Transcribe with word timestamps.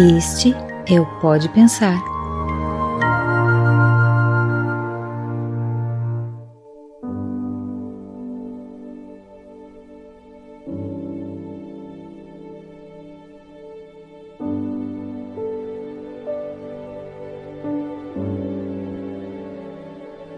Este 0.00 0.56
é 0.90 0.98
o 0.98 1.04
Pode 1.20 1.46
Pensar. 1.50 2.02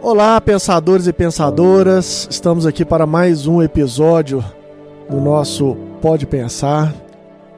Olá, 0.03 0.41
pensadores 0.41 1.07
e 1.07 1.13
pensadoras. 1.13 2.27
Estamos 2.29 2.67
aqui 2.67 2.85
para 2.85 3.07
mais 3.07 3.47
um 3.47 3.63
episódio 3.63 4.45
do 5.09 5.21
nosso 5.21 5.77
Pode 6.01 6.27
Pensar. 6.27 6.93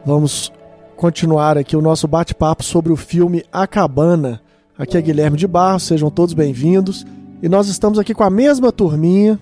Vamos 0.05 0.52
continuar 0.97 1.59
aqui 1.59 1.77
o 1.77 1.83
nosso 1.83 2.09
bate-papo 2.09 2.62
sobre 2.62 2.93
o 2.93 2.97
filme 2.97 3.45
A 3.53 3.66
Cabana. 3.66 4.41
Aqui 4.79 4.97
é 4.97 5.03
Guilherme 5.03 5.37
de 5.37 5.47
Barros, 5.47 5.84
sejam 5.84 6.11
todos 6.11 6.34
bem-vindos. 6.34 7.05
E 7.43 7.48
nós 7.48 7.69
estamos 7.69 7.98
aqui 7.98 8.15
com 8.15 8.25
a 8.25 8.30
mesma 8.30 8.73
turminha 8.73 9.39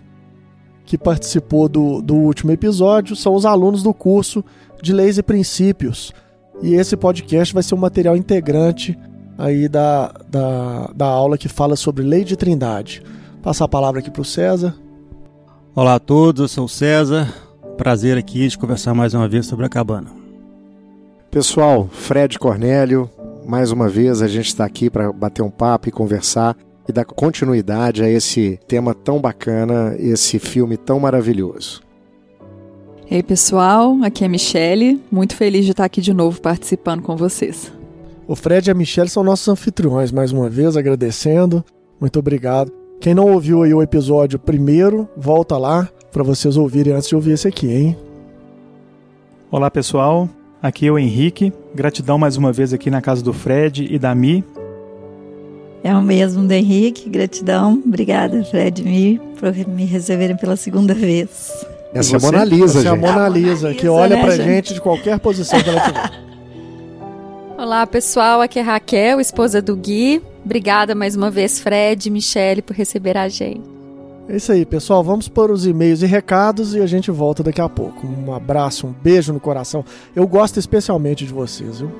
que 0.84 0.98
participou 0.98 1.68
do, 1.68 2.02
do 2.02 2.14
último 2.14 2.50
episódio, 2.50 3.14
são 3.14 3.34
os 3.34 3.46
alunos 3.46 3.82
do 3.82 3.94
curso 3.94 4.44
de 4.82 4.92
Leis 4.92 5.16
e 5.16 5.22
Princípios. 5.22 6.12
E 6.60 6.74
esse 6.74 6.96
podcast 6.96 7.54
vai 7.54 7.62
ser 7.62 7.74
um 7.74 7.78
material 7.78 8.16
integrante 8.16 8.98
aí 9.38 9.68
da, 9.68 10.12
da, 10.28 10.90
da 10.94 11.06
aula 11.06 11.38
que 11.38 11.48
fala 11.48 11.76
sobre 11.76 12.02
lei 12.02 12.24
de 12.24 12.36
trindade. 12.36 13.02
Passar 13.42 13.66
a 13.66 13.68
palavra 13.68 14.00
aqui 14.00 14.10
para 14.10 14.22
o 14.22 14.24
César. 14.24 14.74
Olá 15.74 15.94
a 15.94 16.00
todos, 16.00 16.42
eu 16.42 16.48
sou 16.48 16.64
o 16.64 16.68
César. 16.68 17.32
Prazer 17.76 18.18
aqui 18.18 18.48
de 18.48 18.58
conversar 18.58 18.94
mais 18.94 19.14
uma 19.14 19.28
vez 19.28 19.46
sobre 19.46 19.64
a 19.64 19.68
cabana. 19.68 20.21
Pessoal, 21.32 21.88
Fred 21.90 22.38
Cornélio, 22.38 23.08
mais 23.46 23.72
uma 23.72 23.88
vez 23.88 24.20
a 24.20 24.28
gente 24.28 24.48
está 24.48 24.66
aqui 24.66 24.90
para 24.90 25.10
bater 25.10 25.40
um 25.40 25.48
papo 25.48 25.88
e 25.88 25.90
conversar 25.90 26.54
e 26.86 26.92
dar 26.92 27.06
continuidade 27.06 28.04
a 28.04 28.10
esse 28.10 28.60
tema 28.68 28.94
tão 28.94 29.18
bacana, 29.18 29.96
esse 29.98 30.38
filme 30.38 30.76
tão 30.76 31.00
maravilhoso. 31.00 31.80
Ei 33.10 33.22
pessoal, 33.22 33.96
aqui 34.02 34.26
é 34.26 34.28
Michele, 34.28 35.00
muito 35.10 35.34
feliz 35.34 35.64
de 35.64 35.70
estar 35.70 35.86
aqui 35.86 36.02
de 36.02 36.12
novo 36.12 36.38
participando 36.38 37.00
com 37.00 37.16
vocês. 37.16 37.72
O 38.28 38.36
Fred 38.36 38.68
e 38.68 38.70
a 38.70 38.74
Michelle 38.74 39.08
são 39.08 39.24
nossos 39.24 39.48
anfitriões, 39.48 40.12
mais 40.12 40.32
uma 40.32 40.50
vez, 40.50 40.76
agradecendo. 40.76 41.64
Muito 41.98 42.18
obrigado. 42.18 42.70
Quem 43.00 43.14
não 43.14 43.32
ouviu 43.32 43.62
aí 43.62 43.72
o 43.72 43.80
episódio 43.80 44.38
primeiro, 44.38 45.08
volta 45.16 45.56
lá 45.56 45.88
para 46.12 46.22
vocês 46.22 46.58
ouvirem 46.58 46.92
antes 46.92 47.08
de 47.08 47.16
ouvir 47.16 47.32
esse 47.32 47.48
aqui, 47.48 47.72
hein? 47.72 47.96
Olá, 49.50 49.70
pessoal. 49.70 50.28
Aqui 50.62 50.86
é 50.86 50.92
o 50.92 50.98
Henrique. 50.98 51.52
Gratidão 51.74 52.16
mais 52.16 52.36
uma 52.36 52.52
vez 52.52 52.72
aqui 52.72 52.88
na 52.88 53.02
casa 53.02 53.20
do 53.20 53.32
Fred 53.32 53.88
e 53.90 53.98
da 53.98 54.14
Mi. 54.14 54.44
É 55.82 55.92
o 55.92 56.00
mesmo 56.00 56.46
do 56.46 56.52
Henrique. 56.52 57.10
Gratidão. 57.10 57.82
Obrigada, 57.84 58.44
Fred 58.44 58.80
e 58.80 58.84
Mi, 58.84 59.20
por 59.40 59.52
me 59.66 59.84
receberem 59.84 60.36
pela 60.36 60.54
segunda 60.54 60.94
vez. 60.94 61.50
Essa 61.92 62.14
é 62.14 62.18
a 62.18 62.20
Mona 62.20 62.44
Lisa, 62.44 62.78
Essa 62.78 62.88
é 62.88 62.92
a. 62.92 62.96
Mona 62.96 63.28
Lisa, 63.28 63.74
que 63.74 63.88
olha 63.88 64.14
né, 64.14 64.22
pra 64.22 64.36
gente? 64.36 64.46
gente 64.46 64.74
de 64.74 64.80
qualquer 64.80 65.18
posição 65.18 65.60
que 65.60 65.68
ela 65.68 65.80
tiver. 65.80 66.10
Olá 67.58 67.84
pessoal, 67.84 68.40
aqui 68.40 68.60
é 68.60 68.62
Raquel, 68.62 69.20
esposa 69.20 69.60
do 69.60 69.74
Gui. 69.74 70.22
Obrigada 70.44 70.94
mais 70.94 71.16
uma 71.16 71.30
vez, 71.30 71.58
Fred 71.58 72.08
e 72.08 72.10
Michele, 72.10 72.62
por 72.62 72.76
receber 72.76 73.16
a 73.16 73.28
gente. 73.28 73.81
É 74.28 74.36
isso 74.36 74.52
aí, 74.52 74.64
pessoal. 74.64 75.02
Vamos 75.02 75.28
para 75.28 75.52
os 75.52 75.66
e-mails 75.66 76.02
e 76.02 76.06
recados 76.06 76.74
e 76.74 76.80
a 76.80 76.86
gente 76.86 77.10
volta 77.10 77.42
daqui 77.42 77.60
a 77.60 77.68
pouco. 77.68 78.06
Um 78.06 78.32
abraço, 78.32 78.86
um 78.86 78.92
beijo 78.92 79.32
no 79.32 79.40
coração. 79.40 79.84
Eu 80.14 80.26
gosto 80.26 80.58
especialmente 80.58 81.26
de 81.26 81.32
vocês, 81.32 81.80
viu? 81.80 81.90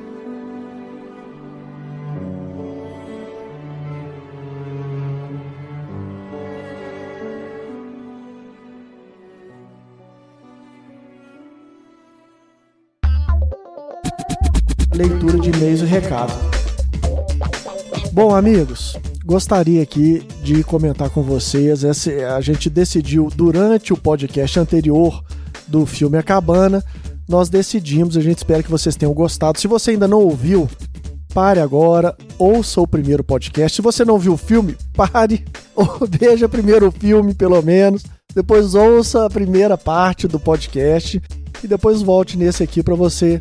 Leitura 14.95 15.39
de 15.39 15.51
e-mails 15.51 15.81
e 15.81 15.87
recados. 15.87 16.35
Bom, 18.13 18.35
amigos, 18.35 18.97
gostaria 19.25 19.83
aqui 19.83 20.27
de 20.43 20.63
comentar 20.65 21.11
com 21.11 21.23
vocês. 21.23 21.85
Esse, 21.85 22.25
a 22.25 22.41
gente 22.41 22.69
decidiu 22.69 23.29
durante 23.35 23.93
o 23.93 23.97
podcast 23.97 24.59
anterior 24.59 25.23
do 25.67 25.87
filme 25.87 26.19
A 26.19 26.23
Cabana, 26.23 26.85
nós 27.29 27.49
decidimos, 27.49 28.17
a 28.17 28.21
gente 28.21 28.39
espera 28.39 28.63
que 28.63 28.71
vocês 28.71 28.97
tenham 28.97 29.15
gostado. 29.15 29.59
Se 29.59 29.67
você 29.67 29.93
ainda 29.93 30.09
não 30.09 30.19
ouviu, 30.19 30.69
pare 31.33 31.61
agora, 31.61 32.17
ouça 32.39 32.81
o 32.81 32.87
primeiro 32.87 33.25
podcast. 33.25 33.77
Se 33.77 33.83
você 33.83 34.05
não 34.05 34.19
viu 34.19 34.35
o 34.35 34.39
filme, 34.39 34.77
pare, 34.93 35.45
ou 35.75 36.01
veja 36.09 36.49
primeiro 36.49 36.89
o 36.89 36.93
filme, 36.93 37.35
pelo 37.35 37.63
menos. 37.63 38.03
Depois 38.35 38.75
ouça 38.75 39.27
a 39.27 39.31
primeira 39.31 39.77
parte 39.79 40.27
do 40.27 40.41
podcast 40.41 41.23
e 41.63 41.67
depois 41.67 42.03
volte 42.03 42.37
nesse 42.37 42.63
aqui 42.63 42.83
para 42.83 42.95
você 42.95 43.41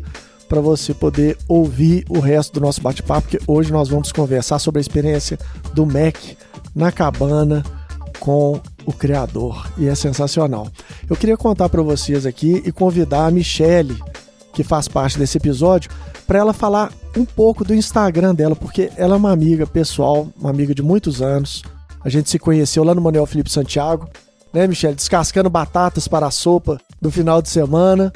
para 0.52 0.60
você 0.60 0.92
poder 0.92 1.38
ouvir 1.48 2.04
o 2.10 2.20
resto 2.20 2.52
do 2.52 2.60
nosso 2.60 2.82
bate-papo, 2.82 3.22
porque 3.22 3.40
hoje 3.46 3.72
nós 3.72 3.88
vamos 3.88 4.12
conversar 4.12 4.58
sobre 4.58 4.80
a 4.80 4.82
experiência 4.82 5.38
do 5.72 5.86
Mac 5.86 6.14
na 6.74 6.92
cabana 6.92 7.64
com 8.20 8.60
o 8.84 8.92
criador 8.92 9.72
e 9.78 9.88
é 9.88 9.94
sensacional. 9.94 10.68
Eu 11.08 11.16
queria 11.16 11.38
contar 11.38 11.70
para 11.70 11.80
vocês 11.80 12.26
aqui 12.26 12.62
e 12.66 12.70
convidar 12.70 13.24
a 13.24 13.30
Michelle, 13.30 13.98
que 14.52 14.62
faz 14.62 14.88
parte 14.88 15.18
desse 15.18 15.38
episódio, 15.38 15.90
para 16.26 16.40
ela 16.40 16.52
falar 16.52 16.92
um 17.16 17.24
pouco 17.24 17.64
do 17.64 17.74
Instagram 17.74 18.34
dela, 18.34 18.54
porque 18.54 18.90
ela 18.98 19.14
é 19.14 19.16
uma 19.16 19.32
amiga 19.32 19.66
pessoal, 19.66 20.28
uma 20.38 20.50
amiga 20.50 20.74
de 20.74 20.82
muitos 20.82 21.22
anos. 21.22 21.62
A 22.04 22.10
gente 22.10 22.28
se 22.28 22.38
conheceu 22.38 22.84
lá 22.84 22.94
no 22.94 23.00
Manuel 23.00 23.24
Felipe 23.24 23.50
Santiago, 23.50 24.06
né, 24.52 24.66
Michelle? 24.66 24.96
Descascando 24.96 25.48
batatas 25.48 26.06
para 26.06 26.26
a 26.26 26.30
sopa 26.30 26.78
do 27.00 27.10
final 27.10 27.40
de 27.40 27.48
semana. 27.48 28.12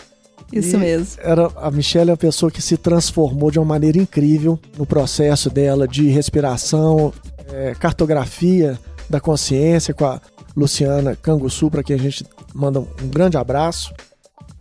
Isso 0.53 0.77
E 0.77 0.79
mesmo. 0.79 1.23
Era, 1.23 1.51
a 1.57 1.71
Michelle 1.71 2.11
é 2.11 2.13
uma 2.13 2.17
pessoa 2.17 2.51
que 2.51 2.63
se 2.63 2.77
transformou 2.77 3.51
de 3.51 3.59
uma 3.59 3.65
maneira 3.65 3.99
incrível 3.99 4.59
no 4.79 4.87
processo 4.87 5.51
dela 5.51 5.87
de 5.89 6.09
respiração, 6.09 7.13
é, 7.53 7.75
cartografia 7.75 8.79
da 9.09 9.21
consciência 9.21 9.93
com 9.93 10.05
a 10.05 10.21
Luciana 10.57 11.17
Canguçu, 11.17 11.71
para 11.71 11.83
quem 11.83 11.97
a 11.97 11.99
gente 11.99 12.25
manda 12.55 12.81
um 12.81 13.09
grande 13.09 13.37
abraço. 13.37 13.93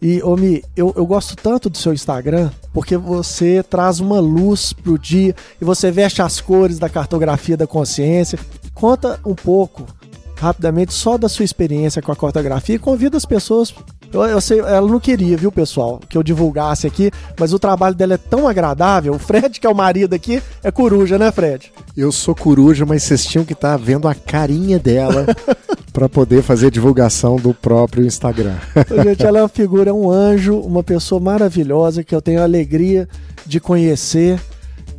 E, 0.02 0.22
Omi, 0.22 0.62
eu, 0.76 0.94
eu 0.96 1.06
gosto 1.06 1.36
tanto 1.36 1.70
do 1.70 1.78
seu 1.78 1.94
Instagram 1.94 2.52
porque 2.74 2.98
você 2.98 3.64
traz 3.64 4.00
uma 4.00 4.20
luz 4.20 4.74
pro 4.74 5.00
dia 5.00 5.34
e 5.60 5.66
você 5.66 5.90
veste 5.90 6.22
as 6.22 6.42
cores 6.42 6.78
da 6.78 6.90
cartografia 6.90 7.56
da 7.56 7.66
consciência. 7.66 8.38
Conta 8.74 9.20
um 9.26 9.34
pouco, 9.34 9.86
rapidamente, 10.36 10.94
só 10.94 11.18
da 11.18 11.30
sua 11.30 11.46
experiência 11.46 12.02
com 12.02 12.12
a 12.12 12.16
cartografia 12.16 12.76
e 12.76 12.80
convida 12.80 13.16
as 13.16 13.26
pessoas. 13.26 13.74
Eu, 14.16 14.24
eu 14.24 14.40
sei, 14.40 14.60
ela 14.60 14.88
não 14.88 15.00
queria, 15.00 15.36
viu, 15.36 15.52
pessoal, 15.52 16.00
que 16.08 16.18
eu 16.18 16.24
divulgasse 16.24 16.88
aqui, 16.88 17.12
mas 17.38 17.52
o 17.52 17.60
trabalho 17.60 17.94
dela 17.94 18.14
é 18.14 18.18
tão 18.18 18.48
agradável. 18.48 19.14
O 19.14 19.20
Fred, 19.20 19.60
que 19.60 19.68
é 19.68 19.70
o 19.70 19.76
marido 19.76 20.14
aqui, 20.14 20.42
é 20.64 20.72
coruja, 20.72 21.20
né, 21.20 21.30
Fred? 21.34 21.70
Eu 21.98 22.14
sou 22.14 22.34
coruja, 22.34 22.86
mas 22.86 23.04
vocês 23.04 23.26
tinham 23.26 23.44
que 23.44 23.52
estar 23.52 23.76
vendo 23.76 24.08
a 24.08 24.16
carinha 24.16 24.80
dela 24.80 25.26
para 25.92 26.08
poder 26.08 26.42
fazer 26.44 26.72
divulgação 26.72 27.36
do 27.36 27.54
próprio 27.54 28.06
Instagram. 28.06 28.56
Gente, 29.04 29.26
ela 29.26 29.40
é 29.40 29.42
uma 29.42 29.50
figura, 29.50 29.90
é 29.90 29.94
um 29.94 30.10
anjo, 30.10 30.60
uma 30.60 30.82
pessoa 30.82 31.20
maravilhosa 31.20 32.02
que 32.02 32.16
eu 32.16 32.22
tenho 32.22 32.40
a 32.40 32.44
alegria 32.44 33.10
de 33.46 33.60
conhecer 33.60 34.40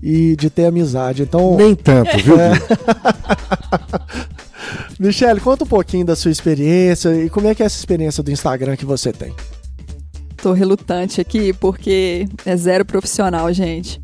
e 0.03 0.37
de 0.37 0.51
ter 0.51 0.67
amizade. 0.67 1.23
Então, 1.23 1.57
Nem 1.57 1.75
tanto, 1.75 2.19
viu? 2.19 2.39
É. 2.39 2.53
Gui? 4.77 4.97
Michele, 4.99 5.41
conta 5.41 5.65
um 5.65 5.67
pouquinho 5.67 6.05
da 6.05 6.17
sua 6.17 6.31
experiência 6.31 7.09
e 7.25 7.31
como 7.31 7.47
é 7.47 7.55
que 7.55 7.63
é 7.63 7.67
essa 7.67 7.79
experiência 7.79 8.23
do 8.23 8.31
Instagram 8.31 8.77
que 8.77 8.85
você 8.85 9.13
tem. 9.13 9.35
Tô 10.37 10.53
relutante 10.53 11.21
aqui 11.21 11.53
porque 11.53 12.29
é 12.45 12.57
zero 12.57 12.85
profissional, 12.85 13.53
gente. 13.53 14.01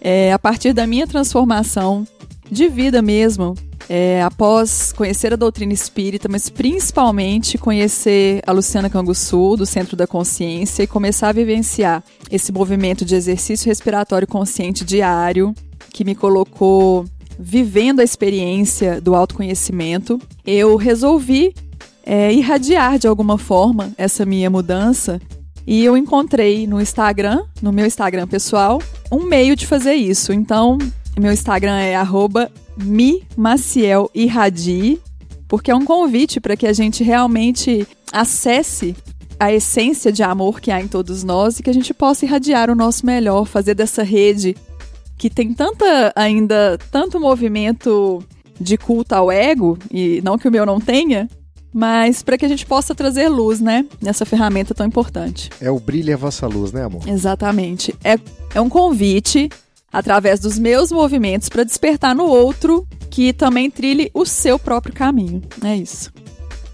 É, 0.00 0.32
a 0.32 0.38
partir 0.38 0.72
da 0.72 0.86
minha 0.86 1.06
transformação 1.06 2.06
de 2.50 2.68
vida 2.68 3.02
mesmo, 3.02 3.54
é, 3.88 4.22
após 4.22 4.92
conhecer 4.92 5.32
a 5.32 5.36
doutrina 5.36 5.72
espírita, 5.72 6.28
mas 6.28 6.50
principalmente 6.50 7.56
conhecer 7.56 8.42
a 8.46 8.52
Luciana 8.52 8.90
Canguçu, 8.90 9.56
do 9.56 9.64
Centro 9.64 9.96
da 9.96 10.06
Consciência, 10.06 10.82
e 10.82 10.86
começar 10.86 11.28
a 11.28 11.32
vivenciar 11.32 12.04
esse 12.30 12.52
movimento 12.52 13.04
de 13.04 13.14
exercício 13.14 13.66
respiratório 13.66 14.28
consciente 14.28 14.84
diário, 14.84 15.54
que 15.92 16.04
me 16.04 16.14
colocou 16.14 17.06
vivendo 17.38 18.00
a 18.00 18.04
experiência 18.04 19.00
do 19.00 19.14
autoconhecimento, 19.14 20.20
eu 20.44 20.74
resolvi 20.76 21.54
é, 22.04 22.32
irradiar 22.32 22.98
de 22.98 23.06
alguma 23.06 23.38
forma 23.38 23.92
essa 23.96 24.26
minha 24.26 24.50
mudança 24.50 25.20
e 25.66 25.84
eu 25.84 25.96
encontrei 25.96 26.66
no 26.66 26.80
Instagram, 26.80 27.44
no 27.60 27.70
meu 27.70 27.86
Instagram 27.86 28.26
pessoal, 28.26 28.82
um 29.12 29.24
meio 29.24 29.54
de 29.54 29.66
fazer 29.66 29.92
isso. 29.94 30.32
Então, 30.32 30.78
meu 31.20 31.30
Instagram 31.30 31.76
é 31.76 31.94
mimacielirradie, 32.76 34.98
porque 35.46 35.70
é 35.70 35.74
um 35.74 35.84
convite 35.84 36.40
para 36.40 36.56
que 36.56 36.66
a 36.66 36.72
gente 36.72 37.04
realmente 37.04 37.86
acesse 38.10 38.96
a 39.38 39.52
essência 39.52 40.10
de 40.10 40.22
amor 40.22 40.58
que 40.60 40.70
há 40.70 40.80
em 40.80 40.88
todos 40.88 41.22
nós 41.22 41.58
e 41.58 41.62
que 41.62 41.68
a 41.70 41.74
gente 41.74 41.92
possa 41.92 42.24
irradiar 42.24 42.70
o 42.70 42.74
nosso 42.74 43.04
melhor, 43.04 43.44
fazer 43.44 43.74
dessa 43.74 44.02
rede 44.02 44.56
que 45.18 45.28
tem 45.28 45.52
tanta 45.52 46.12
ainda 46.14 46.78
tanto 46.90 47.20
movimento 47.20 48.22
de 48.60 48.78
culto 48.78 49.14
ao 49.14 49.30
ego 49.30 49.76
e 49.90 50.20
não 50.22 50.38
que 50.38 50.48
o 50.48 50.50
meu 50.50 50.64
não 50.64 50.80
tenha, 50.80 51.28
mas 51.72 52.22
para 52.22 52.38
que 52.38 52.44
a 52.44 52.48
gente 52.48 52.64
possa 52.64 52.94
trazer 52.94 53.28
luz, 53.28 53.60
né, 53.60 53.84
nessa 54.00 54.24
ferramenta 54.24 54.74
tão 54.74 54.86
importante. 54.86 55.50
É 55.60 55.70
o 55.70 55.78
brilho 55.78 56.10
e 56.10 56.12
a 56.12 56.16
vossa 56.16 56.46
luz, 56.46 56.72
né, 56.72 56.84
amor? 56.84 57.06
Exatamente. 57.06 57.94
É, 58.02 58.16
é 58.54 58.60
um 58.60 58.68
convite 58.68 59.50
através 59.92 60.40
dos 60.40 60.58
meus 60.58 60.92
movimentos 60.92 61.48
para 61.48 61.64
despertar 61.64 62.14
no 62.14 62.26
outro 62.26 62.86
que 63.10 63.32
também 63.32 63.70
trilhe 63.70 64.10
o 64.14 64.24
seu 64.24 64.58
próprio 64.58 64.94
caminho. 64.94 65.42
É 65.62 65.76
isso. 65.76 66.12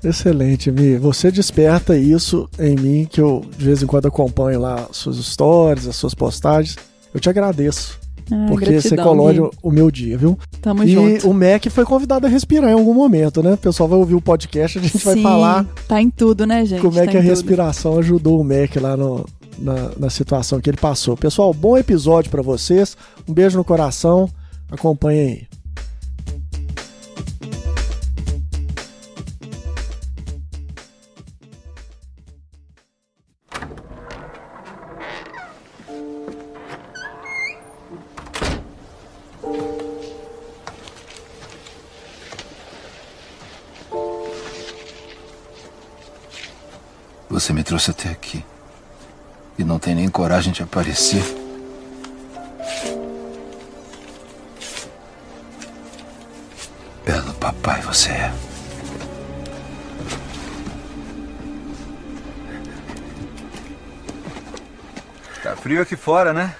Excelente, 0.03 0.71
Mi. 0.71 0.97
Você 0.99 1.31
desperta 1.31 1.97
isso 1.97 2.49
em 2.59 2.77
mim, 2.77 3.09
que 3.11 3.21
eu 3.21 3.43
de 3.57 3.65
vez 3.65 3.83
em 3.83 3.87
quando 3.87 4.07
acompanho 4.07 4.61
lá 4.61 4.87
suas 4.93 5.17
stories, 5.17 5.87
as 5.87 5.97
suas 5.97 6.15
postagens. 6.15 6.77
Eu 7.13 7.21
te 7.21 7.31
agradeço. 7.31 8.04
Ah, 8.31 8.47
porque 8.49 8.67
gratidão, 8.67 8.81
você 8.91 8.97
colore 8.97 9.51
o 9.63 9.71
meu 9.71 9.91
dia, 9.91 10.17
viu? 10.17 10.39
Tamo 10.63 10.83
e 10.85 10.89
junto. 10.93 11.29
o 11.31 11.35
Mac 11.35 11.67
foi 11.71 11.85
convidado 11.85 12.27
a 12.27 12.29
respirar 12.29 12.71
em 12.71 12.75
algum 12.75 12.95
momento, 12.95 13.43
né? 13.43 13.53
O 13.53 13.59
pessoal 13.59 13.89
vai 13.89 13.99
ouvir 13.99 14.15
o 14.15 14.21
podcast, 14.21 14.79
a 14.79 14.83
gente 14.83 14.99
vai 15.05 15.15
Sim, 15.15 15.23
falar 15.23 15.67
Tá 15.87 16.01
em 16.01 16.09
tudo, 16.11 16.47
né, 16.47 16.65
gente? 16.65 16.81
como 16.81 16.99
é 16.99 17.05
Tá 17.05 17.11
que 17.11 17.17
a 17.19 17.21
tudo. 17.21 17.29
respiração 17.31 17.99
ajudou 17.99 18.41
o 18.41 18.45
Mac 18.45 18.75
lá 18.81 18.97
no- 18.97 19.27
na, 19.59 19.91
na 19.99 20.11
situação 20.11 20.61
que 20.61 20.69
ele 20.69 20.77
passou. 20.79 21.17
Pessoal, 21.17 21.53
bom 21.55 21.77
episódio 21.79 22.31
pra 22.31 22.43
vocês. 22.43 22.97
Um 23.29 23.33
beijo 23.33 23.57
no 23.59 23.65
coração. 23.65 24.29
Acompanhem 24.71 25.29
aí. 25.29 25.43
Você 47.35 47.53
me 47.53 47.65
trouxe 47.65 47.91
até 47.91 48.11
aqui. 48.11 48.45
E 49.59 49.65
não 49.65 49.77
tem 49.77 49.93
nem 49.93 50.09
coragem 50.09 50.53
de 50.53 50.63
aparecer. 50.63 51.21
Belo 57.05 57.35
papai 57.35 57.83
você 57.83 58.11
é. 58.11 58.35
Tá 65.43 65.57
frio 65.57 65.83
aqui 65.83 65.97
fora, 65.97 66.33
né? 66.33 66.55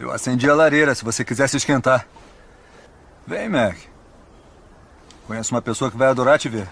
Eu 0.00 0.10
acendi 0.10 0.48
a 0.48 0.54
lareira 0.54 0.94
se 0.94 1.04
você 1.04 1.22
quiser 1.26 1.46
se 1.46 1.58
esquentar. 1.58 2.08
Vem, 3.26 3.50
Mac. 3.50 3.76
Conheço 5.26 5.54
uma 5.54 5.60
pessoa 5.60 5.90
que 5.90 5.98
vai 5.98 6.08
adorar 6.08 6.38
te 6.38 6.48
ver. 6.48 6.66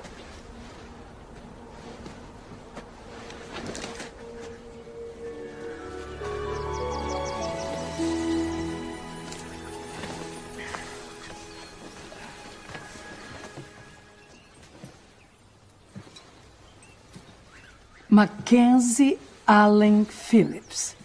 Mackenzie 18.51 19.17
Allen 19.47 20.05
Phillips. 20.05 20.97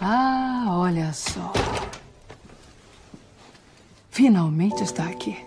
Ah, 0.00 0.66
olha 0.68 1.12
só. 1.12 1.52
Finalmente 4.10 4.82
está 4.82 5.04
aqui. 5.04 5.38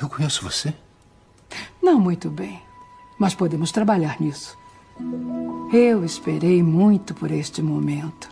Eu 0.00 0.08
conheço 0.08 0.42
você? 0.42 0.72
Não 1.82 2.00
muito 2.00 2.30
bem, 2.30 2.62
mas 3.18 3.34
podemos 3.34 3.70
trabalhar 3.72 4.18
nisso. 4.18 4.56
Eu 5.70 6.02
esperei 6.02 6.62
muito 6.62 7.14
por 7.14 7.30
este 7.30 7.60
momento 7.60 8.31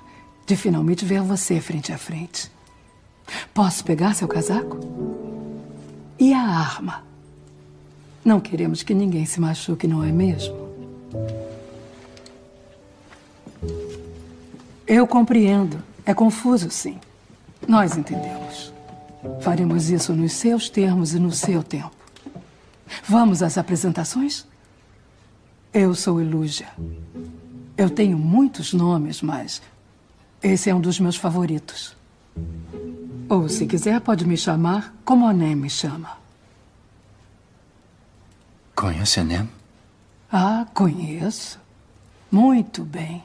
de 0.50 0.56
finalmente 0.56 1.04
ver 1.04 1.22
você 1.22 1.60
frente 1.60 1.92
a 1.92 1.98
frente. 1.98 2.50
Posso 3.54 3.84
pegar 3.84 4.16
seu 4.16 4.26
casaco? 4.26 4.80
E 6.18 6.34
a 6.34 6.40
arma? 6.40 7.04
Não 8.24 8.40
queremos 8.40 8.82
que 8.82 8.92
ninguém 8.92 9.24
se 9.24 9.40
machuque, 9.40 9.86
não 9.86 10.02
é 10.02 10.10
mesmo? 10.10 10.68
Eu 14.88 15.06
compreendo. 15.06 15.80
É 16.04 16.12
confuso, 16.12 16.68
sim. 16.68 16.98
Nós 17.68 17.96
entendemos. 17.96 18.72
Faremos 19.42 19.88
isso 19.88 20.12
nos 20.12 20.32
seus 20.32 20.68
termos 20.68 21.14
e 21.14 21.20
no 21.20 21.30
seu 21.30 21.62
tempo. 21.62 21.92
Vamos 23.04 23.40
às 23.40 23.56
apresentações? 23.56 24.44
Eu 25.72 25.94
sou 25.94 26.20
Elúgia. 26.20 26.70
Eu 27.76 27.88
tenho 27.88 28.18
muitos 28.18 28.72
nomes, 28.72 29.22
mas 29.22 29.62
esse 30.42 30.70
é 30.70 30.74
um 30.74 30.80
dos 30.80 30.98
meus 30.98 31.16
favoritos. 31.16 31.94
Ou, 33.28 33.48
se 33.48 33.66
quiser, 33.66 34.00
pode 34.00 34.26
me 34.26 34.36
chamar 34.36 34.94
como 35.04 35.26
a 35.26 35.32
Nem 35.32 35.54
me 35.54 35.70
chama. 35.70 36.18
Conhece 38.74 39.20
a 39.20 39.24
Nem? 39.24 39.48
Ah, 40.32 40.66
conheço. 40.74 41.58
Muito 42.30 42.84
bem. 42.84 43.22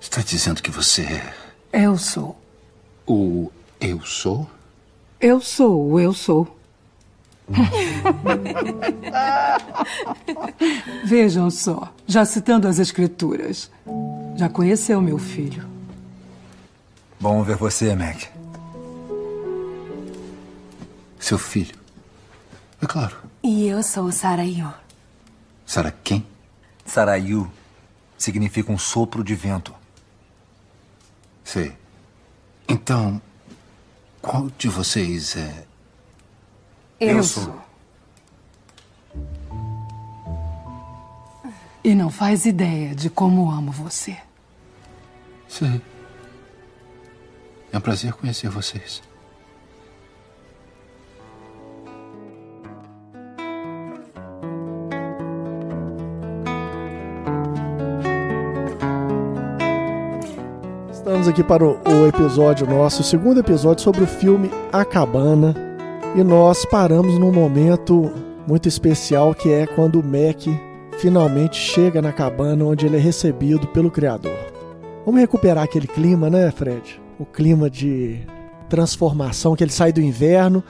Está 0.00 0.22
dizendo 0.22 0.62
que 0.62 0.70
você 0.70 1.02
é 1.02 1.34
Eu 1.84 1.96
sou. 1.98 2.36
o 3.06 3.50
eu 3.80 4.00
sou? 4.04 4.48
Eu 5.20 5.40
sou 5.40 5.90
o 5.92 6.00
eu 6.00 6.12
sou. 6.12 6.57
Vejam 11.04 11.50
só, 11.50 11.92
já 12.06 12.24
citando 12.24 12.68
as 12.68 12.78
escrituras. 12.78 13.70
Já 14.36 14.48
conheceu 14.48 15.00
meu 15.00 15.18
filho. 15.18 15.66
Bom 17.20 17.42
ver 17.42 17.56
você, 17.56 17.94
Mac. 17.94 18.24
Seu 21.18 21.38
filho. 21.38 21.76
É 22.80 22.86
claro. 22.86 23.16
E 23.42 23.66
eu 23.66 23.82
sou 23.82 24.12
Sarayu. 24.12 24.72
Sara 25.66 25.92
quem? 26.04 26.24
Sarayu 26.84 27.50
significa 28.16 28.72
um 28.72 28.78
sopro 28.78 29.24
de 29.24 29.34
vento. 29.34 29.74
Sei. 31.44 31.72
Então, 32.68 33.20
qual 34.22 34.48
de 34.56 34.68
vocês 34.68 35.36
é. 35.36 35.64
Eu, 37.00 37.22
sou. 37.22 37.54
E 41.84 41.94
não 41.94 42.10
faz 42.10 42.44
ideia 42.44 42.92
de 42.92 43.08
como 43.08 43.50
amo 43.50 43.70
você. 43.70 44.16
Sei. 45.46 45.80
É 47.72 47.78
um 47.78 47.80
prazer 47.80 48.12
conhecer 48.14 48.50
vocês. 48.50 49.00
Estamos 60.90 61.28
aqui 61.28 61.44
para 61.44 61.64
o, 61.64 61.80
o 61.88 62.06
episódio 62.08 62.66
nosso, 62.66 63.02
o 63.02 63.04
segundo 63.04 63.38
episódio 63.38 63.84
sobre 63.84 64.02
o 64.02 64.06
filme 64.06 64.50
A 64.72 64.84
Cabana. 64.84 65.67
E 66.18 66.24
nós 66.24 66.64
paramos 66.64 67.16
num 67.16 67.30
momento 67.30 68.10
muito 68.44 68.66
especial 68.66 69.32
que 69.32 69.52
é 69.52 69.68
quando 69.68 70.00
o 70.00 70.04
Mac 70.04 70.48
finalmente 70.98 71.54
chega 71.54 72.02
na 72.02 72.12
cabana 72.12 72.64
onde 72.64 72.86
ele 72.86 72.96
é 72.96 72.98
recebido 72.98 73.68
pelo 73.68 73.88
Criador. 73.88 74.36
Vamos 75.06 75.20
recuperar 75.20 75.62
aquele 75.62 75.86
clima, 75.86 76.28
né, 76.28 76.50
Fred? 76.50 77.00
O 77.20 77.24
clima 77.24 77.70
de 77.70 78.18
transformação 78.68 79.54
que 79.54 79.62
ele 79.62 79.70
sai 79.70 79.92
do 79.92 80.00
inverno 80.00 80.60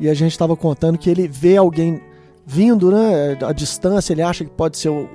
e 0.00 0.08
a 0.08 0.14
gente 0.14 0.32
estava 0.32 0.56
contando 0.56 0.96
que 0.96 1.10
ele 1.10 1.28
vê 1.28 1.58
alguém 1.58 2.00
vindo, 2.46 2.90
né, 2.90 3.36
à 3.46 3.52
distância, 3.52 4.14
ele 4.14 4.22
acha 4.22 4.42
que 4.42 4.52
pode 4.52 4.78
ser 4.78 4.88
o, 4.88 5.06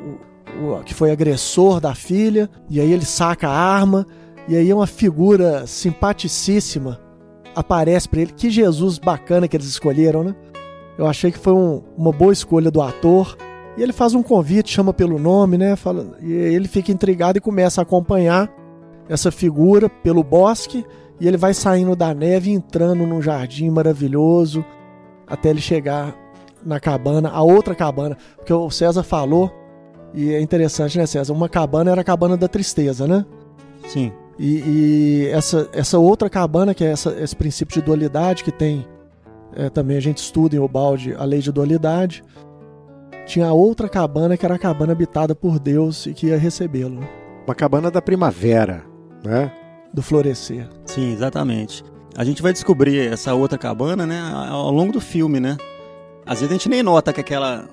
o, 0.61 0.73
o 0.75 0.83
que 0.83 0.93
foi 0.93 1.09
agressor 1.09 1.81
da 1.81 1.95
filha, 1.95 2.47
e 2.69 2.79
aí 2.79 2.93
ele 2.93 3.05
saca 3.05 3.49
a 3.49 3.57
arma 3.57 4.05
e 4.47 4.55
aí 4.55 4.71
uma 4.71 4.85
figura 4.85 5.65
simpaticíssima 5.65 7.08
aparece 7.59 8.07
para 8.07 8.21
ele. 8.21 8.31
Que 8.33 8.49
Jesus 8.49 8.97
bacana 8.97 9.47
que 9.47 9.55
eles 9.55 9.67
escolheram, 9.67 10.23
né? 10.23 10.35
Eu 10.97 11.07
achei 11.07 11.31
que 11.31 11.37
foi 11.39 11.53
um- 11.53 11.81
uma 11.97 12.11
boa 12.11 12.33
escolha 12.33 12.69
do 12.71 12.81
ator. 12.81 13.37
E 13.77 13.81
ele 13.83 13.93
faz 13.93 14.13
um 14.13 14.21
convite, 14.23 14.71
chama 14.71 14.93
pelo 14.93 15.17
nome, 15.19 15.57
né? 15.57 15.75
Fala, 15.75 16.17
e 16.21 16.31
ele 16.31 16.67
fica 16.67 16.91
intrigado 16.91 17.37
e 17.37 17.41
começa 17.41 17.79
a 17.79 17.83
acompanhar 17.83 18.49
essa 19.07 19.31
figura 19.31 19.89
pelo 19.89 20.23
bosque. 20.23 20.85
e 21.21 21.27
ele 21.27 21.35
vai 21.35 21.53
saindo 21.53 21.97
da 21.97 22.13
neve, 22.13 22.49
entrando 22.49 23.05
num 23.05 23.21
jardim 23.21 23.69
maravilhoso, 23.69 24.63
até 25.27 25.49
ele 25.49 25.59
chegar 25.59 26.15
na 26.65 26.79
cabana, 26.79 27.27
a 27.29 27.41
outra 27.43 27.75
cabana, 27.75 28.17
porque 28.37 28.53
o 28.53 28.69
César 28.71 29.03
falou, 29.03 29.51
e 30.13 30.31
é 30.33 30.39
interessante, 30.39 30.97
né, 30.97 31.05
César? 31.05 31.33
Uma 31.33 31.49
cabana 31.49 31.91
era 31.91 31.99
a 31.99 32.03
cabana 32.05 32.37
da 32.37 32.47
tristeza, 32.47 33.05
né? 33.05 33.25
Sim. 33.89 34.13
E, 34.39 34.63
e 34.65 35.27
essa, 35.27 35.69
essa 35.73 35.99
outra 35.99 36.29
cabana, 36.29 36.73
que 36.73 36.85
é 36.85 36.91
essa, 36.91 37.11
esse 37.21 37.35
princípio 37.35 37.73
de 37.73 37.81
dualidade 37.81 38.41
que 38.41 38.51
tem, 38.51 38.87
é, 39.53 39.69
também 39.69 39.97
a 39.97 39.99
gente 39.99 40.19
estuda 40.19 40.55
em 40.55 40.59
Obalde 40.59 41.13
a 41.19 41.25
lei 41.25 41.41
de 41.41 41.51
dualidade, 41.51 42.23
tinha 43.25 43.47
a 43.47 43.53
outra 43.53 43.89
cabana 43.89 44.37
que 44.37 44.45
era 44.45 44.55
a 44.55 44.59
cabana 44.59 44.93
habitada 44.93 45.35
por 45.35 45.59
Deus 45.59 46.05
e 46.05 46.13
que 46.13 46.27
ia 46.27 46.37
recebê-lo. 46.37 47.01
Uma 47.45 47.53
cabana 47.53 47.91
da 47.91 48.01
primavera, 48.01 48.83
né? 49.23 49.51
Do 49.93 50.01
florescer. 50.01 50.69
Sim, 50.85 51.11
exatamente. 51.11 51.83
A 52.15 52.23
gente 52.23 52.41
vai 52.41 52.53
descobrir 52.53 53.11
essa 53.11 53.33
outra 53.33 53.57
cabana, 53.57 54.05
né, 54.05 54.19
ao 54.49 54.71
longo 54.71 54.93
do 54.93 55.01
filme, 55.01 55.39
né? 55.39 55.57
Às 56.25 56.39
vezes 56.39 56.49
a 56.49 56.53
gente 56.53 56.69
nem 56.69 56.81
nota 56.81 57.11
que 57.11 57.19
aquela 57.19 57.67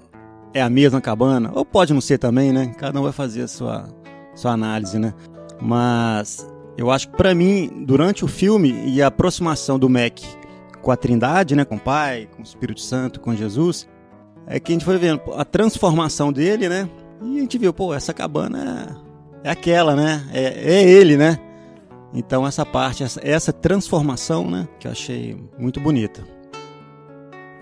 é 0.52 0.60
a 0.60 0.68
mesma 0.68 1.00
cabana, 1.00 1.50
ou 1.54 1.64
pode 1.64 1.92
não 1.92 2.00
ser 2.00 2.18
também, 2.18 2.52
né? 2.52 2.74
Cada 2.78 2.98
um 2.98 3.02
vai 3.02 3.12
fazer 3.12 3.42
a 3.42 3.48
sua, 3.48 3.88
sua 4.34 4.52
análise, 4.52 4.98
né? 4.98 5.14
Mas 5.60 6.46
eu 6.76 6.90
acho 6.90 7.08
que 7.08 7.16
para 7.16 7.34
mim, 7.34 7.84
durante 7.86 8.24
o 8.24 8.28
filme 8.28 8.82
e 8.86 9.00
a 9.00 9.06
aproximação 9.06 9.78
do 9.78 9.88
Mac 9.88 10.20
com 10.82 10.90
a 10.90 10.96
Trindade, 10.96 11.56
né, 11.56 11.64
com 11.64 11.76
o 11.76 11.80
Pai, 11.80 12.28
com 12.34 12.42
o 12.42 12.44
Espírito 12.44 12.80
Santo, 12.80 13.18
com 13.18 13.34
Jesus, 13.34 13.88
é 14.46 14.60
que 14.60 14.72
a 14.72 14.74
gente 14.74 14.84
foi 14.84 14.98
vendo 14.98 15.20
a 15.34 15.44
transformação 15.44 16.32
dele, 16.32 16.68
né? 16.68 16.88
E 17.22 17.38
a 17.38 17.40
gente 17.40 17.58
viu, 17.58 17.72
pô, 17.72 17.92
essa 17.92 18.12
cabana 18.14 19.02
é, 19.42 19.48
é 19.48 19.50
aquela, 19.50 19.96
né? 19.96 20.24
É, 20.32 20.74
é, 20.74 20.82
ele, 20.84 21.16
né? 21.16 21.38
Então 22.14 22.46
essa 22.46 22.64
parte, 22.64 23.02
essa, 23.02 23.20
essa 23.22 23.52
transformação, 23.52 24.48
né, 24.48 24.68
que 24.78 24.86
eu 24.86 24.92
achei 24.92 25.36
muito 25.58 25.80
bonita. 25.80 26.22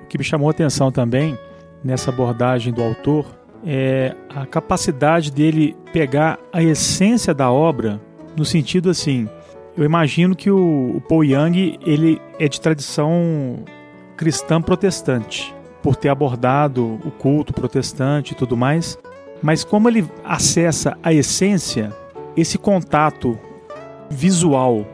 O 0.02 0.06
que 0.06 0.18
me 0.18 0.24
chamou 0.24 0.48
a 0.48 0.50
atenção 0.50 0.92
também 0.92 1.38
nessa 1.82 2.10
abordagem 2.10 2.72
do 2.72 2.82
autor 2.82 3.26
é 3.64 4.14
a 4.28 4.44
capacidade 4.44 5.32
dele 5.32 5.74
pegar 5.92 6.38
a 6.52 6.62
essência 6.62 7.32
da 7.32 7.50
obra 7.50 8.00
no 8.36 8.44
sentido 8.44 8.90
assim, 8.90 9.28
eu 9.76 9.84
imagino 9.84 10.34
que 10.34 10.50
o, 10.50 10.96
o 10.96 11.00
Paul 11.00 11.24
Young 11.24 11.78
ele 11.84 12.20
é 12.38 12.48
de 12.48 12.60
tradição 12.60 13.64
cristã 14.16 14.60
protestante, 14.60 15.54
por 15.82 15.96
ter 15.96 16.08
abordado 16.08 16.98
o 17.04 17.10
culto 17.10 17.52
protestante 17.52 18.32
e 18.32 18.36
tudo 18.36 18.56
mais, 18.56 18.98
mas 19.42 19.64
como 19.64 19.88
ele 19.88 20.08
acessa 20.24 20.96
a 21.02 21.12
essência, 21.12 21.92
esse 22.36 22.56
contato 22.56 23.38
visual 24.08 24.86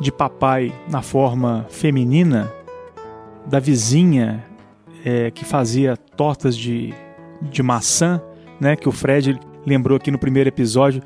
de 0.00 0.12
papai 0.12 0.72
na 0.88 1.02
forma 1.02 1.66
feminina, 1.68 2.52
da 3.46 3.58
vizinha 3.58 4.44
é, 5.04 5.30
que 5.30 5.44
fazia 5.44 5.96
tortas 5.96 6.56
de, 6.56 6.92
de 7.42 7.62
maçã, 7.62 8.20
né, 8.60 8.76
que 8.76 8.88
o 8.88 8.92
Fred 8.92 9.38
lembrou 9.64 9.96
aqui 9.96 10.10
no 10.10 10.18
primeiro 10.18 10.48
episódio. 10.48 11.02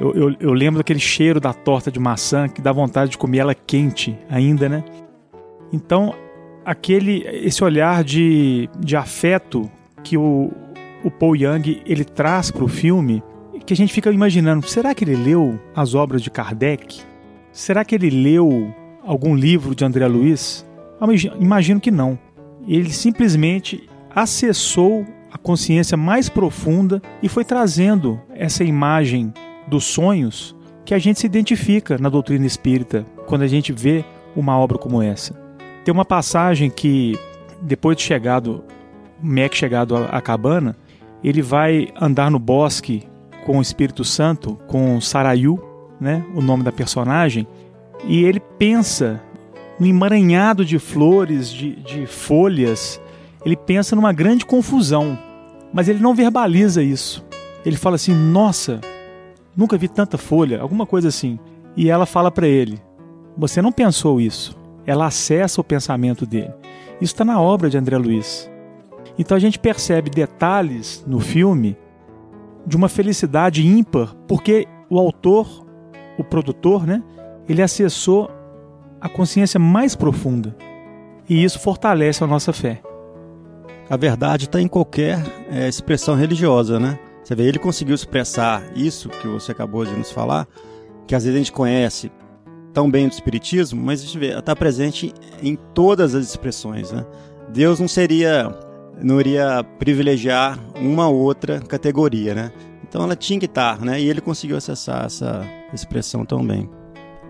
Eu, 0.00 0.14
eu, 0.14 0.36
eu, 0.40 0.52
lembro 0.52 0.78
daquele 0.78 0.98
cheiro 0.98 1.38
da 1.38 1.52
torta 1.52 1.90
de 1.90 2.00
maçã 2.00 2.48
que 2.48 2.62
dá 2.62 2.72
vontade 2.72 3.10
de 3.10 3.18
comer 3.18 3.38
ela 3.38 3.54
quente 3.54 4.18
ainda, 4.30 4.68
né? 4.68 4.82
Então, 5.72 6.14
aquele 6.64 7.22
esse 7.44 7.62
olhar 7.62 8.02
de, 8.02 8.68
de 8.78 8.96
afeto 8.96 9.70
que 10.02 10.16
o, 10.16 10.50
o 11.04 11.10
Paul 11.10 11.36
Young 11.36 11.82
ele 11.84 12.04
traz 12.04 12.50
para 12.50 12.64
o 12.64 12.68
filme, 12.68 13.22
que 13.66 13.74
a 13.74 13.76
gente 13.76 13.92
fica 13.92 14.10
imaginando, 14.10 14.66
será 14.66 14.94
que 14.94 15.04
ele 15.04 15.14
leu 15.14 15.60
as 15.76 15.94
obras 15.94 16.22
de 16.22 16.30
Kardec? 16.30 17.02
Será 17.52 17.84
que 17.84 17.94
ele 17.94 18.10
leu 18.10 18.74
algum 19.04 19.34
livro 19.34 19.74
de 19.74 19.84
André 19.84 20.08
Luiz? 20.08 20.66
Imagino 21.38 21.78
que 21.78 21.90
não 21.90 22.18
ele 22.66 22.90
simplesmente 22.90 23.88
acessou 24.14 25.06
a 25.32 25.38
consciência 25.38 25.96
mais 25.96 26.28
profunda 26.28 27.00
e 27.22 27.28
foi 27.28 27.44
trazendo 27.44 28.20
essa 28.34 28.64
imagem 28.64 29.32
dos 29.66 29.84
sonhos 29.84 30.56
que 30.84 30.94
a 30.94 30.98
gente 30.98 31.20
se 31.20 31.26
identifica 31.26 31.98
na 31.98 32.08
doutrina 32.08 32.46
espírita 32.46 33.06
quando 33.26 33.42
a 33.42 33.46
gente 33.46 33.72
vê 33.72 34.04
uma 34.34 34.58
obra 34.58 34.78
como 34.78 35.02
essa. 35.02 35.34
Tem 35.84 35.92
uma 35.92 36.04
passagem 36.04 36.70
que, 36.70 37.18
depois 37.62 37.96
de 37.96 38.02
chegado, 38.02 38.64
Mac 39.22 39.54
chegado 39.54 39.96
à 39.96 40.20
cabana, 40.20 40.76
ele 41.22 41.42
vai 41.42 41.88
andar 42.00 42.30
no 42.30 42.38
bosque 42.38 43.04
com 43.44 43.58
o 43.58 43.62
Espírito 43.62 44.04
Santo, 44.04 44.58
com 44.66 45.00
Sarayu, 45.00 45.62
né, 46.00 46.24
o 46.34 46.40
nome 46.40 46.62
da 46.62 46.72
personagem, 46.72 47.46
e 48.04 48.24
ele 48.24 48.40
pensa 48.40 49.20
no 49.78 49.86
emaranhado 49.86 50.64
de 50.64 50.78
flores, 50.78 51.50
de, 51.50 51.76
de 51.76 52.06
folhas, 52.06 53.00
ele 53.44 53.56
pensa 53.56 53.96
numa 53.96 54.12
grande 54.12 54.44
confusão, 54.44 55.18
mas 55.72 55.88
ele 55.88 56.00
não 56.00 56.14
verbaliza 56.14 56.82
isso. 56.82 57.24
Ele 57.64 57.76
fala 57.76 57.96
assim: 57.96 58.14
Nossa, 58.14 58.80
nunca 59.56 59.76
vi 59.76 59.88
tanta 59.88 60.18
folha, 60.18 60.60
alguma 60.60 60.86
coisa 60.86 61.08
assim. 61.08 61.38
E 61.76 61.88
ela 61.88 62.06
fala 62.06 62.30
para 62.30 62.46
ele: 62.46 62.80
Você 63.36 63.60
não 63.62 63.72
pensou 63.72 64.20
isso. 64.20 64.58
Ela 64.86 65.06
acessa 65.06 65.60
o 65.60 65.64
pensamento 65.64 66.26
dele. 66.26 66.52
Isso 67.00 67.14
está 67.14 67.24
na 67.24 67.40
obra 67.40 67.70
de 67.70 67.78
André 67.78 67.96
Luiz. 67.96 68.50
Então 69.18 69.36
a 69.36 69.40
gente 69.40 69.58
percebe 69.58 70.10
detalhes 70.10 71.04
no 71.06 71.20
filme 71.20 71.76
de 72.66 72.76
uma 72.76 72.88
felicidade 72.88 73.66
ímpar, 73.66 74.14
porque 74.26 74.66
o 74.88 74.98
autor, 74.98 75.66
o 76.18 76.24
produtor, 76.24 76.86
né, 76.86 77.02
ele 77.48 77.62
acessou 77.62 78.30
a 79.00 79.08
consciência 79.08 79.58
mais 79.58 79.94
profunda. 79.94 80.54
E 81.28 81.42
isso 81.42 81.58
fortalece 81.58 82.22
a 82.22 82.26
nossa 82.26 82.52
fé. 82.52 82.82
A 83.88 83.96
verdade 83.96 84.44
está 84.44 84.60
em 84.60 84.68
qualquer 84.68 85.20
é, 85.50 85.68
expressão 85.68 86.14
religiosa, 86.14 86.78
né? 86.78 86.98
Você 87.30 87.36
vê, 87.36 87.44
ele 87.44 87.60
conseguiu 87.60 87.94
expressar 87.94 88.60
isso 88.74 89.08
que 89.08 89.28
você 89.28 89.52
acabou 89.52 89.84
de 89.84 89.92
nos 89.92 90.10
falar, 90.10 90.48
que 91.06 91.14
às 91.14 91.22
vezes 91.22 91.36
a 91.36 91.38
gente 91.38 91.52
conhece 91.52 92.10
tão 92.74 92.90
bem 92.90 93.06
do 93.06 93.12
Espiritismo, 93.12 93.80
mas 93.80 94.02
está 94.02 94.56
presente 94.56 95.14
em 95.40 95.54
todas 95.72 96.16
as 96.16 96.26
expressões, 96.26 96.90
né? 96.90 97.06
Deus 97.52 97.78
não 97.78 97.86
seria, 97.86 98.52
não 99.00 99.20
iria 99.20 99.62
privilegiar 99.78 100.58
uma 100.74 101.08
ou 101.08 101.20
outra 101.20 101.60
categoria, 101.60 102.34
né? 102.34 102.52
Então 102.82 103.04
ela 103.04 103.14
tinha 103.14 103.38
que 103.38 103.46
estar, 103.46 103.80
né? 103.80 104.00
E 104.00 104.10
ele 104.10 104.20
conseguiu 104.20 104.56
acessar 104.56 105.04
essa 105.04 105.46
expressão 105.72 106.24
tão 106.24 106.44
bem. 106.44 106.68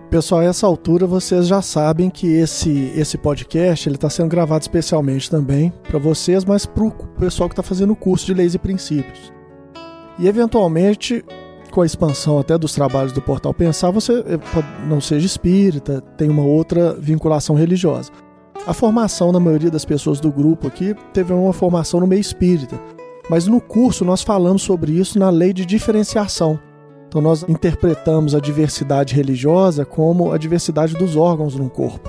Pessoal, 0.09 0.41
a 0.41 0.45
essa 0.45 0.67
altura 0.67 1.07
vocês 1.07 1.47
já 1.47 1.61
sabem 1.61 2.09
que 2.09 2.27
esse, 2.27 2.91
esse 2.97 3.19
podcast 3.19 3.87
ele 3.87 3.97
está 3.97 4.09
sendo 4.09 4.31
gravado 4.31 4.63
especialmente 4.63 5.31
também 5.31 5.71
para 5.87 5.99
vocês, 5.99 6.43
mas 6.43 6.65
para 6.65 6.85
o 6.85 6.91
pessoal 7.19 7.51
que 7.51 7.53
está 7.53 7.63
fazendo 7.63 7.93
o 7.93 7.97
curso 7.97 8.25
de 8.25 8.33
Leis 8.33 8.55
e 8.55 8.59
Princípios. 8.59 9.40
E 10.21 10.29
eventualmente, 10.29 11.25
com 11.71 11.83
a 11.83 11.87
expansão 11.87 12.39
até 12.39 12.57
dos 12.57 12.73
trabalhos 12.75 13.13
do 13.13 13.23
Portal 13.23 13.55
Pensar, 13.55 13.91
você 13.91 14.21
eh, 14.21 14.39
não 14.87 15.01
seja 15.01 15.27
espírita, 15.27 16.01
tem 16.17 16.29
uma 16.29 16.45
outra 16.45 16.93
vinculação 16.93 17.57
religiosa. 17.57 18.13
A 18.67 18.75
formação 18.75 19.33
da 19.33 19.41
maioria 19.41 19.71
das 19.71 19.85
pessoas 19.85 20.21
do 20.21 20.31
grupo 20.31 20.69
aqui 20.69 20.95
teve 21.13 21.33
uma 21.33 21.53
formação 21.53 21.99
no 21.99 22.07
meio 22.07 22.21
espírita, 22.21 22.79
mas 23.29 23.47
no 23.47 23.61
curso 23.61 24.05
nós 24.05 24.23
falamos 24.23 24.63
sobre 24.63 24.93
isso 24.93 25.19
na 25.19 25.31
lei 25.31 25.53
de 25.53 25.65
diferenciação 25.65 26.61
então 27.11 27.21
nós 27.21 27.45
interpretamos 27.49 28.37
a 28.37 28.41
diversidade 28.41 29.17
religiosa 29.17 29.85
como 29.85 30.31
a 30.31 30.39
diversidade 30.39 30.95
dos 30.95 31.17
órgãos 31.17 31.57
no 31.57 31.69
corpo. 31.69 32.09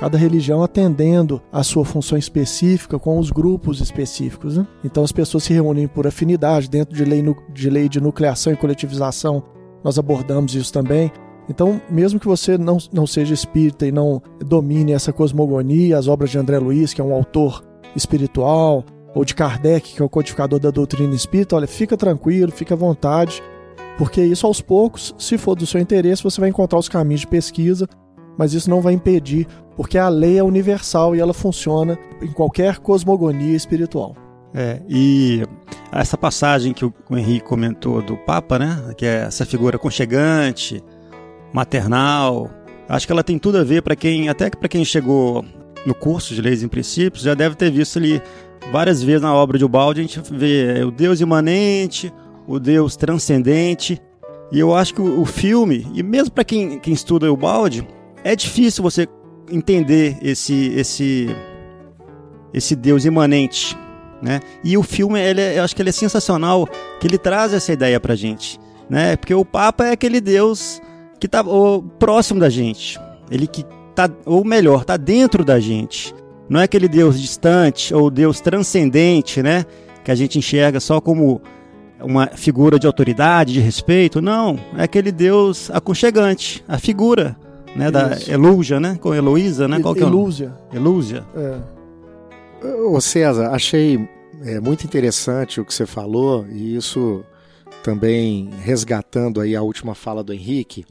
Cada 0.00 0.16
religião 0.16 0.62
atendendo 0.62 1.42
a 1.52 1.62
sua 1.62 1.84
função 1.84 2.16
específica 2.16 2.98
com 2.98 3.18
os 3.18 3.30
grupos 3.30 3.82
específicos. 3.82 4.56
Né? 4.56 4.66
Então 4.82 5.04
as 5.04 5.12
pessoas 5.12 5.44
se 5.44 5.52
reúnem 5.52 5.86
por 5.86 6.06
afinidade, 6.06 6.70
dentro 6.70 6.96
de 6.96 7.04
lei, 7.04 7.22
de 7.52 7.68
lei 7.68 7.86
de 7.86 8.00
nucleação 8.00 8.50
e 8.50 8.56
coletivização, 8.56 9.42
nós 9.84 9.98
abordamos 9.98 10.54
isso 10.54 10.72
também. 10.72 11.12
Então, 11.50 11.80
mesmo 11.90 12.18
que 12.18 12.26
você 12.26 12.56
não, 12.56 12.78
não 12.90 13.06
seja 13.06 13.34
espírita 13.34 13.86
e 13.86 13.92
não 13.92 14.22
domine 14.38 14.92
essa 14.92 15.12
cosmogonia, 15.12 15.98
as 15.98 16.08
obras 16.08 16.30
de 16.30 16.38
André 16.38 16.58
Luiz, 16.58 16.94
que 16.94 17.00
é 17.00 17.04
um 17.04 17.12
autor 17.12 17.62
espiritual, 17.94 18.84
ou 19.14 19.24
de 19.24 19.34
Kardec, 19.34 19.94
que 19.94 20.00
é 20.00 20.04
o 20.04 20.08
codificador 20.08 20.58
da 20.58 20.70
doutrina 20.70 21.14
espírita, 21.14 21.56
olha, 21.56 21.66
fica 21.66 21.96
tranquilo, 21.96 22.52
fica 22.52 22.74
à 22.74 22.76
vontade, 22.76 23.42
porque 23.98 24.22
isso 24.22 24.46
aos 24.46 24.62
poucos, 24.62 25.14
se 25.18 25.36
for 25.36 25.54
do 25.54 25.66
seu 25.66 25.80
interesse, 25.80 26.22
você 26.22 26.40
vai 26.40 26.48
encontrar 26.48 26.78
os 26.78 26.88
caminhos 26.88 27.20
de 27.22 27.26
pesquisa, 27.26 27.88
mas 28.38 28.54
isso 28.54 28.70
não 28.70 28.80
vai 28.80 28.92
impedir, 28.92 29.46
porque 29.76 29.98
a 29.98 30.08
lei 30.08 30.38
é 30.38 30.42
universal 30.42 31.14
e 31.14 31.20
ela 31.20 31.34
funciona 31.34 31.98
em 32.22 32.32
qualquer 32.32 32.78
cosmogonia 32.78 33.56
espiritual. 33.56 34.14
É, 34.52 34.80
e 34.88 35.42
essa 35.92 36.16
passagem 36.16 36.72
que 36.72 36.84
o 36.84 36.92
Henrique 37.10 37.46
comentou 37.46 38.02
do 38.02 38.16
Papa, 38.16 38.58
né, 38.58 38.94
que 38.96 39.06
é 39.06 39.22
essa 39.22 39.46
figura 39.46 39.78
conchegante, 39.78 40.82
maternal, 41.52 42.50
acho 42.88 43.06
que 43.06 43.12
ela 43.12 43.22
tem 43.22 43.38
tudo 43.38 43.58
a 43.58 43.64
ver 43.64 43.82
para 43.82 43.94
quem, 43.94 44.28
até 44.28 44.50
para 44.50 44.68
quem 44.68 44.84
chegou 44.84 45.44
no 45.86 45.94
curso 45.94 46.34
de 46.34 46.42
Leis 46.42 46.62
e 46.62 46.68
Princípios, 46.68 47.22
já 47.22 47.34
deve 47.34 47.54
ter 47.54 47.70
visto 47.70 47.98
ali 47.98 48.20
várias 48.72 49.02
vezes 49.02 49.22
na 49.22 49.34
obra 49.34 49.58
de 49.58 49.64
Ubaldi, 49.64 50.00
a 50.00 50.02
gente 50.02 50.20
vê 50.32 50.82
o 50.84 50.90
Deus 50.90 51.20
imanente, 51.20 52.12
o 52.46 52.58
Deus 52.58 52.96
transcendente. 52.96 54.00
E 54.52 54.58
eu 54.58 54.74
acho 54.74 54.94
que 54.94 55.00
o, 55.00 55.24
filme, 55.24 55.86
e 55.94 56.02
mesmo 56.02 56.32
para 56.32 56.42
quem, 56.42 56.80
quem 56.80 56.92
estuda 56.92 57.32
o 57.32 57.36
balde, 57.36 57.86
é 58.24 58.36
difícil 58.36 58.82
você 58.82 59.06
entender 59.50 60.16
esse 60.22 60.72
esse 60.76 61.28
esse 62.52 62.74
Deus 62.74 63.04
imanente, 63.04 63.76
né? 64.20 64.40
E 64.64 64.76
o 64.76 64.82
filme, 64.82 65.20
ele 65.20 65.40
é, 65.40 65.58
eu 65.58 65.64
acho 65.64 65.74
que 65.74 65.82
ele 65.82 65.90
é 65.90 65.92
sensacional, 65.92 66.68
que 67.00 67.06
ele 67.06 67.18
traz 67.18 67.52
essa 67.52 67.72
ideia 67.72 68.00
pra 68.00 68.14
gente, 68.14 68.58
né? 68.88 69.16
Porque 69.16 69.34
o 69.34 69.44
Papa 69.44 69.86
é 69.86 69.92
aquele 69.92 70.20
Deus 70.20 70.80
que 71.18 71.28
tá 71.28 71.42
o, 71.42 71.82
próximo 71.82 72.40
da 72.40 72.48
gente, 72.48 72.98
ele 73.30 73.46
que 73.46 73.64
tá, 73.94 74.10
ou 74.26 74.44
melhor, 74.44 74.84
tá 74.84 74.96
dentro 74.96 75.44
da 75.44 75.60
gente. 75.60 76.14
Não 76.48 76.60
é 76.60 76.64
aquele 76.64 76.88
Deus 76.88 77.20
distante 77.20 77.94
ou 77.94 78.10
Deus 78.10 78.40
transcendente, 78.40 79.42
né? 79.42 79.64
Que 80.02 80.10
a 80.10 80.14
gente 80.14 80.38
enxerga 80.38 80.80
só 80.80 81.00
como 81.00 81.40
uma 82.02 82.26
figura 82.28 82.78
de 82.78 82.86
autoridade, 82.88 83.52
de 83.52 83.60
respeito. 83.60 84.20
Não, 84.20 84.58
é 84.76 84.82
aquele 84.82 85.12
Deus 85.12 85.70
aconchegante, 85.70 86.64
a 86.66 86.78
figura, 86.78 87.36
né? 87.74 87.86
Isso. 87.86 87.92
Da 87.92 88.32
Eluja, 88.32 88.80
né? 88.80 88.98
Com 89.00 89.14
Heloísa, 89.14 89.68
né? 89.68 89.80
Qual 89.80 89.94
que 89.94 90.02
é 90.02 90.06
Elúzia. 90.06 90.54
Elúzia. 90.72 91.24
É. 91.34 91.80
Ô 92.86 93.00
César, 93.00 93.50
achei 93.50 94.08
é, 94.42 94.60
muito 94.60 94.84
interessante 94.84 95.60
o 95.60 95.64
que 95.64 95.72
você 95.72 95.86
falou 95.86 96.46
e 96.46 96.76
isso 96.76 97.24
também 97.82 98.50
resgatando 98.62 99.40
aí 99.40 99.56
a 99.56 99.62
última 99.62 99.94
fala 99.94 100.22
do 100.22 100.32
Henrique, 100.32 100.84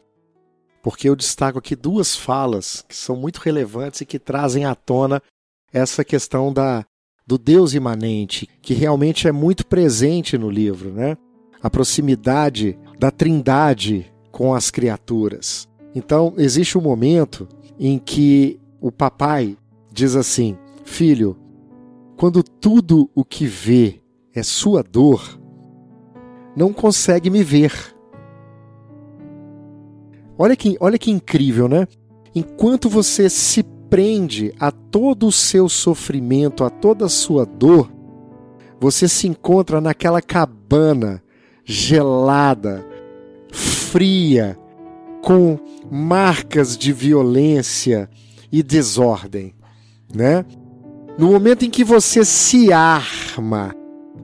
porque 0.81 1.07
eu 1.07 1.15
destaco 1.15 1.59
aqui 1.59 1.75
duas 1.75 2.15
falas 2.15 2.83
que 2.87 2.95
são 2.95 3.15
muito 3.15 3.37
relevantes 3.37 4.01
e 4.01 4.05
que 4.05 4.17
trazem 4.17 4.65
à 4.65 4.73
tona 4.73 5.21
essa 5.71 6.03
questão 6.03 6.51
da, 6.51 6.83
do 7.27 7.37
Deus 7.37 7.75
imanente, 7.75 8.49
que 8.61 8.73
realmente 8.73 9.27
é 9.27 9.31
muito 9.31 9.65
presente 9.67 10.37
no 10.37 10.49
livro, 10.49 10.91
né? 10.91 11.15
A 11.61 11.69
proximidade 11.69 12.79
da 12.97 13.11
Trindade 13.11 14.11
com 14.31 14.55
as 14.55 14.71
criaturas. 14.71 15.68
Então, 15.99 16.33
existe 16.37 16.77
um 16.77 16.81
momento 16.81 17.45
em 17.77 17.99
que 17.99 18.57
o 18.79 18.89
papai 18.89 19.57
diz 19.91 20.15
assim: 20.15 20.57
Filho, 20.85 21.35
quando 22.15 22.41
tudo 22.41 23.09
o 23.13 23.25
que 23.25 23.45
vê 23.45 24.01
é 24.33 24.41
sua 24.41 24.81
dor, 24.81 25.37
não 26.55 26.71
consegue 26.71 27.29
me 27.29 27.43
ver. 27.43 27.73
Olha 30.37 30.55
que, 30.55 30.77
olha 30.79 30.97
que 30.97 31.11
incrível, 31.11 31.67
né? 31.67 31.85
Enquanto 32.33 32.87
você 32.87 33.29
se 33.29 33.61
prende 33.89 34.53
a 34.57 34.71
todo 34.71 35.27
o 35.27 35.33
seu 35.33 35.67
sofrimento, 35.67 36.63
a 36.63 36.69
toda 36.69 37.07
a 37.07 37.09
sua 37.09 37.45
dor, 37.45 37.91
você 38.79 39.05
se 39.09 39.27
encontra 39.27 39.81
naquela 39.81 40.21
cabana 40.21 41.21
gelada, 41.65 42.87
fria, 43.51 44.57
com 45.21 45.57
marcas 45.91 46.77
de 46.77 46.91
violência 46.93 48.09
e 48.51 48.63
desordem, 48.63 49.53
né? 50.13 50.45
No 51.17 51.31
momento 51.31 51.65
em 51.65 51.69
que 51.69 51.83
você 51.83 52.23
se 52.23 52.71
arma 52.71 53.75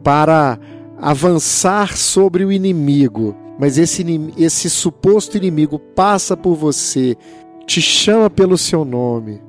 para 0.04 0.58
avançar 0.98 1.98
sobre 1.98 2.46
o 2.46 2.52
inimigo, 2.52 3.36
mas 3.60 3.78
esse, 3.78 4.04
esse 4.38 4.70
suposto 4.70 5.38
inimigo 5.38 5.78
passa 5.78 6.38
por 6.38 6.56
você, 6.56 7.18
te 7.66 7.82
chama 7.82 8.30
pelo 8.30 8.58
seu 8.58 8.86
nome, 8.86 9.42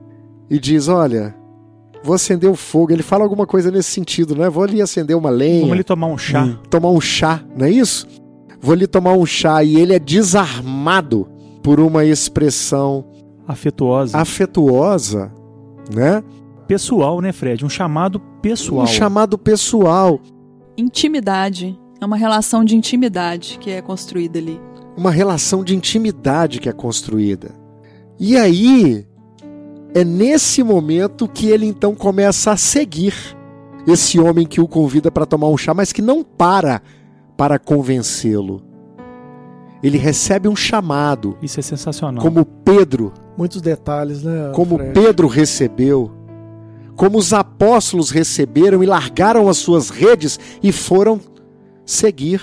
e 0.51 0.59
diz: 0.59 0.89
Olha, 0.89 1.35
vou 2.03 2.15
acender 2.15 2.51
o 2.51 2.55
fogo. 2.55 2.93
Ele 2.93 3.03
fala 3.03 3.25
alguma 3.25 3.47
coisa 3.47 3.71
nesse 3.71 3.91
sentido, 3.91 4.35
né? 4.35 4.49
Vou 4.49 4.65
ali 4.65 4.81
acender 4.81 5.17
uma 5.17 5.31
lenha. 5.31 5.61
Vamos 5.61 5.75
ali 5.75 5.85
tomar 5.85 6.07
um 6.07 6.19
chá. 6.19 6.45
Hum. 6.45 6.59
Tomar 6.71 6.91
um 6.91 7.01
chá, 7.01 7.45
não 7.57 7.67
é 7.67 7.71
isso? 7.71 8.07
Vou 8.61 8.73
ali 8.73 8.87
tomar 8.87 9.13
um 9.13 9.27
chá 9.27 9.63
e 9.63 9.77
ele 9.77 9.95
é 9.95 9.99
desarmado 9.99 11.29
por 11.67 11.81
uma 11.81 12.05
expressão 12.05 13.05
afetuosa. 13.45 14.17
Afetuosa, 14.17 15.33
né? 15.93 16.23
Pessoal, 16.69 17.21
né, 17.21 17.33
Fred? 17.33 17.65
Um 17.65 17.69
chamado 17.69 18.21
pessoal. 18.41 18.85
Um 18.85 18.87
chamado 18.87 19.37
pessoal. 19.37 20.21
Intimidade. 20.79 21.77
É 22.01 22.07
uma 22.07 22.17
relação 22.17 22.65
de 22.65 22.77
intimidade 22.77 23.59
que 23.59 23.73
é 23.73 23.83
construída 23.83 24.39
ali. 24.39 24.61
Uma 24.97 25.11
relação 25.11 25.65
de 25.65 25.75
intimidade 25.75 26.61
que 26.61 26.69
é 26.69 26.73
construída. 26.73 27.53
E 28.17 28.37
aí, 28.37 29.05
é 29.93 30.05
nesse 30.05 30.63
momento 30.63 31.27
que 31.27 31.49
ele 31.49 31.67
então 31.67 31.97
começa 31.97 32.53
a 32.53 32.57
seguir 32.57 33.13
esse 33.89 34.21
homem 34.21 34.47
que 34.47 34.61
o 34.61 34.69
convida 34.69 35.11
para 35.11 35.27
tomar 35.27 35.49
um 35.49 35.57
chá, 35.57 35.75
mas 35.75 35.91
que 35.93 36.01
não 36.01 36.23
para 36.23 36.81
para 37.37 37.59
convencê-lo. 37.59 38.66
Ele 39.83 39.99
recebe 39.99 40.49
um 40.49 40.57
chamado. 40.57 41.37
Isso 41.43 41.61
é 41.61 41.63
sensacional. 41.63 42.23
Como 42.23 42.45
Pedro. 42.45 43.13
Muitos 43.37 43.61
detalhes, 43.61 44.23
né? 44.23 44.51
Como 44.55 44.77
Fred? 44.77 44.93
Pedro 44.93 45.29
recebeu. 45.29 46.11
Como 46.95 47.19
os 47.19 47.33
apóstolos 47.33 48.11
receberam 48.11 48.83
e 48.83 48.87
largaram 48.87 49.49
as 49.49 49.59
suas 49.59 49.91
redes 49.91 50.41
e 50.63 50.73
foram 50.73 51.21
seguir 51.85 52.41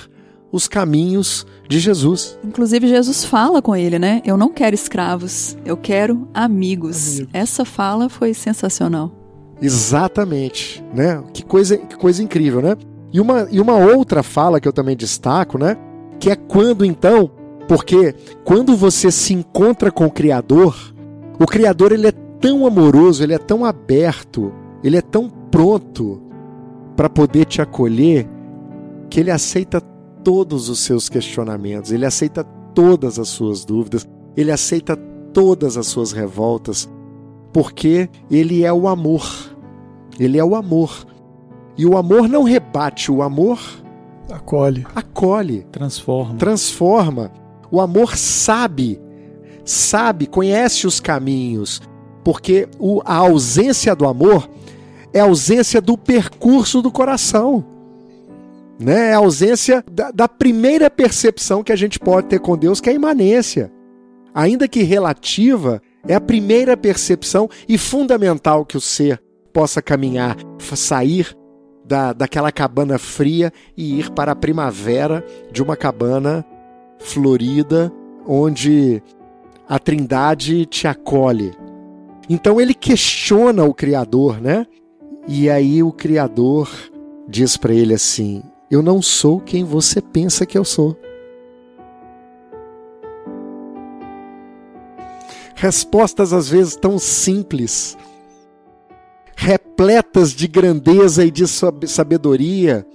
os 0.52 0.67
caminhos 0.67 1.48
de 1.67 1.80
Jesus. 1.80 2.38
Inclusive, 2.43 2.88
Jesus 2.88 3.26
fala 3.26 3.62
com 3.62 3.76
ele, 3.76 3.98
né? 3.98 4.22
Eu 4.24 4.38
não 4.38 4.50
quero 4.50 4.76
escravos, 4.76 5.58
eu 5.65 5.76
quero 5.76 6.28
amigos. 6.32 7.15
amigos. 7.15 7.34
Essa 7.34 7.65
fala 7.65 8.08
foi 8.08 8.36
sensacional. 8.36 9.12
Exatamente, 9.60 10.84
né? 10.93 11.24
Que 11.34 11.43
coisa, 11.43 11.78
que 11.78 11.96
coisa 11.96 12.22
incrível, 12.22 12.62
né? 12.62 12.78
E 13.12 13.19
uma, 13.19 13.48
e 13.50 13.60
uma 13.60 13.76
outra 13.76 14.22
fala 14.22 14.60
que 14.60 14.67
eu 14.67 14.74
também 14.74 14.96
destaco, 14.96 15.58
né? 15.58 15.76
Que 16.23 16.29
é 16.29 16.38
quando 16.38 16.86
então, 16.86 17.29
porque 17.67 18.15
quando 18.45 18.77
você 18.77 19.12
se 19.12 19.33
encontra 19.33 19.91
com 19.91 20.05
o 20.05 20.09
Criador, 20.09 20.73
o 21.38 21.45
Criador 21.45 21.91
ele 21.91 22.07
é 22.07 22.13
tão 22.39 22.65
amoroso, 22.65 23.21
ele 23.21 23.33
é 23.33 23.38
tão 23.38 23.65
aberto, 23.65 24.49
ele 24.81 24.95
é 24.95 25.01
tão 25.01 25.29
pronto 25.29 26.21
para 26.95 27.09
poder 27.09 27.43
te 27.43 27.62
acolher, 27.62 28.25
que 29.09 29.19
ele 29.19 29.31
aceita 29.31 29.81
todos 30.23 30.69
os 30.69 30.79
seus 30.79 31.09
questionamentos, 31.09 31.91
ele 31.91 32.05
aceita 32.05 32.45
todas 32.73 33.19
as 33.19 33.27
suas 33.27 33.65
dúvidas, 33.65 34.07
ele 34.38 34.49
aceita 34.49 34.95
todas 35.33 35.75
as 35.75 35.88
suas 35.88 36.13
revoltas, 36.13 36.89
porque 37.51 38.09
ele 38.31 38.63
é 38.63 38.71
o 38.71 38.88
amor. 38.88 39.27
Ele 40.17 40.38
é 40.38 40.45
o 40.45 40.55
amor. 40.55 41.05
E 41.77 41.86
o 41.86 41.97
amor 41.97 42.29
não 42.29 42.43
rebate, 42.43 43.12
o 43.12 43.21
amor 43.21 43.83
acolhe. 44.29 44.86
Acolhe, 44.95 45.65
transforma. 45.71 46.36
Transforma. 46.36 47.31
O 47.71 47.81
amor 47.81 48.15
sabe, 48.15 48.99
sabe, 49.65 50.27
conhece 50.27 50.86
os 50.86 50.99
caminhos, 50.99 51.81
porque 52.23 52.67
o, 52.79 53.01
a 53.03 53.15
ausência 53.15 53.95
do 53.95 54.07
amor 54.07 54.49
é 55.12 55.19
a 55.19 55.25
ausência 55.25 55.81
do 55.81 55.97
percurso 55.97 56.81
do 56.81 56.91
coração 56.91 57.65
né? 58.79 59.09
É 59.09 59.13
a 59.13 59.17
ausência 59.17 59.83
da, 59.91 60.12
da 60.12 60.27
primeira 60.27 60.89
percepção 60.89 61.63
que 61.63 61.71
a 61.71 61.75
gente 61.75 61.99
pode 61.99 62.27
ter 62.27 62.39
com 62.39 62.57
Deus, 62.57 62.81
que 62.81 62.89
é 62.89 62.93
a 62.93 62.95
imanência. 62.95 63.71
Ainda 64.33 64.67
que 64.67 64.83
relativa, 64.83 65.81
é 66.07 66.15
a 66.15 66.21
primeira 66.21 66.75
percepção 66.75 67.49
e 67.67 67.77
fundamental 67.77 68.65
que 68.65 68.75
o 68.75 68.81
ser 68.81 69.21
possa 69.53 69.81
caminhar, 69.81 70.36
sair 70.75 71.36
da, 71.86 72.13
daquela 72.13 72.52
cabana 72.52 72.98
fria 72.98 73.52
e 73.76 74.00
ir 74.00 74.12
para 74.12 74.32
a 74.32 74.36
primavera 74.36 75.26
de 75.52 75.62
uma 75.62 75.76
cabana 75.76 76.46
florida, 77.00 77.91
onde 78.28 79.02
a 79.67 79.78
Trindade 79.80 80.65
te 80.65 80.88
acolhe. 80.88 81.54
Então 82.30 82.60
ele 82.60 82.74
questiona 82.74 83.63
o 83.63 83.74
Criador, 83.74 84.39
né? 84.41 84.65
E 85.28 85.50
aí 85.50 85.84
o 85.84 85.91
Criador 85.91 86.69
diz 87.28 87.58
para 87.58 87.74
ele 87.74 87.93
assim: 87.93 88.41
eu 88.74 88.82
não 88.82 89.04
sou 89.04 89.39
quem 89.39 89.63
você 89.63 90.02
pensa 90.02 90.48
que 90.48 90.58
eu 90.58 90.65
sou. 90.65 90.98
Respostas 95.54 96.34
às 96.34 96.50
vezes 96.50 96.76
tão 96.76 96.98
simples, 96.98 97.96
repletas 99.36 100.32
de 100.32 100.48
grandeza 100.48 101.26
e 101.26 101.32
de 101.32 101.46
sabedoria. 101.88 102.86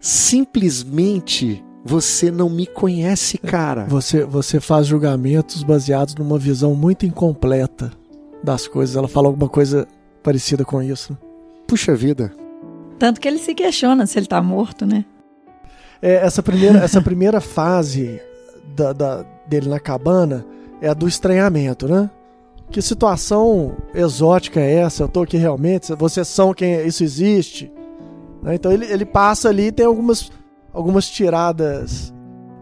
Simplesmente 0.00 1.64
você 1.84 2.30
não 2.30 2.50
me 2.50 2.66
conhece, 2.66 3.38
cara. 3.38 3.84
Você, 3.84 4.24
você 4.24 4.60
faz 4.60 4.86
julgamentos 4.86 5.62
baseados 5.62 6.14
numa 6.14 6.38
visão 6.38 6.74
muito 6.74 7.06
incompleta 7.06 7.90
das 8.42 8.66
coisas. 8.68 8.96
Ela 8.96 9.08
fala 9.08 9.28
alguma 9.28 9.48
coisa 9.48 9.86
parecida 10.22 10.64
com 10.64 10.82
isso. 10.82 11.16
Puxa 11.66 11.94
vida. 11.94 12.32
Tanto 12.98 13.20
que 13.20 13.28
ele 13.28 13.38
se 13.38 13.54
questiona 13.54 14.06
se 14.06 14.18
ele 14.18 14.26
está 14.26 14.42
morto, 14.42 14.84
né? 14.84 15.04
É, 16.02 16.14
essa, 16.16 16.42
primeira, 16.42 16.78
essa 16.78 17.00
primeira 17.00 17.40
fase 17.40 18.20
da, 18.76 18.92
da, 18.92 19.24
dele 19.48 19.68
na 19.68 19.80
cabana 19.80 20.44
é 20.80 20.88
a 20.88 20.94
do 20.94 21.08
estranhamento, 21.08 21.88
né? 21.88 22.10
Que 22.70 22.82
situação 22.82 23.76
exótica 23.94 24.60
é 24.60 24.74
essa? 24.74 25.04
Eu 25.04 25.08
tô 25.08 25.22
aqui 25.22 25.36
realmente? 25.36 25.94
Vocês 25.94 26.28
são 26.28 26.52
quem 26.52 26.86
isso 26.86 27.02
existe? 27.02 27.72
Né? 28.42 28.54
Então 28.54 28.70
ele, 28.70 28.84
ele 28.86 29.04
passa 29.04 29.48
ali 29.48 29.72
tem 29.72 29.86
algumas, 29.86 30.30
algumas 30.72 31.08
tiradas 31.08 32.12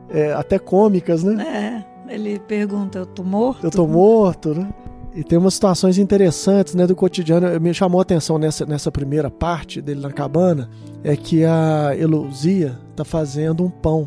é, 0.09 0.33
até 0.33 0.59
cômicas, 0.59 1.25
né? 1.25 1.85
Ele 2.09 2.39
pergunta, 2.39 2.99
eu 2.99 3.07
tô 3.07 3.25
morto? 3.25 3.65
Eu 3.65 3.71
tô 3.71 3.87
morto, 3.87 4.55
né? 4.55 4.69
E 5.13 5.25
tem 5.25 5.39
umas 5.39 5.55
situações 5.55 5.97
interessantes, 5.97 6.75
né, 6.75 6.87
do 6.87 6.95
cotidiano. 6.95 7.59
Me 7.59 7.73
chamou 7.73 8.01
a 8.01 8.03
atenção 8.03 8.39
nessa, 8.39 8.67
nessa 8.67 8.93
primeira 8.93 9.31
parte 9.31 9.81
dele 9.81 10.01
na 10.01 10.13
cabana, 10.13 10.69
é 11.03 11.17
que 11.17 11.43
a 11.43 11.97
Eluzia 11.99 12.79
tá 12.95 13.03
fazendo 13.03 13.65
um 13.65 13.71
pão. 13.71 14.07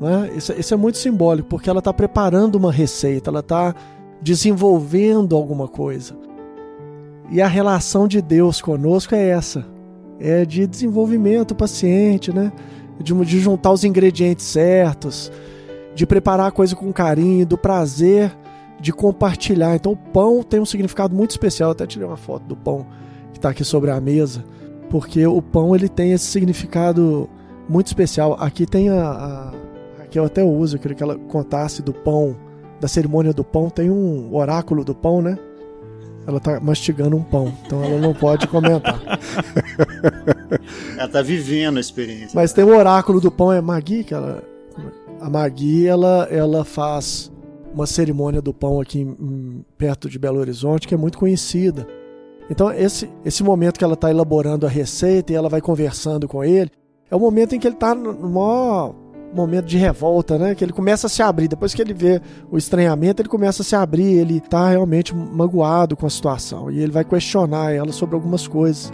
Né? 0.00 0.30
Isso, 0.36 0.52
isso 0.52 0.72
é 0.72 0.76
muito 0.76 0.98
simbólico, 0.98 1.48
porque 1.48 1.68
ela 1.68 1.82
tá 1.82 1.92
preparando 1.92 2.54
uma 2.54 2.70
receita, 2.70 3.28
ela 3.28 3.42
tá 3.42 3.74
desenvolvendo 4.20 5.36
alguma 5.36 5.68
coisa. 5.68 6.16
E 7.30 7.42
a 7.42 7.48
relação 7.48 8.06
de 8.06 8.22
Deus 8.22 8.60
conosco 8.60 9.14
é 9.14 9.28
essa. 9.28 9.66
É 10.18 10.44
de 10.44 10.66
desenvolvimento 10.66 11.54
paciente, 11.54 12.32
né? 12.32 12.52
De, 12.98 13.12
de 13.24 13.40
juntar 13.40 13.72
os 13.72 13.84
ingredientes 13.84 14.46
certos, 14.46 15.30
de 15.94 16.06
preparar 16.06 16.48
a 16.48 16.52
coisa 16.52 16.74
com 16.74 16.92
carinho, 16.92 17.44
do 17.44 17.58
prazer 17.58 18.32
de 18.80 18.92
compartilhar. 18.92 19.74
Então 19.74 19.92
o 19.92 19.96
pão 19.96 20.42
tem 20.42 20.60
um 20.60 20.66
significado 20.66 21.14
muito 21.14 21.30
especial. 21.30 21.70
Eu 21.70 21.72
até 21.72 21.86
tirei 21.86 22.06
uma 22.06 22.16
foto 22.16 22.44
do 22.44 22.56
pão 22.56 22.86
que 23.32 23.38
está 23.38 23.50
aqui 23.50 23.64
sobre 23.64 23.90
a 23.90 24.00
mesa, 24.00 24.44
porque 24.90 25.26
o 25.26 25.42
pão 25.42 25.74
ele 25.74 25.88
tem 25.88 26.12
esse 26.12 26.26
significado 26.26 27.28
muito 27.68 27.88
especial. 27.88 28.36
Aqui 28.38 28.66
tem 28.66 28.88
a, 28.88 29.02
a 29.02 29.52
aqui 30.02 30.18
eu 30.18 30.24
até 30.24 30.42
uso, 30.42 30.76
eu 30.76 30.80
queria 30.80 30.96
que 30.96 31.02
ela 31.02 31.16
contasse 31.16 31.82
do 31.82 31.92
pão, 31.92 32.36
da 32.80 32.88
cerimônia 32.88 33.32
do 33.32 33.44
pão. 33.44 33.70
Tem 33.70 33.90
um 33.90 34.34
oráculo 34.34 34.84
do 34.84 34.94
pão, 34.94 35.22
né? 35.22 35.38
Ela 36.26 36.40
tá 36.40 36.58
mastigando 36.58 37.16
um 37.16 37.22
pão, 37.22 37.52
então 37.64 37.84
ela 37.84 38.00
não 38.00 38.12
pode 38.12 38.48
comentar. 38.48 39.00
ela 40.98 41.08
tá 41.08 41.22
vivendo 41.22 41.76
a 41.76 41.80
experiência. 41.80 42.30
Mas 42.34 42.52
tem 42.52 42.64
o 42.64 42.76
oráculo 42.76 43.20
do 43.20 43.30
pão, 43.30 43.52
é 43.52 43.60
Magui, 43.60 44.02
que 44.02 44.12
ela. 44.12 44.42
A 45.20 45.30
Magui, 45.30 45.86
ela, 45.86 46.26
ela 46.30 46.64
faz 46.64 47.30
uma 47.72 47.86
cerimônia 47.86 48.42
do 48.42 48.52
pão 48.52 48.80
aqui 48.80 49.00
em, 49.00 49.64
perto 49.78 50.08
de 50.08 50.18
Belo 50.18 50.38
Horizonte 50.38 50.88
que 50.88 50.94
é 50.94 50.96
muito 50.96 51.18
conhecida. 51.18 51.86
Então, 52.50 52.72
esse, 52.72 53.08
esse 53.24 53.42
momento 53.42 53.78
que 53.78 53.84
ela 53.84 53.94
está 53.94 54.10
elaborando 54.10 54.66
a 54.66 54.68
receita 54.68 55.32
e 55.32 55.36
ela 55.36 55.48
vai 55.48 55.60
conversando 55.60 56.26
com 56.26 56.42
ele, 56.42 56.70
é 57.10 57.14
o 57.14 57.20
momento 57.20 57.54
em 57.54 57.60
que 57.60 57.66
ele 57.66 57.74
está 57.74 57.94
no 57.94 58.14
maior 58.30 58.94
momento 59.34 59.66
de 59.66 59.76
revolta, 59.76 60.38
né? 60.38 60.54
Que 60.54 60.64
ele 60.64 60.72
começa 60.72 61.06
a 61.06 61.10
se 61.10 61.22
abrir. 61.22 61.48
Depois 61.48 61.74
que 61.74 61.82
ele 61.82 61.94
vê 61.94 62.20
o 62.50 62.56
estranhamento, 62.56 63.22
ele 63.22 63.28
começa 63.28 63.62
a 63.62 63.64
se 63.64 63.74
abrir. 63.74 64.18
Ele 64.18 64.38
está 64.38 64.70
realmente 64.70 65.14
magoado 65.14 65.96
com 65.96 66.06
a 66.06 66.10
situação. 66.10 66.70
E 66.70 66.80
ele 66.80 66.92
vai 66.92 67.04
questionar 67.04 67.72
ela 67.72 67.92
sobre 67.92 68.14
algumas 68.14 68.46
coisas. 68.46 68.92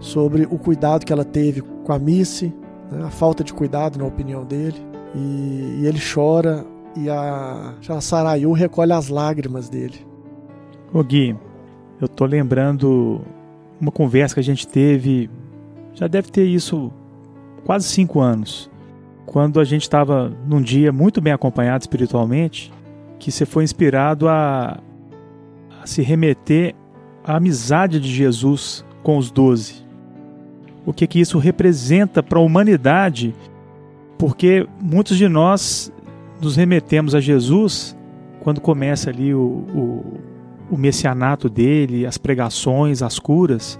Sobre 0.00 0.44
o 0.44 0.58
cuidado 0.58 1.04
que 1.04 1.12
ela 1.12 1.24
teve 1.24 1.60
com 1.60 1.92
a 1.92 1.98
Missy, 1.98 2.54
né? 2.90 3.04
a 3.04 3.10
falta 3.10 3.42
de 3.42 3.52
cuidado, 3.52 3.98
na 3.98 4.04
opinião 4.04 4.44
dele. 4.44 4.76
E, 5.14 5.80
e 5.80 5.86
ele 5.86 5.98
chora 6.00 6.64
e 6.96 7.08
a, 7.08 7.74
a 7.88 8.00
Sarayu 8.00 8.52
recolhe 8.52 8.92
as 8.92 9.08
lágrimas 9.08 9.68
dele. 9.68 10.06
Ô 10.92 11.02
Gui, 11.02 11.36
eu 12.00 12.08
tô 12.08 12.24
lembrando 12.24 13.20
uma 13.80 13.92
conversa 13.92 14.34
que 14.34 14.40
a 14.40 14.44
gente 14.44 14.66
teve, 14.66 15.30
já 15.94 16.06
deve 16.06 16.30
ter 16.30 16.44
isso 16.44 16.90
quase 17.64 17.86
cinco 17.86 18.20
anos, 18.20 18.70
quando 19.28 19.60
a 19.60 19.64
gente 19.64 19.82
estava 19.82 20.32
num 20.46 20.60
dia 20.60 20.90
muito 20.90 21.20
bem 21.20 21.34
acompanhado 21.34 21.82
espiritualmente, 21.82 22.72
que 23.18 23.30
você 23.30 23.44
foi 23.44 23.62
inspirado 23.62 24.26
a, 24.26 24.80
a 25.82 25.86
se 25.86 26.00
remeter 26.00 26.74
à 27.22 27.36
amizade 27.36 28.00
de 28.00 28.08
Jesus 28.08 28.84
com 29.02 29.18
os 29.18 29.30
doze. 29.30 29.86
O 30.86 30.94
que 30.94 31.06
que 31.06 31.20
isso 31.20 31.36
representa 31.36 32.22
para 32.22 32.38
a 32.38 32.42
humanidade? 32.42 33.34
Porque 34.16 34.66
muitos 34.80 35.18
de 35.18 35.28
nós 35.28 35.92
nos 36.40 36.56
remetemos 36.56 37.14
a 37.14 37.20
Jesus 37.20 37.94
quando 38.40 38.62
começa 38.62 39.10
ali 39.10 39.34
o, 39.34 39.40
o, 39.40 40.20
o 40.70 40.76
messianato 40.78 41.50
dele, 41.50 42.06
as 42.06 42.16
pregações, 42.16 43.02
as 43.02 43.18
curas. 43.18 43.78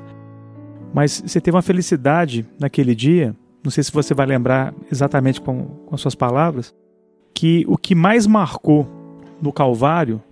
Mas 0.92 1.22
você 1.24 1.40
teve 1.40 1.56
uma 1.56 1.62
felicidade 1.62 2.46
naquele 2.60 2.94
dia, 2.94 3.34
não 3.62 3.70
sei 3.70 3.82
se 3.82 3.92
você 3.92 4.14
vai 4.14 4.26
lembrar 4.26 4.74
exatamente 4.90 5.40
com, 5.40 5.64
com 5.64 5.94
as 5.94 6.00
suas 6.00 6.14
palavras, 6.14 6.74
que 7.34 7.64
o 7.68 7.76
que 7.76 7.94
mais 7.94 8.26
marcou 8.26 8.88
no 9.40 9.52
Calvário 9.52 10.22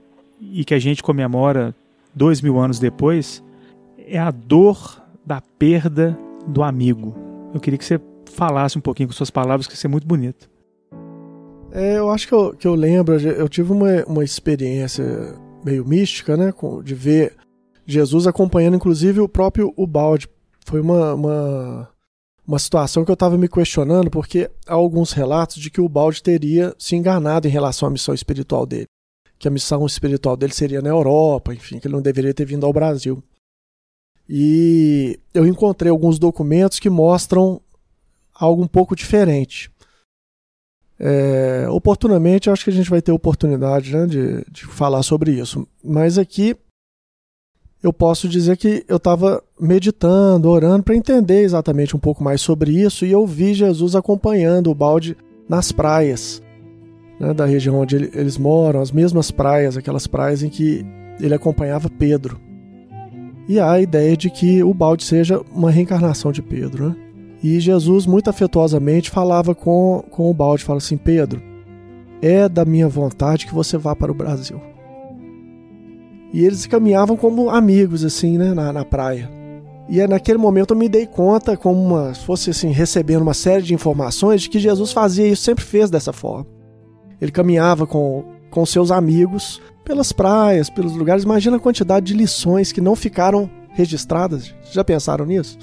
e 0.40 0.64
que 0.64 0.74
a 0.74 0.78
gente 0.78 1.02
comemora 1.02 1.74
dois 2.14 2.40
mil 2.40 2.58
anos 2.58 2.78
depois 2.78 3.42
é 3.98 4.18
a 4.18 4.30
dor 4.30 5.02
da 5.24 5.40
perda 5.40 6.18
do 6.46 6.62
amigo. 6.62 7.14
Eu 7.52 7.60
queria 7.60 7.78
que 7.78 7.84
você 7.84 8.00
falasse 8.32 8.78
um 8.78 8.80
pouquinho 8.80 9.08
com 9.08 9.14
suas 9.14 9.30
palavras, 9.30 9.66
que 9.66 9.74
isso 9.74 9.86
é 9.86 9.90
muito 9.90 10.06
bonito. 10.06 10.48
É, 11.72 11.98
eu 11.98 12.10
acho 12.10 12.28
que 12.28 12.34
eu, 12.34 12.54
que 12.54 12.66
eu 12.66 12.74
lembro, 12.74 13.18
eu 13.18 13.48
tive 13.48 13.72
uma, 13.72 14.04
uma 14.04 14.24
experiência 14.24 15.04
meio 15.64 15.84
mística, 15.84 16.36
né? 16.36 16.52
De 16.84 16.94
ver 16.94 17.34
Jesus 17.84 18.26
acompanhando, 18.26 18.76
inclusive, 18.76 19.20
o 19.20 19.28
próprio 19.28 19.72
Ubalde. 19.76 20.28
Foi 20.64 20.80
uma, 20.80 21.14
uma, 21.14 21.88
uma 22.46 22.58
situação 22.58 23.04
que 23.04 23.10
eu 23.10 23.14
estava 23.14 23.36
me 23.36 23.48
questionando, 23.48 24.10
porque 24.10 24.50
há 24.66 24.74
alguns 24.74 25.12
relatos 25.12 25.56
de 25.56 25.70
que 25.70 25.80
o 25.80 25.88
Balde 25.88 26.22
teria 26.22 26.74
se 26.78 26.94
enganado 26.94 27.48
em 27.48 27.50
relação 27.50 27.88
à 27.88 27.90
missão 27.90 28.14
espiritual 28.14 28.64
dele. 28.64 28.86
Que 29.38 29.48
a 29.48 29.50
missão 29.50 29.84
espiritual 29.84 30.36
dele 30.36 30.54
seria 30.54 30.80
na 30.80 30.90
Europa, 30.90 31.52
enfim, 31.52 31.78
que 31.78 31.88
ele 31.88 31.94
não 31.94 32.02
deveria 32.02 32.32
ter 32.32 32.44
vindo 32.44 32.64
ao 32.64 32.72
Brasil. 32.72 33.22
E 34.28 35.18
eu 35.34 35.46
encontrei 35.46 35.90
alguns 35.90 36.18
documentos 36.18 36.78
que 36.78 36.88
mostram 36.88 37.60
algo 38.32 38.62
um 38.62 38.68
pouco 38.68 38.94
diferente. 38.94 39.70
É, 40.98 41.66
oportunamente, 41.68 42.48
acho 42.48 42.64
que 42.64 42.70
a 42.70 42.72
gente 42.72 42.88
vai 42.88 43.02
ter 43.02 43.12
oportunidade 43.12 43.94
né, 43.94 44.06
de, 44.06 44.44
de 44.50 44.64
falar 44.66 45.02
sobre 45.02 45.32
isso. 45.32 45.66
Mas 45.84 46.16
aqui 46.16 46.56
eu 47.86 47.92
posso 47.92 48.28
dizer 48.28 48.56
que 48.56 48.84
eu 48.88 48.96
estava 48.96 49.42
meditando, 49.60 50.50
orando 50.50 50.82
para 50.82 50.96
entender 50.96 51.42
exatamente 51.42 51.94
um 51.94 52.00
pouco 52.00 52.22
mais 52.22 52.40
sobre 52.40 52.72
isso 52.72 53.06
e 53.06 53.12
eu 53.12 53.24
vi 53.26 53.54
Jesus 53.54 53.94
acompanhando 53.94 54.70
o 54.70 54.74
balde 54.74 55.16
nas 55.48 55.70
praias 55.70 56.42
né, 57.20 57.32
da 57.32 57.46
região 57.46 57.76
onde 57.76 57.94
ele, 57.94 58.10
eles 58.12 58.36
moram, 58.36 58.80
as 58.80 58.90
mesmas 58.90 59.30
praias, 59.30 59.76
aquelas 59.76 60.06
praias 60.06 60.42
em 60.42 60.48
que 60.48 60.84
ele 61.20 61.34
acompanhava 61.34 61.88
Pedro. 61.88 62.40
E 63.48 63.60
há 63.60 63.70
a 63.70 63.80
ideia 63.80 64.16
de 64.16 64.28
que 64.28 64.62
o 64.64 64.74
balde 64.74 65.04
seja 65.04 65.40
uma 65.54 65.70
reencarnação 65.70 66.32
de 66.32 66.42
Pedro. 66.42 66.88
Né? 66.88 66.96
E 67.40 67.60
Jesus, 67.60 68.04
muito 68.04 68.28
afetuosamente, 68.28 69.10
falava 69.10 69.54
com, 69.54 70.04
com 70.10 70.28
o 70.28 70.34
balde: 70.34 70.64
fala 70.64 70.78
assim, 70.78 70.96
Pedro, 70.96 71.40
é 72.20 72.48
da 72.48 72.64
minha 72.64 72.88
vontade 72.88 73.46
que 73.46 73.54
você 73.54 73.78
vá 73.78 73.94
para 73.94 74.10
o 74.10 74.14
Brasil. 74.14 74.60
E 76.32 76.44
eles 76.44 76.66
caminhavam 76.66 77.16
como 77.16 77.50
amigos, 77.50 78.04
assim, 78.04 78.36
né, 78.36 78.52
na, 78.52 78.72
na 78.72 78.84
praia. 78.84 79.30
E 79.88 80.00
é 80.00 80.08
naquele 80.08 80.38
momento 80.38 80.74
eu 80.74 80.78
me 80.78 80.88
dei 80.88 81.06
conta, 81.06 81.56
como 81.56 81.80
uma, 81.80 82.14
fosse 82.14 82.50
assim, 82.50 82.70
recebendo 82.70 83.22
uma 83.22 83.34
série 83.34 83.62
de 83.62 83.74
informações, 83.74 84.42
de 84.42 84.50
que 84.50 84.58
Jesus 84.58 84.92
fazia 84.92 85.26
isso, 85.26 85.42
sempre 85.42 85.64
fez 85.64 85.88
dessa 85.88 86.12
forma. 86.12 86.46
Ele 87.20 87.30
caminhava 87.30 87.86
com, 87.86 88.24
com 88.50 88.66
seus 88.66 88.90
amigos 88.90 89.62
pelas 89.84 90.12
praias, 90.12 90.68
pelos 90.68 90.94
lugares. 90.96 91.24
Imagina 91.24 91.56
a 91.56 91.60
quantidade 91.60 92.06
de 92.06 92.14
lições 92.14 92.72
que 92.72 92.80
não 92.80 92.96
ficaram 92.96 93.48
registradas. 93.74 94.52
Já 94.72 94.82
pensaram 94.82 95.24
nisso? 95.24 95.56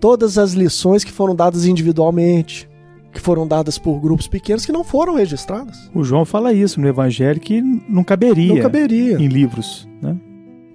todas 0.00 0.38
as 0.38 0.52
lições 0.52 1.04
que 1.04 1.12
foram 1.12 1.34
dadas 1.34 1.64
individualmente, 1.64 2.68
que 3.16 3.22
foram 3.22 3.46
dadas 3.46 3.78
por 3.78 3.98
grupos 3.98 4.28
pequenos 4.28 4.66
que 4.66 4.72
não 4.72 4.84
foram 4.84 5.14
registradas. 5.14 5.90
O 5.94 6.04
João 6.04 6.24
fala 6.24 6.52
isso 6.52 6.80
no 6.80 6.86
Evangelho 6.86 7.40
que 7.40 7.62
não 7.88 8.04
caberia, 8.04 8.54
não 8.54 8.60
caberia. 8.60 9.16
em 9.16 9.26
livros. 9.26 9.88
Né? 10.02 10.14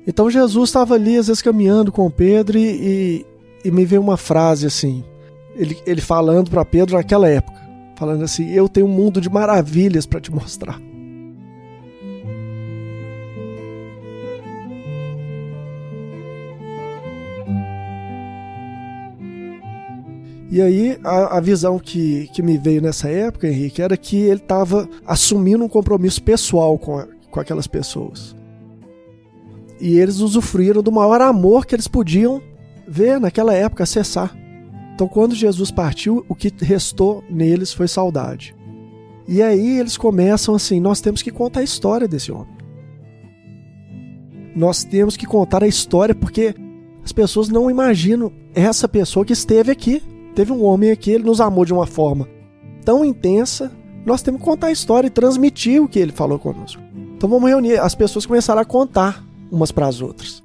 Então 0.08 0.30
Jesus 0.30 0.70
estava 0.70 0.96
ali, 0.96 1.18
às 1.18 1.28
vezes, 1.28 1.42
caminhando 1.42 1.92
com 1.92 2.10
Pedro 2.10 2.58
e, 2.58 2.64
e, 2.64 3.26
e 3.66 3.72
me 3.72 3.86
veio 3.86 4.02
uma 4.02 4.18
frase 4.18 4.66
assim, 4.66 5.04
ele, 5.56 5.78
ele 5.86 6.02
falando 6.02 6.50
para 6.50 6.66
Pedro 6.66 6.98
naquela 6.98 7.30
época, 7.30 7.62
falando 7.96 8.24
assim: 8.24 8.50
Eu 8.52 8.68
tenho 8.68 8.88
um 8.88 8.90
mundo 8.90 9.22
de 9.22 9.30
maravilhas 9.30 10.08
para 10.08 10.20
te 10.20 10.32
mostrar. 10.32 10.80
E 20.52 20.62
aí 20.62 21.00
a, 21.02 21.38
a, 21.38 21.40
visão 21.40 21.80
que, 21.80 22.28
que 22.34 22.44
me 22.44 22.58
veio 22.58 22.82
nessa 22.82 23.08
época, 23.08 23.48
Henrique, 23.48 23.82
era 23.82 23.96
que 23.96 24.18
ele 24.18 24.42
estava 24.42 24.88
assumindo 25.08 25.64
um 25.64 25.70
compromisso 25.70 26.22
pessoal 26.22 26.78
com, 26.78 26.98
a, 27.00 27.08
com 27.32 27.40
aquelas 27.40 27.68
pessoas. 27.68 28.36
E 29.80 29.98
eles 29.98 30.20
usufruíram 30.20 30.84
do 30.84 30.92
maior 30.92 31.22
amor 31.22 31.66
que 31.66 31.74
eles 31.74 31.88
podiam 31.88 32.42
ver 32.86 33.18
naquela 33.18 33.54
época, 33.54 33.84
acessar. 33.86 34.36
Então, 34.94 35.08
quando 35.08 35.34
Jesus 35.34 35.72
partiu, 35.72 36.26
o 36.28 36.36
que 36.36 36.54
restou 36.60 37.24
neles 37.30 37.72
foi 37.72 37.88
saudade. 37.88 38.54
E 39.26 39.42
aí 39.42 39.80
eles 39.80 39.96
começam 39.96 40.54
assim: 40.54 40.82
nós 40.82 41.00
temos 41.00 41.22
que 41.22 41.32
contar 41.32 41.62
a 41.62 41.64
história 41.64 42.10
desse 42.10 42.30
homem. 42.30 42.58
Nós 44.54 44.84
temos 44.84 45.16
que 45.16 45.26
contar 45.26 45.64
a 45.64 45.68
história 45.68 46.14
porque 46.14 46.54
as 47.06 47.14
pessoas 47.14 47.48
não 47.48 47.72
imaginam 47.72 48.34
essa 48.54 48.86
pessoa 48.90 49.26
que 49.26 49.32
esteve 49.32 49.72
aqui 49.72 50.11
Teve 50.36 50.52
um 50.52 50.64
homem 50.64 50.92
aqui, 50.92 51.12
ele 51.12 51.24
nos 51.24 51.42
amou 51.42 51.66
de 51.66 51.74
uma 51.74 51.86
forma 51.86 52.28
tão 52.84 53.06
intensa, 53.06 53.72
nós 54.06 54.22
temos 54.22 54.40
que 54.42 54.46
contar 54.46 54.68
a 54.68 54.72
história 54.72 55.08
e 55.08 55.12
transmitir 55.12 55.82
o 55.82 55.88
que 55.88 56.00
ele 56.00 56.12
falou 56.12 56.40
conosco. 56.40 56.82
Então 57.16 57.30
vamos 57.30 57.50
reunir, 57.50 57.78
as 57.78 57.94
pessoas 57.94 58.26
começaram 58.26 58.62
a 58.62 58.66
contar 58.66 59.24
umas 59.52 59.72
para 59.72 59.88
as 59.88 60.02
outras. 60.02 60.42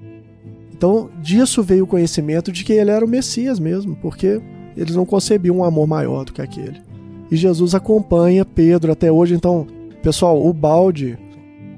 Então 0.73 1.09
disso 1.23 1.63
veio 1.63 1.85
o 1.85 1.87
conhecimento 1.87 2.53
de 2.53 2.65
que 2.65 2.73
ele 2.73 2.91
era 2.91 3.05
o 3.05 3.09
Messias 3.09 3.59
mesmo, 3.59 3.97
porque 3.97 4.41
eles 4.77 4.95
não 4.95 5.07
concebiam 5.07 5.59
um 5.59 5.65
amor 5.65 5.87
maior 5.87 6.25
do 6.25 6.33
que 6.33 6.43
aquele. 6.43 6.83
E 7.31 7.37
Jesus 7.37 7.75
acompanha 7.75 8.45
Pedro 8.45 8.93
até 8.93 9.11
hoje. 9.11 9.35
Então, 9.35 9.67
pessoal, 10.03 10.47
o 10.47 10.53
balde 10.53 11.19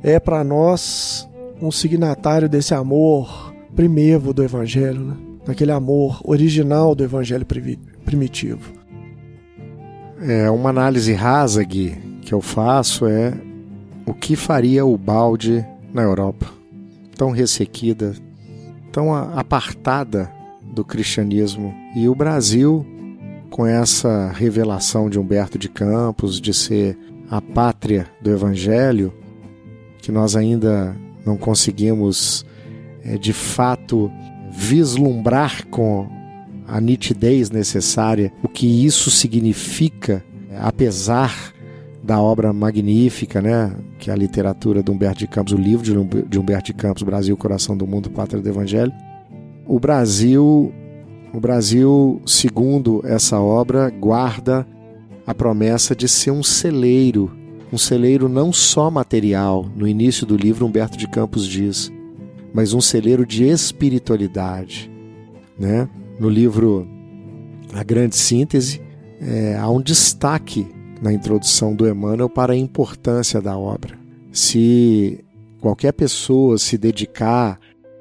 é 0.03 0.19
para 0.19 0.43
nós 0.43 1.29
um 1.63 1.71
signatário 1.71 2.49
desse 2.49 2.75
amor 2.75 3.55
primevo 3.75 4.35
do 4.35 4.43
Evangelho, 4.43 5.01
né? 5.01 5.17
daquele 5.47 5.73
amor 5.73 6.21
original 6.25 6.95
do 6.95 7.05
Evangelho 7.05 7.47
primitivo. 8.09 8.73
É 10.23 10.51
uma 10.51 10.71
análise 10.71 11.13
rasa, 11.13 11.63
Gui, 11.63 11.95
que 12.23 12.33
eu 12.33 12.41
faço 12.41 13.07
é 13.07 13.35
o 14.07 14.15
que 14.15 14.35
faria 14.35 14.87
o 14.87 14.97
balde 14.97 15.63
na 15.93 16.01
Europa, 16.01 16.47
tão 17.19 17.31
ressequida, 17.31 18.15
tão 18.91 19.15
apartada 19.15 20.33
do 20.63 20.83
cristianismo. 20.87 21.75
E 21.95 22.09
o 22.09 22.15
Brasil, 22.15 22.87
com 23.51 23.67
essa 23.67 24.33
revelação 24.33 25.11
de 25.11 25.19
Humberto 25.19 25.59
de 25.59 25.69
Campos 25.69 26.41
de 26.41 26.55
ser 26.55 26.97
a 27.31 27.43
pátria 27.43 28.07
do 28.23 28.31
Evangelho, 28.31 29.13
que 29.99 30.11
nós 30.11 30.35
ainda 30.35 30.97
não 31.27 31.37
conseguimos 31.37 32.47
é, 33.05 33.19
de 33.19 33.35
fato 33.35 34.11
vislumbrar 34.51 35.67
com 35.67 36.18
a 36.69 36.81
nitidez 36.81 37.51
necessária 37.51 38.31
o 38.43 38.49
que 38.49 38.85
isso 38.85 39.11
significa, 39.11 40.23
apesar 40.61 41.55
da 42.03 42.21
obra 42.21 42.53
magnífica, 42.53 43.41
né, 43.41 43.75
que 43.99 44.11
é 44.11 44.13
a 44.13 44.17
literatura 44.17 44.83
de 44.83 44.91
Humberto 44.91 45.19
de 45.19 45.27
Campos, 45.27 45.53
o 45.53 45.57
livro 45.57 46.07
de 46.29 46.39
Humberto 46.39 46.67
de 46.67 46.75
Campos, 46.75 47.03
Brasil, 47.03 47.37
Coração 47.37 47.77
do 47.77 47.87
Mundo, 47.87 48.11
Pátria 48.11 48.41
do 48.41 48.49
Evangelho. 48.49 48.93
O 49.67 49.81
Brasil, 49.81 50.73
o 51.33 51.41
Brasil, 51.41 52.23
segundo 52.25 53.03
essa 53.05 53.41
obra, 53.41 53.91
guarda 53.91 54.67
a 55.27 55.35
promessa 55.35 55.95
de 55.95 56.09
ser 56.09 56.31
um 56.31 56.43
celeiro, 56.43 57.31
um 57.71 57.77
celeiro 57.77 58.29
não 58.29 58.53
só 58.53 58.91
material. 58.91 59.67
No 59.77 59.87
início 59.87 60.25
do 60.25 60.37
livro, 60.37 60.65
Humberto 60.65 60.97
de 60.97 61.07
Campos 61.09 61.47
diz, 61.47 61.93
mas 62.55 62.73
um 62.73 62.81
celeiro 62.81 63.27
de 63.27 63.45
espiritualidade, 63.45 64.91
né? 65.59 65.89
No 66.19 66.29
livro 66.29 66.87
A 67.73 67.85
Grande 67.85 68.17
Síntese, 68.17 68.81
é, 69.21 69.57
há 69.57 69.69
um 69.71 69.81
destaque 69.81 70.67
na 71.01 71.13
introdução 71.13 71.75
do 71.75 71.89
Emmanuel 71.89 72.29
para 72.29 72.55
a 72.55 72.57
importância 72.57 73.41
da 73.41 73.57
obra. 73.57 73.97
Se 74.33 75.25
qualquer 75.61 75.93
pessoa 75.93 76.59
se 76.59 76.77
dedicar 76.77 77.59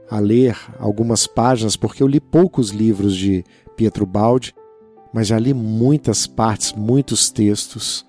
a 0.09 0.19
ler 0.19 0.57
algumas 0.79 1.27
páginas, 1.27 1.75
porque 1.75 2.01
eu 2.01 2.07
li 2.07 2.19
poucos 2.19 2.71
livros 2.71 3.15
de 3.15 3.43
Pietro 3.75 4.05
Baldi, 4.05 4.53
mas 5.13 5.27
já 5.27 5.37
li 5.37 5.53
muitas 5.53 6.25
partes, 6.25 6.73
muitos 6.73 7.29
textos. 7.29 8.05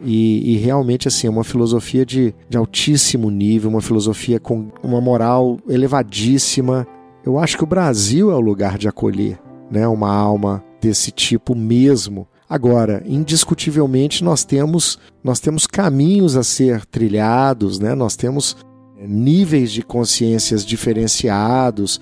E, 0.00 0.54
e, 0.54 0.56
realmente 0.56 1.08
assim 1.08 1.26
é 1.26 1.30
uma 1.30 1.44
filosofia 1.44 2.06
de, 2.06 2.34
de 2.48 2.56
altíssimo 2.56 3.30
nível, 3.30 3.68
uma 3.68 3.82
filosofia 3.82 4.40
com 4.40 4.68
uma 4.82 5.00
moral 5.00 5.58
elevadíssima. 5.68 6.86
Eu 7.24 7.38
acho 7.38 7.56
que 7.56 7.64
o 7.64 7.66
Brasil 7.66 8.30
é 8.30 8.34
o 8.34 8.40
lugar 8.40 8.78
de 8.78 8.88
acolher 8.88 9.38
né, 9.70 9.86
uma 9.86 10.12
alma 10.12 10.64
desse 10.80 11.10
tipo 11.10 11.54
mesmo, 11.54 12.26
Agora, 12.50 13.00
indiscutivelmente 13.06 14.24
nós 14.24 14.42
temos 14.42 14.98
nós 15.22 15.38
temos 15.38 15.68
caminhos 15.68 16.36
a 16.36 16.42
ser 16.42 16.84
trilhados, 16.84 17.78
né? 17.78 17.94
Nós 17.94 18.16
temos 18.16 18.56
eh, 18.98 19.06
níveis 19.06 19.70
de 19.70 19.82
consciências 19.82 20.66
diferenciados, 20.66 22.00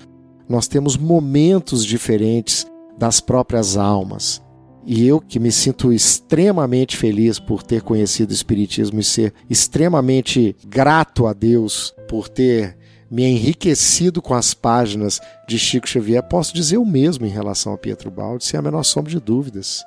nós 0.49 0.67
temos 0.67 0.97
momentos 0.97 1.85
diferentes 1.85 2.65
das 2.97 3.21
próprias 3.21 3.77
almas. 3.77 4.41
E 4.83 5.05
eu 5.05 5.21
que 5.21 5.39
me 5.39 5.51
sinto 5.51 5.93
extremamente 5.93 6.97
feliz 6.97 7.37
por 7.37 7.61
ter 7.61 7.83
conhecido 7.83 8.31
o 8.31 8.33
Espiritismo 8.33 8.99
e 8.99 9.03
ser 9.03 9.31
extremamente 9.47 10.55
grato 10.67 11.27
a 11.27 11.33
Deus 11.33 11.93
por 12.07 12.27
ter 12.27 12.75
me 13.09 13.23
enriquecido 13.23 14.21
com 14.21 14.33
as 14.33 14.53
páginas 14.53 15.19
de 15.47 15.57
Chico 15.57 15.87
Xavier, 15.87 16.23
posso 16.23 16.53
dizer 16.53 16.77
o 16.77 16.85
mesmo 16.85 17.25
em 17.25 17.29
relação 17.29 17.73
a 17.73 17.77
Pietro 17.77 18.11
Baldi, 18.11 18.45
sem 18.45 18.59
a 18.59 18.61
menor 18.61 18.83
sombra 18.83 19.11
de 19.11 19.19
dúvidas 19.19 19.83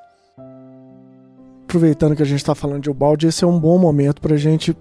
aproveitando 1.72 2.14
que 2.14 2.22
a 2.22 2.26
gente 2.26 2.37
está 2.38 2.54
falando 2.54 2.82
de 2.82 2.90
Ubaldi, 2.90 3.26
esse 3.26 3.44
é 3.44 3.46
um 3.46 3.58
bom 3.58 3.78
momento 3.78 4.20
para 4.20 4.35
a 4.35 4.38
gente 4.38 4.76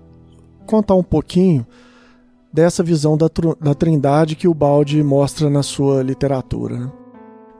contar 0.65 0.93
um 0.95 1.03
pouquinho 1.03 1.65
dessa 2.51 2.83
visão 2.83 3.17
da, 3.17 3.27
da 3.61 3.73
trindade 3.73 4.35
que 4.35 4.45
o 4.45 4.53
Balde 4.53 5.01
mostra 5.01 5.49
na 5.49 5.63
sua 5.63 6.03
literatura. 6.03 6.77
Né? 6.77 6.91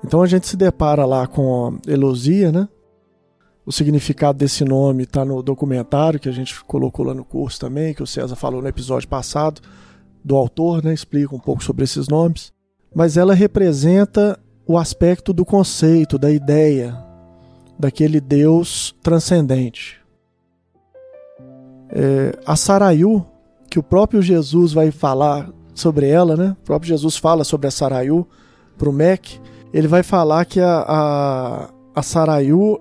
Então 0.04 0.22
a 0.22 0.28
gente 0.28 0.48
se 0.48 0.58
depara 0.58 1.06
lá 1.06 1.28
com 1.28 1.80
Elosia, 1.88 2.52
né? 2.52 2.68
O 3.66 3.72
significado 3.72 4.38
desse 4.38 4.66
nome 4.66 5.04
está 5.04 5.24
no 5.24 5.42
documentário 5.42 6.20
que 6.20 6.28
a 6.28 6.34
gente 6.34 6.62
colocou 6.66 7.06
lá 7.06 7.14
no 7.14 7.24
curso 7.24 7.58
também, 7.58 7.94
que 7.94 8.04
o 8.04 8.08
César 8.08 8.36
falou 8.36 8.62
no 8.62 8.68
episódio 8.68 9.08
passado, 9.08 9.62
do 10.24 10.36
autor, 10.36 10.84
né? 10.84 10.94
Explica 10.94 11.36
um 11.36 11.40
pouco 11.40 11.64
sobre 11.64 11.84
esses 11.84 12.08
nomes. 12.08 12.52
Mas 12.94 13.18
ela 13.18 13.34
representa 13.34 14.40
o 14.68 14.78
aspecto 14.78 15.34
do 15.34 15.46
conceito, 15.46 16.18
da 16.18 16.32
ideia, 16.32 16.98
daquele 17.78 18.20
Deus 18.20 18.96
transcendente. 19.02 20.00
É, 21.90 22.38
a 22.46 22.56
Saraiu, 22.56 23.26
que 23.70 23.80
o 23.80 23.84
próprio 23.84 24.22
Jesus 24.22 24.72
vai 24.74 24.92
falar 24.92 25.50
sobre 25.74 26.08
ela, 26.08 26.38
né? 26.38 26.56
O 26.62 26.66
próprio 26.66 26.90
Jesus 26.90 27.18
fala 27.18 27.44
sobre 27.44 27.68
a 27.68 27.72
Saraiu 27.72 28.28
para 28.78 28.90
o 28.90 28.94
Mac. 28.94 29.26
Ele 29.74 29.88
vai 29.88 30.04
falar 30.04 30.46
que 30.46 30.60
a, 30.60 30.86
a, 30.88 31.70
a 31.96 32.02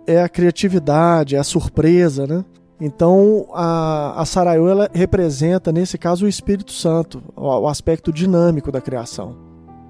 é 0.07 0.23
a 0.23 0.29
criatividade, 0.29 1.37
é 1.37 1.39
a 1.39 1.45
surpresa, 1.45 2.27
né? 2.27 2.45
Então 2.81 3.47
a, 3.53 4.23
a 4.23 4.55
ela 4.55 4.89
representa, 4.93 5.71
nesse 5.71 5.99
caso, 5.99 6.25
o 6.25 6.29
Espírito 6.29 6.73
Santo, 6.73 7.23
o, 7.37 7.47
o 7.47 7.69
aspecto 7.69 8.13
dinâmico 8.13 8.73
da 8.73 8.81
criação. 8.81 9.37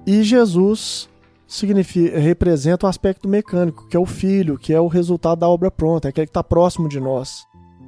E 0.05 0.23
Jesus 0.23 1.09
significa, 1.47 2.19
representa 2.19 2.85
o 2.85 2.89
aspecto 2.89 3.29
mecânico, 3.29 3.87
que 3.87 3.95
é 3.95 3.99
o 3.99 4.05
filho, 4.05 4.57
que 4.57 4.73
é 4.73 4.79
o 4.79 4.87
resultado 4.87 5.39
da 5.39 5.47
obra 5.47 5.71
pronta, 5.71 6.07
é 6.07 6.09
aquele 6.09 6.27
que 6.27 6.31
está 6.31 6.43
próximo 6.43 6.89
de 6.89 6.99
nós, 6.99 7.45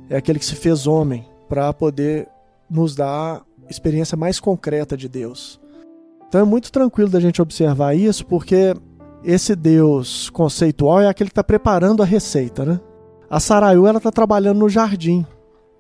é 0.10 0.16
aquele 0.16 0.40
que 0.40 0.46
se 0.46 0.56
fez 0.56 0.88
homem 0.88 1.26
para 1.50 1.74
poder 1.74 2.28
nos 2.70 2.96
dar 2.96 3.42
experiência 3.70 4.18
mais 4.18 4.40
concreta 4.40 4.96
de 4.96 5.10
Deus. 5.10 5.60
Então 6.28 6.42
é 6.42 6.44
muito 6.44 6.72
tranquilo 6.72 7.10
da 7.10 7.20
gente 7.20 7.42
observar 7.42 7.96
isso, 7.96 8.26
porque 8.26 8.74
esse 9.24 9.56
Deus 9.56 10.30
conceitual 10.30 11.02
é 11.02 11.08
aquele 11.08 11.30
que 11.30 11.34
está 11.34 11.44
preparando 11.44 12.02
a 12.02 12.06
receita, 12.06 12.66
né? 12.66 12.80
A 13.34 13.40
Saraiu 13.40 13.88
ela 13.88 13.98
está 13.98 14.12
trabalhando 14.12 14.60
no 14.60 14.70
jardim, 14.70 15.26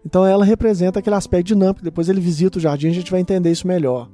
então 0.03 0.25
ela 0.25 0.43
representa 0.43 0.97
aquele 0.97 1.15
aspecto 1.15 1.49
dinâmico. 1.49 1.83
Depois 1.83 2.09
ele 2.09 2.19
visita 2.19 2.57
o 2.57 2.59
jardim, 2.59 2.87
a 2.87 2.93
gente 2.93 3.11
vai 3.11 3.19
entender 3.19 3.51
isso 3.51 3.67
melhor. 3.67 4.09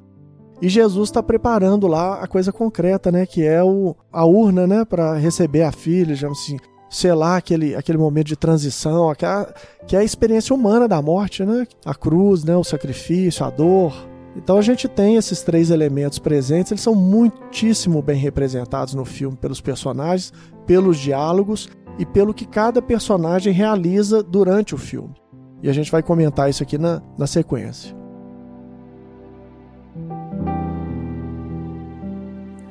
E 0.62 0.68
Jesus 0.68 1.08
está 1.08 1.24
preparando 1.24 1.88
lá 1.88 2.22
a 2.22 2.28
coisa 2.28 2.52
concreta, 2.52 3.10
né? 3.14 3.26
Que 3.26 3.46
é 3.46 3.64
o, 3.64 3.96
a 4.12 4.26
urna, 4.26 4.68
né? 4.68 4.84
Para 4.84 5.14
receber 5.14 5.64
a 5.64 5.72
filha, 5.72 6.14
digamos 6.14 6.38
assim, 6.38 6.58
selar 6.90 7.38
aquele, 7.38 7.76
aquele 7.76 7.98
momento 7.98 8.28
de 8.28 8.36
transição, 8.36 9.10
aquela, 9.10 9.54
que 9.88 9.96
é 9.96 10.00
a 10.00 10.04
experiência 10.04 10.54
humana 10.54 10.86
da 10.86 11.02
morte, 11.02 11.46
né? 11.46 11.66
A 11.86 11.96
cruz, 11.96 12.44
né? 12.44 12.58
O 12.58 12.64
sacrifício, 12.66 13.46
a 13.46 13.50
dor. 13.50 13.94
Então 14.36 14.58
a 14.58 14.62
gente 14.62 14.88
tem 14.90 15.16
esses 15.16 15.42
três 15.42 15.70
elementos 15.70 16.20
presentes, 16.20 16.74
eles 16.74 16.82
são 16.82 16.94
muitíssimo 16.94 18.02
bem 18.02 18.18
representados 18.18 18.94
no 18.94 19.06
filme 19.06 19.38
pelos 19.38 19.62
personagens, 19.62 20.34
pelos 20.66 20.98
diálogos 20.98 21.70
e 22.00 22.06
pelo 22.06 22.34
que 22.34 22.46
cada 22.46 22.82
personagem 22.82 23.52
realiza 23.52 24.24
durante 24.24 24.74
o 24.74 24.78
filme. 24.78 25.14
E 25.62 25.70
a 25.70 25.74
gente 25.74 25.92
vai 25.92 26.02
comentar 26.02 26.50
isso 26.50 26.64
aqui 26.64 26.78
na, 26.78 27.02
na 27.18 27.28
sequência. 27.28 27.94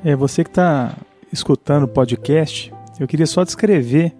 É, 0.02 0.16
você 0.16 0.42
que 0.42 0.48
está 0.48 0.96
escutando 1.30 1.82
o 1.82 1.88
podcast, 1.88 2.72
eu 2.98 3.06
queria 3.06 3.26
só 3.26 3.44
descrever 3.44 4.16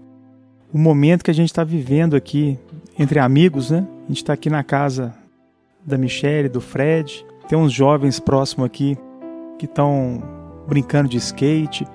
o 0.70 0.76
momento 0.76 1.24
que 1.24 1.30
a 1.30 1.34
gente 1.34 1.48
está 1.48 1.64
vivendo 1.64 2.14
aqui 2.14 2.58
entre 2.98 3.18
amigos, 3.18 3.70
né? 3.70 3.86
A 4.04 4.08
gente 4.08 4.18
está 4.18 4.34
aqui 4.34 4.50
na 4.50 4.62
casa 4.62 5.14
da 5.86 5.96
Michelle, 5.96 6.50
do 6.50 6.60
Fred, 6.60 7.24
tem 7.48 7.58
uns 7.58 7.72
jovens 7.72 8.20
próximos 8.20 8.66
aqui 8.66 8.98
que 9.58 9.64
estão 9.64 10.22
brincando 10.68 11.08
de 11.08 11.16
skate, 11.16 11.86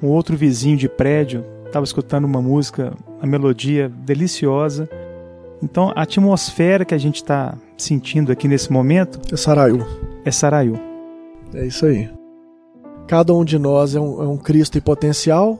um 0.00 0.06
outro 0.06 0.36
vizinho 0.36 0.76
de 0.76 0.88
prédio 0.88 1.44
estava 1.72 1.84
escutando 1.84 2.26
uma 2.26 2.42
música, 2.42 2.92
uma 3.18 3.26
melodia 3.26 3.88
deliciosa. 3.88 4.88
Então 5.62 5.90
a 5.96 6.02
atmosfera 6.02 6.84
que 6.84 6.94
a 6.94 6.98
gente 6.98 7.16
está 7.16 7.54
sentindo 7.78 8.30
aqui 8.30 8.46
nesse 8.46 8.70
momento 8.70 9.20
é 9.32 9.36
Saraiu. 9.36 9.84
É 10.24 10.30
Saraiu. 10.30 10.78
É 11.54 11.66
isso 11.66 11.86
aí. 11.86 12.10
Cada 13.08 13.34
um 13.34 13.44
de 13.44 13.58
nós 13.58 13.94
é 13.94 14.00
um, 14.00 14.22
é 14.22 14.28
um 14.28 14.36
Cristo 14.36 14.76
em 14.76 14.80
potencial 14.80 15.58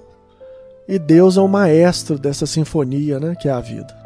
e 0.87 0.99
Deus 0.99 1.37
é 1.37 1.41
o 1.41 1.49
maestro 1.49 2.19
dessa 2.19 2.47
sinfonia, 2.47 3.19
né, 3.19 3.35
que 3.35 3.49
é 3.49 3.53
a 3.53 3.61
vida. 3.61 3.97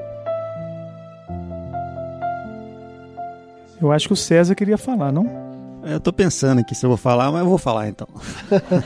Eu 3.80 3.92
acho 3.92 4.06
que 4.06 4.12
o 4.12 4.16
César 4.16 4.54
queria 4.54 4.78
falar, 4.78 5.12
não? 5.12 5.26
Eu 5.84 6.00
tô 6.00 6.12
pensando 6.12 6.60
aqui 6.60 6.74
se 6.74 6.84
eu 6.84 6.90
vou 6.90 6.96
falar, 6.96 7.30
mas 7.30 7.42
eu 7.42 7.48
vou 7.48 7.58
falar 7.58 7.88
então. 7.88 8.08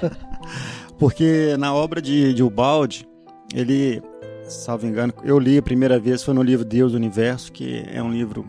Porque 0.99 1.57
na 1.59 1.73
obra 1.73 2.03
de, 2.03 2.35
de 2.35 2.43
Ubaldi, 2.43 3.09
ele, 3.55 4.03
salvo 4.49 4.87
engano, 4.87 5.13
eu 5.25 5.39
li 5.39 5.59
a 5.59 5.63
primeira 5.63 5.99
vez 5.99 6.23
foi 6.23 6.35
no 6.35 6.43
livro 6.43 6.65
Deus 6.65 6.93
do 6.93 6.97
Universo, 6.97 7.53
que 7.53 7.85
é 7.93 8.03
um 8.03 8.13
livro 8.13 8.45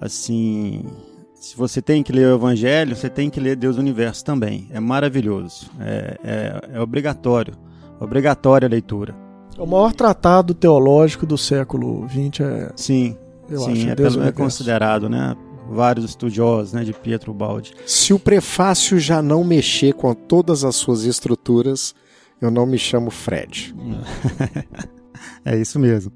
assim. 0.00 0.84
Se 1.34 1.56
você 1.56 1.80
tem 1.80 2.02
que 2.02 2.12
ler 2.12 2.26
o 2.26 2.34
Evangelho, 2.36 2.94
você 2.94 3.08
tem 3.08 3.30
que 3.30 3.40
ler 3.40 3.56
Deus 3.56 3.76
do 3.76 3.80
Universo 3.80 4.22
também. 4.24 4.68
É 4.70 4.78
maravilhoso. 4.78 5.70
É, 5.80 6.16
é, 6.22 6.60
é 6.76 6.80
obrigatório. 6.80 7.54
Obrigatória 7.98 8.66
a 8.66 8.70
leitura. 8.70 9.14
O 9.58 9.66
maior 9.66 9.92
tratado 9.92 10.52
teológico 10.54 11.24
do 11.26 11.38
século 11.38 12.06
XX 12.08 12.40
é. 12.40 12.72
Sim. 12.76 13.16
Eu 13.48 13.60
sim, 13.60 13.72
acho, 13.72 13.88
é, 13.90 13.94
Deus 13.94 14.16
pelo- 14.16 14.28
é 14.28 14.32
considerado, 14.32 15.08
né? 15.08 15.36
Vários 15.68 16.04
estudiosos, 16.04 16.72
né, 16.72 16.82
de 16.82 16.92
Pietro 16.92 17.32
Baldi. 17.32 17.72
Se 17.86 18.12
o 18.12 18.18
prefácio 18.18 18.98
já 18.98 19.22
não 19.22 19.44
mexer 19.44 19.94
com 19.94 20.12
todas 20.14 20.64
as 20.64 20.74
suas 20.76 21.04
estruturas, 21.04 21.94
eu 22.40 22.50
não 22.50 22.66
me 22.66 22.78
chamo 22.78 23.10
Fred. 23.10 23.74
É 25.44 25.56
isso 25.56 25.78
mesmo. 25.78 26.12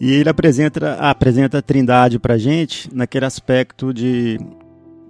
E 0.00 0.12
ele 0.12 0.28
apresenta, 0.28 0.94
apresenta 0.94 1.58
a 1.58 1.62
Trindade 1.62 2.18
pra 2.18 2.36
gente 2.36 2.94
naquele 2.94 3.24
aspecto 3.24 3.92
de 3.92 4.38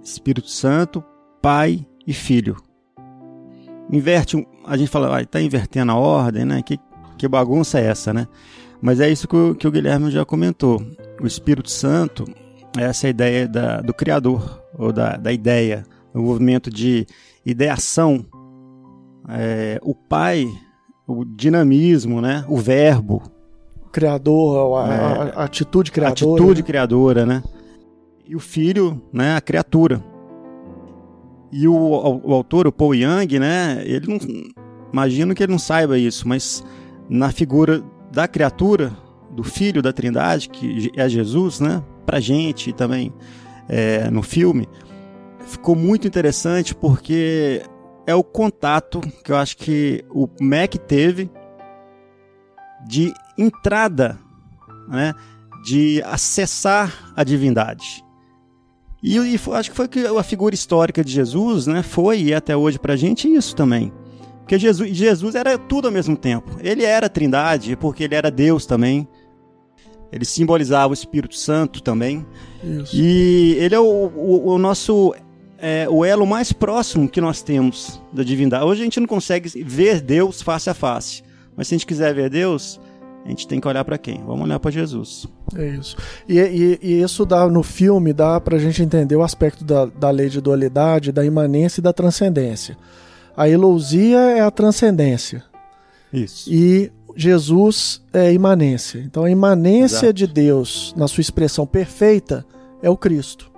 Espírito 0.03 0.49
Santo, 0.49 1.03
Pai 1.41 1.85
e 2.05 2.13
Filho. 2.13 2.55
Inverte, 3.91 4.45
a 4.65 4.77
gente 4.77 4.89
fala, 4.89 5.19
ah, 5.19 5.25
tá 5.25 5.41
invertendo 5.41 5.91
a 5.91 5.95
ordem, 5.95 6.45
né? 6.45 6.61
Que, 6.61 6.79
que 7.17 7.27
bagunça 7.27 7.79
é 7.79 7.85
essa, 7.85 8.13
né? 8.13 8.27
Mas 8.81 8.99
é 8.99 9.09
isso 9.09 9.27
que 9.27 9.35
o, 9.35 9.55
que 9.55 9.67
o 9.67 9.71
Guilherme 9.71 10.11
já 10.11 10.25
comentou. 10.25 10.81
O 11.21 11.25
Espírito 11.27 11.69
Santo 11.69 12.25
é 12.77 12.83
essa 12.83 13.07
ideia 13.07 13.47
da, 13.47 13.81
do 13.81 13.93
Criador, 13.93 14.61
ou 14.77 14.91
da, 14.91 15.17
da 15.17 15.31
ideia, 15.31 15.83
o 16.13 16.21
movimento 16.21 16.69
de 16.69 17.05
ideação. 17.45 18.25
É, 19.29 19.79
o 19.81 19.93
Pai, 19.95 20.47
o 21.07 21.25
dinamismo, 21.25 22.21
né? 22.21 22.45
O 22.47 22.57
verbo, 22.57 23.23
criador, 23.91 24.77
a, 24.77 24.93
É. 24.93 25.33
a 25.35 25.43
atitude 25.45 25.89
criadora. 25.89 26.33
atitude 26.33 26.61
né? 26.61 26.67
criadora, 26.67 27.25
né? 27.25 27.43
E 28.27 28.35
o 28.35 28.39
filho, 28.39 29.01
né, 29.13 29.35
a 29.35 29.41
criatura. 29.41 30.03
E 31.51 31.67
o, 31.67 31.73
o, 31.73 32.21
o 32.31 32.33
autor, 32.33 32.67
o 32.67 32.71
Paul 32.71 32.93
Young, 32.93 33.39
né, 33.39 33.81
ele 33.85 34.07
não 34.07 34.19
imagino 34.91 35.33
que 35.33 35.43
ele 35.43 35.51
não 35.51 35.59
saiba 35.59 35.97
isso, 35.97 36.27
mas 36.27 36.63
na 37.07 37.31
figura 37.31 37.81
da 38.11 38.27
criatura, 38.27 38.91
do 39.31 39.43
filho 39.43 39.81
da 39.81 39.93
Trindade, 39.93 40.49
que 40.49 40.91
é 40.95 41.07
Jesus, 41.07 41.59
né, 41.59 41.81
pra 42.05 42.19
gente 42.19 42.73
também 42.73 43.13
é, 43.69 44.09
no 44.09 44.21
filme, 44.21 44.67
ficou 45.45 45.75
muito 45.75 46.07
interessante 46.07 46.75
porque 46.75 47.61
é 48.07 48.13
o 48.15 48.23
contato 48.23 49.01
que 49.23 49.31
eu 49.31 49.35
acho 49.37 49.57
que 49.57 50.03
o 50.09 50.27
Mac 50.41 50.75
teve 50.87 51.29
de 52.87 53.13
entrada, 53.37 54.17
né, 54.87 55.13
de 55.63 56.01
acessar 56.05 57.11
a 57.15 57.23
divindade. 57.23 58.03
E, 59.01 59.17
e 59.17 59.37
foi- 59.37 59.57
acho 59.57 59.69
que 59.71 59.75
foi 59.75 59.87
que 59.87 60.05
a 60.05 60.23
figura 60.23 60.53
histórica 60.55 61.03
de 61.03 61.11
Jesus, 61.11 61.67
né, 61.67 61.81
foi 61.83 62.21
e 62.21 62.31
é 62.31 62.35
até 62.35 62.55
hoje 62.55 62.77
pra 62.79 62.95
gente 62.95 63.27
isso 63.27 63.55
também. 63.55 63.91
Porque 64.41 64.59
Jesus, 64.59 64.95
Jesus 64.95 65.33
era 65.33 65.57
tudo 65.57 65.87
ao 65.87 65.91
mesmo 65.91 66.15
tempo. 66.15 66.51
Ele 66.61 66.83
era 66.83 67.07
a 67.07 67.09
Trindade, 67.09 67.75
porque 67.75 68.03
ele 68.03 68.13
era 68.13 68.29
Deus 68.29 68.67
também. 68.67 69.07
Ele 70.11 70.23
simbolizava 70.23 70.91
o 70.91 70.93
Espírito 70.93 71.35
Santo 71.35 71.81
também. 71.81 72.23
Isso. 72.63 72.95
E 72.95 73.55
ele 73.59 73.73
é 73.73 73.79
o, 73.79 73.83
o- 73.83 74.49
o 74.53 74.57
nosso 74.59 75.15
é, 75.59 75.87
o 75.89 76.03
elo 76.05 76.25
mais 76.25 76.51
próximo 76.51 77.07
que 77.09 77.21
nós 77.21 77.41
temos 77.41 78.01
da 78.13 78.23
divindade. 78.23 78.65
Hoje 78.65 78.81
a 78.81 78.83
gente 78.83 78.99
não 78.99 79.07
consegue 79.07 79.49
ver 79.63 80.01
Deus 80.01 80.41
face 80.41 80.69
a 80.69 80.73
face, 80.73 81.23
mas 81.55 81.67
se 81.67 81.73
a 81.73 81.77
gente 81.77 81.85
quiser 81.87 82.13
ver 82.13 82.29
Deus, 82.29 82.79
a 83.25 83.29
gente 83.29 83.47
tem 83.47 83.59
que 83.59 83.67
olhar 83.67 83.83
para 83.83 83.97
quem? 83.97 84.23
Vamos 84.25 84.43
olhar 84.45 84.59
para 84.59 84.69
Jesus. 84.71 85.25
É 85.55 85.67
isso. 85.69 85.95
E, 86.27 86.39
e- 86.39 86.79
e 86.81 87.01
isso 87.01 87.25
dá 87.25 87.47
no 87.47 87.63
filme 87.63 88.13
dá 88.13 88.39
pra 88.39 88.57
gente 88.57 88.81
entender 88.83 89.15
o 89.15 89.23
aspecto 89.23 89.63
da, 89.63 89.85
da 89.85 90.09
lei 90.11 90.29
de 90.29 90.39
dualidade, 90.41 91.11
da 91.11 91.25
imanência 91.25 91.79
e 91.79 91.83
da 91.83 91.91
transcendência. 91.93 92.77
A 93.35 93.49
elousia 93.49 94.17
é 94.17 94.41
a 94.41 94.49
transcendência 94.51 95.43
Isso. 96.13 96.49
e 96.53 96.91
Jesus 97.17 98.01
é 98.13 98.27
a 98.27 98.31
imanência. 98.31 98.99
Então 98.99 99.23
a 99.23 99.29
imanência 99.31 99.97
Exato. 100.07 100.13
de 100.13 100.27
Deus, 100.27 100.93
na 100.95 101.07
sua 101.07 101.21
expressão 101.21 101.65
perfeita, 101.65 102.45
é 102.81 102.89
o 102.89 102.95
Cristo. 102.97 103.49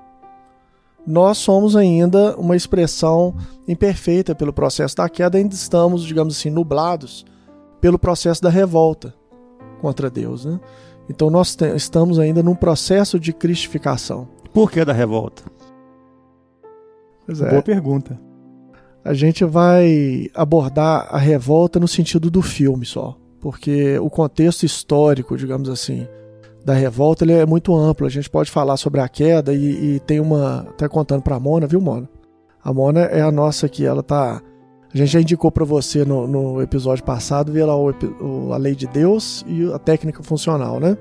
Nós 1.07 1.37
somos 1.37 1.73
ainda 1.73 2.35
uma 2.35 2.53
expressão 2.53 3.33
imperfeita 3.65 4.35
pelo 4.35 4.51
processo 4.51 4.97
da 4.97 5.07
queda, 5.07 5.37
ainda 5.37 5.55
estamos, 5.55 6.03
digamos 6.03 6.37
assim, 6.37 6.49
nublados 6.49 7.25
pelo 7.79 7.97
processo 7.97 8.41
da 8.41 8.49
revolta 8.49 9.15
contra 9.79 10.09
Deus, 10.09 10.43
né? 10.43 10.59
Então 11.09 11.29
nós 11.29 11.55
estamos 11.75 12.19
ainda 12.19 12.43
num 12.43 12.55
processo 12.55 13.17
de 13.17 13.31
cristificação. 13.31 14.27
Por 14.53 14.69
que 14.69 14.83
da 14.83 14.91
revolta? 14.91 15.43
Pois 17.25 17.41
é. 17.41 17.49
Boa 17.51 17.61
pergunta. 17.61 18.19
A 19.01 19.13
gente 19.13 19.45
vai 19.45 20.29
abordar 20.33 21.07
a 21.09 21.17
revolta 21.17 21.79
no 21.79 21.87
sentido 21.87 22.29
do 22.29 22.41
filme 22.41 22.85
só, 22.85 23.17
porque 23.39 23.97
o 23.99 24.09
contexto 24.09 24.65
histórico, 24.65 25.37
digamos 25.37 25.69
assim, 25.69 26.05
da 26.67 26.73
revolta 26.73 27.23
ele 27.23 27.31
é 27.31 27.45
muito 27.45 27.73
amplo. 27.73 28.05
A 28.05 28.09
gente 28.09 28.29
pode 28.29 28.51
falar 28.51 28.75
sobre 28.75 28.99
a 28.99 29.07
queda 29.07 29.53
e, 29.53 29.95
e 29.95 29.99
tem 30.01 30.19
uma. 30.19 30.65
Até 30.69 30.85
contando 30.89 31.21
pra 31.21 31.39
Mona, 31.39 31.65
viu, 31.65 31.79
Mona? 31.79 32.09
A 32.61 32.73
Mona 32.73 33.03
é 33.03 33.21
a 33.21 33.31
nossa 33.31 33.67
aqui, 33.67 33.85
ela 33.85 34.03
tá. 34.03 34.41
A 34.93 34.97
gente 34.97 35.07
já 35.11 35.21
indicou 35.21 35.49
pra 35.49 35.63
você 35.63 36.03
no, 36.03 36.27
no 36.27 36.61
episódio 36.61 37.05
passado, 37.05 37.53
ver 37.53 37.63
lá 37.63 37.73
o 37.73 37.89
o- 38.19 38.51
a 38.51 38.57
lei 38.57 38.75
de 38.75 38.85
Deus 38.85 39.45
e 39.47 39.71
a 39.71 39.79
técnica 39.79 40.21
funcional, 40.21 40.77
né? 40.77 40.97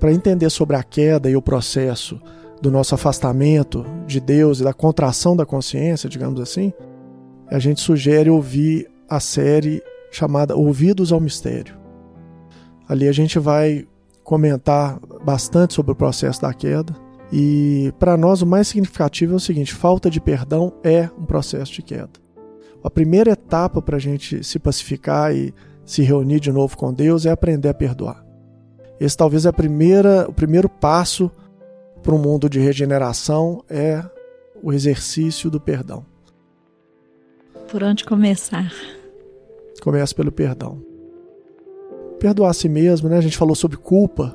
Para 0.00 0.10
entender 0.10 0.48
sobre 0.48 0.74
a 0.74 0.82
queda 0.82 1.28
e 1.28 1.36
o 1.36 1.42
processo 1.42 2.18
do 2.62 2.70
nosso 2.70 2.94
afastamento 2.94 3.84
de 4.06 4.20
Deus 4.20 4.60
e 4.60 4.64
da 4.64 4.72
contração 4.72 5.36
da 5.36 5.44
consciência, 5.44 6.08
digamos 6.08 6.40
assim, 6.40 6.72
a 7.50 7.58
gente 7.58 7.82
sugere 7.82 8.30
ouvir 8.30 8.88
a 9.06 9.20
série 9.20 9.82
chamada 10.10 10.56
Ouvidos 10.56 11.12
ao 11.12 11.20
Mistério. 11.20 11.76
Ali 12.88 13.06
a 13.06 13.12
gente 13.12 13.38
vai 13.38 13.86
comentar 14.24 14.98
bastante 15.22 15.74
sobre 15.74 15.92
o 15.92 15.94
processo 15.94 16.42
da 16.42 16.52
queda. 16.52 16.92
E 17.30 17.92
para 17.98 18.16
nós 18.16 18.42
o 18.42 18.46
mais 18.46 18.66
significativo 18.68 19.34
é 19.34 19.36
o 19.36 19.40
seguinte: 19.40 19.74
falta 19.74 20.10
de 20.10 20.20
perdão 20.20 20.72
é 20.82 21.08
um 21.18 21.24
processo 21.24 21.72
de 21.72 21.82
queda. 21.82 22.10
A 22.82 22.90
primeira 22.90 23.30
etapa 23.30 23.80
para 23.80 23.96
a 23.96 24.00
gente 24.00 24.42
se 24.42 24.58
pacificar 24.58 25.34
e 25.34 25.54
se 25.84 26.02
reunir 26.02 26.40
de 26.40 26.50
novo 26.50 26.76
com 26.76 26.92
Deus 26.92 27.26
é 27.26 27.30
aprender 27.30 27.68
a 27.68 27.74
perdoar. 27.74 28.24
Esse 28.98 29.16
talvez 29.16 29.46
é 29.46 29.48
a 29.48 29.52
primeira, 29.52 30.26
o 30.28 30.32
primeiro 30.32 30.68
passo 30.68 31.30
para 32.02 32.14
um 32.14 32.18
mundo 32.18 32.48
de 32.48 32.60
regeneração 32.60 33.64
é 33.68 34.04
o 34.62 34.72
exercício 34.72 35.50
do 35.50 35.60
perdão. 35.60 36.04
Por 37.70 37.82
onde 37.82 38.04
começar? 38.04 38.70
Começa 39.82 40.14
pelo 40.14 40.30
perdão. 40.30 40.93
Perdoar 42.24 42.48
a 42.48 42.54
si 42.54 42.70
mesmo, 42.70 43.06
né? 43.06 43.18
A 43.18 43.20
gente 43.20 43.36
falou 43.36 43.54
sobre 43.54 43.76
culpa 43.76 44.34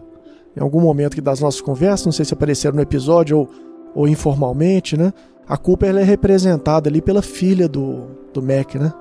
em 0.56 0.62
algum 0.62 0.80
momento 0.80 1.16
que 1.16 1.22
das 1.22 1.40
nossas 1.40 1.60
conversas, 1.60 2.06
não 2.06 2.12
sei 2.12 2.24
se 2.24 2.36
apareceram 2.36 2.76
no 2.76 2.84
episódio 2.84 3.36
ou, 3.36 3.50
ou 3.96 4.08
informalmente, 4.08 4.96
né? 4.96 5.12
A 5.48 5.58
culpa 5.58 5.88
ela 5.88 6.00
é 6.00 6.04
representada 6.04 6.88
ali 6.88 7.02
pela 7.02 7.24
filha 7.24 7.68
do, 7.68 8.04
do 8.32 8.44
Mac, 8.44 8.76
né? 8.76 8.94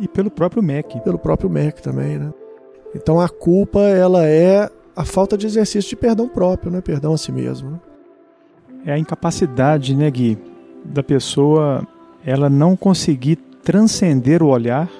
E 0.00 0.08
pelo 0.08 0.30
próprio 0.30 0.62
Mac. 0.62 0.86
Pelo 1.04 1.18
próprio 1.18 1.50
Mac 1.50 1.80
também, 1.80 2.16
né? 2.16 2.32
Então 2.94 3.20
a 3.20 3.28
culpa 3.28 3.80
ela 3.80 4.24
é 4.26 4.70
a 4.96 5.04
falta 5.04 5.36
de 5.36 5.44
exercício 5.44 5.90
de 5.90 5.96
perdão 5.96 6.30
próprio, 6.30 6.72
né? 6.72 6.80
Perdão 6.80 7.12
a 7.12 7.18
si 7.18 7.30
mesmo. 7.30 7.72
Né? 7.72 7.80
É 8.86 8.92
a 8.92 8.98
incapacidade, 8.98 9.94
né, 9.94 10.10
Gui, 10.10 10.38
da 10.82 11.02
pessoa 11.02 11.86
ela 12.24 12.48
não 12.48 12.74
conseguir 12.74 13.36
transcender 13.62 14.42
o 14.42 14.46
olhar, 14.46 14.90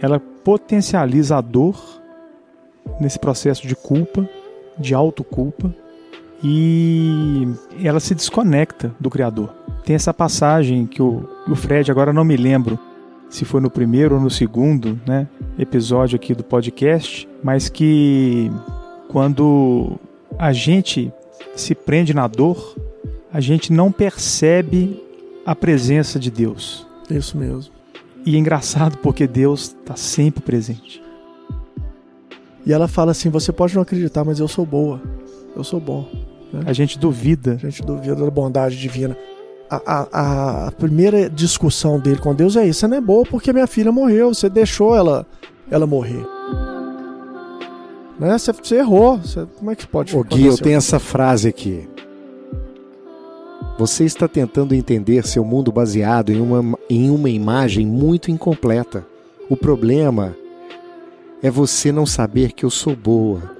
ela 0.00 0.18
potencializa 0.18 1.36
a 1.36 1.42
dor 1.42 2.02
nesse 3.00 3.18
processo 3.18 3.66
de 3.66 3.74
culpa, 3.74 4.28
de 4.78 4.94
autoculpa, 4.94 5.74
e 6.42 7.48
ela 7.82 8.00
se 8.00 8.14
desconecta 8.14 8.94
do 9.00 9.08
Criador. 9.08 9.50
Tem 9.84 9.96
essa 9.96 10.12
passagem 10.12 10.86
que 10.86 11.00
o, 11.00 11.28
o 11.48 11.54
Fred, 11.54 11.90
agora 11.90 12.12
não 12.12 12.24
me 12.24 12.36
lembro 12.36 12.78
se 13.30 13.44
foi 13.44 13.60
no 13.60 13.70
primeiro 13.70 14.16
ou 14.16 14.20
no 14.20 14.30
segundo 14.30 15.00
né, 15.06 15.26
episódio 15.58 16.16
aqui 16.16 16.34
do 16.34 16.44
podcast, 16.44 17.28
mas 17.42 17.68
que 17.68 18.50
quando 19.08 19.98
a 20.38 20.52
gente 20.52 21.12
se 21.56 21.74
prende 21.74 22.12
na 22.12 22.26
dor, 22.26 22.76
a 23.32 23.40
gente 23.40 23.72
não 23.72 23.90
percebe 23.90 25.02
a 25.44 25.54
presença 25.54 26.18
de 26.18 26.30
Deus. 26.30 26.86
Isso 27.10 27.36
mesmo. 27.36 27.72
E 28.24 28.36
é 28.36 28.38
engraçado 28.38 28.98
porque 28.98 29.26
Deus 29.26 29.74
está 29.80 29.96
sempre 29.96 30.42
presente. 30.42 31.03
E 32.66 32.72
ela 32.72 32.88
fala 32.88 33.10
assim: 33.10 33.28
você 33.28 33.52
pode 33.52 33.74
não 33.74 33.82
acreditar, 33.82 34.24
mas 34.24 34.38
eu 34.40 34.48
sou 34.48 34.64
boa. 34.64 35.00
Eu 35.56 35.62
sou 35.62 35.78
bom. 35.78 36.08
Né? 36.52 36.62
A 36.66 36.72
gente 36.72 36.98
duvida. 36.98 37.54
A 37.54 37.56
gente 37.56 37.82
duvida 37.82 38.16
da 38.16 38.30
bondade 38.30 38.78
divina. 38.78 39.16
A, 39.68 39.80
a, 39.86 40.66
a, 40.66 40.72
primeira 40.72 41.28
discussão 41.28 41.98
dele 41.98 42.18
com 42.18 42.34
Deus 42.34 42.56
é 42.56 42.66
isso: 42.66 42.80
você 42.80 42.88
não 42.88 42.96
é 42.96 43.00
boa 43.00 43.24
porque 43.24 43.52
minha 43.52 43.66
filha 43.66 43.92
morreu, 43.92 44.32
você 44.32 44.48
deixou 44.48 44.94
ela, 44.94 45.26
ela 45.70 45.86
morrer. 45.86 46.24
Né? 48.18 48.38
Você, 48.38 48.52
você 48.52 48.76
errou. 48.76 49.18
Você, 49.18 49.46
como 49.58 49.70
é 49.70 49.76
que 49.76 49.86
pode 49.86 50.16
Ô, 50.16 50.22
Gui, 50.22 50.46
eu 50.46 50.56
tenho 50.56 50.76
essa 50.76 50.98
frase 50.98 51.48
aqui. 51.48 51.88
Você 53.76 54.04
está 54.04 54.28
tentando 54.28 54.72
entender 54.72 55.26
seu 55.26 55.44
mundo 55.44 55.72
baseado 55.72 56.30
em 56.30 56.40
uma, 56.40 56.78
em 56.88 57.10
uma 57.10 57.28
imagem 57.28 57.84
muito 57.84 58.30
incompleta. 58.30 59.04
O 59.50 59.56
problema 59.56 60.36
é 61.44 61.50
você 61.50 61.92
não 61.92 62.06
saber 62.06 62.52
que 62.52 62.64
eu 62.64 62.70
sou 62.70 62.96
boa. 62.96 63.54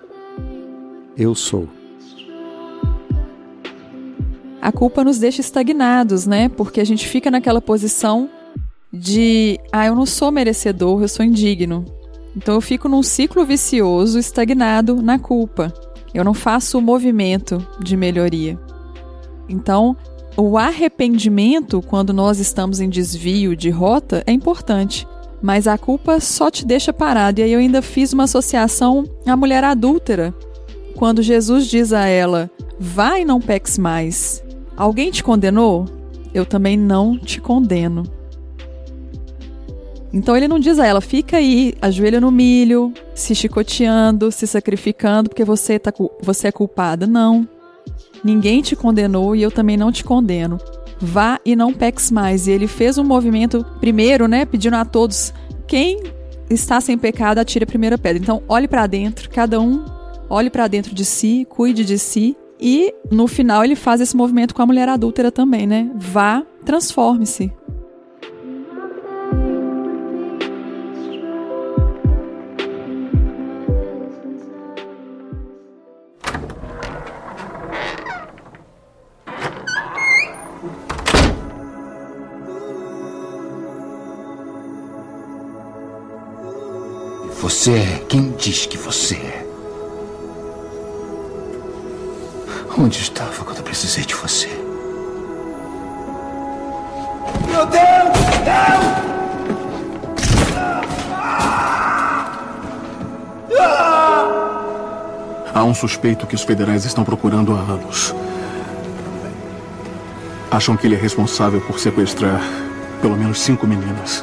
Eu 1.14 1.34
sou. 1.34 1.68
A 4.58 4.72
culpa 4.72 5.04
nos 5.04 5.18
deixa 5.18 5.42
estagnados, 5.42 6.26
né? 6.26 6.48
Porque 6.48 6.80
a 6.80 6.84
gente 6.84 7.06
fica 7.06 7.30
naquela 7.30 7.60
posição 7.60 8.30
de, 8.90 9.60
ah, 9.70 9.84
eu 9.84 9.94
não 9.94 10.06
sou 10.06 10.32
merecedor, 10.32 11.02
eu 11.02 11.08
sou 11.08 11.26
indigno. 11.26 11.84
Então 12.34 12.54
eu 12.54 12.62
fico 12.62 12.88
num 12.88 13.02
ciclo 13.02 13.44
vicioso, 13.44 14.18
estagnado 14.18 15.02
na 15.02 15.18
culpa. 15.18 15.70
Eu 16.14 16.24
não 16.24 16.32
faço 16.32 16.78
o 16.78 16.82
movimento 16.82 17.58
de 17.78 17.98
melhoria. 17.98 18.58
Então, 19.46 19.94
o 20.38 20.56
arrependimento, 20.56 21.82
quando 21.82 22.14
nós 22.14 22.38
estamos 22.38 22.80
em 22.80 22.88
desvio 22.88 23.54
de 23.54 23.68
rota, 23.68 24.24
é 24.26 24.32
importante. 24.32 25.06
Mas 25.44 25.68
a 25.68 25.76
culpa 25.76 26.20
só 26.20 26.50
te 26.50 26.64
deixa 26.64 26.90
parado. 26.90 27.38
E 27.38 27.42
aí 27.42 27.52
eu 27.52 27.58
ainda 27.58 27.82
fiz 27.82 28.14
uma 28.14 28.24
associação 28.24 29.04
à 29.26 29.36
mulher 29.36 29.62
adúltera. 29.62 30.34
Quando 30.96 31.20
Jesus 31.20 31.66
diz 31.66 31.92
a 31.92 32.06
ela: 32.06 32.50
Vai 32.80 33.20
e 33.20 33.24
não 33.26 33.38
peques 33.38 33.76
mais. 33.76 34.42
Alguém 34.74 35.10
te 35.10 35.22
condenou? 35.22 35.84
Eu 36.32 36.46
também 36.46 36.78
não 36.78 37.18
te 37.18 37.42
condeno. 37.42 38.04
Então 40.14 40.34
ele 40.34 40.48
não 40.48 40.58
diz 40.58 40.78
a 40.78 40.86
ela, 40.86 41.02
fica 41.02 41.36
aí, 41.36 41.74
ajoelha 41.82 42.22
no 42.22 42.30
milho, 42.30 42.94
se 43.14 43.34
chicoteando, 43.34 44.32
se 44.32 44.46
sacrificando, 44.46 45.28
porque 45.28 45.44
você, 45.44 45.78
tá, 45.78 45.92
você 46.22 46.48
é 46.48 46.52
culpada. 46.52 47.06
Não. 47.06 47.46
Ninguém 48.24 48.62
te 48.62 48.74
condenou 48.74 49.36
e 49.36 49.42
eu 49.42 49.50
também 49.50 49.76
não 49.76 49.92
te 49.92 50.04
condeno. 50.04 50.58
Vá 51.00 51.40
e 51.44 51.54
não 51.56 51.72
peques 51.72 52.10
mais. 52.10 52.46
E 52.46 52.50
ele 52.50 52.66
fez 52.66 52.98
um 52.98 53.04
movimento 53.04 53.64
primeiro, 53.80 54.26
né, 54.28 54.44
pedindo 54.44 54.76
a 54.76 54.84
todos, 54.84 55.32
quem 55.66 56.02
está 56.48 56.80
sem 56.80 56.96
pecado, 56.98 57.38
atire 57.38 57.64
a 57.64 57.66
primeira 57.66 57.98
pedra. 57.98 58.22
Então, 58.22 58.42
olhe 58.48 58.68
para 58.68 58.86
dentro, 58.86 59.28
cada 59.30 59.60
um 59.60 59.84
olhe 60.28 60.50
para 60.50 60.68
dentro 60.68 60.94
de 60.94 61.04
si, 61.04 61.46
cuide 61.48 61.84
de 61.84 61.98
si. 61.98 62.36
E 62.60 62.94
no 63.10 63.26
final 63.26 63.64
ele 63.64 63.74
faz 63.74 64.00
esse 64.00 64.16
movimento 64.16 64.54
com 64.54 64.62
a 64.62 64.66
mulher 64.66 64.88
adúltera 64.88 65.30
também, 65.30 65.66
né? 65.66 65.90
Vá, 65.96 66.42
transforme-se. 66.64 67.52
Você 87.64 87.78
é 87.78 88.04
quem 88.10 88.30
diz 88.32 88.66
que 88.66 88.76
você 88.76 89.14
é. 89.14 89.46
Onde 92.76 93.00
estava 93.00 93.42
quando 93.42 93.56
eu 93.56 93.62
precisei 93.62 94.04
de 94.04 94.14
você? 94.14 94.48
Meu 97.48 97.64
Deus! 97.64 98.18
Deus! 98.44 98.84
Há 105.54 105.64
um 105.64 105.72
suspeito 105.72 106.26
que 106.26 106.34
os 106.34 106.42
federais 106.42 106.84
estão 106.84 107.02
procurando 107.02 107.54
há 107.54 107.60
anos. 107.60 108.14
Acham 110.50 110.76
que 110.76 110.86
ele 110.86 110.96
é 110.96 110.98
responsável 110.98 111.62
por 111.62 111.80
sequestrar 111.80 112.42
pelo 113.00 113.16
menos 113.16 113.40
cinco 113.40 113.66
meninas. 113.66 114.22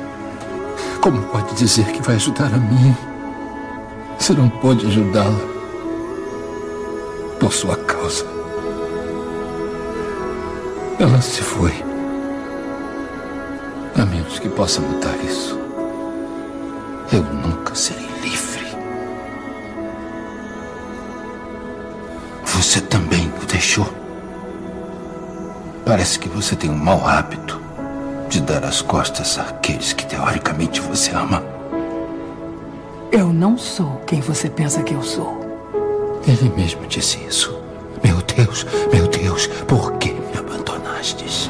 Como 1.02 1.24
pode 1.24 1.56
dizer 1.56 1.88
que 1.88 2.04
vai 2.04 2.18
ajudar 2.18 2.54
a 2.54 2.58
mim? 2.60 3.11
Você 4.22 4.34
não 4.34 4.48
pode 4.50 4.86
ajudá-la 4.86 5.40
por 7.40 7.52
sua 7.52 7.76
causa. 7.76 8.24
Ela 11.00 11.20
se 11.20 11.42
foi. 11.42 11.74
A 14.00 14.06
menos 14.06 14.38
que 14.38 14.48
possa 14.48 14.80
mudar 14.80 15.18
isso, 15.26 15.60
eu 17.12 17.24
nunca 17.24 17.74
serei 17.74 18.06
livre. 18.22 18.68
Você 22.46 22.80
também 22.80 23.34
o 23.42 23.46
deixou. 23.48 23.92
Parece 25.84 26.20
que 26.20 26.30
você 26.30 26.56
tem 26.56 26.70
um 26.70 26.78
mau 26.78 27.08
hábito 27.08 27.60
de 28.30 28.40
dar 28.40 28.64
as 28.66 28.84
costas 28.84 29.40
àqueles 29.40 29.94
que 29.94 30.06
teoricamente 30.06 30.80
você 30.80 31.10
ama. 31.10 31.61
Eu 33.12 33.34
não 33.34 33.58
sou 33.58 33.98
quem 34.08 34.22
você 34.22 34.50
pensa 34.50 34.82
que 34.84 34.94
eu 34.94 35.04
sou. 35.04 35.38
Ele 36.26 36.50
mesmo 36.56 36.88
disse 36.88 37.20
isso. 37.28 37.62
Meu 38.02 38.22
Deus, 38.22 38.66
meu 38.90 39.06
Deus, 39.06 39.48
por 39.68 39.98
que 39.98 40.14
me 40.14 40.38
abandonastes? 40.38 41.50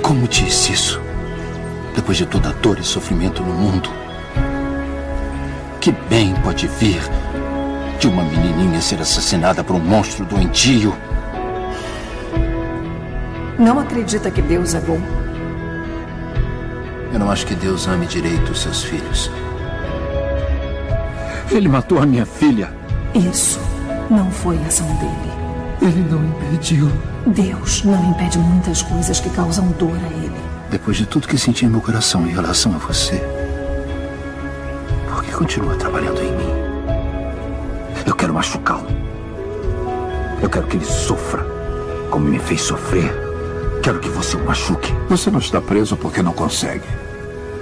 Como 0.00 0.28
disse 0.28 0.72
isso? 0.72 1.00
Depois 1.96 2.16
de 2.16 2.26
toda 2.26 2.50
a 2.50 2.52
dor 2.52 2.78
e 2.78 2.84
sofrimento 2.84 3.42
no 3.42 3.52
mundo, 3.52 3.90
que 5.80 5.90
bem 6.08 6.32
pode 6.44 6.68
vir 6.68 7.02
de 7.98 8.06
uma 8.06 8.22
menininha 8.22 8.80
ser 8.80 9.00
assassinada 9.00 9.64
por 9.64 9.74
um 9.74 9.80
monstro 9.80 10.24
doentio? 10.24 10.94
Não 13.58 13.80
acredita 13.80 14.30
que 14.30 14.40
Deus 14.40 14.74
é 14.76 14.80
bom? 14.80 15.19
Eu 17.12 17.18
não 17.18 17.30
acho 17.30 17.46
que 17.46 17.54
Deus 17.54 17.88
ame 17.88 18.06
direito 18.06 18.52
os 18.52 18.62
seus 18.62 18.82
filhos. 18.82 19.30
Ele 21.50 21.68
matou 21.68 22.00
a 22.00 22.06
minha 22.06 22.24
filha. 22.24 22.72
Isso 23.14 23.58
não 24.08 24.30
foi 24.30 24.56
ação 24.64 24.86
dele. 24.96 25.30
Ele 25.82 26.06
não 26.08 26.24
impediu. 26.24 26.90
Deus 27.26 27.82
não 27.84 28.10
impede 28.10 28.38
muitas 28.38 28.82
coisas 28.82 29.18
que 29.18 29.28
causam 29.30 29.66
dor 29.72 29.96
a 29.96 30.24
ele. 30.24 30.36
Depois 30.70 30.96
de 30.96 31.06
tudo 31.06 31.26
que 31.26 31.36
senti 31.36 31.66
em 31.66 31.68
meu 31.68 31.80
coração 31.80 32.26
em 32.26 32.30
relação 32.30 32.74
a 32.74 32.78
você, 32.78 33.20
por 35.08 35.24
que 35.24 35.32
continua 35.32 35.74
trabalhando 35.74 36.20
em 36.20 36.30
mim? 36.30 36.50
Eu 38.06 38.14
quero 38.14 38.32
machucá-lo. 38.32 38.86
Eu 40.40 40.48
quero 40.48 40.66
que 40.68 40.76
ele 40.76 40.84
sofra, 40.84 41.44
como 42.10 42.26
me 42.26 42.38
fez 42.38 42.62
sofrer. 42.62 43.29
Quero 43.82 43.98
que 43.98 44.10
você 44.10 44.36
o 44.36 44.44
machuque. 44.44 44.92
Você 45.08 45.30
não 45.30 45.38
está 45.38 45.60
preso 45.60 45.96
porque 45.96 46.22
não 46.22 46.32
consegue. 46.32 46.84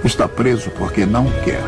Está 0.03 0.27
preso 0.27 0.69
porque 0.71 1.05
não 1.05 1.25
quer. 1.43 1.63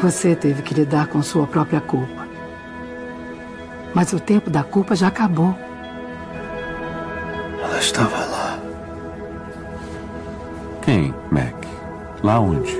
Você 0.00 0.36
teve 0.36 0.62
que 0.62 0.74
lidar 0.74 1.08
com 1.08 1.20
sua 1.22 1.46
própria 1.46 1.80
culpa. 1.80 2.26
Mas 3.92 4.12
o 4.12 4.20
tempo 4.20 4.48
da 4.48 4.62
culpa 4.62 4.94
já 4.94 5.08
acabou. 5.08 5.58
Ela 7.60 7.78
estava 7.78 8.16
lá. 8.26 8.58
Quem, 10.82 11.12
Mac? 11.32 11.54
Lá 12.22 12.38
onde? 12.38 12.76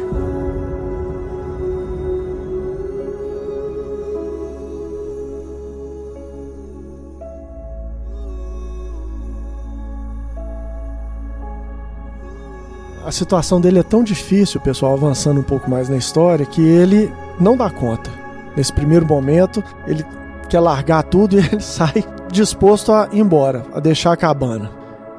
A 13.07 13.13
situação 13.13 13.61
dele 13.61 13.79
é 13.79 13.85
tão 13.85 14.03
difícil, 14.03 14.61
pessoal, 14.61 14.95
avançando 14.95 15.39
um 15.39 15.45
pouco 15.45 15.71
mais 15.71 15.89
na 15.89 15.97
história, 15.97 16.45
que 16.45 16.61
ele 16.61 17.13
não 17.39 17.57
dá 17.57 17.71
conta. 17.71 18.11
Nesse 18.57 18.73
primeiro 18.73 19.07
momento, 19.07 19.63
ele 19.87 20.05
quer 20.49 20.59
largar 20.59 21.05
tudo 21.05 21.37
e 21.37 21.39
ele 21.47 21.61
sai 21.61 22.05
disposto 22.33 22.91
a 22.93 23.09
ir 23.13 23.21
embora, 23.21 23.65
a 23.73 23.79
deixar 23.79 24.11
a 24.11 24.17
cabana. 24.17 24.73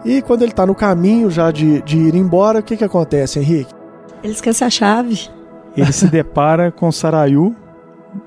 E 0.03 0.21
quando 0.21 0.41
ele 0.41 0.51
está 0.51 0.65
no 0.65 0.75
caminho 0.75 1.31
já 1.31 1.49
de, 1.49 1.81
de 1.81 1.97
ir 1.97 2.15
embora, 2.15 2.59
o 2.59 2.63
que, 2.63 2.75
que 2.75 2.83
acontece, 2.83 3.39
Henrique? 3.39 3.73
Ele 4.21 4.33
esquece 4.33 4.65
a 4.65 4.69
chave. 4.69 5.29
Ele 5.75 5.91
se 5.93 6.07
depara 6.11 6.69
com 6.73 6.91
Sarayu 6.91 7.55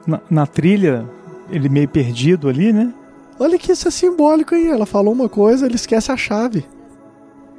na, 0.06 0.20
na 0.30 0.46
trilha, 0.46 1.04
ele 1.50 1.68
meio 1.68 1.88
perdido 1.88 2.48
ali, 2.48 2.72
né? 2.72 2.94
Olha 3.38 3.58
que 3.58 3.72
isso 3.72 3.86
é 3.86 3.90
simbólico, 3.90 4.54
hein? 4.54 4.68
Ela 4.68 4.86
falou 4.86 5.12
uma 5.12 5.28
coisa, 5.28 5.66
ele 5.66 5.76
esquece 5.76 6.10
a 6.10 6.16
chave 6.16 6.66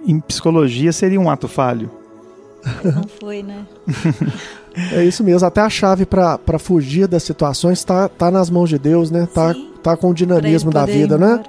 em 0.06 0.20
psicologia 0.20 0.92
seria 0.92 1.20
um 1.20 1.30
ato 1.30 1.48
falho. 1.48 1.90
Não 2.84 3.04
foi, 3.20 3.44
né? 3.44 3.66
É 4.94 5.04
isso 5.04 5.22
mesmo, 5.22 5.46
até 5.46 5.60
a 5.60 5.70
chave 5.70 6.06
para 6.06 6.58
fugir 6.58 7.06
das 7.06 7.24
situações 7.24 7.80
está 7.80 8.08
tá 8.08 8.32
nas 8.32 8.50
mãos 8.50 8.70
de 8.70 8.80
Deus, 8.80 9.12
né? 9.12 9.28
Tá, 9.34 9.54
tá 9.84 9.98
com 9.98 10.12
o 10.12 10.14
dinamismo 10.14 10.72
da 10.72 10.86
vida, 10.86 11.18
né? 11.18 11.44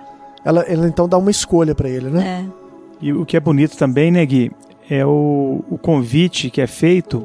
Ela, 0.44 0.62
ela 0.62 0.88
então 0.88 1.09
dá 1.09 1.16
uma 1.16 1.30
escolha 1.30 1.72
para 1.72 1.88
ele, 1.88 2.11
né? 2.11 2.44
É. 2.44 2.62
E 3.00 3.12
o 3.12 3.24
que 3.24 3.36
é 3.36 3.40
bonito 3.40 3.76
também, 3.76 4.11
né, 4.11 4.26
Gui, 4.26 4.50
é 4.90 5.07
o, 5.07 5.64
o 5.70 5.78
convite 5.78 6.50
que 6.50 6.61
é 6.61 6.66
feito 6.66 7.24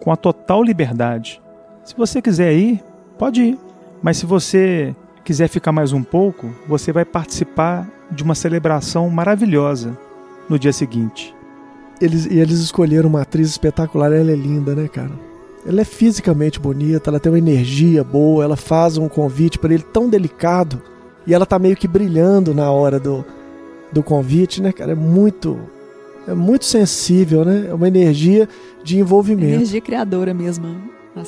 com 0.00 0.12
a 0.12 0.16
total 0.16 0.62
liberdade. 0.62 1.40
Se 1.82 1.96
você 1.96 2.20
quiser 2.20 2.52
ir, 2.52 2.82
pode 3.18 3.42
ir. 3.42 3.58
Mas 4.02 4.18
se 4.18 4.26
você 4.26 4.94
quiser 5.24 5.48
ficar 5.48 5.72
mais 5.72 5.94
um 5.94 6.02
pouco, 6.02 6.50
você 6.68 6.92
vai 6.92 7.06
participar 7.06 7.88
de 8.10 8.22
uma 8.22 8.34
celebração 8.34 9.08
maravilhosa 9.08 9.96
no 10.52 10.58
dia 10.58 10.72
seguinte. 10.72 11.34
Eles, 12.00 12.26
e 12.26 12.38
eles 12.38 12.58
escolheram 12.58 13.08
uma 13.08 13.22
atriz 13.22 13.48
espetacular, 13.48 14.12
ela 14.12 14.30
é 14.30 14.36
linda, 14.36 14.74
né, 14.74 14.86
cara? 14.88 15.12
Ela 15.66 15.80
é 15.80 15.84
fisicamente 15.84 16.60
bonita, 16.60 17.08
ela 17.08 17.20
tem 17.20 17.30
uma 17.32 17.38
energia 17.38 18.02
boa, 18.04 18.44
ela 18.44 18.56
faz 18.56 18.98
um 18.98 19.08
convite 19.08 19.58
para 19.58 19.72
ele 19.72 19.82
tão 19.82 20.08
delicado 20.08 20.82
e 21.26 21.32
ela 21.32 21.46
tá 21.46 21.58
meio 21.58 21.76
que 21.76 21.86
brilhando 21.86 22.52
na 22.52 22.70
hora 22.70 22.98
do, 22.98 23.24
do 23.92 24.02
convite, 24.02 24.60
né, 24.60 24.72
cara? 24.72 24.92
É 24.92 24.96
muito 24.96 25.58
é 26.26 26.34
muito 26.34 26.64
sensível, 26.64 27.44
né? 27.44 27.66
É 27.68 27.74
uma 27.74 27.88
energia 27.88 28.48
de 28.84 28.98
envolvimento. 28.98 29.54
Energia 29.54 29.80
criadora 29.80 30.32
mesmo. 30.32 30.66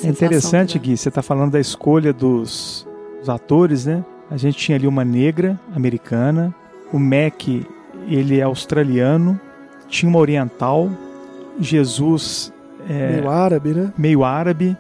É 0.02 0.08
interessante, 0.08 0.78
Gui, 0.78 0.96
você 0.96 1.10
tá 1.10 1.22
falando 1.22 1.52
da 1.52 1.60
escolha 1.60 2.12
dos, 2.12 2.86
dos 3.18 3.28
atores, 3.28 3.86
né? 3.86 4.04
A 4.30 4.36
gente 4.36 4.56
tinha 4.56 4.76
ali 4.76 4.86
uma 4.86 5.04
negra 5.04 5.60
americana, 5.74 6.54
o 6.92 6.98
Mac, 6.98 7.42
ele 8.08 8.38
é 8.38 8.42
australiano, 8.42 9.38
tinha 9.88 10.08
uma 10.08 10.18
oriental, 10.18 10.90
Jesus 11.60 12.52
é, 12.88 13.16
meio 13.16 13.30
árabe, 13.30 13.68
né? 13.70 13.92
Meio 13.96 14.24
árabe. 14.24 14.76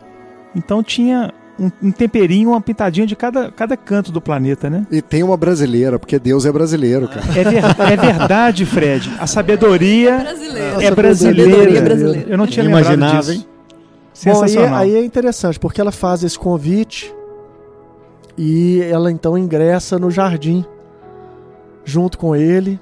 Então 0.54 0.82
tinha 0.82 1.32
um, 1.58 1.70
um, 1.82 1.90
temperinho, 1.92 2.50
uma 2.50 2.60
pintadinha 2.60 3.06
de 3.06 3.14
cada, 3.14 3.50
cada 3.50 3.76
canto 3.76 4.10
do 4.10 4.20
planeta, 4.20 4.68
né? 4.68 4.86
E 4.90 5.00
tem 5.00 5.22
uma 5.22 5.36
brasileira, 5.36 5.98
porque 5.98 6.18
Deus 6.18 6.44
é 6.46 6.52
brasileiro, 6.52 7.08
cara. 7.08 7.22
É, 7.38 7.44
ver, 7.44 7.92
é 7.92 7.96
verdade, 7.96 8.66
Fred. 8.66 9.10
A 9.18 9.26
sabrasileira 9.26 10.12
é 10.12 10.24
brasileira. 10.24 10.84
É 10.84 10.90
brasileira. 10.90 11.78
É 11.78 11.80
brasileira. 11.80 12.30
Eu 12.30 12.38
não 12.38 12.46
tinha 12.46 12.64
lembrado 12.64 13.18
disso. 13.18 13.32
Hein? 13.32 13.46
Sensacional. 14.12 14.70
Bom, 14.70 14.76
aí, 14.76 14.96
aí 14.96 15.02
é 15.02 15.04
interessante, 15.04 15.58
porque 15.58 15.80
ela 15.80 15.92
faz 15.92 16.22
esse 16.22 16.38
convite 16.38 17.12
e 18.36 18.80
ela 18.82 19.10
então 19.10 19.36
ingressa 19.36 19.98
no 19.98 20.10
jardim 20.10 20.64
junto 21.84 22.16
com 22.18 22.34
ele. 22.34 22.80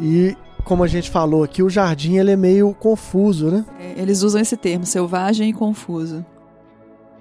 E 0.00 0.36
como 0.64 0.82
a 0.82 0.86
gente 0.86 1.10
falou 1.10 1.42
aqui, 1.42 1.62
o 1.62 1.70
jardim 1.70 2.16
ele 2.16 2.30
é 2.30 2.36
meio 2.36 2.74
confuso, 2.74 3.50
né? 3.50 3.64
É, 3.78 4.00
eles 4.00 4.22
usam 4.22 4.40
esse 4.40 4.56
termo, 4.56 4.86
selvagem 4.86 5.50
e 5.50 5.52
confuso. 5.52 6.24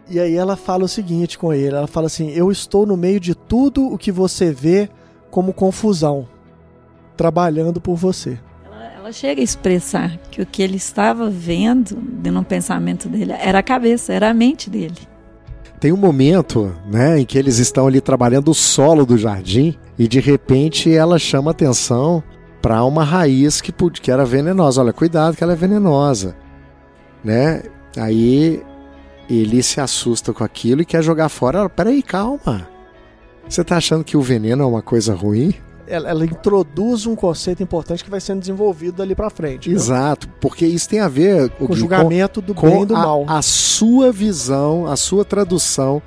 E 0.09 0.19
aí 0.19 0.35
ela 0.35 0.55
fala 0.55 0.85
o 0.85 0.87
seguinte 0.87 1.37
com 1.37 1.53
ele, 1.53 1.75
ela 1.75 1.87
fala 1.87 2.07
assim: 2.07 2.29
"Eu 2.31 2.51
estou 2.51 2.85
no 2.85 2.97
meio 2.97 3.19
de 3.19 3.35
tudo 3.35 3.85
o 3.85 3.97
que 3.97 4.11
você 4.11 4.51
vê 4.51 4.89
como 5.29 5.53
confusão, 5.53 6.27
trabalhando 7.15 7.79
por 7.79 7.95
você." 7.95 8.39
Ela, 8.65 8.91
ela 8.97 9.11
chega 9.11 9.41
a 9.41 9.43
expressar 9.43 10.17
que 10.31 10.41
o 10.41 10.45
que 10.45 10.63
ele 10.63 10.77
estava 10.77 11.29
vendo 11.29 11.97
no 12.31 12.43
pensamento 12.43 13.07
dele 13.07 13.33
era 13.33 13.59
a 13.59 13.63
cabeça, 13.63 14.13
era 14.13 14.29
a 14.29 14.33
mente 14.33 14.69
dele. 14.69 14.97
Tem 15.79 15.93
um 15.93 15.97
momento, 15.97 16.75
né, 16.91 17.19
em 17.19 17.25
que 17.25 17.37
eles 17.37 17.57
estão 17.57 17.87
ali 17.87 18.01
trabalhando 18.01 18.51
o 18.51 18.53
solo 18.53 19.05
do 19.05 19.17
jardim 19.17 19.75
e 19.97 20.07
de 20.07 20.19
repente 20.19 20.93
ela 20.93 21.17
chama 21.17 21.51
atenção 21.51 22.21
para 22.61 22.83
uma 22.83 23.03
raiz 23.03 23.61
que, 23.61 23.71
que 23.71 24.11
era 24.11 24.25
venenosa. 24.25 24.81
Olha, 24.81 24.93
cuidado 24.93 25.35
que 25.35 25.43
ela 25.43 25.53
é 25.53 25.55
venenosa, 25.55 26.35
né? 27.23 27.63
Aí 27.97 28.61
ele 29.29 29.61
se 29.61 29.79
assusta 29.79 30.33
com 30.33 30.43
aquilo 30.43 30.81
e 30.81 30.85
quer 30.85 31.03
jogar 31.03 31.29
fora. 31.29 31.69
Peraí, 31.69 32.01
calma. 32.01 32.67
Você 33.47 33.63
tá 33.63 33.77
achando 33.77 34.03
que 34.03 34.17
o 34.17 34.21
veneno 34.21 34.63
é 34.63 34.65
uma 34.65 34.81
coisa 34.81 35.13
ruim? 35.13 35.53
Ela, 35.87 36.09
ela 36.09 36.23
introduz 36.23 37.07
um 37.07 37.15
conceito 37.15 37.63
importante 37.63 38.03
que 38.03 38.11
vai 38.11 38.19
sendo 38.19 38.41
desenvolvido 38.41 38.97
dali 38.97 39.15
para 39.15 39.29
frente. 39.29 39.71
Exato, 39.71 40.27
né? 40.27 40.33
porque 40.39 40.65
isso 40.65 40.87
tem 40.87 40.99
a 40.99 41.07
ver 41.07 41.49
com 41.49 41.71
o 41.71 41.75
julgamento 41.75 42.41
do 42.41 42.53
bem 42.53 42.83
e 42.83 42.85
do 42.85 42.95
a, 42.95 42.99
mal. 42.99 43.25
A 43.27 43.41
sua 43.41 44.11
visão, 44.11 44.85
a 44.85 44.95
sua 44.95 45.25
tradução 45.25 45.99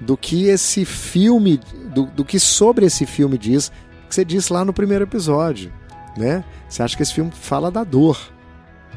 do 0.00 0.16
que 0.16 0.46
esse 0.46 0.86
filme, 0.86 1.60
do, 1.94 2.06
do 2.06 2.24
que 2.24 2.40
sobre 2.40 2.86
esse 2.86 3.04
filme 3.04 3.36
diz, 3.36 3.70
que 4.08 4.14
você 4.14 4.24
disse 4.24 4.50
lá 4.50 4.64
no 4.64 4.72
primeiro 4.72 5.04
episódio 5.04 5.70
né? 6.16 6.44
Você 6.68 6.82
acha 6.82 6.96
que 6.96 7.02
esse 7.02 7.12
filme 7.12 7.30
fala 7.32 7.70
da 7.70 7.84
dor, 7.84 8.18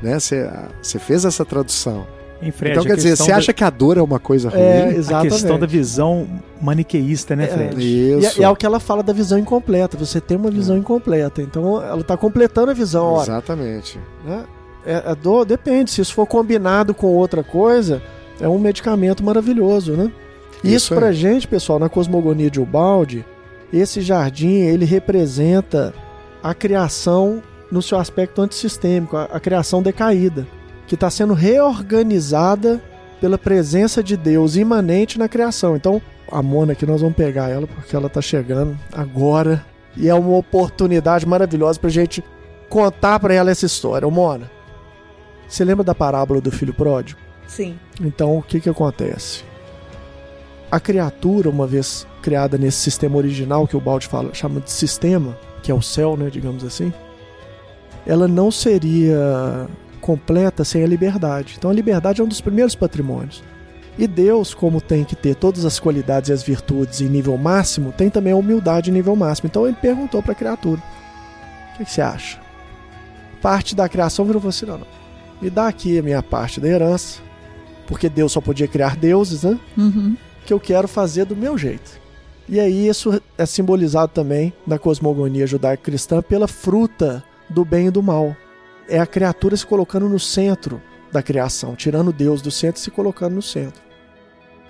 né? 0.01 0.19
Você, 0.19 0.49
você 0.81 0.99
fez 0.99 1.25
essa 1.25 1.45
tradução. 1.45 2.07
Fred, 2.53 2.71
então 2.71 2.85
quer 2.85 2.95
dizer, 2.95 3.17
você 3.17 3.31
da... 3.31 3.37
acha 3.37 3.51
que 3.51 3.63
a 3.65 3.69
dor 3.69 3.97
é 3.97 4.01
uma 4.01 4.17
coisa 4.17 4.49
ruim? 4.49 4.61
É, 4.61 4.93
exatamente. 4.95 5.27
A 5.27 5.35
questão 5.35 5.59
da 5.59 5.65
visão 5.65 6.25
maniqueísta, 6.61 7.35
né, 7.35 7.47
Fred? 7.47 7.75
É, 7.75 8.17
isso. 8.17 8.39
E, 8.39 8.43
é, 8.43 8.45
é 8.45 8.49
o 8.49 8.55
que 8.55 8.65
ela 8.65 8.79
fala 8.79 9.03
da 9.03 9.11
visão 9.11 9.37
incompleta. 9.37 9.97
Você 9.97 10.21
tem 10.21 10.37
uma 10.37 10.49
visão 10.49 10.77
é. 10.77 10.79
incompleta. 10.79 11.41
Então 11.41 11.83
ela 11.83 11.99
está 11.99 12.15
completando 12.15 12.71
a 12.71 12.73
visão. 12.73 13.07
Ora, 13.07 13.23
exatamente. 13.23 13.99
Né? 14.25 14.45
É, 14.85 15.11
é 15.11 15.15
dor, 15.15 15.45
depende. 15.45 15.91
Se 15.91 15.99
isso 15.99 16.13
for 16.13 16.25
combinado 16.25 16.93
com 16.93 17.07
outra 17.07 17.43
coisa, 17.43 18.01
é 18.39 18.47
um 18.47 18.57
medicamento 18.57 19.21
maravilhoso, 19.21 19.91
né? 19.93 20.09
Isso, 20.63 20.75
isso 20.75 20.95
pra 20.95 21.11
gente, 21.11 21.47
pessoal, 21.47 21.77
na 21.77 21.89
cosmogonia 21.89 22.49
de 22.49 22.59
Ubaldi, 22.59 23.25
esse 23.71 24.01
jardim, 24.01 24.61
ele 24.61 24.85
representa 24.85 25.93
a 26.41 26.53
criação 26.53 27.41
no 27.71 27.81
seu 27.81 27.97
aspecto 27.97 28.41
antissistêmico, 28.41 29.15
a, 29.15 29.25
a 29.25 29.39
criação 29.39 29.81
decaída, 29.81 30.47
que 30.87 30.95
está 30.95 31.09
sendo 31.09 31.33
reorganizada 31.33 32.81
pela 33.21 33.37
presença 33.37 34.01
de 34.01 34.15
Deus 34.17 34.55
imanente 34.55 35.19
na 35.19 35.27
criação. 35.27 35.75
Então, 35.75 36.01
a 36.31 36.41
Mona 36.41 36.73
aqui 36.73 36.85
nós 36.85 37.01
vamos 37.01 37.15
pegar 37.15 37.49
ela 37.49 37.67
porque 37.67 37.95
ela 37.95 38.07
está 38.07 38.21
chegando 38.21 38.77
agora 38.91 39.65
e 39.95 40.07
é 40.07 40.13
uma 40.13 40.37
oportunidade 40.37 41.25
maravilhosa 41.25 41.79
para 41.79 41.89
a 41.89 41.93
gente 41.93 42.23
contar 42.69 43.19
para 43.19 43.33
ela 43.33 43.51
essa 43.51 43.65
história. 43.65 44.07
Ô, 44.07 44.11
Mona, 44.11 44.49
você 45.47 45.65
lembra 45.65 45.83
da 45.83 45.95
parábola 45.95 46.39
do 46.39 46.51
filho 46.51 46.73
pródigo? 46.73 47.19
Sim. 47.47 47.77
Então, 47.99 48.37
o 48.37 48.43
que 48.43 48.59
que 48.59 48.69
acontece? 48.69 49.43
A 50.71 50.79
criatura, 50.79 51.49
uma 51.49 51.65
vez 51.65 52.07
criada 52.21 52.57
nesse 52.57 52.77
sistema 52.77 53.17
original 53.17 53.67
que 53.67 53.75
o 53.75 53.81
Balde 53.81 54.07
fala, 54.07 54.33
chama 54.33 54.59
de 54.61 54.71
sistema, 54.71 55.35
que 55.59 55.71
é 55.71 55.75
o 55.75 55.81
céu, 55.81 56.17
né, 56.17 56.29
digamos 56.29 56.63
assim, 56.63 56.91
ela 58.05 58.27
não 58.27 58.49
seria 58.51 59.67
completa 60.01 60.63
sem 60.63 60.83
a 60.83 60.87
liberdade. 60.87 61.55
Então 61.57 61.69
a 61.69 61.73
liberdade 61.73 62.21
é 62.21 62.23
um 62.23 62.27
dos 62.27 62.41
primeiros 62.41 62.75
patrimônios. 62.75 63.43
E 63.97 64.07
Deus, 64.07 64.53
como 64.53 64.79
tem 64.79 65.03
que 65.03 65.15
ter 65.15 65.35
todas 65.35 65.65
as 65.65 65.79
qualidades 65.79 66.29
e 66.29 66.33
as 66.33 66.41
virtudes 66.41 67.01
em 67.01 67.09
nível 67.09 67.37
máximo, 67.37 67.91
tem 67.91 68.09
também 68.09 68.31
a 68.31 68.35
humildade 68.35 68.89
em 68.89 68.93
nível 68.93 69.15
máximo. 69.15 69.47
Então 69.47 69.67
ele 69.67 69.75
perguntou 69.75 70.23
para 70.23 70.31
a 70.31 70.35
criatura: 70.35 70.81
O 71.73 71.77
que, 71.77 71.85
que, 71.85 71.91
você 71.91 72.01
acha? 72.01 72.39
Parte 73.41 73.75
da 73.75 73.89
criação 73.89 74.23
virou 74.23 74.41
assim: 74.47 74.65
não, 74.65 74.77
não, 74.77 74.87
me 75.41 75.49
dá 75.49 75.67
aqui 75.67 75.99
a 75.99 76.01
minha 76.01 76.23
parte 76.23 76.61
da 76.61 76.67
herança, 76.67 77.19
porque 77.87 78.07
Deus 78.07 78.31
só 78.31 78.39
podia 78.39 78.67
criar 78.67 78.95
deuses, 78.95 79.43
né? 79.43 79.59
Uhum. 79.77 80.15
Que 80.45 80.53
eu 80.53 80.59
quero 80.61 80.87
fazer 80.87 81.25
do 81.25 81.35
meu 81.35 81.57
jeito. 81.57 81.99
E 82.51 82.59
aí 82.59 82.87
isso 82.87 83.21
é 83.37 83.45
simbolizado 83.45 84.11
também 84.11 84.51
na 84.65 84.79
cosmogonia 84.79 85.45
judaico-cristã 85.45 86.19
pela 86.19 86.47
fruta 86.47 87.23
do 87.47 87.63
bem 87.63 87.87
e 87.87 87.91
do 87.91 88.01
mal. 88.01 88.35
É 88.87 88.99
a 88.99 89.05
criatura 89.05 89.55
se 89.55 89.63
colocando 89.63 90.09
no 90.09 90.19
centro 90.19 90.81
da 91.11 91.21
criação, 91.21 91.75
tirando 91.75 92.11
Deus 92.11 92.41
do 92.41 92.49
centro 92.49 92.81
e 92.81 92.83
se 92.83 92.89
colocando 92.89 93.35
no 93.35 93.41
centro. 93.43 93.79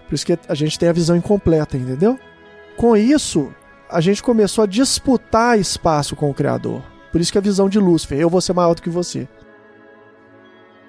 Por 0.05 0.13
isso 0.13 0.25
que 0.25 0.38
a 0.45 0.55
gente 0.55 0.77
tem 0.77 0.89
a 0.89 0.93
visão 0.93 1.15
incompleta, 1.15 1.77
entendeu? 1.77 2.19
Com 2.75 2.97
isso, 2.97 3.49
a 3.89 4.01
gente 4.01 4.21
começou 4.21 4.65
a 4.65 4.67
disputar 4.67 5.57
espaço 5.57 6.17
com 6.17 6.30
o 6.30 6.34
Criador. 6.34 6.84
Por 7.13 7.21
isso 7.21 7.32
que 7.32 7.38
a 7.38 7.41
visão 7.41 7.69
de 7.69 7.80
Lúcifer, 7.80 8.19
eu 8.19 8.30
vou 8.30 8.41
ser 8.41 8.51
maior 8.51 8.73
do 8.73 8.82
que 8.82 8.89
você. 8.89 9.25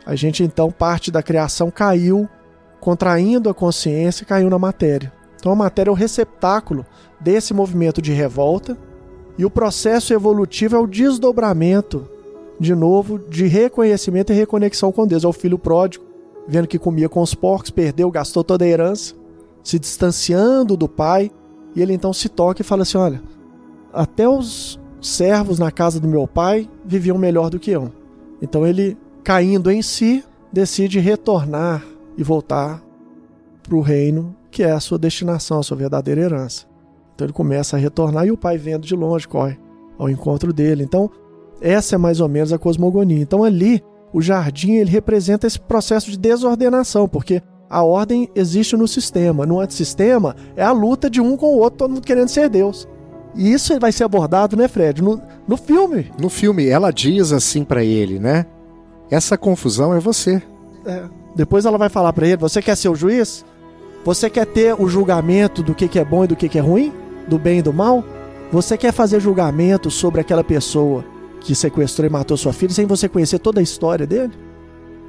A 0.05 0.17
gente 0.17 0.43
então, 0.43 0.73
parte 0.73 1.13
da 1.13 1.23
criação 1.23 1.71
caiu, 1.71 2.29
contraindo 2.81 3.49
a 3.49 3.55
consciência, 3.55 4.27
caiu 4.27 4.51
na 4.51 4.59
matéria. 4.59 5.20
Então 5.41 5.53
a 5.53 5.57
matéria 5.57 5.89
é 5.89 5.93
o 5.93 5.97
receptáculo 5.97 6.85
desse 7.19 7.55
movimento 7.55 8.01
de 8.01 8.13
revolta 8.13 8.77
e 9.39 9.45
o 9.45 9.51
processo 9.51 10.13
evolutivo 10.13 10.77
é 10.77 10.79
o 10.79 10.87
desdobramento, 10.87 12.07
de 12.59 12.75
novo, 12.75 13.19
de 13.19 13.47
reconhecimento 13.47 14.33
e 14.33 14.37
reconexão 14.37 14.93
com 14.93 15.07
Deus. 15.07 15.25
É 15.25 15.27
o 15.27 15.33
filho 15.33 15.59
pródigo, 15.59 16.05
vendo 16.47 16.69
que 16.69 16.79
comia 16.79 17.09
com 17.09 17.23
os 17.23 17.35
porcos, 17.35 17.71
perdeu, 17.71 18.11
gastou 18.11 18.45
toda 18.45 18.67
a 18.67 18.69
herança, 18.69 19.15
se 19.65 19.79
distanciando 19.79 20.77
do 20.77 20.87
pai, 20.87 21.31
e 21.75 21.81
ele 21.81 21.95
então 21.95 22.13
se 22.13 22.29
toca 22.29 22.61
e 22.61 22.65
fala 22.65 22.83
assim: 22.83 22.99
Olha, 22.99 23.23
até 23.95 24.29
os 24.29 24.79
servos 25.01 25.59
na 25.59 25.71
casa 25.71 25.99
do 25.99 26.07
meu 26.07 26.29
pai 26.29 26.69
viviam 26.85 27.17
melhor 27.17 27.49
do 27.49 27.59
que 27.59 27.71
eu. 27.71 27.91
Então 28.43 28.67
ele, 28.67 28.95
caindo 29.25 29.71
em 29.71 29.81
si, 29.81 30.23
decide 30.53 31.01
retornar 31.01 31.83
e 32.15 32.23
voltar 32.23 32.83
para 33.63 33.75
o 33.75 33.81
reino 33.81 34.37
que 34.51 34.63
é 34.63 34.73
a 34.73 34.81
sua 34.81 34.99
destinação, 34.99 35.59
a 35.59 35.63
sua 35.63 35.77
verdadeira 35.77 36.21
herança. 36.21 36.67
Então 37.15 37.27
ele 37.27 37.33
começa 37.33 37.77
a 37.77 37.79
retornar 37.79 38.27
e 38.27 38.33
o 38.33 38.37
pai 38.37 38.59
vendo 38.59 38.87
de 38.87 38.95
longe 38.95 39.29
corre 39.29 39.59
ao 39.99 40.09
encontro 40.09 40.53
dele. 40.53 40.83
Então, 40.83 41.11
essa 41.61 41.95
é 41.95 41.99
mais 41.99 42.21
ou 42.21 42.29
menos 42.29 42.53
a 42.53 42.59
cosmogonia. 42.59 43.21
Então 43.21 43.45
ali 43.45 43.83
o 44.13 44.21
jardim 44.21 44.73
ele 44.73 44.91
representa 44.91 45.47
esse 45.47 45.61
processo 45.61 46.11
de 46.11 46.19
desordenação, 46.19 47.09
porque 47.09 47.43
a 47.69 47.83
ordem 47.85 48.29
existe 48.35 48.77
no 48.77 48.89
sistema. 48.89 49.47
No 49.47 49.61
antissistema 49.61 50.35
é 50.57 50.65
a 50.65 50.73
luta 50.73 51.09
de 51.09 51.21
um 51.21 51.37
com 51.37 51.55
o 51.55 51.59
outro, 51.59 51.79
todo 51.79 51.93
mundo 51.93 52.07
querendo 52.07 52.29
ser 52.29 52.49
Deus. 52.49 52.89
E 53.35 53.53
isso 53.53 53.79
vai 53.79 53.93
ser 53.93 54.05
abordado, 54.05 54.57
né, 54.57 54.67
Fred? 54.67 55.03
No, 55.03 55.23
no 55.47 55.57
filme. 55.57 56.11
No 56.21 56.29
filme, 56.29 56.67
ela 56.67 56.91
diz 56.91 57.33
assim 57.33 57.63
para 57.63 57.85
ele, 57.85 58.19
né? 58.19 58.45
Essa 59.09 59.39
confusão 59.39 59.95
é 59.95 60.01
você. 60.01 60.43
É. 60.85 61.05
Depois 61.37 61.65
ela 61.65 61.79
vai 61.79 61.89
falar 61.89 62.13
para 62.13 62.27
ele: 62.27 62.37
Você 62.39 62.61
quer 62.61 62.77
ser 62.77 62.89
o 62.89 62.95
juiz? 62.97 63.45
Você 64.05 64.31
quer 64.31 64.47
ter 64.47 64.75
o 64.81 64.89
julgamento 64.89 65.63
do 65.63 65.75
que, 65.75 65.87
que 65.87 65.99
é 65.99 66.05
bom 66.05 66.25
e 66.25 66.29
do 66.29 66.37
que, 66.37 66.49
que 66.49 66.59
é 66.59 66.63
ruim? 66.63 66.93
Do 67.29 67.39
bem 67.39 67.59
e 67.59 67.63
do 67.63 67.73
mal? 67.73 68.03
Você 68.51 68.77
quer 68.77 68.93
fazer 68.93 69.21
julgamento 69.21 69.91
sobre 69.91 70.21
aquela 70.21 70.43
pessoa 70.43 71.05
que 71.41 71.55
sequestrou 71.55 72.07
e 72.07 72.11
matou 72.11 72.37
sua 72.37 72.53
filha 72.53 72.73
sem 72.73 72.87
você 72.87 73.09
conhecer 73.09 73.39
toda 73.39 73.61
a 73.61 73.63
história 73.63 74.07
dele? 74.07 74.33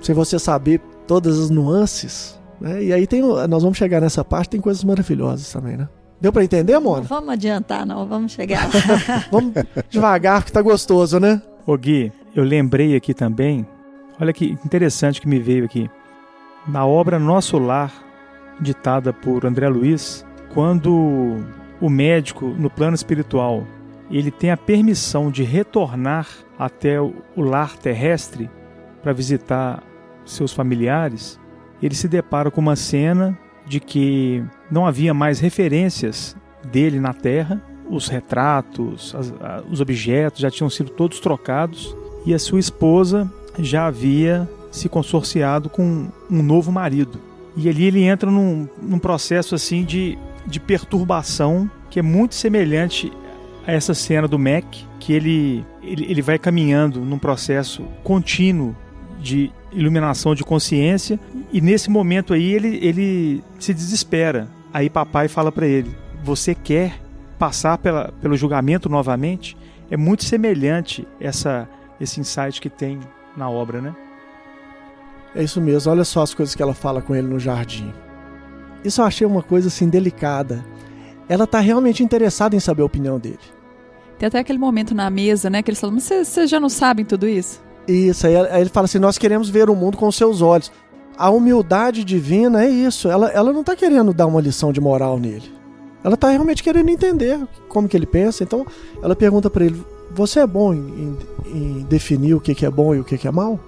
Sem 0.02 0.14
você 0.14 0.38
saber 0.38 0.82
todas 1.08 1.40
as 1.40 1.50
nuances? 1.50 2.40
Né? 2.60 2.84
E 2.84 2.94
aí 2.94 3.08
tem, 3.08 3.22
nós 3.22 3.64
vamos 3.64 3.78
chegar 3.78 4.02
nessa 4.02 4.26
parte, 4.26 4.52
tem 4.52 4.62
coisas 4.62 4.84
maravilhosas 4.84 5.52
também, 5.52 5.78
né? 5.78 5.88
Deu 6.20 6.32
para 6.32 6.44
entender, 6.44 6.78
Mona? 6.78 7.00
Não 7.00 7.08
vamos 7.08 7.30
adiantar, 7.30 7.86
não, 7.86 8.06
vamos 8.06 8.32
chegar 8.34 8.70
vamos 9.32 9.54
devagar, 9.90 10.44
que 10.44 10.52
tá 10.52 10.62
gostoso, 10.62 11.20
né? 11.20 11.42
Ô 11.66 11.76
Gui, 11.76 12.12
eu 12.36 12.44
lembrei 12.44 12.96
aqui 12.96 13.14
também, 13.14 13.66
olha 14.20 14.32
que 14.32 14.52
interessante 14.64 15.20
que 15.20 15.28
me 15.28 15.40
veio 15.40 15.66
aqui. 15.66 15.90
Na 16.68 16.86
obra 16.86 17.18
Nosso 17.18 17.58
Lar, 17.58 17.92
ditada 18.60 19.12
por 19.14 19.46
André 19.46 19.68
Luiz, 19.68 20.26
quando 20.54 21.40
o 21.80 21.90
médico, 21.90 22.46
no 22.48 22.70
plano 22.70 22.96
espiritual, 22.96 23.66
ele 24.10 24.30
tem 24.30 24.52
a 24.52 24.58
permissão 24.58 25.32
de 25.32 25.44
retornar 25.44 26.28
até 26.60 27.02
o 27.02 27.14
lar 27.38 27.78
terrestre 27.78 28.50
para 29.02 29.14
visitar 29.14 29.82
seus 30.26 30.54
familiares, 30.54 31.40
ele 31.82 31.96
se 31.96 32.08
depara 32.08 32.52
com 32.52 32.62
uma 32.62 32.76
cena 32.76 33.38
de 33.66 33.80
que 33.80 34.44
não 34.70 34.86
havia 34.86 35.14
mais 35.14 35.40
referências 35.40 36.36
dele 36.72 37.00
na 37.00 37.14
Terra, 37.14 37.62
os 37.90 38.08
retratos, 38.08 39.16
as, 39.16 39.34
a, 39.42 39.64
os 39.70 39.82
objetos 39.82 40.42
já 40.42 40.52
tinham 40.52 40.70
sido 40.70 40.92
todos 40.92 41.20
trocados 41.20 41.96
e 42.26 42.34
a 42.34 42.40
sua 42.40 42.60
esposa 42.60 43.32
já 43.60 43.88
havia 43.88 44.48
se 44.72 44.88
consorciado 44.88 45.70
com 45.70 46.08
um 46.30 46.44
novo 46.44 46.72
marido. 46.72 47.20
E 47.56 47.68
ali 47.68 47.86
ele 47.86 48.04
entra 48.04 48.30
num, 48.30 48.68
num 48.82 49.00
processo 49.00 49.56
assim 49.56 49.84
de, 49.84 50.18
de 50.46 50.60
perturbação 50.60 51.70
que 51.90 52.00
é 52.00 52.02
muito 52.02 52.36
semelhante 52.36 53.12
a 53.68 53.74
essa 53.74 53.94
cena 53.94 54.28
do 54.28 54.40
Mac, 54.40 54.66
que 55.00 55.14
ele, 55.14 55.66
ele, 55.84 56.06
ele 56.10 56.22
vai 56.22 56.40
caminhando 56.40 57.02
num 57.02 57.20
processo 57.20 57.84
contínuo 58.04 58.76
de 59.20 59.52
iluminação 59.72 60.34
de 60.34 60.44
consciência 60.44 61.20
e 61.52 61.62
nesse 61.62 61.90
momento 61.90 62.34
aí 62.34 62.54
ele, 62.54 62.80
ele 62.82 63.44
se 63.60 63.74
desespera. 63.74 64.48
Aí 64.74 64.90
papai 64.90 65.28
fala 65.28 65.52
para 65.52 65.68
ele: 65.68 65.96
Você 66.24 66.56
quer 66.56 67.00
passar 67.38 67.78
pela, 67.78 68.14
pelo 68.22 68.38
julgamento 68.38 68.88
novamente? 68.90 69.58
É 69.90 69.98
muito 69.98 70.24
semelhante 70.24 71.06
essa, 71.20 71.68
esse 72.00 72.20
insight 72.20 72.62
que 72.62 72.70
tem 72.70 73.00
na 73.36 73.50
obra, 73.50 73.82
né? 73.82 73.96
É 75.36 75.44
isso 75.44 75.62
mesmo, 75.62 75.92
olha 75.92 76.04
só 76.04 76.22
as 76.22 76.34
coisas 76.34 76.54
que 76.54 76.62
ela 76.62 76.74
fala 76.74 77.02
com 77.02 77.16
ele 77.16 77.28
no 77.28 77.40
jardim. 77.40 77.94
Isso 78.84 79.02
eu 79.02 79.06
achei 79.06 79.26
uma 79.26 79.42
coisa 79.42 79.68
assim 79.68 79.88
delicada. 79.88 80.64
Ela 81.30 81.48
tá 81.48 81.60
realmente 81.60 82.04
interessada 82.04 82.56
em 82.56 82.60
saber 82.60 82.82
a 82.82 82.86
opinião 82.86 83.18
dele. 83.18 83.40
Tem 84.20 84.28
até 84.28 84.40
aquele 84.40 84.60
momento 84.60 84.94
na 84.94 85.10
mesa, 85.10 85.50
né, 85.50 85.64
que 85.64 85.72
eles 85.72 85.80
falam, 85.80 85.96
mas 85.96 86.04
vocês 86.04 86.50
já 86.50 86.60
não 86.60 86.70
sabem 86.70 87.06
tudo 87.06 87.28
isso? 87.28 87.62
Isso, 87.88 88.28
aí, 88.28 88.36
ele 88.60 88.70
fala 88.70 88.86
assim: 88.86 89.00
nós 89.00 89.18
queremos 89.18 89.50
ver 89.50 89.70
o 89.70 89.76
mundo 89.76 89.98
com 89.98 90.12
seus 90.12 90.42
olhos. 90.42 90.72
A 91.18 91.30
humildade 91.30 92.04
divina 92.04 92.64
é 92.64 92.70
isso. 92.70 93.10
Ela, 93.10 93.30
ela 93.30 93.52
não 93.52 93.62
está 93.62 93.76
querendo 93.76 94.14
dar 94.14 94.28
uma 94.28 94.42
lição 94.42 94.72
de 94.72 94.80
moral 94.80 95.20
nele. 95.20 95.52
Ela 96.04 96.16
está 96.16 96.30
realmente 96.30 96.64
querendo 96.64 96.90
entender 96.90 97.40
como 97.68 97.88
que 97.88 97.96
ele 97.96 98.06
pensa. 98.06 98.44
Então, 98.44 98.66
ela 99.02 99.16
pergunta 99.16 99.50
para 99.50 99.66
ele: 99.66 99.84
Você 100.12 100.40
é 100.40 100.48
bom 100.48 100.74
em, 100.74 101.18
em, 101.46 101.86
definir 101.90 102.34
o 102.34 102.40
que, 102.40 102.56
que 102.56 102.66
é 102.66 102.70
bom 102.72 102.96
e 102.96 103.00
o 103.00 103.04
que, 103.04 103.18
que 103.18 103.28
é 103.28 103.32
mal? 103.32 103.60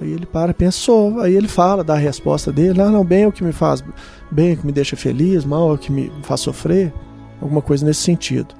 Aí 0.00 0.10
ele 0.10 0.26
para, 0.26 0.52
pensou. 0.52 1.20
Aí 1.20 1.34
ele 1.34 1.48
fala, 1.48 1.82
dá 1.82 1.94
a 1.94 1.98
resposta 1.98 2.52
dele: 2.52 2.78
Não, 2.78 2.90
não, 2.90 3.04
bem 3.04 3.22
é 3.22 3.28
o 3.28 3.32
que 3.32 3.44
me 3.44 3.52
faz 3.52 3.82
bem, 4.30 4.50
é 4.50 4.54
o 4.54 4.56
que 4.58 4.66
me 4.66 4.72
deixa 4.72 4.96
feliz, 4.96 5.44
mal 5.44 5.70
é 5.70 5.74
o 5.74 5.78
que 5.78 5.90
me 5.90 6.12
faz 6.22 6.40
sofrer. 6.40 6.92
Alguma 7.40 7.62
coisa 7.62 7.84
nesse 7.84 8.00
sentido. 8.00 8.54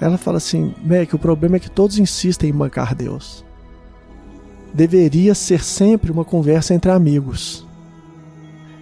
Ela 0.00 0.18
fala 0.18 0.38
assim: 0.38 0.74
Mac, 0.84 1.12
o 1.12 1.18
problema 1.18 1.56
é 1.56 1.60
que 1.60 1.70
todos 1.70 1.98
insistem 1.98 2.50
em 2.50 2.52
mancar 2.52 2.94
Deus 2.94 3.44
deveria 4.72 5.34
ser 5.34 5.62
sempre 5.62 6.10
uma 6.10 6.24
conversa 6.24 6.74
entre 6.74 6.90
amigos. 6.90 7.66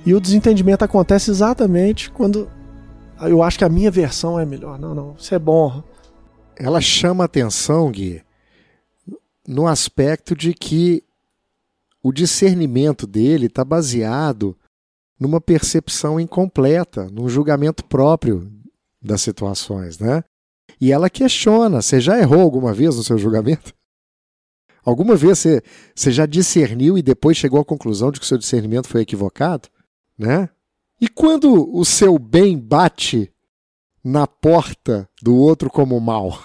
E 0.05 0.15
o 0.15 0.21
desentendimento 0.21 0.85
acontece 0.85 1.31
exatamente 1.31 2.11
quando 2.11 2.49
eu 3.21 3.43
acho 3.43 3.59
que 3.59 3.65
a 3.65 3.69
minha 3.69 3.91
versão 3.91 4.39
é 4.39 4.45
melhor. 4.45 4.79
Não, 4.79 4.95
não, 4.95 5.17
isso 5.19 5.35
é 5.35 5.39
bom. 5.39 5.83
Ela 6.55 6.81
chama 6.81 7.25
atenção, 7.25 7.91
Gui, 7.91 8.23
no 9.47 9.67
aspecto 9.67 10.35
de 10.35 10.55
que 10.55 11.03
o 12.03 12.13
discernimento 12.13 13.07
dele 13.07 13.47
está 13.47 13.65
baseado 13.65 14.57
numa 15.19 15.41
percepção 15.41 16.21
incompleta, 16.21 17.09
num 17.11 17.29
julgamento 17.29 17.85
próprio 17.85 18.53
das 19.03 19.23
situações, 19.23 19.99
né? 19.99 20.23
E 20.81 20.93
ela 20.93 21.09
questiona: 21.09 21.81
você 21.81 22.01
já 22.01 22.19
errou 22.19 22.41
alguma 22.41 22.73
vez 22.73 22.97
no 22.97 23.03
seu 23.03 23.19
julgamento? 23.19 23.75
Alguma 24.85 25.17
vez 25.17 25.41
você, 25.41 25.63
você 25.95 26.13
já 26.13 26.27
discerniu 26.27 26.97
e 26.97 27.03
depois 27.03 27.37
chegou 27.37 27.61
à 27.61 27.65
conclusão 27.65 28.13
de 28.13 28.21
que 28.21 28.25
o 28.25 28.29
seu 28.29 28.39
discernimento 28.39 28.87
foi 28.87 29.01
equivocado? 29.01 29.69
Né? 30.17 30.49
E 31.01 31.09
quando 31.09 31.77
o 31.77 31.85
seu 31.85 32.19
bem 32.19 32.57
bate 32.57 33.33
na 34.07 34.25
porta 34.25 35.09
do 35.21 35.35
outro 35.35 35.69
como 35.69 35.99
mal, 35.99 36.39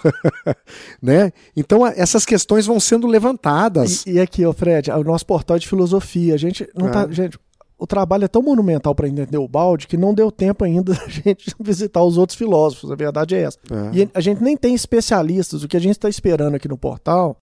né? 1.00 1.30
Então 1.56 1.86
essas 1.86 2.26
questões 2.26 2.66
vão 2.66 2.80
sendo 2.80 3.06
levantadas. 3.06 4.04
E, 4.04 4.14
e 4.14 4.20
aqui, 4.20 4.44
ô 4.44 4.52
Fred, 4.52 4.90
o 4.90 5.04
nosso 5.04 5.24
portal 5.24 5.60
de 5.60 5.68
filosofia, 5.68 6.34
a 6.34 6.36
gente 6.36 6.68
não 6.74 6.90
tá, 6.90 7.06
é. 7.08 7.12
gente, 7.12 7.38
o 7.78 7.86
trabalho 7.86 8.24
é 8.24 8.28
tão 8.28 8.42
monumental 8.42 8.96
para 8.96 9.06
entender 9.06 9.38
o 9.38 9.46
balde 9.46 9.86
que 9.86 9.96
não 9.96 10.12
deu 10.12 10.32
tempo 10.32 10.64
ainda 10.64 10.92
a 11.06 11.08
gente 11.08 11.54
visitar 11.60 12.02
os 12.02 12.18
outros 12.18 12.36
filósofos. 12.36 12.90
A 12.90 12.96
verdade 12.96 13.36
é 13.36 13.42
essa. 13.42 13.58
É. 13.70 13.96
E 13.96 14.10
a 14.12 14.20
gente 14.20 14.42
nem 14.42 14.56
tem 14.56 14.74
especialistas. 14.74 15.62
O 15.62 15.68
que 15.68 15.76
a 15.76 15.80
gente 15.80 15.92
está 15.92 16.08
esperando 16.08 16.56
aqui 16.56 16.66
no 16.66 16.76
portal 16.76 17.36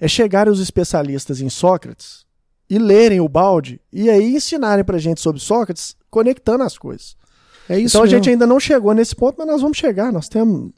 é 0.00 0.08
chegarem 0.08 0.50
os 0.50 0.60
especialistas 0.60 1.42
em 1.42 1.50
Sócrates 1.50 2.24
e 2.70 2.78
lerem 2.78 3.20
o 3.20 3.28
balde 3.28 3.78
e 3.92 4.08
aí 4.08 4.34
ensinarem 4.36 4.86
pra 4.86 4.96
gente 4.96 5.20
sobre 5.20 5.38
Sócrates, 5.38 5.96
conectando 6.08 6.64
as 6.64 6.78
coisas. 6.78 7.19
É 7.70 7.78
isso 7.78 7.96
então 7.96 8.02
mesmo. 8.02 8.16
a 8.16 8.18
gente 8.18 8.30
ainda 8.30 8.46
não 8.46 8.58
chegou 8.58 8.92
nesse 8.92 9.14
ponto, 9.14 9.36
mas 9.38 9.46
nós 9.46 9.62
vamos 9.62 9.78
chegar. 9.78 10.12
Nós 10.12 10.28
temos 10.28 10.72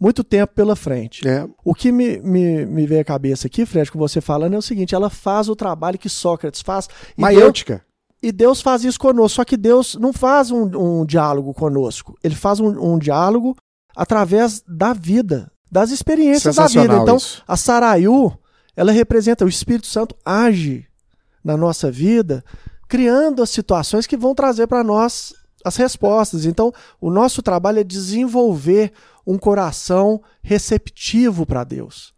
muito 0.00 0.24
tempo 0.24 0.54
pela 0.54 0.74
frente. 0.74 1.28
É. 1.28 1.46
O 1.62 1.74
que 1.74 1.92
me, 1.92 2.18
me, 2.20 2.64
me 2.64 2.86
veio 2.86 3.02
à 3.02 3.04
cabeça 3.04 3.46
aqui, 3.46 3.66
Fred, 3.66 3.92
com 3.92 3.98
você 3.98 4.20
falando, 4.22 4.54
é 4.54 4.58
o 4.58 4.62
seguinte: 4.62 4.94
ela 4.94 5.10
faz 5.10 5.50
o 5.50 5.54
trabalho 5.54 5.98
que 5.98 6.08
Sócrates 6.08 6.62
faz. 6.62 6.88
Maiêutica. 7.16 7.84
E 8.22 8.32
Deus 8.32 8.62
faz 8.62 8.82
isso 8.82 8.98
conosco. 8.98 9.36
Só 9.36 9.44
que 9.44 9.56
Deus 9.58 9.94
não 9.94 10.12
faz 10.12 10.50
um, 10.50 11.00
um 11.00 11.04
diálogo 11.04 11.52
conosco. 11.52 12.18
Ele 12.24 12.34
faz 12.34 12.58
um, 12.58 12.94
um, 12.94 12.98
diálogo 12.98 13.54
através 13.94 14.62
da 14.66 14.92
vida, 14.94 15.52
das 15.70 15.90
experiências 15.90 16.56
da 16.56 16.66
vida. 16.66 16.96
Então, 16.96 17.16
isso. 17.16 17.44
a 17.46 17.56
Saraiu 17.56 18.32
ela 18.78 18.92
representa 18.92 19.44
o 19.44 19.48
Espírito 19.48 19.88
Santo 19.88 20.14
age 20.24 20.86
na 21.42 21.56
nossa 21.56 21.90
vida, 21.90 22.44
criando 22.88 23.42
as 23.42 23.50
situações 23.50 24.06
que 24.06 24.16
vão 24.16 24.36
trazer 24.36 24.68
para 24.68 24.84
nós 24.84 25.34
as 25.64 25.76
respostas. 25.76 26.44
Então, 26.44 26.72
o 27.00 27.10
nosso 27.10 27.42
trabalho 27.42 27.80
é 27.80 27.84
desenvolver 27.84 28.92
um 29.26 29.38
coração 29.38 30.22
receptivo 30.42 31.44
para 31.44 31.64
Deus. 31.64 32.14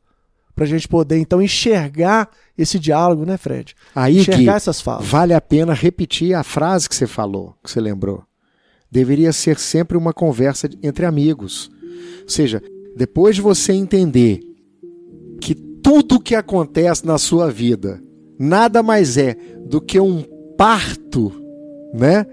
Para 0.54 0.64
a 0.64 0.68
gente 0.68 0.86
poder, 0.86 1.18
então, 1.18 1.40
enxergar 1.40 2.28
esse 2.56 2.78
diálogo, 2.78 3.24
né, 3.24 3.36
Fred? 3.36 3.74
Aí, 3.94 4.18
enxergar 4.18 4.56
essas 4.56 4.80
falas. 4.80 5.06
Vale 5.06 5.32
a 5.32 5.40
pena 5.40 5.72
repetir 5.72 6.34
a 6.34 6.42
frase 6.42 6.88
que 6.88 6.94
você 6.94 7.06
falou, 7.06 7.54
que 7.62 7.70
você 7.70 7.80
lembrou. 7.80 8.22
Deveria 8.90 9.32
ser 9.32 9.58
sempre 9.58 9.96
uma 9.96 10.12
conversa 10.12 10.68
entre 10.82 11.06
amigos. 11.06 11.70
Ou 12.22 12.28
seja, 12.28 12.62
depois 12.96 13.36
de 13.36 13.42
você 13.42 13.72
entender 13.72 14.50
tudo 15.82 16.20
que 16.20 16.34
acontece 16.34 17.06
na 17.06 17.18
sua 17.18 17.50
vida 17.50 18.02
nada 18.38 18.82
mais 18.82 19.16
é 19.16 19.36
do 19.66 19.80
que 19.80 19.98
um 19.98 20.22
parto, 20.56 21.32
né, 21.92 22.24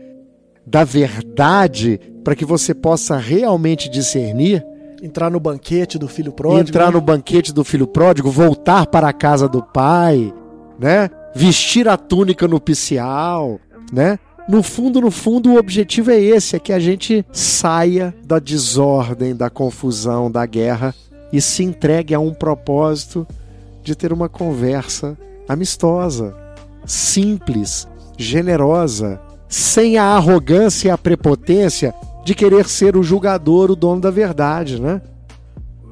da 0.67 0.83
verdade 0.83 1.99
para 2.23 2.35
que 2.35 2.43
você 2.43 2.73
possa 2.73 3.15
realmente 3.15 3.89
discernir, 3.89 4.63
entrar 5.01 5.31
no 5.31 5.39
banquete 5.39 5.97
do 5.97 6.09
filho 6.09 6.33
pródigo, 6.33 6.67
entrar 6.67 6.87
né? 6.87 6.91
no 6.91 7.01
banquete 7.01 7.53
do 7.53 7.63
filho 7.63 7.87
pródigo, 7.87 8.29
voltar 8.29 8.85
para 8.87 9.07
a 9.07 9.13
casa 9.13 9.47
do 9.47 9.63
pai, 9.63 10.33
né? 10.77 11.09
Vestir 11.33 11.87
a 11.87 11.95
túnica 11.95 12.47
nupcial, 12.47 13.59
né? 13.93 14.19
No 14.49 14.61
fundo, 14.61 14.99
no 14.99 15.11
fundo, 15.11 15.51
o 15.51 15.57
objetivo 15.57 16.11
é 16.11 16.19
esse, 16.19 16.55
é 16.55 16.59
que 16.59 16.73
a 16.73 16.79
gente 16.79 17.25
saia 17.31 18.13
da 18.25 18.39
desordem, 18.39 19.35
da 19.35 19.49
confusão, 19.49 20.29
da 20.29 20.45
guerra 20.45 20.93
e 21.31 21.41
se 21.41 21.63
entregue 21.63 22.13
a 22.13 22.19
um 22.19 22.33
propósito 22.33 23.25
de 23.83 23.95
ter 23.95 24.11
uma 24.11 24.27
conversa 24.27 25.17
amistosa, 25.47 26.35
simples, 26.85 27.87
generosa, 28.17 29.21
sem 29.47 29.97
a 29.97 30.03
arrogância 30.03 30.87
e 30.87 30.91
a 30.91 30.97
prepotência 30.97 31.93
de 32.25 32.35
querer 32.35 32.67
ser 32.67 32.97
o 32.97 33.03
julgador, 33.03 33.71
o 33.71 33.75
dono 33.75 34.01
da 34.01 34.11
verdade, 34.11 34.81
né? 34.81 35.01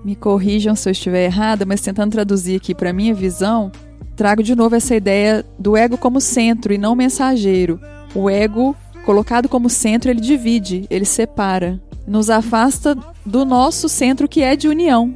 Me 0.03 0.15
corrijam 0.15 0.75
se 0.75 0.89
eu 0.89 0.91
estiver 0.91 1.25
errada, 1.25 1.65
mas 1.65 1.81
tentando 1.81 2.11
traduzir 2.11 2.57
aqui 2.57 2.75
para 2.75 2.93
minha 2.93 3.13
visão, 3.13 3.71
trago 4.15 4.43
de 4.43 4.55
novo 4.55 4.75
essa 4.75 4.95
ideia 4.95 5.45
do 5.57 5.75
ego 5.75 5.97
como 5.97 6.21
centro 6.21 6.73
e 6.73 6.77
não 6.77 6.95
mensageiro. 6.95 7.79
O 8.13 8.29
ego, 8.29 8.75
colocado 9.05 9.49
como 9.49 9.69
centro, 9.69 10.11
ele 10.11 10.19
divide, 10.19 10.85
ele 10.89 11.05
separa, 11.05 11.81
nos 12.05 12.29
afasta 12.29 12.95
do 13.25 13.45
nosso 13.45 13.89
centro 13.89 14.27
que 14.27 14.41
é 14.41 14.55
de 14.55 14.67
união. 14.67 15.15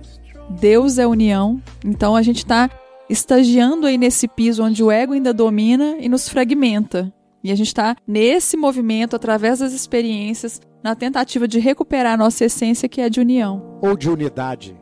Deus 0.49 0.97
é 0.97 1.05
união, 1.05 1.61
então 1.85 2.15
a 2.15 2.21
gente 2.21 2.37
está 2.37 2.69
estagiando 3.09 3.85
aí 3.85 3.97
nesse 3.97 4.27
piso 4.27 4.63
onde 4.63 4.83
o 4.83 4.89
ego 4.89 5.13
ainda 5.13 5.33
domina 5.33 5.97
e 5.99 6.09
nos 6.09 6.29
fragmenta. 6.29 7.13
E 7.43 7.51
a 7.51 7.55
gente 7.55 7.67
está 7.67 7.95
nesse 8.05 8.57
movimento, 8.57 9.15
através 9.15 9.59
das 9.59 9.73
experiências, 9.73 10.61
na 10.83 10.95
tentativa 10.95 11.47
de 11.47 11.59
recuperar 11.59 12.13
a 12.13 12.17
nossa 12.17 12.45
essência 12.45 12.89
que 12.89 13.01
é 13.01 13.09
de 13.09 13.19
união. 13.19 13.79
Ou 13.81 13.95
de 13.95 14.09
unidade. 14.09 14.75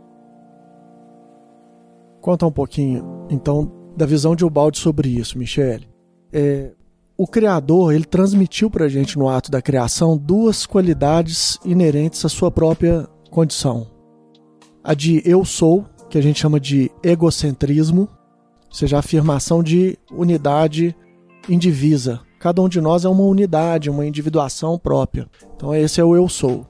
Conta 2.22 2.45
um 2.45 2.51
pouquinho, 2.51 3.28
então, 3.30 3.72
da 3.95 4.05
visão 4.05 4.36
de 4.36 4.43
Ubaldi 4.43 4.80
sobre 4.80 5.10
isso, 5.10 5.38
Michele. 5.38 5.88
É, 6.32 6.74
o 7.18 7.26
Criador, 7.26 7.93
ele 7.93 8.05
transmitiu 8.05 8.70
para 8.70 8.86
a 8.86 8.89
gente 8.89 9.18
no 9.18 9.30
ato 9.30 9.49
da 9.49 9.62
criação 9.62 10.18
duas 10.18 10.66
qualidades 10.66 11.60
inerentes 11.64 12.24
à 12.26 12.30
sua 12.30 12.51
própria 12.51 13.08
condição. 13.32 13.88
A 14.84 14.93
de 14.93 15.22
eu 15.26 15.43
sou, 15.45 15.86
que 16.10 16.18
a 16.18 16.22
gente 16.22 16.39
chama 16.39 16.60
de 16.60 16.91
egocentrismo, 17.03 18.10
ou 18.68 18.76
seja, 18.76 18.97
a 18.97 18.99
afirmação 18.99 19.64
de 19.64 19.97
unidade 20.12 20.95
indivisa, 21.49 22.22
Cada 22.40 22.62
um 22.62 22.70
de 22.70 22.80
nós 22.80 23.06
é 23.06 23.10
uma 23.10 23.24
unidade, 23.24 23.90
uma 23.90 24.06
individuação 24.06 24.78
própria. 24.78 25.28
Então 25.56 25.74
esse 25.74 26.00
é 26.00 26.04
o 26.04 26.16
eu 26.16 26.30
sou. 26.30 26.66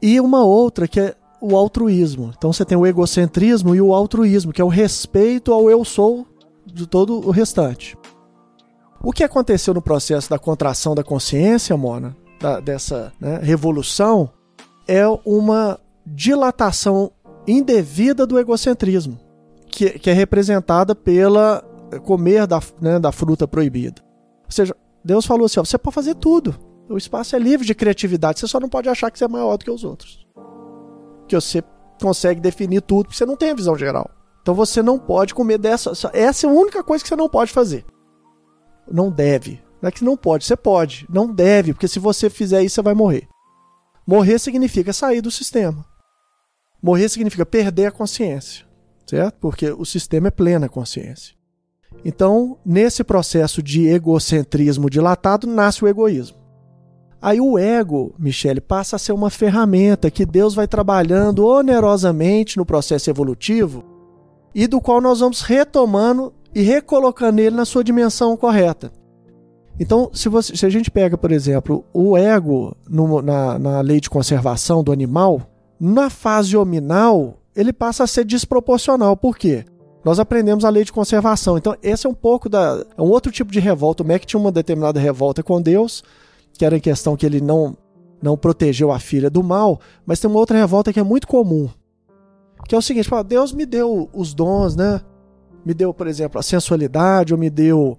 E 0.00 0.20
uma 0.20 0.44
outra 0.44 0.88
que 0.88 1.00
é 1.00 1.14
o 1.40 1.56
altruísmo. 1.56 2.32
Então 2.36 2.52
você 2.52 2.64
tem 2.64 2.76
o 2.76 2.86
egocentrismo 2.86 3.74
e 3.74 3.80
o 3.80 3.94
altruísmo, 3.94 4.52
que 4.52 4.60
é 4.60 4.64
o 4.64 4.68
respeito 4.68 5.52
ao 5.52 5.70
eu 5.70 5.84
sou 5.84 6.26
de 6.66 6.86
todo 6.86 7.26
o 7.26 7.30
restante. 7.30 7.96
O 9.02 9.12
que 9.12 9.24
aconteceu 9.24 9.72
no 9.72 9.80
processo 9.80 10.28
da 10.28 10.38
contração 10.38 10.94
da 10.94 11.02
consciência, 11.02 11.76
Mona, 11.76 12.14
da, 12.38 12.60
dessa 12.60 13.12
né, 13.18 13.40
revolução, 13.42 14.30
é 14.86 15.06
uma 15.24 15.78
dilatação 16.06 17.10
indevida 17.46 18.26
do 18.26 18.38
egocentrismo, 18.38 19.18
que, 19.68 19.98
que 19.98 20.10
é 20.10 20.12
representada 20.12 20.94
pela 20.94 21.64
comer 22.04 22.46
da, 22.46 22.60
né, 22.80 22.98
da 22.98 23.10
fruta 23.10 23.48
proibida. 23.48 24.02
Ou 24.44 24.50
seja, 24.50 24.76
Deus 25.04 25.26
falou 25.26 25.46
assim: 25.46 25.60
ó, 25.60 25.64
você 25.64 25.78
pode 25.78 25.94
fazer 25.94 26.14
tudo. 26.14 26.54
O 26.88 26.96
espaço 26.96 27.36
é 27.36 27.38
livre 27.38 27.66
de 27.66 27.74
criatividade. 27.74 28.40
Você 28.40 28.48
só 28.48 28.58
não 28.58 28.68
pode 28.68 28.88
achar 28.88 29.10
que 29.10 29.18
você 29.18 29.24
é 29.24 29.28
maior 29.28 29.56
do 29.56 29.64
que 29.64 29.70
os 29.70 29.84
outros. 29.84 30.26
Que 31.28 31.36
você 31.36 31.62
consegue 32.00 32.40
definir 32.40 32.82
tudo, 32.82 33.04
porque 33.04 33.16
você 33.16 33.26
não 33.26 33.36
tem 33.36 33.50
a 33.50 33.54
visão 33.54 33.76
geral. 33.76 34.10
Então 34.42 34.54
você 34.54 34.82
não 34.82 34.98
pode 34.98 35.34
comer 35.34 35.58
dessa. 35.58 35.92
Essa 36.12 36.46
é 36.46 36.50
a 36.50 36.52
única 36.52 36.82
coisa 36.82 37.02
que 37.04 37.08
você 37.08 37.16
não 37.16 37.28
pode 37.28 37.52
fazer. 37.52 37.84
Não 38.90 39.10
deve. 39.10 39.62
Não 39.80 39.88
é 39.88 39.92
que 39.92 40.04
não 40.04 40.16
pode, 40.16 40.44
você 40.44 40.56
pode. 40.56 41.06
Não 41.08 41.32
deve, 41.32 41.72
porque 41.72 41.88
se 41.88 41.98
você 41.98 42.28
fizer 42.28 42.62
isso, 42.62 42.74
você 42.74 42.82
vai 42.82 42.94
morrer. 42.94 43.28
Morrer 44.06 44.38
significa 44.38 44.92
sair 44.92 45.20
do 45.20 45.30
sistema. 45.30 45.84
Morrer 46.82 47.08
significa 47.08 47.46
perder 47.46 47.86
a 47.86 47.92
consciência. 47.92 48.66
Certo? 49.06 49.38
Porque 49.40 49.70
o 49.70 49.84
sistema 49.84 50.28
é 50.28 50.30
plena 50.30 50.68
consciência. 50.68 51.34
Então, 52.04 52.56
nesse 52.64 53.04
processo 53.04 53.62
de 53.62 53.86
egocentrismo 53.86 54.88
dilatado, 54.88 55.46
nasce 55.46 55.84
o 55.84 55.88
egoísmo. 55.88 56.38
Aí 57.22 57.40
o 57.40 57.58
ego, 57.58 58.14
Michele, 58.18 58.60
passa 58.60 58.96
a 58.96 58.98
ser 58.98 59.12
uma 59.12 59.28
ferramenta 59.28 60.10
que 60.10 60.24
Deus 60.24 60.54
vai 60.54 60.66
trabalhando 60.66 61.44
onerosamente 61.44 62.56
no 62.56 62.64
processo 62.64 63.10
evolutivo 63.10 63.84
e 64.54 64.66
do 64.66 64.80
qual 64.80 65.00
nós 65.00 65.20
vamos 65.20 65.42
retomando 65.42 66.32
e 66.54 66.62
recolocando 66.62 67.40
ele 67.40 67.54
na 67.54 67.66
sua 67.66 67.84
dimensão 67.84 68.36
correta. 68.36 68.90
Então, 69.78 70.10
se, 70.12 70.28
você, 70.28 70.56
se 70.56 70.64
a 70.64 70.70
gente 70.70 70.90
pega, 70.90 71.16
por 71.16 71.30
exemplo, 71.30 71.84
o 71.92 72.16
ego 72.16 72.74
no, 72.88 73.20
na, 73.20 73.58
na 73.58 73.80
lei 73.80 74.00
de 74.00 74.10
conservação 74.10 74.82
do 74.82 74.92
animal, 74.92 75.42
na 75.78 76.10
fase 76.10 76.56
hominal, 76.56 77.38
ele 77.54 77.72
passa 77.72 78.04
a 78.04 78.06
ser 78.06 78.24
desproporcional. 78.24 79.16
Por 79.16 79.36
quê? 79.36 79.64
Nós 80.04 80.18
aprendemos 80.18 80.64
a 80.64 80.70
lei 80.70 80.84
de 80.84 80.92
conservação. 80.92 81.58
Então, 81.58 81.76
esse 81.82 82.06
é 82.06 82.10
um 82.10 82.14
pouco 82.14 82.48
da. 82.48 82.84
É 82.96 83.02
um 83.02 83.10
outro 83.10 83.30
tipo 83.30 83.52
de 83.52 83.60
revolta. 83.60 84.02
O 84.02 84.06
Mac 84.06 84.24
tinha 84.24 84.40
uma 84.40 84.52
determinada 84.52 84.98
revolta 84.98 85.42
com 85.42 85.60
Deus, 85.60 86.02
que 86.54 86.64
era 86.64 86.76
em 86.76 86.80
questão 86.80 87.16
que 87.16 87.26
ele 87.26 87.40
não, 87.40 87.76
não 88.22 88.36
protegeu 88.36 88.90
a 88.90 88.98
filha 88.98 89.28
do 89.28 89.42
mal, 89.42 89.80
mas 90.06 90.20
tem 90.20 90.30
uma 90.30 90.40
outra 90.40 90.56
revolta 90.56 90.92
que 90.92 91.00
é 91.00 91.02
muito 91.02 91.26
comum. 91.26 91.68
Que 92.66 92.74
é 92.74 92.78
o 92.78 92.82
seguinte: 92.82 93.08
fala, 93.08 93.24
Deus 93.24 93.52
me 93.52 93.66
deu 93.66 94.08
os 94.12 94.32
dons, 94.32 94.74
né? 94.74 95.00
Me 95.64 95.74
deu, 95.74 95.92
por 95.92 96.06
exemplo, 96.06 96.38
a 96.38 96.42
sensualidade, 96.42 97.34
ou 97.34 97.38
me 97.38 97.50
deu 97.50 97.98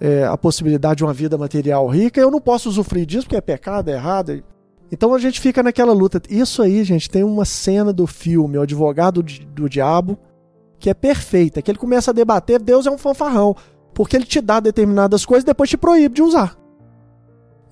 é, 0.00 0.24
a 0.24 0.36
possibilidade 0.36 0.98
de 0.98 1.04
uma 1.04 1.12
vida 1.12 1.36
material 1.36 1.86
rica, 1.88 2.20
eu 2.20 2.30
não 2.30 2.40
posso 2.40 2.68
usufruir 2.68 3.04
disso 3.04 3.24
porque 3.24 3.36
é 3.36 3.40
pecado, 3.40 3.90
é 3.90 3.94
errado. 3.94 4.42
Então 4.90 5.14
a 5.14 5.18
gente 5.18 5.40
fica 5.40 5.62
naquela 5.62 5.92
luta. 5.92 6.20
Isso 6.28 6.62
aí, 6.62 6.82
gente, 6.82 7.08
tem 7.10 7.22
uma 7.22 7.44
cena 7.44 7.92
do 7.92 8.06
filme, 8.06 8.58
O 8.58 8.62
Advogado 8.62 9.22
do 9.22 9.68
Diabo, 9.68 10.18
que 10.80 10.88
é 10.88 10.94
perfeita, 10.94 11.60
que 11.60 11.70
ele 11.70 11.78
começa 11.78 12.10
a 12.10 12.14
debater, 12.14 12.58
Deus 12.58 12.86
é 12.86 12.90
um 12.90 12.98
fanfarrão, 12.98 13.54
porque 13.94 14.16
ele 14.16 14.24
te 14.24 14.40
dá 14.40 14.58
determinadas 14.58 15.26
coisas 15.26 15.44
e 15.44 15.46
depois 15.46 15.68
te 15.68 15.76
proíbe 15.76 16.14
de 16.14 16.22
usar. 16.22 16.56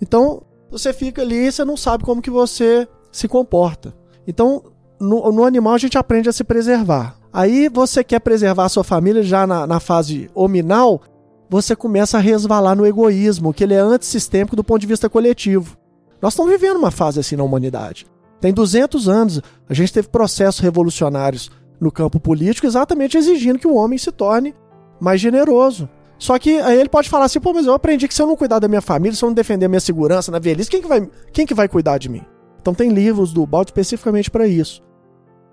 Então, 0.00 0.42
você 0.70 0.92
fica 0.92 1.22
ali 1.22 1.46
e 1.46 1.50
você 1.50 1.64
não 1.64 1.76
sabe 1.76 2.04
como 2.04 2.22
que 2.22 2.30
você 2.30 2.86
se 3.10 3.26
comporta. 3.26 3.94
Então, 4.26 4.62
no, 5.00 5.32
no 5.32 5.44
animal 5.44 5.72
a 5.72 5.78
gente 5.78 5.96
aprende 5.96 6.28
a 6.28 6.32
se 6.32 6.44
preservar. 6.44 7.16
Aí 7.32 7.68
você 7.68 8.04
quer 8.04 8.20
preservar 8.20 8.66
a 8.66 8.68
sua 8.68 8.84
família 8.84 9.22
já 9.22 9.46
na, 9.46 9.66
na 9.66 9.80
fase 9.80 10.30
hominal, 10.34 11.00
você 11.48 11.74
começa 11.74 12.18
a 12.18 12.20
resvalar 12.20 12.76
no 12.76 12.86
egoísmo, 12.86 13.54
que 13.54 13.64
ele 13.64 13.74
é 13.74 13.78
antissistêmico 13.78 14.54
do 14.54 14.64
ponto 14.64 14.80
de 14.80 14.86
vista 14.86 15.08
coletivo. 15.08 15.78
Nós 16.20 16.34
estamos 16.34 16.52
vivendo 16.52 16.76
uma 16.76 16.90
fase 16.90 17.20
assim 17.20 17.36
na 17.36 17.44
humanidade. 17.44 18.06
Tem 18.40 18.52
200 18.52 19.08
anos, 19.08 19.40
a 19.68 19.74
gente 19.74 19.92
teve 19.92 20.08
processos 20.08 20.60
revolucionários 20.60 21.50
no 21.80 21.92
campo 21.92 22.18
político, 22.18 22.66
exatamente 22.66 23.16
exigindo 23.16 23.58
que 23.58 23.68
o 23.68 23.74
homem 23.74 23.98
se 23.98 24.10
torne 24.10 24.54
mais 25.00 25.20
generoso. 25.20 25.88
Só 26.18 26.36
que 26.38 26.58
aí 26.58 26.78
ele 26.78 26.88
pode 26.88 27.08
falar 27.08 27.26
assim, 27.26 27.38
pô, 27.38 27.52
mas 27.52 27.66
eu 27.66 27.72
aprendi 27.72 28.08
que 28.08 28.14
se 28.14 28.20
eu 28.20 28.26
não 28.26 28.36
cuidar 28.36 28.58
da 28.58 28.66
minha 28.66 28.80
família, 28.80 29.16
se 29.16 29.24
eu 29.24 29.28
não 29.28 29.34
defender 29.34 29.66
a 29.66 29.68
minha 29.68 29.80
segurança 29.80 30.32
na 30.32 30.40
velhice, 30.40 30.68
quem 30.68 30.82
que 30.82 30.88
vai, 30.88 31.08
quem 31.32 31.46
que 31.46 31.54
vai 31.54 31.68
cuidar 31.68 31.98
de 31.98 32.08
mim? 32.08 32.22
Então 32.60 32.74
tem 32.74 32.90
livros 32.90 33.32
do 33.32 33.46
Balde 33.46 33.70
especificamente 33.70 34.30
para 34.30 34.46
isso. 34.46 34.82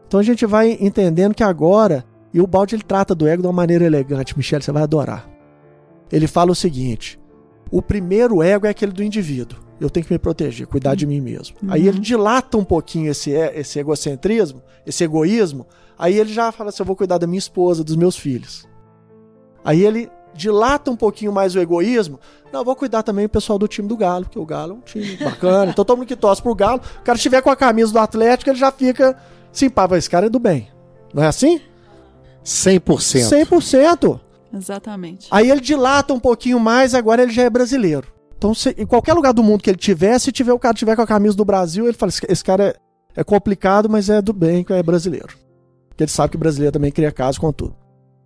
Então 0.07 0.19
a 0.19 0.23
gente 0.23 0.45
vai 0.45 0.77
entendendo 0.81 1.35
que 1.35 1.43
agora, 1.43 2.03
e 2.33 2.41
o 2.41 2.47
Balde 2.47 2.75
ele 2.75 2.83
trata 2.83 3.13
do 3.13 3.27
ego 3.27 3.43
de 3.43 3.47
uma 3.47 3.53
maneira 3.53 3.85
elegante, 3.85 4.35
Michele, 4.35 4.63
você 4.63 4.71
vai 4.71 4.83
adorar. 4.83 5.29
Ele 6.11 6.27
fala 6.27 6.51
o 6.51 6.55
seguinte: 6.55 7.19
o 7.71 7.81
primeiro 7.81 8.41
ego 8.41 8.65
é 8.65 8.69
aquele 8.69 8.91
do 8.91 9.03
indivíduo. 9.03 9.59
Eu 9.79 9.89
tenho 9.89 10.05
que 10.05 10.13
me 10.13 10.19
proteger, 10.19 10.67
cuidar 10.67 10.95
de 10.95 11.05
mim 11.05 11.19
mesmo. 11.19 11.57
Uhum. 11.61 11.71
Aí 11.71 11.87
ele 11.87 11.99
dilata 11.99 12.57
um 12.57 12.63
pouquinho 12.63 13.11
esse, 13.11 13.31
esse 13.31 13.77
egocentrismo, 13.79 14.61
esse 14.85 15.03
egoísmo, 15.03 15.67
Aí 15.97 16.17
ele 16.17 16.31
já 16.31 16.51
fala 16.51 16.69
assim: 16.69 16.81
eu 16.81 16.85
vou 16.85 16.95
cuidar 16.95 17.17
da 17.17 17.27
minha 17.27 17.39
esposa, 17.39 17.83
dos 17.83 17.95
meus 17.95 18.17
filhos. 18.17 18.67
Aí 19.63 19.83
ele 19.83 20.09
dilata 20.33 20.91
um 20.91 20.95
pouquinho 20.95 21.31
mais 21.31 21.55
o 21.55 21.59
egoísmo. 21.59 22.19
Não, 22.51 22.61
eu 22.61 22.65
vou 22.65 22.75
cuidar 22.75 23.01
também 23.03 23.25
do 23.25 23.29
pessoal 23.29 23.57
do 23.57 23.67
time 23.67 23.87
do 23.87 23.97
Galo, 23.97 24.25
porque 24.25 24.37
o 24.37 24.45
Galo 24.45 24.73
é 24.73 24.75
um 24.75 24.81
time 24.81 25.17
bacana. 25.17 25.71
então 25.71 25.85
todo 25.85 25.97
mundo 25.97 26.07
que 26.07 26.15
torce 26.15 26.41
pro 26.41 26.53
Galo, 26.53 26.81
o 26.99 27.01
cara 27.03 27.15
estiver 27.15 27.41
com 27.41 27.49
a 27.49 27.55
camisa 27.55 27.91
do 27.91 27.99
Atlético, 27.99 28.49
ele 28.49 28.59
já 28.59 28.71
fica 28.71 29.17
assim, 29.51 29.69
pá, 29.69 29.87
esse 29.93 30.09
cara 30.09 30.27
é 30.27 30.29
do 30.29 30.39
bem. 30.39 30.67
Não 31.13 31.23
é 31.23 31.27
assim? 31.27 31.61
100%. 32.43 33.47
100%. 33.47 34.19
Exatamente. 34.53 35.27
Aí 35.31 35.49
ele 35.49 35.61
dilata 35.61 36.13
um 36.13 36.19
pouquinho 36.19 36.59
mais, 36.59 36.93
agora 36.93 37.23
ele 37.23 37.31
já 37.31 37.43
é 37.43 37.49
brasileiro. 37.49 38.07
Então, 38.37 38.53
se, 38.53 38.75
em 38.77 38.85
qualquer 38.85 39.13
lugar 39.13 39.33
do 39.33 39.43
mundo 39.43 39.63
que 39.63 39.69
ele 39.69 39.77
tiver, 39.77 40.19
se 40.19 40.31
tiver 40.31 40.53
o 40.53 40.59
cara 40.59 40.73
tiver 40.73 40.95
com 40.95 41.01
a 41.01 41.07
camisa 41.07 41.35
do 41.35 41.45
Brasil, 41.45 41.85
ele 41.85 41.93
fala: 41.93 42.11
esse 42.29 42.43
cara 42.43 42.75
é, 43.15 43.21
é 43.21 43.23
complicado, 43.23 43.89
mas 43.89 44.09
é 44.09 44.21
do 44.21 44.33
bem, 44.33 44.65
é 44.69 44.83
brasileiro. 44.83 45.44
Porque 45.95 46.03
ele 46.03 46.11
sabe 46.11 46.31
que 46.31 46.35
o 46.35 46.39
brasileiro 46.39 46.73
também 46.73 46.91
cria 46.91 47.09
caso 47.09 47.39
com 47.39 47.53
tudo. 47.53 47.73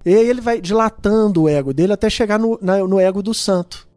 E 0.03 0.15
aí 0.15 0.27
ele 0.27 0.41
vai 0.41 0.59
dilatando 0.59 1.43
o 1.43 1.49
ego 1.49 1.71
dele 1.71 1.93
até 1.93 2.09
chegar 2.09 2.39
no, 2.39 2.57
na, 2.59 2.79
no 2.79 2.99
ego 2.99 3.21
do 3.21 3.31
santo. 3.31 3.87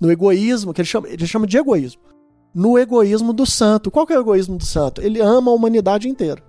No 0.00 0.10
egoísmo, 0.10 0.74
que 0.74 0.80
ele 0.80 0.88
chama, 0.88 1.08
ele 1.08 1.24
chama 1.24 1.46
de 1.46 1.56
egoísmo. 1.56 2.02
No 2.52 2.76
egoísmo 2.76 3.32
do 3.32 3.46
santo. 3.46 3.92
Qual 3.92 4.04
que 4.04 4.12
é 4.12 4.18
o 4.18 4.22
egoísmo 4.22 4.56
do 4.56 4.64
santo? 4.64 5.00
Ele 5.00 5.20
ama 5.20 5.52
a 5.52 5.54
humanidade 5.54 6.08
inteira. 6.08 6.42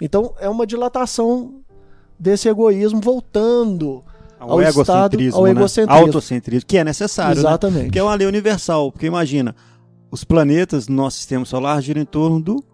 Então 0.00 0.34
é 0.40 0.48
uma 0.48 0.66
dilatação 0.66 1.60
desse 2.18 2.48
egoísmo 2.48 3.00
voltando 3.00 4.02
ao, 4.40 4.50
ao 4.50 4.62
estado, 4.62 5.16
ao 5.34 5.46
egocentrismo. 5.46 6.00
Né? 6.00 6.06
Autocentrismo, 6.06 6.66
que 6.66 6.78
é 6.78 6.82
necessário. 6.82 7.36
Né? 7.36 7.40
Exatamente. 7.40 7.84
Né? 7.84 7.90
Que 7.90 7.98
é 8.00 8.02
uma 8.02 8.14
lei 8.16 8.26
universal. 8.26 8.90
Porque 8.90 9.06
imagina, 9.06 9.54
os 10.10 10.24
planetas 10.24 10.86
do 10.86 10.92
nosso 10.92 11.18
sistema 11.18 11.44
solar 11.44 11.80
giram 11.80 12.02
em 12.02 12.04
torno 12.04 12.40
do 12.40 12.64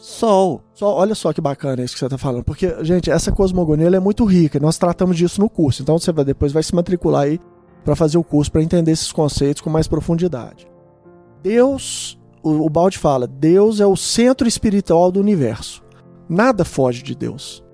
Sol. 0.00 0.62
Sol, 0.74 0.94
olha 0.94 1.14
só 1.14 1.32
que 1.32 1.40
bacana 1.40 1.82
isso 1.82 1.94
que 1.94 1.98
você 1.98 2.06
está 2.06 2.18
falando. 2.18 2.44
Porque, 2.44 2.72
gente, 2.84 3.10
essa 3.10 3.32
cosmogonia 3.32 3.88
é 3.88 4.00
muito 4.00 4.24
rica. 4.24 4.60
Nós 4.60 4.78
tratamos 4.78 5.16
disso 5.16 5.40
no 5.40 5.50
curso. 5.50 5.82
Então 5.82 5.98
você 5.98 6.12
vai, 6.12 6.24
depois 6.24 6.52
vai 6.52 6.62
se 6.62 6.74
matricular 6.74 7.24
aí 7.24 7.40
para 7.84 7.96
fazer 7.96 8.18
o 8.18 8.24
curso 8.24 8.50
para 8.50 8.62
entender 8.62 8.92
esses 8.92 9.10
conceitos 9.10 9.60
com 9.60 9.70
mais 9.70 9.88
profundidade. 9.88 10.68
Deus, 11.42 12.18
o, 12.42 12.66
o 12.66 12.70
Balde 12.70 12.98
fala, 12.98 13.26
Deus 13.26 13.80
é 13.80 13.86
o 13.86 13.96
centro 13.96 14.46
espiritual 14.46 15.10
do 15.10 15.20
universo. 15.20 15.82
Nada 16.28 16.64
foge 16.64 17.02
de 17.02 17.14
Deus. 17.14 17.64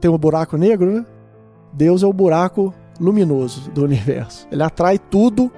Tem 0.00 0.10
um 0.10 0.18
buraco 0.18 0.56
negro, 0.56 0.90
né? 0.90 1.06
Deus 1.72 2.02
é 2.02 2.06
o 2.06 2.12
buraco 2.12 2.74
luminoso 3.00 3.70
do 3.70 3.84
universo. 3.84 4.46
Ele 4.50 4.62
atrai 4.62 4.98
tudo 4.98 5.50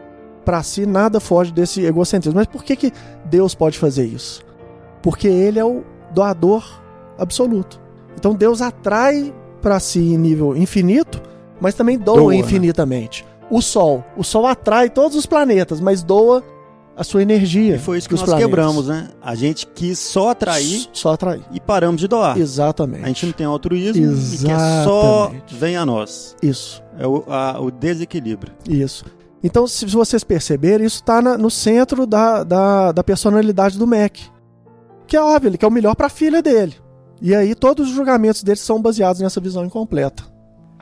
para 0.45 0.63
si, 0.63 0.87
nada 0.87 1.19
foge 1.19 1.53
desse 1.53 1.85
egocentrismo. 1.85 2.39
Mas 2.39 2.47
por 2.47 2.63
que, 2.63 2.77
que 2.77 2.93
Deus 3.25 3.55
pode 3.55 3.79
fazer 3.79 4.05
isso? 4.05 4.43
Porque 5.03 5.27
ele 5.27 5.59
é 5.59 5.65
o 5.65 5.83
doador 6.15 6.65
absoluto. 7.19 7.81
Então 8.17 8.35
Deus 8.35 8.63
atrai 8.63 9.35
para 9.61 9.81
si 9.81 9.99
em 9.99 10.19
nível 10.19 10.57
infinito, 10.57 11.21
mas 11.61 11.75
também 11.75 11.99
doa, 11.99 12.17
doa 12.17 12.33
né? 12.33 12.39
infinitamente. 12.39 13.25
Né? 13.25 13.47
O 13.51 13.61
Sol, 13.61 14.05
o 14.17 14.25
Sol 14.25 14.47
atrai 14.47 14.89
todos 14.89 15.17
os 15.17 15.27
planetas, 15.27 15.81
mas 15.81 16.03
doa 16.03 16.43
a 16.97 17.03
sua 17.03 17.23
energia. 17.23 17.77
E 17.77 17.79
foi 17.79 17.99
isso 17.99 18.09
que 18.09 18.15
nós 18.15 18.23
planetas. 18.23 18.47
quebramos, 18.47 18.89
né? 18.89 19.09
A 19.21 19.35
gente 19.35 19.67
quis 19.67 19.99
só 19.99 20.31
atrair, 20.31 20.87
só 20.93 21.13
atrair 21.13 21.43
e 21.53 21.61
paramos 21.61 22.01
de 22.01 22.07
doar. 22.07 22.39
Exatamente. 22.39 23.05
A 23.05 23.09
gente 23.09 23.27
não 23.27 23.33
tem 23.33 23.47
altruísmo 23.47 24.03
Exatamente. 24.03 24.43
e 24.43 24.47
quer 24.47 24.85
só 24.85 25.33
vem 25.51 25.77
a 25.77 25.85
nós. 25.85 26.37
Isso. 26.41 26.83
É 26.99 27.07
o, 27.07 27.25
a, 27.29 27.61
o 27.61 27.71
desequilíbrio. 27.71 28.53
Isso. 28.69 29.05
Então, 29.43 29.67
se 29.67 29.85
vocês 29.85 30.25
perceberem, 30.25 30.87
isso 30.87 30.97
está 30.97 31.21
no 31.21 31.51
centro 31.51 32.07
da, 32.07 32.43
da, 32.43 32.93
da, 32.93 33.05
personalidade 33.05 33.79
do 33.79 33.87
Mac. 33.87 34.17
Que 35.07 35.17
é 35.17 35.23
óbvio, 35.23 35.49
ele 35.49 35.59
quer 35.59 35.67
o 35.67 35.71
melhor 35.71 35.95
para 35.95 36.07
a 36.07 36.11
filha 36.11 36.43
dele. 36.43 36.75
E 37.21 37.35
aí 37.35 37.55
todos 37.55 37.89
os 37.89 37.95
julgamentos 37.95 38.43
dele 38.43 38.59
são 38.59 38.81
baseados 38.81 39.21
nessa 39.21 39.41
visão 39.41 39.65
incompleta. 39.65 40.25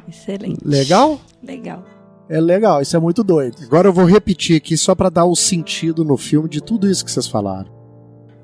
Excelente. 0.08 0.58
Legal? 0.64 1.20
Legal. 1.42 1.84
É 2.28 2.40
legal, 2.40 2.80
isso 2.80 2.96
é 2.96 3.00
muito 3.00 3.22
doido. 3.22 3.58
Agora 3.62 3.88
eu 3.88 3.92
vou 3.92 4.04
repetir 4.04 4.56
aqui 4.56 4.76
só 4.76 4.94
para 4.94 5.10
dar 5.10 5.24
o 5.24 5.36
sentido 5.36 6.04
no 6.04 6.16
filme 6.16 6.48
de 6.48 6.62
tudo 6.62 6.88
isso 6.88 7.04
que 7.04 7.10
vocês 7.10 7.26
falaram. 7.26 7.70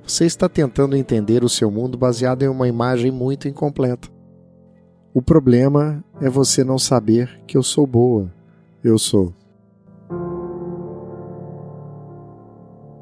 Você 0.06 0.24
está 0.24 0.48
tentando 0.48 0.96
entender 0.96 1.44
o 1.44 1.48
seu 1.48 1.70
mundo 1.70 1.96
baseado 1.96 2.42
em 2.42 2.48
uma 2.48 2.68
imagem 2.68 3.10
muito 3.10 3.48
incompleta. 3.48 4.08
O 5.12 5.22
problema 5.22 6.04
é 6.20 6.28
você 6.28 6.62
não 6.62 6.78
saber 6.78 7.40
que 7.46 7.56
eu 7.56 7.62
sou 7.62 7.86
boa. 7.86 8.32
Eu 8.82 8.98
sou. 8.98 9.34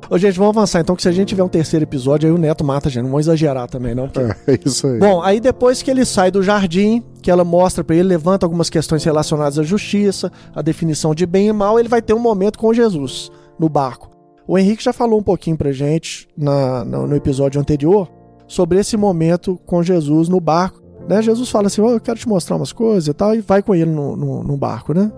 Ô, 0.08 0.16
gente, 0.18 0.38
vamos 0.38 0.56
avançar 0.56 0.80
então, 0.80 0.94
que 0.94 1.02
se 1.02 1.08
a 1.08 1.12
gente 1.12 1.28
tiver 1.28 1.42
um 1.42 1.48
terceiro 1.48 1.84
episódio, 1.84 2.28
aí 2.28 2.34
o 2.34 2.38
Neto 2.38 2.64
mata 2.64 2.88
a 2.88 2.90
gente. 2.90 3.02
Não 3.02 3.10
vamos 3.10 3.26
exagerar 3.26 3.68
também, 3.68 3.94
não. 3.94 4.08
Porque... 4.08 4.50
É 4.50 4.58
isso 4.64 4.86
aí. 4.86 4.98
Bom, 4.98 5.20
aí 5.22 5.40
depois 5.40 5.82
que 5.82 5.90
ele 5.90 6.04
sai 6.04 6.30
do 6.30 6.42
jardim, 6.42 7.02
que 7.20 7.30
ela 7.30 7.44
mostra 7.44 7.82
para 7.82 7.96
ele, 7.96 8.08
levanta 8.08 8.46
algumas 8.46 8.70
questões 8.70 9.02
relacionadas 9.02 9.58
à 9.58 9.62
justiça, 9.62 10.30
a 10.54 10.62
definição 10.62 11.14
de 11.14 11.26
bem 11.26 11.48
e 11.48 11.52
mal, 11.52 11.78
ele 11.78 11.88
vai 11.88 12.00
ter 12.00 12.14
um 12.14 12.18
momento 12.18 12.58
com 12.58 12.72
Jesus 12.72 13.30
no 13.58 13.68
barco. 13.68 14.10
O 14.46 14.56
Henrique 14.56 14.84
já 14.84 14.92
falou 14.92 15.18
um 15.18 15.22
pouquinho 15.22 15.56
pra 15.56 15.72
gente 15.72 16.28
na, 16.36 16.84
no, 16.84 17.06
no 17.06 17.16
episódio 17.16 17.60
anterior 17.60 18.08
sobre 18.46 18.78
esse 18.78 18.96
momento 18.96 19.58
com 19.66 19.82
Jesus 19.82 20.28
no 20.28 20.40
barco. 20.40 20.80
Né? 21.08 21.20
Jesus 21.20 21.48
fala 21.48 21.66
assim: 21.66 21.80
oh, 21.80 21.90
Eu 21.90 22.00
quero 22.00 22.18
te 22.18 22.28
mostrar 22.28 22.56
umas 22.56 22.72
coisas 22.72 23.08
e 23.08 23.12
tal, 23.12 23.34
e 23.34 23.40
vai 23.40 23.62
com 23.62 23.74
ele 23.74 23.90
no, 23.90 24.16
no, 24.16 24.42
no 24.42 24.56
barco, 24.56 24.94
né? 24.94 25.10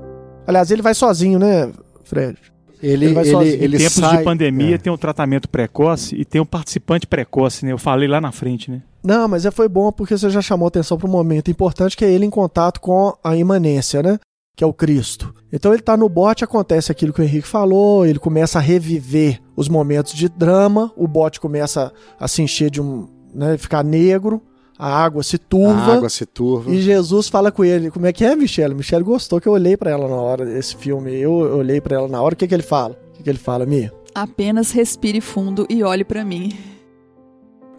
Aliás, 0.46 0.70
ele 0.70 0.80
vai 0.80 0.94
sozinho, 0.94 1.38
né, 1.38 1.70
Fred? 2.04 2.38
Ele, 2.82 3.06
ele, 3.06 3.18
ele, 3.18 3.48
ele 3.64 3.76
em 3.76 3.78
tempos 3.78 3.94
sai, 3.94 4.18
de 4.18 4.24
pandemia 4.24 4.74
é. 4.76 4.78
tem 4.78 4.92
um 4.92 4.96
tratamento 4.96 5.48
precoce 5.48 6.14
e 6.14 6.24
tem 6.24 6.40
um 6.40 6.46
participante 6.46 7.06
precoce, 7.06 7.64
né? 7.64 7.72
Eu 7.72 7.78
falei 7.78 8.08
lá 8.08 8.20
na 8.20 8.32
frente, 8.32 8.70
né? 8.70 8.82
Não, 9.02 9.28
mas 9.28 9.44
é, 9.46 9.50
foi 9.50 9.68
bom 9.68 9.90
porque 9.92 10.16
você 10.16 10.30
já 10.30 10.40
chamou 10.40 10.68
atenção 10.68 10.98
para 10.98 11.08
um 11.08 11.10
momento 11.12 11.50
importante 11.50 11.96
que 11.96 12.04
é 12.04 12.10
ele 12.10 12.24
em 12.24 12.30
contato 12.30 12.80
com 12.80 13.16
a 13.22 13.36
imanência, 13.36 14.02
né? 14.02 14.18
Que 14.56 14.64
é 14.64 14.66
o 14.66 14.72
Cristo. 14.72 15.34
Então 15.52 15.72
ele 15.72 15.80
está 15.80 15.96
no 15.96 16.08
bote, 16.08 16.44
acontece 16.44 16.90
aquilo 16.90 17.12
que 17.12 17.20
o 17.20 17.24
Henrique 17.24 17.46
falou, 17.46 18.04
ele 18.04 18.18
começa 18.18 18.58
a 18.58 18.62
reviver 18.62 19.40
os 19.56 19.68
momentos 19.68 20.12
de 20.12 20.28
drama, 20.28 20.92
o 20.96 21.06
bote 21.06 21.40
começa 21.40 21.92
a 22.18 22.28
se 22.28 22.42
encher 22.42 22.70
de 22.70 22.80
um. 22.80 23.08
Né, 23.34 23.58
ficar 23.58 23.84
negro, 23.84 24.42
a 24.78 25.02
água 25.02 25.24
se 25.24 25.36
turva. 25.36 25.92
A 25.92 25.94
água 25.96 26.08
se 26.08 26.24
turva. 26.24 26.70
E 26.70 26.80
Jesus 26.80 27.28
fala 27.28 27.50
com 27.50 27.64
ele, 27.64 27.90
como 27.90 28.06
é 28.06 28.12
que 28.12 28.24
é, 28.24 28.36
Michelle? 28.36 28.74
Michelle 28.74 29.02
gostou 29.02 29.40
que 29.40 29.48
eu 29.48 29.52
olhei 29.52 29.76
para 29.76 29.90
ela 29.90 30.06
na 30.08 30.14
hora 30.14 30.46
desse 30.46 30.76
filme. 30.76 31.12
Eu 31.16 31.32
olhei 31.32 31.80
para 31.80 31.96
ela 31.96 32.06
na 32.06 32.22
hora. 32.22 32.34
O 32.34 32.36
que 32.36 32.46
que 32.46 32.54
ele 32.54 32.62
fala? 32.62 32.96
O 33.10 33.12
que 33.14 33.24
que 33.24 33.28
ele 33.28 33.38
fala, 33.38 33.66
Mia? 33.66 33.92
Apenas 34.14 34.70
respire 34.70 35.20
fundo 35.20 35.66
e 35.68 35.82
olhe 35.82 36.04
para 36.04 36.24
mim. 36.24 36.56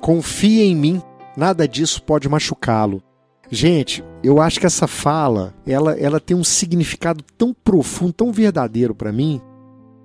Confie 0.02 0.64
em 0.64 0.76
mim. 0.76 1.02
Nada 1.38 1.66
disso 1.66 2.04
pode 2.04 2.28
machucá-lo. 2.28 3.02
Gente, 3.50 4.04
eu 4.22 4.42
acho 4.42 4.60
que 4.60 4.66
essa 4.66 4.86
fala, 4.86 5.56
ela, 5.66 5.98
ela 5.98 6.20
tem 6.20 6.36
um 6.36 6.44
significado 6.44 7.24
tão 7.38 7.54
profundo, 7.54 8.12
tão 8.12 8.32
verdadeiro 8.32 8.94
para 8.94 9.12
mim. 9.12 9.42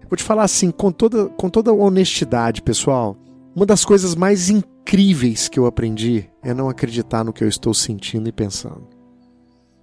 Vou 0.08 0.16
te 0.16 0.22
falar 0.22 0.44
assim, 0.44 0.70
com 0.70 0.92
toda, 0.92 1.26
com 1.26 1.50
toda 1.50 1.72
honestidade, 1.72 2.62
pessoal. 2.62 3.16
Uma 3.54 3.66
das 3.66 3.84
coisas 3.84 4.14
mais 4.14 4.48
incríveis 4.48 4.73
que 4.84 5.58
eu 5.58 5.66
aprendi 5.66 6.30
é 6.42 6.54
não 6.54 6.68
acreditar 6.68 7.24
no 7.24 7.32
que 7.32 7.42
eu 7.42 7.48
estou 7.48 7.74
sentindo 7.74 8.28
e 8.28 8.32
pensando. 8.32 8.86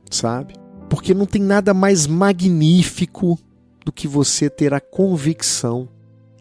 Sabe? 0.10 0.54
Porque 0.90 1.14
não 1.14 1.26
tem 1.26 1.42
nada 1.42 1.74
mais 1.74 2.08
magnífico 2.08 3.38
do 3.86 3.92
que 3.92 4.08
você 4.08 4.50
ter 4.50 4.74
a 4.74 4.80
convicção 4.80 5.90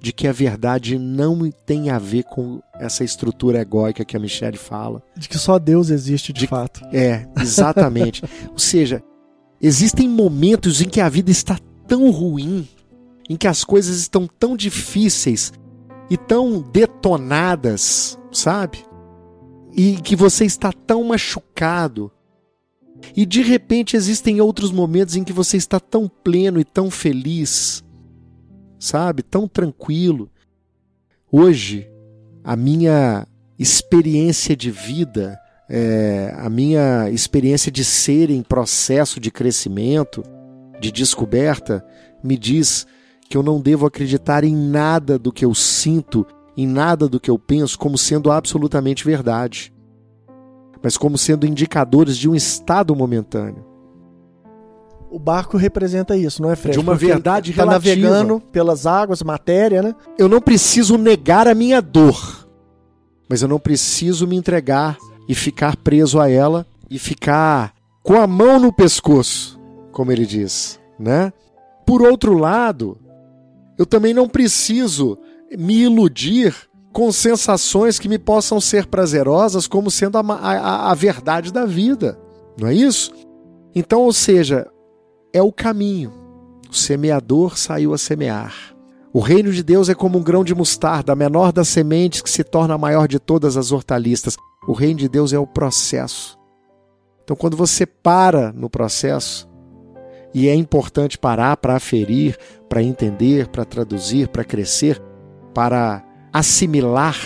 de 0.00 0.12
que 0.12 0.26
a 0.26 0.32
verdade 0.32 0.98
não 0.98 1.50
tem 1.66 1.90
a 1.90 1.98
ver 1.98 2.24
com 2.24 2.60
essa 2.74 3.04
estrutura 3.04 3.60
egóica 3.60 4.04
que 4.04 4.16
a 4.16 4.20
Michelle 4.20 4.56
fala. 4.56 5.02
De 5.16 5.28
que 5.28 5.38
só 5.38 5.58
Deus 5.58 5.90
existe 5.90 6.32
de, 6.32 6.40
de 6.40 6.46
fato. 6.46 6.80
É, 6.92 7.28
exatamente. 7.38 8.22
Ou 8.50 8.58
seja, 8.58 9.02
existem 9.60 10.08
momentos 10.08 10.80
em 10.80 10.88
que 10.88 11.00
a 11.00 11.08
vida 11.08 11.30
está 11.30 11.58
tão 11.86 12.10
ruim, 12.10 12.66
em 13.28 13.36
que 13.36 13.46
as 13.46 13.62
coisas 13.62 13.98
estão 13.98 14.26
tão 14.26 14.56
difíceis, 14.56 15.52
e 16.10 16.16
tão 16.16 16.60
detonadas, 16.60 18.18
sabe? 18.32 18.84
E 19.72 19.96
que 19.96 20.16
você 20.16 20.44
está 20.44 20.72
tão 20.72 21.04
machucado. 21.04 22.10
E 23.16 23.24
de 23.24 23.42
repente 23.42 23.96
existem 23.96 24.40
outros 24.40 24.72
momentos 24.72 25.14
em 25.14 25.22
que 25.22 25.32
você 25.32 25.56
está 25.56 25.78
tão 25.78 26.08
pleno 26.08 26.60
e 26.60 26.64
tão 26.64 26.90
feliz, 26.90 27.84
sabe? 28.78 29.22
Tão 29.22 29.46
tranquilo. 29.46 30.28
Hoje, 31.30 31.88
a 32.42 32.56
minha 32.56 33.26
experiência 33.56 34.56
de 34.56 34.70
vida, 34.70 35.38
é, 35.68 36.34
a 36.36 36.50
minha 36.50 37.08
experiência 37.10 37.70
de 37.70 37.84
ser 37.84 38.30
em 38.30 38.42
processo 38.42 39.20
de 39.20 39.30
crescimento, 39.30 40.24
de 40.80 40.90
descoberta, 40.90 41.86
me 42.22 42.36
diz 42.36 42.86
que 43.30 43.36
eu 43.36 43.44
não 43.44 43.60
devo 43.60 43.86
acreditar 43.86 44.42
em 44.42 44.56
nada 44.56 45.16
do 45.16 45.32
que 45.32 45.44
eu 45.44 45.54
sinto, 45.54 46.26
em 46.56 46.66
nada 46.66 47.08
do 47.08 47.20
que 47.20 47.30
eu 47.30 47.38
penso 47.38 47.78
como 47.78 47.96
sendo 47.96 48.28
absolutamente 48.28 49.04
verdade, 49.04 49.72
mas 50.82 50.96
como 50.96 51.16
sendo 51.16 51.46
indicadores 51.46 52.16
de 52.16 52.28
um 52.28 52.34
estado 52.34 52.94
momentâneo. 52.94 53.64
O 55.08 55.16
barco 55.16 55.56
representa 55.56 56.16
isso, 56.16 56.42
não 56.42 56.50
é, 56.50 56.56
Fred? 56.56 56.76
De 56.76 56.80
uma 56.80 56.92
Porque 56.92 57.06
verdade 57.06 57.52
tá 57.52 57.62
relativa. 57.62 57.94
navegando 57.94 58.40
pelas 58.40 58.84
águas, 58.84 59.22
matéria, 59.22 59.80
né? 59.80 59.94
Eu 60.18 60.28
não 60.28 60.40
preciso 60.40 60.98
negar 60.98 61.46
a 61.46 61.54
minha 61.54 61.80
dor, 61.80 62.48
mas 63.28 63.42
eu 63.42 63.48
não 63.48 63.60
preciso 63.60 64.26
me 64.26 64.34
entregar 64.34 64.98
e 65.28 65.36
ficar 65.36 65.76
preso 65.76 66.18
a 66.18 66.28
ela 66.28 66.66
e 66.90 66.98
ficar 66.98 67.74
com 68.02 68.20
a 68.20 68.26
mão 68.26 68.58
no 68.58 68.72
pescoço, 68.72 69.58
como 69.92 70.10
ele 70.10 70.26
diz, 70.26 70.80
né? 70.98 71.32
Por 71.86 72.02
outro 72.02 72.36
lado, 72.36 72.98
eu 73.80 73.86
também 73.86 74.12
não 74.12 74.28
preciso 74.28 75.16
me 75.56 75.84
iludir 75.84 76.54
com 76.92 77.10
sensações 77.10 77.98
que 77.98 78.10
me 78.10 78.18
possam 78.18 78.60
ser 78.60 78.84
prazerosas 78.84 79.66
como 79.66 79.90
sendo 79.90 80.18
a, 80.18 80.20
a, 80.20 80.90
a 80.90 80.94
verdade 80.94 81.50
da 81.50 81.64
vida. 81.64 82.20
Não 82.60 82.68
é 82.68 82.74
isso? 82.74 83.10
Então, 83.74 84.02
ou 84.02 84.12
seja, 84.12 84.70
é 85.32 85.40
o 85.40 85.50
caminho. 85.50 86.12
O 86.70 86.74
semeador 86.74 87.56
saiu 87.56 87.94
a 87.94 87.98
semear. 87.98 88.54
O 89.14 89.20
reino 89.20 89.50
de 89.50 89.62
Deus 89.62 89.88
é 89.88 89.94
como 89.94 90.18
um 90.18 90.22
grão 90.22 90.44
de 90.44 90.54
mostarda, 90.54 91.14
a 91.14 91.16
menor 91.16 91.50
das 91.50 91.68
sementes 91.68 92.20
que 92.20 92.28
se 92.28 92.44
torna 92.44 92.74
a 92.74 92.78
maior 92.78 93.08
de 93.08 93.18
todas 93.18 93.56
as 93.56 93.72
hortaliças. 93.72 94.36
O 94.68 94.74
reino 94.74 95.00
de 95.00 95.08
Deus 95.08 95.32
é 95.32 95.38
o 95.38 95.46
processo. 95.46 96.38
Então, 97.24 97.34
quando 97.34 97.56
você 97.56 97.86
para 97.86 98.52
no 98.52 98.68
processo, 98.68 99.48
e 100.32 100.48
é 100.48 100.54
importante 100.54 101.18
parar 101.18 101.56
para 101.56 101.76
aferir, 101.76 102.36
para 102.68 102.82
entender, 102.82 103.48
para 103.48 103.64
traduzir, 103.64 104.28
para 104.28 104.44
crescer, 104.44 105.00
para 105.52 106.04
assimilar, 106.32 107.16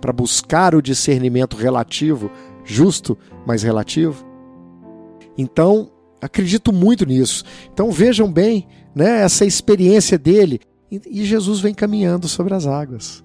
para 0.00 0.12
buscar 0.12 0.74
o 0.74 0.82
discernimento 0.82 1.56
relativo, 1.56 2.30
justo, 2.64 3.18
mas 3.44 3.62
relativo. 3.62 4.24
Então, 5.36 5.90
acredito 6.20 6.72
muito 6.72 7.04
nisso. 7.06 7.44
Então 7.72 7.90
vejam 7.90 8.30
bem, 8.30 8.66
né, 8.94 9.22
essa 9.22 9.44
experiência 9.44 10.18
dele 10.18 10.60
e 10.90 11.24
Jesus 11.24 11.60
vem 11.60 11.74
caminhando 11.74 12.28
sobre 12.28 12.54
as 12.54 12.66
águas. 12.66 13.22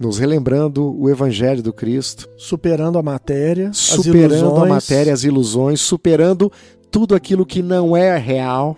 nos 0.00 0.18
relembrando 0.18 0.92
o 0.98 1.08
Evangelho 1.08 1.62
do 1.62 1.72
Cristo, 1.72 2.28
superando 2.36 2.98
a 2.98 3.02
matéria, 3.02 3.70
superando 3.72 4.56
a 4.56 4.66
matéria, 4.66 5.12
as 5.12 5.22
ilusões, 5.22 5.80
superando 5.80 6.50
tudo 6.94 7.16
aquilo 7.16 7.44
que 7.44 7.60
não 7.60 7.96
é 7.96 8.16
real, 8.16 8.76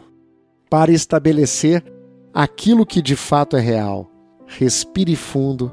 para 0.70 0.90
estabelecer 0.90 1.84
aquilo 2.32 2.86
que 2.86 3.02
de 3.02 3.14
fato 3.14 3.58
é 3.58 3.60
real. 3.60 4.10
Respire 4.46 5.14
fundo, 5.14 5.70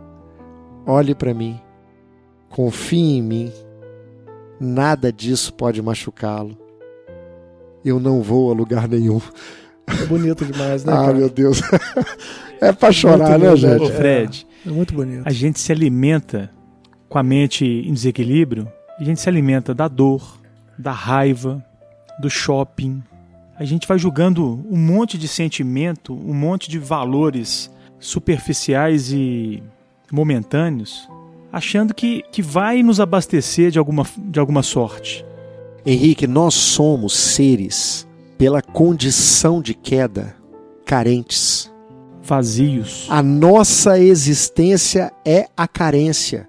olhe 0.85 1.15
para 1.15 1.33
mim, 1.33 1.57
confie 2.49 3.15
em 3.15 3.21
mim, 3.21 3.53
nada 4.59 5.09
disso 5.09 5.53
pode 5.53 5.81
machucá-lo. 5.81 6.57
Eu 7.85 7.97
não 7.97 8.21
vou 8.21 8.51
a 8.51 8.53
lugar 8.53 8.89
nenhum. 8.89 9.21
É 9.87 10.05
bonito 10.05 10.43
demais, 10.43 10.83
né? 10.83 10.91
ah, 10.91 10.97
cara? 10.97 11.13
meu 11.13 11.29
Deus. 11.29 11.61
é 12.59 12.73
pra 12.73 12.91
chorar, 12.91 13.39
né, 13.39 13.55
gente? 13.55 13.89
Fred, 13.93 14.45
é, 14.65 14.69
é 14.69 14.71
muito 14.73 14.93
bonito. 14.93 15.25
A 15.25 15.31
gente 15.31 15.61
se 15.61 15.71
alimenta 15.71 16.51
com 17.07 17.17
a 17.17 17.23
mente 17.23 17.63
em 17.63 17.93
desequilíbrio, 17.93 18.69
a 18.99 19.03
gente 19.05 19.21
se 19.21 19.29
alimenta 19.29 19.73
da 19.73 19.87
dor, 19.87 20.41
da 20.77 20.91
raiva, 20.91 21.63
do 22.19 22.29
shopping. 22.29 23.03
A 23.57 23.65
gente 23.65 23.87
vai 23.87 23.97
julgando 23.97 24.65
um 24.69 24.77
monte 24.77 25.17
de 25.17 25.27
sentimento, 25.27 26.13
um 26.13 26.33
monte 26.33 26.69
de 26.69 26.79
valores 26.79 27.71
superficiais 27.99 29.11
e 29.11 29.63
momentâneos, 30.11 31.07
achando 31.51 31.93
que, 31.93 32.23
que 32.31 32.41
vai 32.41 32.83
nos 32.83 32.99
abastecer 32.99 33.71
de 33.71 33.79
alguma, 33.79 34.05
de 34.17 34.39
alguma 34.39 34.63
sorte. 34.63 35.25
Henrique, 35.85 36.25
nós 36.25 36.53
somos 36.53 37.13
seres, 37.13 38.07
pela 38.37 38.61
condição 38.61 39.61
de 39.61 39.73
queda, 39.73 40.35
carentes. 40.85 41.71
Vazios. 42.25 43.05
A 43.09 43.21
nossa 43.21 43.99
existência 43.99 45.11
é 45.25 45.49
a 45.57 45.67
carência. 45.67 46.47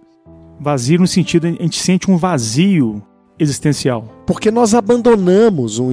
Vazio 0.61 1.01
no 1.01 1.07
sentido, 1.07 1.49
a 1.49 1.51
gente 1.51 1.81
sente 1.81 2.09
um 2.09 2.17
vazio 2.17 3.03
existencial. 3.39 4.14
Porque 4.27 4.51
nós 4.51 4.75
abandonamos 4.75 5.79
um, 5.79 5.91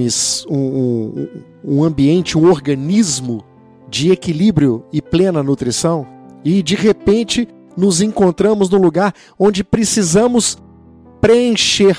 um, 0.48 1.28
um 1.64 1.84
ambiente, 1.84 2.38
um 2.38 2.48
organismo 2.48 3.44
de 3.88 4.10
equilíbrio 4.10 4.84
e 4.92 5.02
plena 5.02 5.42
nutrição 5.42 6.06
e 6.44 6.62
de 6.62 6.74
repente 6.74 7.46
nos 7.76 8.00
encontramos 8.00 8.70
num 8.70 8.80
lugar 8.80 9.14
onde 9.38 9.62
precisamos 9.62 10.56
preencher 11.20 11.96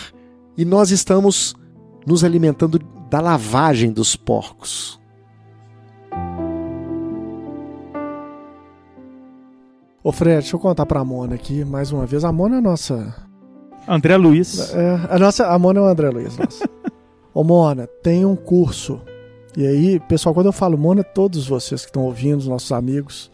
e 0.58 0.66
nós 0.66 0.92
estamos 0.92 1.56
nos 2.06 2.24
alimentando 2.24 2.80
da 3.10 3.22
lavagem 3.22 3.92
dos 3.92 4.16
porcos. 4.16 5.00
Ô 10.04 10.12
Fred, 10.12 10.42
deixa 10.42 10.56
eu 10.56 10.60
contar 10.60 10.86
pra 10.86 11.06
Mona 11.06 11.36
aqui 11.36 11.64
mais 11.64 11.92
uma 11.92 12.06
vez. 12.06 12.26
A 12.26 12.32
Mona 12.32 12.56
é 12.56 12.58
a 12.58 12.62
nossa. 12.62 13.33
André 13.88 14.18
Luiz. 14.18 14.74
É, 14.74 15.00
a, 15.10 15.20
nossa, 15.20 15.48
a 15.48 15.60
Mona 15.60 15.80
é 15.80 15.84
o 15.84 15.86
André 15.86 16.10
Luiz. 16.10 16.38
Nossa. 16.38 16.70
Ô 17.34 17.44
Mona, 17.44 17.88
tem 18.02 18.26
um 18.26 18.36
curso. 18.36 19.02
E 19.58 19.66
aí, 19.66 20.00
pessoal, 20.00 20.34
quando 20.34 20.48
eu 20.48 20.54
falo 20.54 20.78
Mona, 20.78 21.04
todos 21.04 21.48
vocês 21.48 21.82
que 21.82 21.90
estão 21.90 22.04
ouvindo, 22.04 22.40
os 22.40 22.48
nossos 22.48 22.72
amigos, 22.72 23.32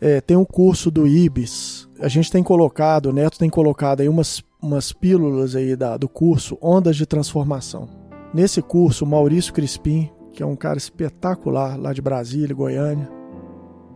é, 0.00 0.20
tem 0.20 0.36
um 0.36 0.44
curso 0.44 0.90
do 0.90 1.06
IBIS. 1.06 1.88
A 2.00 2.08
gente 2.08 2.30
tem 2.30 2.42
colocado, 2.42 3.06
o 3.06 3.12
Neto 3.12 3.38
tem 3.38 3.48
colocado 3.48 4.00
aí 4.00 4.08
umas, 4.08 4.42
umas 4.60 4.92
pílulas 4.92 5.54
aí 5.56 5.74
da, 5.76 5.96
do 5.96 6.08
curso 6.08 6.58
Ondas 6.60 6.96
de 6.96 7.06
Transformação. 7.06 7.88
Nesse 8.34 8.60
curso, 8.60 9.04
o 9.04 9.08
Maurício 9.08 9.52
Crispim, 9.52 10.10
que 10.32 10.42
é 10.42 10.46
um 10.46 10.56
cara 10.56 10.76
espetacular 10.76 11.78
lá 11.78 11.92
de 11.92 12.02
Brasília, 12.02 12.54
Goiânia. 12.54 13.08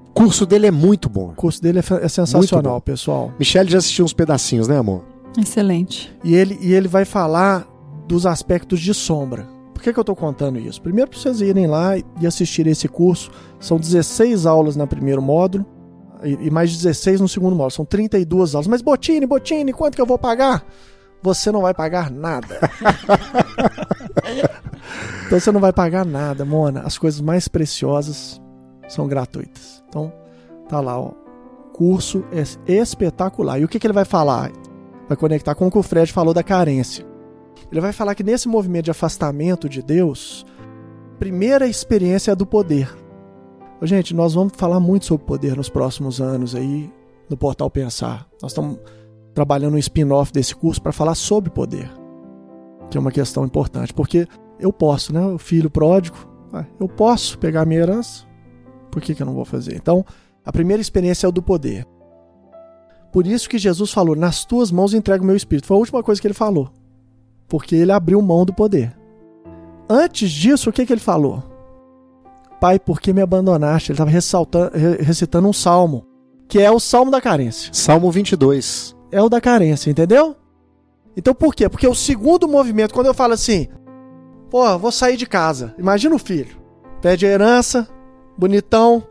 O 0.09 0.12
curso 0.12 0.47
dele 0.47 0.66
é 0.66 0.70
muito 0.70 1.09
bom. 1.09 1.30
O 1.30 1.34
curso 1.34 1.62
dele 1.62 1.78
é, 1.78 2.05
é 2.05 2.09
sensacional, 2.09 2.80
pessoal. 2.80 3.32
Michelle 3.38 3.70
já 3.70 3.78
assistiu 3.78 4.05
uns 4.05 4.12
pedacinhos, 4.12 4.66
né, 4.66 4.78
amor? 4.78 5.05
Excelente. 5.39 6.14
E 6.24 6.35
ele, 6.35 6.59
e 6.61 6.72
ele 6.72 6.89
vai 6.89 7.05
falar 7.05 7.66
dos 8.07 8.26
aspectos 8.26 8.81
de 8.81 8.93
sombra. 8.93 9.47
Por 9.72 9.83
que, 9.83 9.93
que 9.93 9.99
eu 9.99 10.03
estou 10.03 10.16
contando 10.16 10.59
isso? 10.59 10.83
Primeiro, 10.83 11.11
para 11.11 11.18
vocês 11.18 11.41
irem 11.41 11.66
lá 11.66 11.97
e 11.97 12.26
assistirem 12.26 12.72
esse 12.72 12.87
curso. 12.87 13.31
São 13.59 13.78
16 13.78 14.45
aulas 14.45 14.76
no 14.76 14.87
primeiro 14.87 15.22
módulo 15.22 15.64
e 16.22 16.51
mais 16.51 16.76
16 16.76 17.20
no 17.20 17.28
segundo 17.28 17.57
módulo. 17.57 17.70
São 17.70 17.85
32 17.85 18.55
aulas. 18.55 18.66
Mas 18.66 18.83
Botini, 18.83 19.26
Botini, 19.26 19.72
quanto 19.72 19.95
que 19.95 20.03
eu 20.03 20.07
vou 20.07 20.18
pagar? 20.18 20.64
Você 21.22 21.51
não 21.51 21.62
vai 21.62 21.72
pagar 21.72 22.11
nada. 22.11 22.59
então 25.26 25.41
você 25.41 25.53
não 25.53 25.61
vai 25.61 25.72
pagar 25.72 26.05
nada, 26.05 26.45
Mona. 26.45 26.81
As 26.81 26.99
coisas 26.99 27.20
mais 27.20 27.49
preciosas 27.49 28.41
são 28.89 29.07
gratuitas. 29.07 29.83
Então, 29.89 30.12
tá 30.68 30.81
lá, 30.81 30.99
ó. 30.99 31.12
Curso 31.72 32.24
é 32.33 32.43
espetacular. 32.72 33.59
E 33.59 33.64
o 33.64 33.68
que, 33.68 33.78
que 33.78 33.87
ele 33.87 33.95
vai 33.95 34.05
falar? 34.05 34.51
Vai 35.11 35.16
conectar 35.16 35.56
com 35.56 35.66
o 35.66 35.70
que 35.72 35.76
o 35.76 35.82
Fred 35.82 36.12
falou 36.12 36.32
da 36.32 36.44
carência. 36.44 37.04
Ele 37.68 37.80
vai 37.80 37.92
falar 37.92 38.14
que 38.14 38.22
nesse 38.22 38.46
movimento 38.46 38.84
de 38.84 38.90
afastamento 38.92 39.68
de 39.68 39.82
Deus, 39.82 40.46
primeira 41.18 41.66
experiência 41.66 42.30
é 42.30 42.36
do 42.36 42.46
poder. 42.46 42.96
Gente, 43.82 44.14
nós 44.14 44.34
vamos 44.34 44.52
falar 44.56 44.78
muito 44.78 45.06
sobre 45.06 45.26
poder 45.26 45.56
nos 45.56 45.68
próximos 45.68 46.20
anos 46.20 46.54
aí 46.54 46.88
no 47.28 47.36
Portal 47.36 47.68
Pensar. 47.68 48.24
Nós 48.40 48.52
estamos 48.52 48.78
trabalhando 49.34 49.74
um 49.74 49.78
spin-off 49.78 50.32
desse 50.32 50.54
curso 50.54 50.80
para 50.80 50.92
falar 50.92 51.16
sobre 51.16 51.50
poder, 51.50 51.90
que 52.88 52.96
é 52.96 53.00
uma 53.00 53.11
questão 53.11 53.44
importante, 53.44 53.92
porque 53.92 54.28
eu 54.61 54.72
posso, 54.72 55.12
né? 55.12 55.26
O 55.26 55.38
filho 55.38 55.68
pródigo, 55.68 56.16
eu 56.78 56.88
posso 56.88 57.36
pegar 57.36 57.66
minha 57.66 57.80
herança, 57.80 58.24
por 58.92 59.02
que, 59.02 59.16
que 59.16 59.22
eu 59.22 59.26
não 59.26 59.34
vou 59.34 59.44
fazer? 59.44 59.74
Então, 59.74 60.06
a 60.44 60.52
primeira 60.52 60.80
experiência 60.80 61.26
é 61.26 61.28
o 61.28 61.32
do 61.32 61.42
poder. 61.42 61.84
Por 63.12 63.26
isso 63.26 63.48
que 63.48 63.58
Jesus 63.58 63.90
falou: 63.90 64.14
Nas 64.14 64.44
tuas 64.44 64.70
mãos 64.70 64.94
entrego 64.94 65.24
o 65.24 65.26
meu 65.26 65.36
espírito. 65.36 65.66
Foi 65.66 65.76
a 65.76 65.80
última 65.80 66.02
coisa 66.02 66.20
que 66.20 66.26
ele 66.26 66.34
falou, 66.34 66.70
porque 67.48 67.74
ele 67.74 67.92
abriu 67.92 68.20
mão 68.22 68.44
do 68.44 68.52
poder. 68.52 68.96
Antes 69.88 70.30
disso, 70.30 70.70
o 70.70 70.72
que, 70.72 70.86
que 70.86 70.92
ele 70.92 71.00
falou? 71.00 71.42
Pai, 72.61 72.78
por 72.78 73.00
que 73.00 73.12
me 73.12 73.22
abandonaste? 73.22 73.90
Ele 73.90 74.00
estava 74.00 74.11
recitando 75.02 75.48
um 75.48 75.52
salmo, 75.52 76.06
que 76.46 76.61
é 76.61 76.70
o 76.70 76.78
salmo 76.78 77.11
da 77.11 77.20
carência. 77.20 77.72
Salmo 77.72 78.11
22. 78.11 78.94
É 79.11 79.20
o 79.20 79.28
da 79.28 79.40
carência, 79.40 79.90
entendeu? 79.90 80.36
Então 81.16 81.34
por 81.34 81.54
quê? 81.54 81.68
Porque 81.68 81.88
o 81.88 81.94
segundo 81.94 82.46
movimento, 82.46 82.94
quando 82.94 83.06
eu 83.06 83.14
falo 83.14 83.32
assim, 83.32 83.68
pô, 84.48 84.78
vou 84.78 84.92
sair 84.92 85.16
de 85.16 85.26
casa. 85.26 85.74
Imagina 85.78 86.14
o 86.14 86.18
filho, 86.18 86.56
pede 87.00 87.26
a 87.26 87.30
herança, 87.30 87.88
bonitão, 88.38 89.02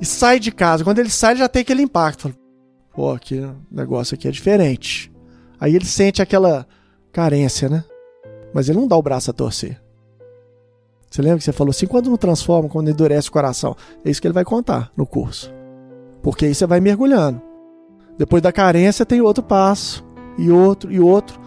e 0.00 0.04
sai 0.04 0.40
de 0.40 0.50
casa. 0.50 0.82
Quando 0.82 0.98
ele 0.98 1.10
sai, 1.10 1.32
ele 1.32 1.40
já 1.40 1.48
tem 1.48 1.62
aquele 1.62 1.82
impacto. 1.82 2.34
Pô, 2.96 3.16
que 3.18 3.46
negócio 3.70 4.14
aqui 4.14 4.26
é 4.26 4.30
diferente. 4.30 5.12
Aí 5.60 5.76
ele 5.76 5.84
sente 5.84 6.22
aquela 6.22 6.66
carência, 7.12 7.68
né? 7.68 7.84
Mas 8.54 8.70
ele 8.70 8.78
não 8.78 8.88
dá 8.88 8.96
o 8.96 9.02
braço 9.02 9.30
a 9.30 9.34
torcer. 9.34 9.78
Você 11.10 11.20
lembra 11.20 11.38
que 11.38 11.44
você 11.44 11.52
falou 11.52 11.70
assim? 11.70 11.86
Quando 11.86 12.08
não 12.08 12.16
transforma, 12.16 12.70
quando 12.70 12.88
endurece 12.88 13.28
o 13.28 13.32
coração? 13.32 13.76
É 14.02 14.10
isso 14.10 14.20
que 14.20 14.26
ele 14.26 14.32
vai 14.32 14.44
contar 14.44 14.90
no 14.96 15.06
curso. 15.06 15.52
Porque 16.22 16.46
aí 16.46 16.54
você 16.54 16.66
vai 16.66 16.80
mergulhando. 16.80 17.40
Depois 18.16 18.42
da 18.42 18.50
carência 18.50 19.04
tem 19.04 19.20
outro 19.20 19.44
passo, 19.44 20.02
e 20.38 20.50
outro, 20.50 20.90
e 20.90 20.98
outro. 20.98 21.38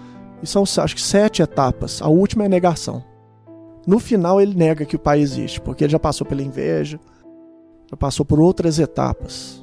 E 0.43 0.47
são, 0.47 0.64
acho 0.64 0.95
que, 0.95 1.02
sete 1.02 1.41
etapas. 1.41 2.00
A 2.00 2.08
última 2.08 2.43
é 2.43 2.45
a 2.45 2.50
negação. 2.50 3.04
No 3.88 3.97
final, 3.97 4.39
ele 4.39 4.54
nega 4.54 4.86
que 4.86 4.95
o 4.95 5.00
pai 5.00 5.20
existe, 5.20 5.60
porque 5.60 5.84
ele 5.84 5.91
já 5.91 6.00
passou 6.00 6.28
pela 6.28 6.43
inveja, 6.43 7.00
já 7.89 7.97
passou 7.97 8.24
por 8.24 8.39
outras 8.39 8.78
etapas. 8.78 9.59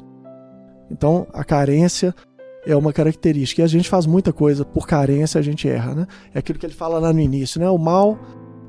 Então, 0.90 1.26
a 1.32 1.44
carência 1.44 2.14
é 2.66 2.74
uma 2.74 2.92
característica. 2.92 3.62
E 3.62 3.64
a 3.64 3.68
gente 3.68 3.88
faz 3.88 4.06
muita 4.06 4.32
coisa 4.32 4.64
por 4.64 4.86
carência, 4.86 5.38
a 5.38 5.42
gente 5.42 5.68
erra, 5.68 5.94
né? 5.94 6.06
É 6.34 6.40
aquilo 6.40 6.58
que 6.58 6.66
ele 6.66 6.74
fala 6.74 6.98
lá 6.98 7.12
no 7.12 7.20
início, 7.20 7.60
né? 7.60 7.68
O 7.70 7.78
mal 7.78 8.18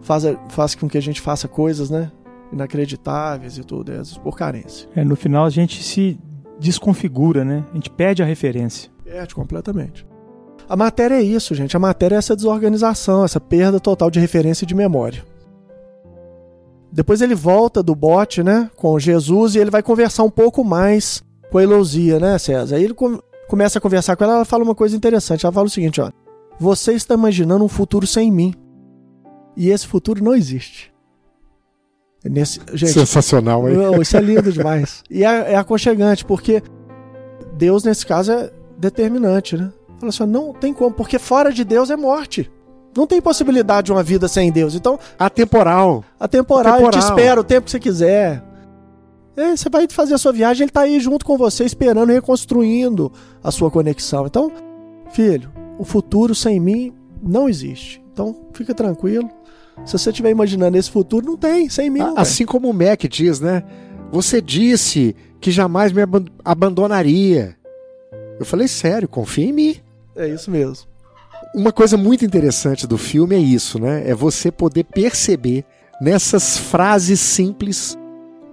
faz, 0.02 0.24
faz 0.50 0.76
com 0.76 0.88
que 0.88 0.98
a 0.98 1.02
gente 1.02 1.20
faça 1.20 1.48
coisas, 1.48 1.90
né? 1.90 2.12
Inacreditáveis 2.54 3.58
e 3.58 3.64
tudo, 3.64 3.92
é 3.92 4.02
por 4.24 4.38
carência. 4.38 4.88
É, 4.96 5.04
no 5.04 5.16
final 5.16 5.46
a 5.46 5.50
gente 5.50 5.84
se 5.84 6.20
desconfigura, 6.60 7.44
né? 7.44 7.66
A 7.72 7.76
gente 7.76 7.90
perde 7.90 8.22
a 8.22 8.26
referência. 8.26 8.90
Perde 9.04 9.34
completamente. 9.34 10.06
A 10.70 10.76
matéria 10.76 11.16
é 11.16 11.22
isso, 11.22 11.56
gente. 11.56 11.76
A 11.76 11.80
matéria 11.80 12.16
é 12.16 12.18
essa 12.20 12.36
desorganização, 12.36 13.24
essa 13.24 13.40
perda 13.40 13.80
total 13.80 14.12
de 14.12 14.20
referência 14.20 14.64
e 14.66 14.68
de 14.68 14.76
memória. 14.76 15.24
Depois 16.92 17.22
ele 17.22 17.36
volta 17.36 17.84
do 17.84 17.94
bote, 17.94 18.42
né, 18.42 18.70
com 18.76 18.98
Jesus 18.98 19.56
e 19.56 19.60
ele 19.60 19.70
vai 19.70 19.84
conversar 19.84 20.24
um 20.24 20.30
pouco 20.30 20.64
mais 20.64 21.22
com 21.52 21.58
a 21.58 21.64
Elosia, 21.64 22.20
né, 22.20 22.38
César? 22.38 22.76
Aí 22.76 22.84
ele 22.84 22.94
com, 22.94 23.20
começa 23.48 23.80
a 23.80 23.82
conversar 23.82 24.16
com 24.16 24.24
ela, 24.24 24.36
ela 24.36 24.46
fala 24.46 24.64
uma 24.64 24.76
coisa 24.76 24.96
interessante. 24.96 25.46
Ela 25.46 25.54
fala 25.54 25.68
o 25.68 25.70
seguinte, 25.70 26.02
ó: 26.02 26.12
"Você 26.60 26.94
está 26.94 27.14
imaginando 27.14 27.64
um 27.64 27.70
futuro 27.70 28.06
sem 28.06 28.32
mim?" 28.32 28.54
E 29.56 29.70
esse 29.70 29.88
futuro 29.88 30.24
não 30.24 30.36
existe. 30.36 30.94
Nesse, 32.24 32.60
gente, 32.74 32.92
Sensacional, 32.92 33.68
hein? 33.70 33.78
Isso 34.02 34.18
é 34.18 34.22
lindo 34.22 34.52
demais. 34.52 35.04
E 35.10 35.24
é, 35.24 35.54
é 35.54 35.56
aconchegante, 35.56 36.26
porque 36.26 36.62
Deus, 37.54 37.84
nesse 37.84 38.06
caso, 38.06 38.32
é 38.32 38.52
determinante, 38.78 39.58
né? 39.58 39.72
Fala 40.00 40.10
assim, 40.10 40.26
não 40.26 40.54
tem 40.54 40.74
como, 40.74 40.94
porque 40.94 41.18
fora 41.18 41.52
de 41.52 41.64
Deus 41.64 41.90
é 41.90 41.96
morte. 41.96 42.52
Não 42.96 43.08
tem 43.08 43.22
possibilidade 43.22 43.86
de 43.86 43.92
uma 43.92 44.04
vida 44.04 44.28
sem 44.28 44.52
Deus. 44.52 44.76
Então, 44.76 45.00
atemporal. 45.18 46.04
Atemporal, 46.20 46.74
atemporal. 46.76 46.82
eu 46.82 46.90
te 46.92 47.00
espero 47.00 47.42
o 47.42 47.44
tempo 47.44 47.66
que 47.66 47.72
você 47.72 47.80
quiser. 47.80 48.44
É, 49.38 49.56
você 49.56 49.70
vai 49.70 49.86
fazer 49.88 50.16
a 50.16 50.18
sua 50.18 50.34
viagem, 50.34 50.64
ele 50.64 50.72
tá 50.72 50.82
aí 50.82 51.00
junto 51.00 51.24
com 51.24 51.38
você, 51.38 51.64
esperando, 51.64 52.12
reconstruindo 52.12 53.12
a 53.44 53.52
sua 53.52 53.70
conexão. 53.70 54.26
Então, 54.26 54.52
filho, 55.12 55.52
o 55.78 55.86
futuro 55.86 56.34
sem 56.34 56.60
mim 56.60 56.92
não 57.22 57.48
existe. 57.48 58.02
Então, 58.12 58.36
fica 58.52 58.74
tranquilo. 58.74 59.30
Se 59.86 59.96
você 59.96 60.10
estiver 60.10 60.32
imaginando 60.32 60.76
esse 60.76 60.90
futuro, 60.90 61.24
não 61.24 61.38
tem, 61.38 61.70
sem 61.70 61.88
mim. 61.88 62.02
Assim 62.16 62.48
como 62.48 62.68
o 62.68 62.74
Mac 62.74 63.04
diz, 63.04 63.40
né? 63.40 63.64
Você 64.12 64.42
disse 64.42 65.16
que 65.40 65.52
jamais 65.52 65.92
me 65.92 66.02
abandonaria. 66.44 67.56
Eu 68.40 68.46
falei, 68.46 68.68
sério, 68.68 69.08
confia 69.08 69.46
em 69.46 69.54
mim. 69.54 69.76
É 70.16 70.28
isso 70.28 70.50
mesmo. 70.50 70.88
Uma 71.54 71.72
coisa 71.72 71.96
muito 71.96 72.26
interessante 72.26 72.88
do 72.88 72.98
filme 72.98 73.36
é 73.36 73.40
isso, 73.40 73.80
né? 73.80 74.10
É 74.10 74.16
você 74.16 74.52
poder 74.52 74.84
perceber 74.84 75.64
nessas 76.02 76.58
frases 76.58 77.20
simples 77.20 77.96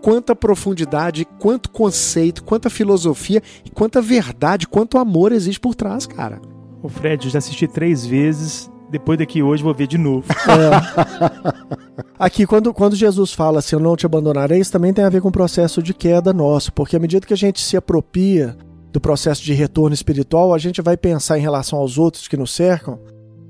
quanta 0.04 0.36
profundidade, 0.36 1.24
quanto 1.38 1.70
conceito, 1.70 2.44
quanta 2.44 2.68
filosofia 2.68 3.42
e 3.64 3.70
quanta 3.70 4.02
verdade, 4.02 4.68
quanto 4.68 4.98
amor 4.98 5.32
existe 5.32 5.58
por 5.58 5.74
trás, 5.74 6.06
cara. 6.06 6.42
O 6.82 6.90
Fred, 6.90 7.24
eu 7.24 7.30
já 7.30 7.38
assisti 7.38 7.66
três 7.66 8.04
vezes. 8.04 8.70
Depois 8.90 9.18
daqui 9.18 9.42
hoje 9.42 9.62
vou 9.62 9.72
ver 9.72 9.86
de 9.86 9.96
novo. 9.96 10.26
É. 10.44 12.04
Aqui, 12.18 12.46
quando, 12.46 12.74
quando 12.74 12.94
Jesus 12.94 13.32
fala 13.32 13.60
assim, 13.60 13.76
eu 13.76 13.80
não 13.80 13.96
te 13.96 14.04
abandonarei, 14.04 14.60
isso 14.60 14.70
também 14.70 14.92
tem 14.92 15.04
a 15.04 15.08
ver 15.08 15.22
com 15.22 15.28
o 15.28 15.32
processo 15.32 15.82
de 15.82 15.94
queda 15.94 16.34
nosso, 16.34 16.70
porque 16.72 16.96
à 16.96 17.00
medida 17.00 17.26
que 17.26 17.32
a 17.32 17.36
gente 17.36 17.62
se 17.62 17.74
apropria 17.74 18.56
do 18.92 19.00
processo 19.00 19.42
de 19.42 19.54
retorno 19.54 19.94
espiritual, 19.94 20.52
a 20.52 20.58
gente 20.58 20.82
vai 20.82 20.98
pensar 20.98 21.38
em 21.38 21.42
relação 21.42 21.78
aos 21.78 21.96
outros 21.96 22.28
que 22.28 22.36
nos 22.36 22.52
cercam 22.52 23.00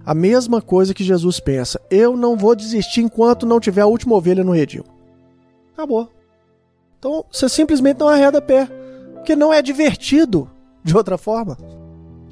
a 0.07 0.15
mesma 0.15 0.63
coisa 0.63 0.95
que 0.95 1.03
Jesus 1.03 1.41
pensa. 1.41 1.81
Eu 1.91 2.17
não 2.17 2.37
vou 2.37 2.55
desistir 2.55 3.01
enquanto 3.01 3.45
não 3.45 3.59
tiver 3.59 3.83
a 3.83 3.87
última 3.87 4.15
ovelha 4.15 4.45
no 4.45 4.53
redil. 4.53 4.85
Acabou. 5.73 6.14
Então 7.05 7.23
você 7.31 7.51
simplesmente 7.51 8.01
não 8.01 8.09
arreda 8.09 8.41
pé. 8.41 8.67
Porque 9.13 9.37
não 9.37 9.53
é 9.53 9.61
divertido 9.61 10.49
de 10.83 10.97
outra 10.97 11.19
forma. 11.19 11.59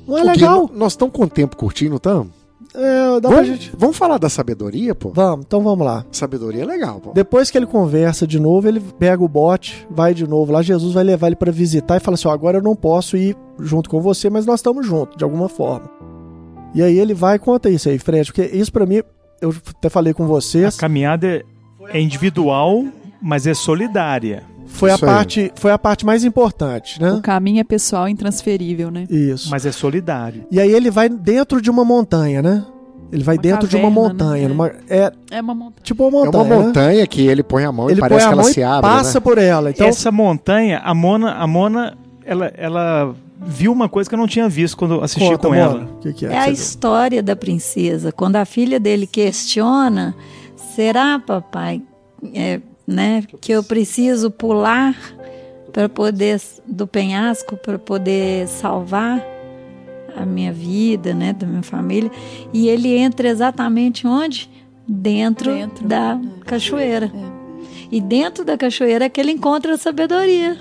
Não 0.09 0.17
é 0.17 0.25
legal. 0.25 0.71
Nós 0.73 0.95
estamos 0.95 1.15
com 1.15 1.25
o 1.25 1.29
tempo 1.29 1.59
curtindo, 1.59 1.97
estamos? 1.97 2.33
É, 2.75 3.21
dá 3.21 3.29
vamos, 3.29 3.35
pra 3.35 3.43
gente. 3.45 3.71
Vamos 3.77 3.99
falar 3.99 4.17
da 4.17 4.31
sabedoria, 4.31 4.95
pô? 4.95 5.11
Vamos, 5.11 5.45
então 5.45 5.61
vamos 5.61 5.85
lá. 5.85 6.07
Sabedoria 6.11 6.63
é 6.63 6.65
legal, 6.65 7.01
pô. 7.01 7.13
Depois 7.13 7.51
que 7.51 7.59
ele 7.59 7.67
conversa 7.67 8.27
de 8.27 8.41
novo, 8.41 8.67
ele 8.67 8.81
pega 8.99 9.23
o 9.23 9.29
bote, 9.29 9.87
vai 9.91 10.15
de 10.15 10.27
novo 10.27 10.51
lá. 10.51 10.63
Jesus 10.63 10.95
vai 10.95 11.05
levar 11.05 11.27
ele 11.27 11.37
para 11.37 11.53
visitar 11.53 11.99
e 11.99 12.01
fala 12.01 12.15
assim: 12.15 12.29
ó, 12.29 12.31
agora 12.31 12.57
eu 12.57 12.63
não 12.63 12.75
posso 12.75 13.15
ir 13.15 13.37
junto 13.59 13.91
com 13.91 14.01
você, 14.01 14.31
mas 14.31 14.47
nós 14.47 14.61
estamos 14.61 14.87
juntos, 14.87 15.19
de 15.19 15.25
alguma 15.25 15.51
forma. 15.51 15.91
E 16.75 16.83
aí 16.83 16.99
ele 16.99 17.13
vai 17.13 17.37
e 17.37 17.39
conta 17.39 17.69
isso 17.69 17.91
aí, 17.91 17.99
Fred, 17.99 18.33
porque 18.33 18.57
isso 18.57 18.73
para 18.73 18.87
mim, 18.87 19.03
eu 19.39 19.55
até 19.77 19.91
falei 19.91 20.15
com 20.15 20.27
vocês. 20.27 20.75
A 20.75 20.81
caminhada 20.81 21.45
é 21.89 22.01
individual, 22.01 22.87
mas 23.21 23.47
é 23.47 23.53
solidária. 23.53 24.51
Foi 24.73 24.91
a, 24.91 24.99
parte, 24.99 25.53
foi 25.55 25.71
a 25.71 25.79
parte 25.79 26.05
mais 26.05 26.25
importante, 26.25 27.01
né? 27.01 27.13
O 27.13 27.21
caminho 27.21 27.61
é 27.61 27.65
pessoal 27.65 28.09
intransferível, 28.09 28.91
né? 28.91 29.05
Isso. 29.09 29.51
Mas 29.51 29.65
é 29.65 29.71
solidário. 29.71 30.45
E 30.51 30.59
aí 30.59 30.73
ele 30.73 30.91
vai 30.91 31.09
dentro 31.09 31.61
de 31.61 31.71
uma 31.71 31.85
montanha, 31.85 32.43
né? 32.43 32.65
Ele 33.13 33.23
vai 33.23 33.37
uma 33.37 33.43
dentro 33.43 33.69
caverna, 33.69 33.79
de 33.79 33.87
uma 33.87 33.91
montanha. 33.91 34.43
Né? 34.43 34.49
Numa, 34.49 34.73
é, 34.89 35.13
é 35.31 35.41
uma 35.41 35.55
montanha. 35.55 35.83
Tipo 35.83 36.09
uma 36.09 36.11
montanha. 36.25 36.43
É 36.43 36.47
uma 36.47 36.63
montanha 36.63 37.01
né? 37.01 37.07
que 37.07 37.27
ele 37.27 37.43
põe 37.43 37.65
a 37.65 37.71
mão 37.71 37.91
ele 37.91 37.99
e 37.99 38.01
parece 38.01 38.27
que 38.27 38.33
ela 38.33 38.45
se 38.45 38.63
abre. 38.63 38.91
Passa 38.91 39.19
né? 39.19 39.21
por 39.21 39.39
ela. 39.39 39.71
Então... 39.71 39.87
Essa 39.87 40.11
montanha, 40.11 40.81
a 40.83 40.95
Mona, 40.95 41.35
a 41.35 41.47
Mona 41.47 41.97
ela, 42.25 42.47
ela 42.57 43.15
viu 43.39 43.71
uma 43.71 43.89
coisa 43.89 44.09
que 44.09 44.15
eu 44.15 44.19
não 44.19 44.27
tinha 44.27 44.49
visto 44.49 44.77
quando 44.77 45.03
assisti 45.03 45.29
Conta, 45.29 45.49
com 45.49 45.55
ela. 45.55 45.89
Que 46.01 46.13
que 46.15 46.27
é, 46.27 46.33
é 46.33 46.39
a 46.39 46.49
história 46.49 47.23
da 47.23 47.37
princesa. 47.37 48.11
Quando 48.13 48.37
a 48.37 48.47
filha 48.47 48.81
dele 48.81 49.07
questiona: 49.07 50.15
será, 50.75 51.19
papai, 51.19 51.83
é, 52.35 52.61
né, 52.93 53.25
que 53.41 53.53
eu 53.53 53.63
preciso 53.63 54.31
pular 54.31 54.95
para 55.73 55.89
poder 55.89 56.41
do 56.67 56.87
penhasco 56.87 57.57
para 57.57 57.79
poder 57.79 58.47
salvar 58.47 59.25
a 60.15 60.27
minha 60.27 60.53
vida, 60.53 61.15
né, 61.15 61.33
da 61.33 61.47
minha 61.47 61.63
família, 61.63 62.11
e 62.53 62.69
ele 62.69 62.95
entra 62.95 63.29
exatamente 63.29 64.07
onde? 64.07 64.51
Dentro, 64.87 65.55
dentro 65.55 65.87
da 65.87 66.21
é, 66.23 66.45
cachoeira. 66.45 67.07
É. 67.07 67.43
E 67.91 68.01
dentro 68.01 68.45
da 68.45 68.59
cachoeira 68.59 69.07
é 69.07 69.09
que 69.09 69.21
ele 69.21 69.33
encontra 69.33 69.75
a 69.75 69.79
sabedoria. 69.79 70.57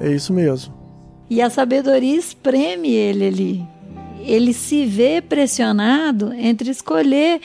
É 0.00 0.10
isso 0.10 0.32
mesmo. 0.32 0.74
E 1.28 1.40
a 1.40 1.50
sabedoria 1.50 2.16
espreme 2.16 2.90
ele 2.90 3.26
ali 3.26 3.71
ele 4.26 4.52
se 4.52 4.84
vê 4.84 5.20
pressionado 5.20 6.32
entre 6.34 6.70
escolher 6.70 7.40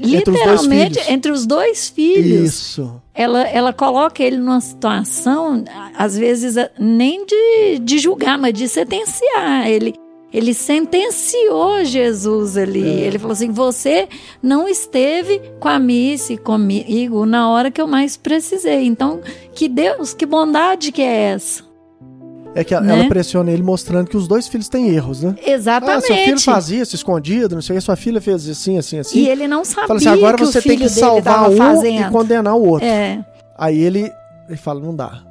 literalmente 0.00 0.98
entre 0.98 1.00
os, 1.00 1.08
entre 1.08 1.32
os 1.32 1.46
dois 1.46 1.88
filhos. 1.88 2.50
Isso. 2.50 3.02
Ela, 3.14 3.42
ela 3.42 3.72
coloca 3.72 4.22
ele 4.22 4.36
numa 4.36 4.60
situação, 4.60 5.64
às 5.96 6.16
vezes, 6.16 6.56
nem 6.78 7.24
de, 7.24 7.78
de 7.80 7.98
julgar, 7.98 8.36
mas 8.36 8.52
de 8.52 8.68
sentenciar. 8.68 9.68
Ele, 9.68 9.94
ele 10.32 10.52
sentenciou 10.52 11.84
Jesus 11.84 12.56
ali. 12.56 12.82
É. 12.82 13.06
Ele 13.06 13.18
falou 13.18 13.32
assim: 13.32 13.52
Você 13.52 14.08
não 14.42 14.68
esteve 14.68 15.40
com 15.60 15.68
a 15.68 15.78
missa 15.78 16.36
comigo 16.36 17.24
na 17.24 17.48
hora 17.48 17.70
que 17.70 17.80
eu 17.80 17.86
mais 17.86 18.16
precisei. 18.16 18.84
Então, 18.84 19.20
que 19.54 19.68
Deus, 19.68 20.12
que 20.12 20.26
bondade 20.26 20.90
que 20.90 21.02
é 21.02 21.32
essa? 21.32 21.63
É 22.54 22.62
que 22.62 22.78
né? 22.78 23.00
ela 23.00 23.08
pressiona 23.08 23.50
ele 23.50 23.62
mostrando 23.62 24.08
que 24.08 24.16
os 24.16 24.28
dois 24.28 24.46
filhos 24.46 24.68
têm 24.68 24.88
erros, 24.88 25.22
né? 25.22 25.34
Exatamente. 25.44 26.04
Ah, 26.04 26.06
seu 26.06 26.16
filho 26.16 26.40
fazia 26.40 26.82
isso 26.82 26.94
escondido, 26.94 27.56
não 27.56 27.62
sei 27.62 27.74
o 27.74 27.78
que, 27.78 27.84
sua 27.84 27.96
filha 27.96 28.20
fez 28.20 28.48
assim, 28.48 28.78
assim, 28.78 28.98
assim. 29.00 29.18
E 29.18 29.28
ele 29.28 29.48
não 29.48 29.64
sabia 29.64 29.88
fala 29.88 29.98
assim, 29.98 30.08
agora 30.08 30.36
que 30.36 30.44
você 30.44 30.62
tem 30.62 30.78
que 30.78 30.88
salvar 30.88 31.50
um 31.50 31.56
fazendo. 31.56 32.06
e 32.06 32.10
condenar 32.10 32.54
o 32.54 32.64
outro. 32.64 32.86
É. 32.86 33.24
Aí 33.58 33.80
ele, 33.80 34.10
ele 34.48 34.56
fala, 34.56 34.80
não 34.80 34.94
dá. 34.94 35.22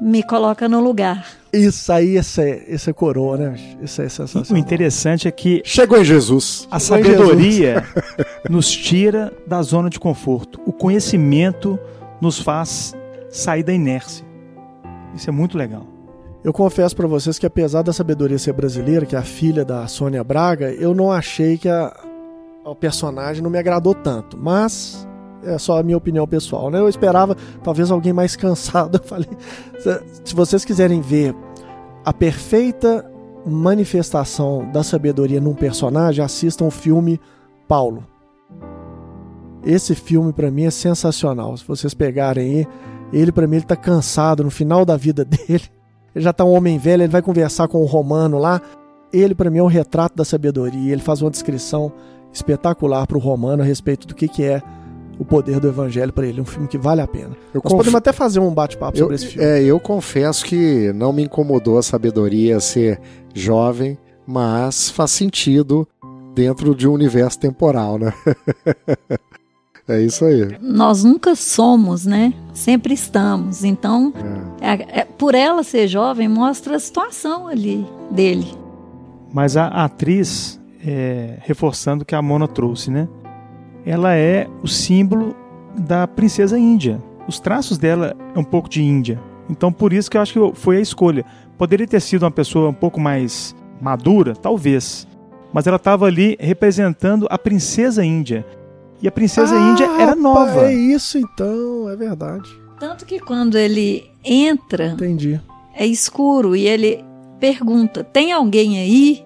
Me 0.00 0.22
coloca 0.22 0.68
no 0.68 0.80
lugar. 0.80 1.26
Isso 1.52 1.92
aí, 1.92 2.16
essa 2.16 2.42
é, 2.42 2.64
essa 2.68 2.90
é 2.90 2.92
coroa, 2.92 3.36
né? 3.36 3.56
Isso 3.82 4.00
é 4.00 4.08
sensacional. 4.08 4.46
O 4.52 4.56
interessante 4.56 5.26
é 5.26 5.30
que... 5.32 5.60
Chegou 5.64 5.98
em 5.98 6.04
Jesus. 6.04 6.68
A 6.70 6.78
sabedoria 6.78 7.84
nos 8.48 8.70
tira 8.70 9.32
da 9.46 9.60
zona 9.62 9.90
de 9.90 9.98
conforto. 9.98 10.60
O 10.64 10.72
conhecimento 10.72 11.76
nos 12.20 12.38
faz 12.38 12.94
sair 13.28 13.64
da 13.64 13.72
inércia. 13.72 14.24
Isso 15.14 15.28
é 15.28 15.32
muito 15.32 15.58
legal. 15.58 15.97
Eu 16.44 16.52
confesso 16.52 16.94
para 16.94 17.06
vocês 17.06 17.38
que 17.38 17.46
apesar 17.46 17.82
da 17.82 17.92
sabedoria 17.92 18.38
ser 18.38 18.52
brasileira, 18.52 19.04
que 19.04 19.16
é 19.16 19.18
a 19.18 19.22
filha 19.22 19.64
da 19.64 19.86
Sônia 19.88 20.22
Braga, 20.22 20.70
eu 20.72 20.94
não 20.94 21.10
achei 21.10 21.58
que 21.58 21.68
a, 21.68 21.92
o 22.64 22.74
personagem 22.76 23.42
não 23.42 23.50
me 23.50 23.58
agradou 23.58 23.92
tanto. 23.92 24.38
Mas 24.38 25.06
é 25.42 25.58
só 25.58 25.78
a 25.78 25.82
minha 25.82 25.96
opinião 25.96 26.26
pessoal, 26.28 26.70
né? 26.70 26.78
Eu 26.78 26.88
esperava 26.88 27.36
talvez 27.62 27.90
alguém 27.90 28.12
mais 28.12 28.34
cansado. 28.36 28.98
Eu 28.98 29.04
falei, 29.04 29.28
se 30.24 30.34
vocês 30.34 30.64
quiserem 30.64 31.00
ver 31.00 31.34
a 32.04 32.12
perfeita 32.12 33.10
manifestação 33.44 34.70
da 34.72 34.84
sabedoria 34.84 35.40
num 35.40 35.54
personagem, 35.54 36.24
assistam 36.24 36.66
o 36.66 36.70
filme 36.70 37.20
Paulo. 37.66 38.06
Esse 39.64 39.94
filme 39.96 40.32
para 40.32 40.52
mim 40.52 40.66
é 40.66 40.70
sensacional. 40.70 41.56
Se 41.56 41.66
vocês 41.66 41.94
pegarem 41.94 42.58
aí, 42.58 42.66
ele 43.12 43.32
para 43.32 43.46
mim 43.48 43.56
ele 43.56 43.64
tá 43.64 43.74
cansado 43.74 44.44
no 44.44 44.50
final 44.50 44.84
da 44.84 44.96
vida 44.96 45.24
dele 45.26 45.77
ele 46.14 46.24
já 46.24 46.30
está 46.30 46.44
um 46.44 46.52
homem 46.52 46.78
velho, 46.78 47.02
ele 47.02 47.12
vai 47.12 47.22
conversar 47.22 47.68
com 47.68 47.82
o 47.82 47.84
romano 47.84 48.38
lá. 48.38 48.60
Ele, 49.12 49.34
para 49.34 49.50
mim, 49.50 49.58
é 49.58 49.62
um 49.62 49.66
retrato 49.66 50.16
da 50.16 50.24
sabedoria. 50.24 50.92
Ele 50.92 51.00
faz 51.00 51.22
uma 51.22 51.30
descrição 51.30 51.92
espetacular 52.32 53.06
para 53.06 53.16
o 53.16 53.20
romano 53.20 53.62
a 53.62 53.66
respeito 53.66 54.06
do 54.06 54.14
que, 54.14 54.28
que 54.28 54.44
é 54.44 54.62
o 55.18 55.24
poder 55.24 55.58
do 55.60 55.68
evangelho 55.68 56.12
para 56.12 56.26
ele. 56.26 56.38
É 56.38 56.42
um 56.42 56.46
filme 56.46 56.68
que 56.68 56.78
vale 56.78 57.00
a 57.00 57.06
pena. 57.06 57.36
Eu 57.52 57.60
Nós 57.62 57.72
conf... 57.72 57.78
podemos 57.78 57.94
até 57.94 58.12
fazer 58.12 58.40
um 58.40 58.52
bate-papo 58.52 58.96
sobre 58.98 59.14
esse 59.14 59.26
filme. 59.26 59.46
É, 59.46 59.62
eu 59.62 59.80
confesso 59.80 60.44
que 60.44 60.92
não 60.92 61.12
me 61.12 61.24
incomodou 61.24 61.78
a 61.78 61.82
sabedoria 61.82 62.60
ser 62.60 63.00
jovem, 63.34 63.98
mas 64.26 64.90
faz 64.90 65.10
sentido 65.10 65.86
dentro 66.34 66.74
de 66.74 66.86
um 66.86 66.92
universo 66.92 67.38
temporal, 67.40 67.98
né? 67.98 68.12
É 69.88 70.02
isso 70.02 70.24
aí. 70.26 70.56
Nós 70.60 71.02
nunca 71.02 71.34
somos, 71.34 72.04
né? 72.04 72.34
Sempre 72.52 72.92
estamos. 72.92 73.64
Então, 73.64 74.12
é. 74.60 74.72
É, 74.72 75.00
é, 75.00 75.04
por 75.04 75.34
ela 75.34 75.62
ser 75.62 75.88
jovem, 75.88 76.28
mostra 76.28 76.76
a 76.76 76.78
situação 76.78 77.48
ali 77.48 77.86
dele. 78.10 78.46
Mas 79.32 79.56
a, 79.56 79.66
a 79.66 79.84
atriz, 79.84 80.60
é, 80.86 81.38
reforçando 81.40 82.02
o 82.02 82.06
que 82.06 82.14
a 82.14 82.20
Mona 82.20 82.46
trouxe, 82.46 82.90
né? 82.90 83.08
Ela 83.86 84.14
é 84.14 84.46
o 84.62 84.68
símbolo 84.68 85.34
da 85.78 86.06
princesa 86.06 86.58
índia. 86.58 87.02
Os 87.26 87.40
traços 87.40 87.78
dela 87.78 88.14
é 88.34 88.38
um 88.38 88.44
pouco 88.44 88.68
de 88.68 88.82
índia. 88.82 89.18
Então, 89.48 89.72
por 89.72 89.94
isso 89.94 90.10
que 90.10 90.18
eu 90.18 90.20
acho 90.20 90.32
que 90.34 90.60
foi 90.60 90.76
a 90.76 90.80
escolha. 90.80 91.24
Poderia 91.56 91.86
ter 91.86 92.00
sido 92.00 92.24
uma 92.24 92.30
pessoa 92.30 92.68
um 92.68 92.74
pouco 92.74 93.00
mais 93.00 93.56
madura, 93.80 94.34
talvez. 94.34 95.06
Mas 95.52 95.66
ela 95.66 95.76
estava 95.76 96.04
ali 96.06 96.36
representando 96.38 97.26
a 97.30 97.38
princesa 97.38 98.04
índia. 98.04 98.44
E 99.00 99.06
a 99.06 99.12
princesa 99.12 99.54
ah, 99.54 99.70
índia 99.70 99.86
era 100.00 100.14
nova. 100.14 100.66
É 100.66 100.74
isso 100.74 101.18
então, 101.18 101.88
é 101.88 101.96
verdade. 101.96 102.48
Tanto 102.78 103.04
que 103.04 103.18
quando 103.20 103.56
ele 103.56 104.10
entra, 104.24 104.88
Entendi. 104.88 105.40
é 105.74 105.86
escuro 105.86 106.56
e 106.56 106.66
ele 106.66 107.04
pergunta: 107.38 108.02
tem 108.02 108.32
alguém 108.32 108.78
aí? 108.78 109.24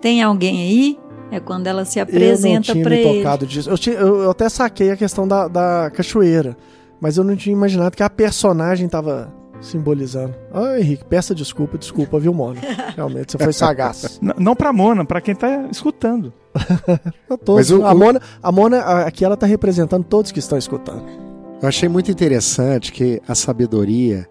Tem 0.00 0.22
alguém 0.22 0.60
aí? 0.62 0.98
É 1.30 1.40
quando 1.40 1.66
ela 1.66 1.84
se 1.84 1.98
apresenta 1.98 2.74
para 2.76 2.94
ele. 2.94 3.18
Tocado 3.18 3.46
disso. 3.46 3.68
Eu, 3.68 3.78
tinha, 3.78 3.96
eu, 3.96 4.22
eu 4.22 4.30
até 4.30 4.48
saquei 4.48 4.90
a 4.90 4.96
questão 4.96 5.26
da, 5.26 5.48
da 5.48 5.90
cachoeira. 5.92 6.56
Mas 7.00 7.16
eu 7.16 7.24
não 7.24 7.34
tinha 7.34 7.52
imaginado 7.52 7.96
que 7.96 8.02
a 8.02 8.10
personagem 8.10 8.88
tava 8.88 9.32
simbolizando. 9.64 10.34
Ah, 10.52 10.78
Henrique, 10.78 11.04
peça 11.04 11.34
desculpa, 11.34 11.76
desculpa, 11.78 12.18
viu, 12.18 12.32
Mona? 12.34 12.60
Realmente, 12.96 13.32
você 13.32 13.38
foi 13.38 13.52
sagaz. 13.52 14.18
N- 14.22 14.34
não 14.38 14.54
pra 14.54 14.72
Mona, 14.72 15.04
pra 15.04 15.20
quem 15.20 15.34
tá 15.34 15.66
escutando. 15.70 16.32
Eu 17.28 17.36
tô- 17.38 17.56
Mas 17.56 17.70
o- 17.70 17.84
a, 17.84 17.92
o- 17.92 17.98
Mona, 17.98 18.20
a 18.42 18.52
Mona, 18.52 18.78
a- 18.78 19.06
aqui 19.06 19.24
ela 19.24 19.36
tá 19.36 19.46
representando 19.46 20.04
todos 20.04 20.30
que 20.30 20.38
estão 20.38 20.56
escutando. 20.58 21.04
Eu 21.62 21.68
achei 21.68 21.88
muito 21.88 22.10
interessante 22.10 22.92
que 22.92 23.20
a 23.26 23.34
sabedoria, 23.34 24.26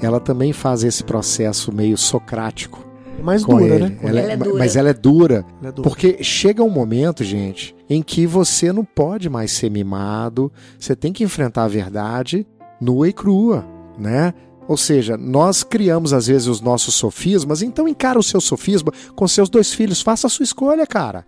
ela 0.00 0.18
também 0.20 0.52
faz 0.52 0.82
esse 0.82 1.04
processo 1.04 1.72
meio 1.72 1.96
socrático. 1.98 2.88
Mais 3.22 3.44
com 3.44 3.58
dura, 3.58 3.74
ele. 3.74 3.84
né? 3.90 3.98
Ela 4.02 4.20
Ela 4.20 4.32
é 4.32 4.36
dura. 4.36 4.58
Mas 4.58 4.76
ela 4.76 4.88
é 4.88 4.94
dura. 4.94 5.44
Ela 5.60 5.68
é 5.68 5.72
dura. 5.72 5.82
Porque 5.86 6.22
chega 6.24 6.62
um 6.62 6.70
momento, 6.70 7.22
gente, 7.22 7.76
em 7.88 8.00
que 8.02 8.26
você 8.26 8.72
não 8.72 8.82
pode 8.82 9.28
mais 9.28 9.52
ser 9.52 9.70
mimado, 9.70 10.50
você 10.78 10.96
tem 10.96 11.12
que 11.12 11.22
enfrentar 11.22 11.64
a 11.64 11.68
verdade 11.68 12.46
nua 12.80 13.08
e 13.08 13.12
crua, 13.12 13.66
né? 13.98 14.32
Ou 14.70 14.76
seja, 14.76 15.16
nós 15.16 15.64
criamos 15.64 16.12
às 16.12 16.28
vezes 16.28 16.46
os 16.46 16.60
nossos 16.60 16.94
sofismas, 16.94 17.60
então 17.60 17.88
encara 17.88 18.16
o 18.16 18.22
seu 18.22 18.40
sofisma 18.40 18.92
com 19.16 19.26
seus 19.26 19.48
dois 19.48 19.74
filhos, 19.74 20.00
faça 20.00 20.28
a 20.28 20.30
sua 20.30 20.44
escolha, 20.44 20.86
cara. 20.86 21.26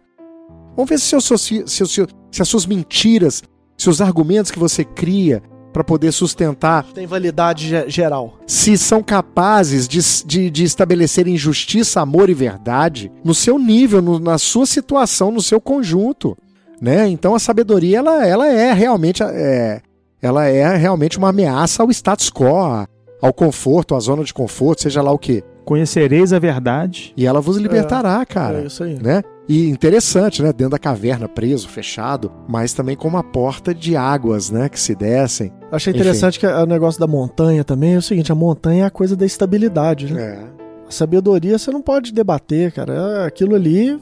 Vamos 0.77 0.89
ver 0.89 1.01
se, 1.01 1.21
soci- 1.21 1.65
se, 1.67 1.85
se- 1.87 2.07
se 2.31 2.41
as 2.41 2.49
suas 2.49 2.65
mentiras, 2.67 3.43
se 3.77 3.91
os 3.91 4.01
argumentos 4.01 4.53
que 4.53 4.61
você 4.61 4.85
cria 4.85 5.43
para 5.73 5.83
poder 5.83 6.13
sustentar 6.13 6.85
Tem 6.95 7.05
validade 7.05 7.67
ge- 7.69 7.89
geral. 7.91 8.39
se 8.47 8.79
são 8.79 9.03
capazes 9.03 9.89
de, 9.89 9.99
de, 10.25 10.49
de 10.49 10.63
estabelecerem 10.63 11.37
justiça, 11.37 12.01
amor 12.01 12.31
e 12.31 12.35
verdade 12.35 13.11
no 13.25 13.35
seu 13.35 13.59
nível, 13.59 14.01
no- 14.01 14.21
na 14.21 14.39
sua 14.39 14.67
situação, 14.67 15.33
no 15.33 15.43
seu 15.43 15.61
conjunto, 15.61 16.39
né? 16.81 17.09
Então 17.09 17.35
a 17.35 17.41
sabedoria 17.41 17.99
ela, 17.99 18.25
ela 18.25 18.47
é 18.47 18.73
realmente 18.73 19.21
é, 19.21 19.81
ela 20.23 20.45
é 20.47 20.77
realmente 20.77 21.19
uma 21.19 21.31
ameaça 21.31 21.83
ao 21.83 21.91
status 21.91 22.31
quo, 22.31 22.87
ao 23.23 23.33
conforto, 23.33 23.95
à 23.95 24.01
zona 24.01 24.23
de 24.25 24.35
conforto, 24.35 24.83
seja 24.83 25.01
lá 25.01 25.11
o 25.13 25.19
que. 25.19 25.43
Conhecereis 25.65 26.33
a 26.33 26.41
verdade. 26.41 27.15
E 27.17 27.25
ela 27.25 27.41
vos 27.41 27.57
libertará, 27.57 28.27
cara. 28.27 28.63
É 28.63 28.67
isso 28.67 28.83
aí. 28.83 29.01
Né? 29.01 29.23
E 29.49 29.69
interessante, 29.71 30.43
né? 30.43 30.53
Dentro 30.53 30.71
da 30.73 30.79
caverna, 30.79 31.29
preso, 31.29 31.69
fechado, 31.69 32.33
mas 32.49 32.73
também 32.73 32.97
com 32.97 33.07
uma 33.07 33.23
porta 33.23 33.73
de 33.73 33.97
águas, 33.97 34.51
né? 34.51 34.69
Que 34.69 34.79
se 34.81 34.93
descem. 34.95 35.53
Achei 35.71 35.93
Enfim. 35.93 36.01
interessante 36.01 36.41
que 36.41 36.47
o 36.47 36.67
negócio 36.67 36.99
da 37.01 37.07
montanha 37.07 37.63
também 37.63 37.95
é 37.95 37.99
o 37.99 38.03
seguinte: 38.03 38.33
a 38.33 38.35
montanha 38.35 38.83
é 38.83 38.87
a 38.87 38.91
coisa 38.91 39.15
da 39.15 39.25
estabilidade, 39.25 40.13
né? 40.13 40.21
É. 40.21 40.63
A 40.89 40.91
sabedoria 40.91 41.57
você 41.57 41.71
não 41.71 41.81
pode 41.81 42.13
debater, 42.13 42.73
cara. 42.73 42.93
É- 43.23 43.27
Aquilo 43.27 43.55
ali 43.55 43.97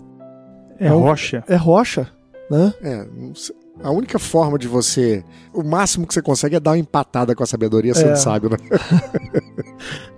É 0.78 0.90
um- 0.92 1.00
rocha. 1.00 1.44
é 1.46 1.56
rocha, 1.56 2.08
né? 2.50 2.72
É, 2.82 3.04
não 3.14 3.34
sei- 3.34 3.54
a 3.82 3.90
única 3.90 4.18
forma 4.18 4.58
de 4.58 4.68
você. 4.68 5.24
O 5.52 5.62
máximo 5.62 6.06
que 6.06 6.14
você 6.14 6.20
consegue 6.22 6.56
é 6.56 6.60
dar 6.60 6.72
uma 6.72 6.78
empatada 6.78 7.34
com 7.34 7.42
a 7.42 7.46
sabedoria 7.46 7.94
sendo 7.94 8.10
É. 8.12 8.16
sábio, 8.16 8.50
né? 8.50 8.56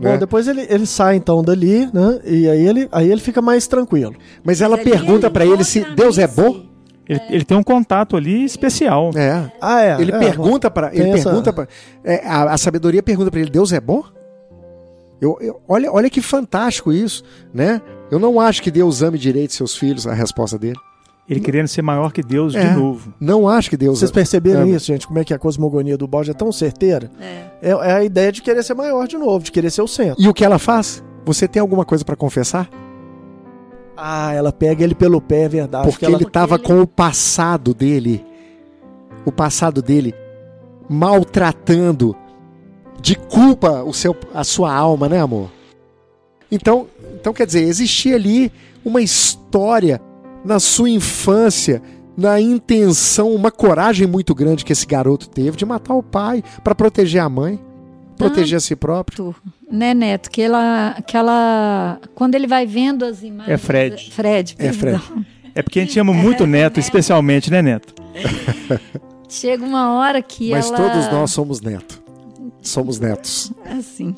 Bom, 0.00 0.08
Né? 0.08 0.18
depois 0.18 0.48
ele, 0.48 0.66
ele 0.68 0.86
sai 0.86 1.16
então 1.16 1.42
dali, 1.42 1.86
né? 1.92 2.20
E 2.24 2.48
aí 2.48 2.66
ele, 2.66 2.88
aí 2.92 3.10
ele 3.10 3.20
fica 3.20 3.40
mais 3.40 3.66
tranquilo. 3.66 4.14
Mas 4.44 4.60
ela 4.60 4.74
ali 4.76 4.84
pergunta 4.84 5.30
pra 5.30 5.44
ele 5.46 5.64
se 5.64 5.84
Deus 5.94 6.18
é 6.18 6.26
bom. 6.26 6.66
Ele, 7.08 7.20
ele 7.30 7.44
tem 7.44 7.56
um 7.56 7.62
contato 7.62 8.16
ali 8.16 8.44
especial. 8.44 9.10
É. 9.14 9.50
Ah, 9.60 9.82
é. 9.82 10.00
Ele 10.00 10.12
é, 10.12 10.18
pergunta 10.18 10.70
para 10.70 10.94
ele 10.94 11.10
essa- 11.10 11.24
pergunta 11.30 11.52
pra, 11.52 11.66
é, 12.04 12.26
a, 12.26 12.52
a 12.54 12.58
sabedoria 12.58 13.02
pergunta 13.02 13.30
pra 13.30 13.40
ele 13.40 13.50
Deus 13.50 13.72
é 13.72 13.80
bom. 13.80 14.02
Eu, 15.20 15.36
eu- 15.40 15.60
olha, 15.68 15.90
olha 15.92 16.10
que 16.10 16.20
fantástico 16.20 16.92
isso, 16.92 17.22
né? 17.54 17.80
Eu 18.10 18.18
não 18.18 18.40
acho 18.40 18.62
que 18.62 18.70
Deus 18.70 19.02
ame 19.02 19.18
direito 19.18 19.52
seus 19.54 19.76
filhos. 19.76 20.06
A 20.06 20.12
resposta 20.14 20.58
dele. 20.58 20.78
Ele 21.32 21.40
querendo 21.40 21.68
ser 21.68 21.82
maior 21.82 22.12
que 22.12 22.22
Deus 22.22 22.54
É. 22.54 22.60
de 22.68 22.74
novo. 22.78 23.12
Não 23.20 23.48
acho 23.48 23.68
que 23.70 23.76
Deus 23.76 23.98
Vocês 23.98 24.10
perceberam 24.10 24.62
ama. 24.62 24.70
isso, 24.76 24.86
gente? 24.86 25.06
Como 25.06 25.18
é 25.18 25.24
que 25.24 25.32
a 25.34 25.38
cosmogonia 25.38 25.96
do 25.98 26.06
balde 26.06 26.30
é 26.30 26.34
tão 26.34 26.52
certeira? 26.52 27.10
É. 27.20 27.44
É, 27.62 27.70
é 27.70 27.92
a 27.92 28.04
ideia 28.04 28.30
de 28.32 28.42
querer 28.42 28.62
ser 28.62 28.74
maior 28.74 29.06
de 29.08 29.16
novo, 29.16 29.44
de 29.44 29.50
querer 29.52 29.70
ser 29.70 29.82
o 29.82 29.88
centro. 29.88 30.22
E 30.22 30.28
o 30.28 30.34
que 30.34 30.44
ela 30.44 30.58
faz? 30.58 31.02
Você 31.24 31.46
tem 31.48 31.60
alguma 31.60 31.84
coisa 31.84 32.04
pra 32.04 32.14
confessar? 32.16 32.68
Ah, 33.96 34.32
ela 34.32 34.52
pega 34.52 34.82
ele 34.82 34.94
pelo 34.94 35.20
pé, 35.20 35.42
é 35.42 35.48
verdade. 35.48 35.84
Porque 35.84 36.00
que 36.00 36.04
ela- 36.06 36.16
ele 36.16 36.24
estava 36.24 36.58
com 36.58 36.80
o 36.80 36.86
passado 36.86 37.72
dele, 37.74 38.24
o 39.24 39.30
passado 39.30 39.80
dele 39.82 40.14
maltratando 40.88 42.16
de 43.00 43.14
culpa 43.16 43.82
o 43.82 43.92
seu, 43.92 44.14
a 44.34 44.44
sua 44.44 44.72
alma, 44.74 45.08
né, 45.08 45.20
amor? 45.20 45.50
Então, 46.50 46.86
então 47.14 47.32
quer 47.32 47.46
dizer, 47.46 47.62
existia 47.62 48.14
ali 48.16 48.52
uma 48.84 49.00
história 49.00 50.00
na 50.44 50.58
sua 50.60 50.90
infância, 50.90 51.82
na 52.16 52.40
intenção, 52.40 53.34
uma 53.34 53.50
coragem 53.50 54.06
muito 54.06 54.34
grande 54.34 54.64
que 54.64 54.72
esse 54.72 54.86
garoto 54.86 55.28
teve 55.28 55.56
de 55.56 55.64
matar 55.64 55.94
o 55.94 56.02
pai 56.02 56.42
para 56.62 56.74
proteger 56.74 57.22
a 57.22 57.28
mãe, 57.28 57.58
proteger 58.16 58.58
a 58.58 58.60
si 58.60 58.76
próprio. 58.76 59.34
Né, 59.70 59.94
Neto? 59.94 60.30
Que 60.30 60.42
ela, 60.42 60.96
que 61.06 61.16
ela. 61.16 61.98
Quando 62.14 62.34
ele 62.34 62.46
vai 62.46 62.66
vendo 62.66 63.04
as 63.04 63.22
imagens. 63.22 63.54
É 63.54 63.56
Fred. 63.56 64.10
Fred, 64.12 64.54
É, 64.58 64.72
Fred. 64.72 64.98
perdão. 64.98 65.24
É 65.54 65.62
porque 65.62 65.80
a 65.80 65.82
gente 65.82 65.98
ama 65.98 66.12
muito 66.12 66.44
o 66.44 66.46
Neto, 66.46 66.78
especialmente, 66.80 67.50
né, 67.50 67.60
Neto? 67.62 67.94
Chega 69.28 69.64
uma 69.64 69.94
hora 69.94 70.20
que 70.22 70.50
Mas 70.50 70.66
ela. 70.70 70.76
todos 70.76 71.10
nós 71.12 71.30
somos 71.30 71.60
neto. 71.62 72.01
Somos 72.62 73.00
netos. 73.00 73.52
Assim. 73.66 74.14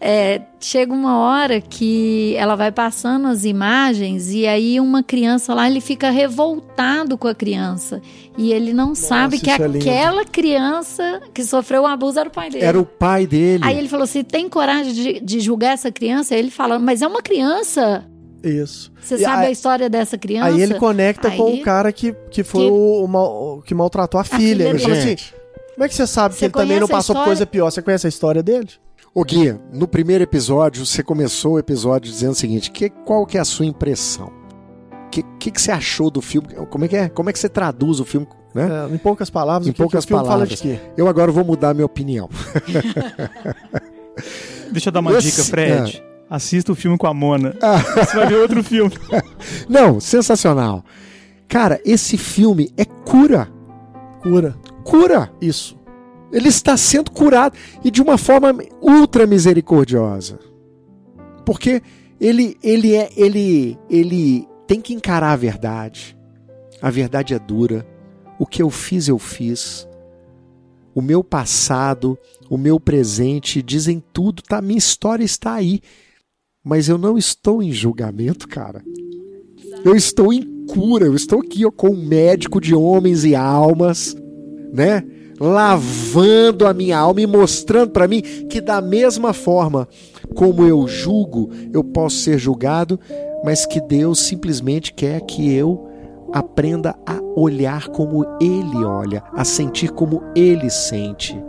É, 0.00 0.42
chega 0.60 0.92
uma 0.92 1.18
hora 1.18 1.60
que 1.60 2.34
ela 2.36 2.54
vai 2.54 2.70
passando 2.70 3.26
as 3.28 3.44
imagens 3.44 4.30
e 4.30 4.46
aí 4.46 4.78
uma 4.78 5.02
criança 5.02 5.54
lá, 5.54 5.66
ele 5.68 5.80
fica 5.80 6.10
revoltado 6.10 7.16
com 7.16 7.26
a 7.26 7.34
criança. 7.34 8.00
E 8.36 8.52
ele 8.52 8.72
não 8.72 8.94
sabe 8.94 9.38
que 9.40 9.50
é 9.50 9.56
lindo. 9.66 9.78
aquela 9.78 10.24
criança 10.24 11.20
que 11.32 11.42
sofreu 11.42 11.82
o 11.82 11.86
abuso 11.86 12.20
era 12.20 12.28
o 12.28 12.32
pai 12.32 12.50
dele. 12.50 12.64
Era 12.64 12.78
o 12.78 12.84
pai 12.84 13.26
dele. 13.26 13.64
Aí 13.64 13.76
ele 13.78 13.88
falou 13.88 14.04
assim: 14.04 14.22
tem 14.22 14.48
coragem 14.48 14.92
de, 14.92 15.20
de 15.20 15.40
julgar 15.40 15.72
essa 15.72 15.90
criança? 15.90 16.34
Aí 16.34 16.40
ele 16.40 16.50
fala, 16.50 16.78
mas 16.78 17.02
é 17.02 17.06
uma 17.06 17.22
criança. 17.22 18.04
Isso. 18.44 18.92
Você 19.00 19.16
E 19.16 19.18
sabe 19.18 19.42
aí- 19.42 19.48
a 19.48 19.50
história 19.50 19.88
dessa 19.90 20.16
criança? 20.16 20.46
Aí 20.54 20.60
ele 20.62 20.74
conecta 20.74 21.28
com 21.30 21.48
Aí- 21.48 21.60
o 21.60 21.64
cara 21.64 21.90
que, 21.92 22.14
que 22.30 22.44
foi 22.44 22.66
Que- 22.66 22.70
O, 22.70 23.04
o 23.04 23.08
mal- 23.08 23.62
que 23.66 23.74
maltratou 23.74 24.20
a 24.20 24.24
filha. 24.24 24.38
filha 24.38 24.68
ele 24.68 24.78
fala 24.78 24.94
assim: 24.94 25.08
Gente. 25.08 25.34
Como 25.78 25.84
é 25.84 25.88
que 25.88 25.94
você 25.94 26.08
sabe 26.08 26.34
que 26.34 26.40
Você 26.40 26.46
ele 26.46 26.52
também 26.52 26.80
não 26.80 26.88
passou 26.88 27.14
por 27.14 27.24
coisa 27.24 27.46
pior? 27.46 27.70
Você 27.70 27.80
conhece 27.80 28.04
a 28.04 28.08
história 28.08 28.42
dele? 28.42 28.68
Ô 29.14 29.22
Gui, 29.22 29.56
no 29.72 29.86
primeiro 29.86 30.24
episódio, 30.24 30.84
você 30.84 31.04
começou 31.04 31.52
o 31.52 31.58
episódio 31.60 32.10
dizendo 32.10 32.32
o 32.32 32.34
seguinte: 32.34 32.68
que, 32.72 32.90
qual 32.90 33.24
que 33.24 33.38
é 33.38 33.40
a 33.40 33.44
sua 33.44 33.64
impressão? 33.64 34.32
O 35.06 35.08
que, 35.08 35.22
que, 35.38 35.52
que 35.52 35.62
você 35.62 35.70
achou 35.70 36.10
do 36.10 36.20
filme? 36.20 36.48
Como 36.68 36.84
é 36.84 36.88
que 36.88 36.96
é? 36.96 37.08
Como 37.08 37.30
é 37.30 37.32
que 37.32 37.38
você 37.38 37.48
traduz 37.48 38.00
o 38.00 38.04
filme? 38.04 38.26
Né? 38.52 38.68
É, 38.90 38.92
em 38.92 38.98
poucas 38.98 39.30
palavras, 39.30 39.68
Em 39.68 39.72
que, 39.72 39.78
poucas 39.78 40.04
que 40.04 40.12
o 40.12 40.16
filme 40.16 40.24
palavras. 40.24 40.58
fala 40.60 40.72
de 40.74 40.78
quê? 40.80 40.90
Eu 40.96 41.06
agora 41.06 41.30
vou 41.30 41.44
mudar 41.44 41.70
a 41.70 41.74
minha 41.74 41.86
opinião. 41.86 42.28
Deixa 44.72 44.88
eu 44.88 44.92
dar 44.92 44.98
uma 44.98 45.12
Esse- 45.16 45.30
dica, 45.30 45.44
Fred. 45.44 46.02
Assista 46.28 46.72
o 46.72 46.74
filme 46.74 46.98
com 46.98 47.06
a 47.06 47.14
Mona. 47.14 47.54
Você 47.94 48.16
vai 48.16 48.26
ver 48.26 48.34
outro 48.36 48.64
filme. 48.64 48.92
Não, 49.68 50.00
sensacional. 50.00 50.84
Cara, 51.46 51.80
esse 51.84 52.18
filme 52.18 52.70
é 52.76 52.84
cura. 52.84 53.48
Cura. 54.22 54.56
Cura. 54.88 55.30
Isso. 55.38 55.78
Ele 56.32 56.48
está 56.48 56.74
sendo 56.74 57.10
curado 57.10 57.54
e 57.84 57.90
de 57.90 58.00
uma 58.00 58.16
forma 58.16 58.56
ultra 58.80 59.26
misericordiosa. 59.26 60.38
Porque 61.44 61.82
ele 62.18 62.56
ele 62.62 62.94
é 62.94 63.10
ele 63.14 63.78
ele 63.90 64.48
tem 64.66 64.80
que 64.80 64.94
encarar 64.94 65.32
a 65.32 65.36
verdade. 65.36 66.16
A 66.80 66.90
verdade 66.90 67.34
é 67.34 67.38
dura. 67.38 67.86
O 68.38 68.46
que 68.46 68.62
eu 68.62 68.70
fiz 68.70 69.08
eu 69.08 69.18
fiz. 69.18 69.86
O 70.94 71.02
meu 71.02 71.22
passado, 71.22 72.18
o 72.48 72.56
meu 72.56 72.80
presente 72.80 73.62
dizem 73.62 74.02
tudo, 74.12 74.42
tá? 74.42 74.62
Minha 74.62 74.78
história 74.78 75.24
está 75.24 75.52
aí. 75.52 75.82
Mas 76.64 76.88
eu 76.88 76.96
não 76.96 77.18
estou 77.18 77.62
em 77.62 77.72
julgamento, 77.72 78.48
cara. 78.48 78.82
Eu 79.84 79.94
estou 79.94 80.32
em 80.32 80.64
cura, 80.66 81.04
eu 81.04 81.14
estou 81.14 81.40
aqui 81.40 81.66
ó, 81.66 81.70
com 81.70 81.90
um 81.90 82.06
médico 82.06 82.58
de 82.58 82.74
homens 82.74 83.24
e 83.24 83.34
almas, 83.34 84.16
né? 84.72 85.04
Lavando 85.40 86.66
a 86.66 86.74
minha 86.74 86.98
alma 86.98 87.20
e 87.20 87.26
mostrando 87.26 87.90
para 87.90 88.08
mim 88.08 88.22
que 88.22 88.60
da 88.60 88.80
mesma 88.80 89.32
forma 89.32 89.88
como 90.34 90.64
eu 90.64 90.86
julgo, 90.86 91.50
eu 91.72 91.82
posso 91.82 92.16
ser 92.16 92.38
julgado, 92.38 92.98
mas 93.44 93.64
que 93.64 93.80
Deus 93.80 94.20
simplesmente 94.20 94.92
quer 94.92 95.20
que 95.22 95.52
eu 95.52 95.88
aprenda 96.32 96.94
a 97.06 97.18
olhar 97.36 97.88
como 97.88 98.24
ele 98.40 98.84
olha, 98.84 99.22
a 99.32 99.44
sentir 99.44 99.90
como 99.90 100.22
ele 100.34 100.68
sente. 100.68 101.40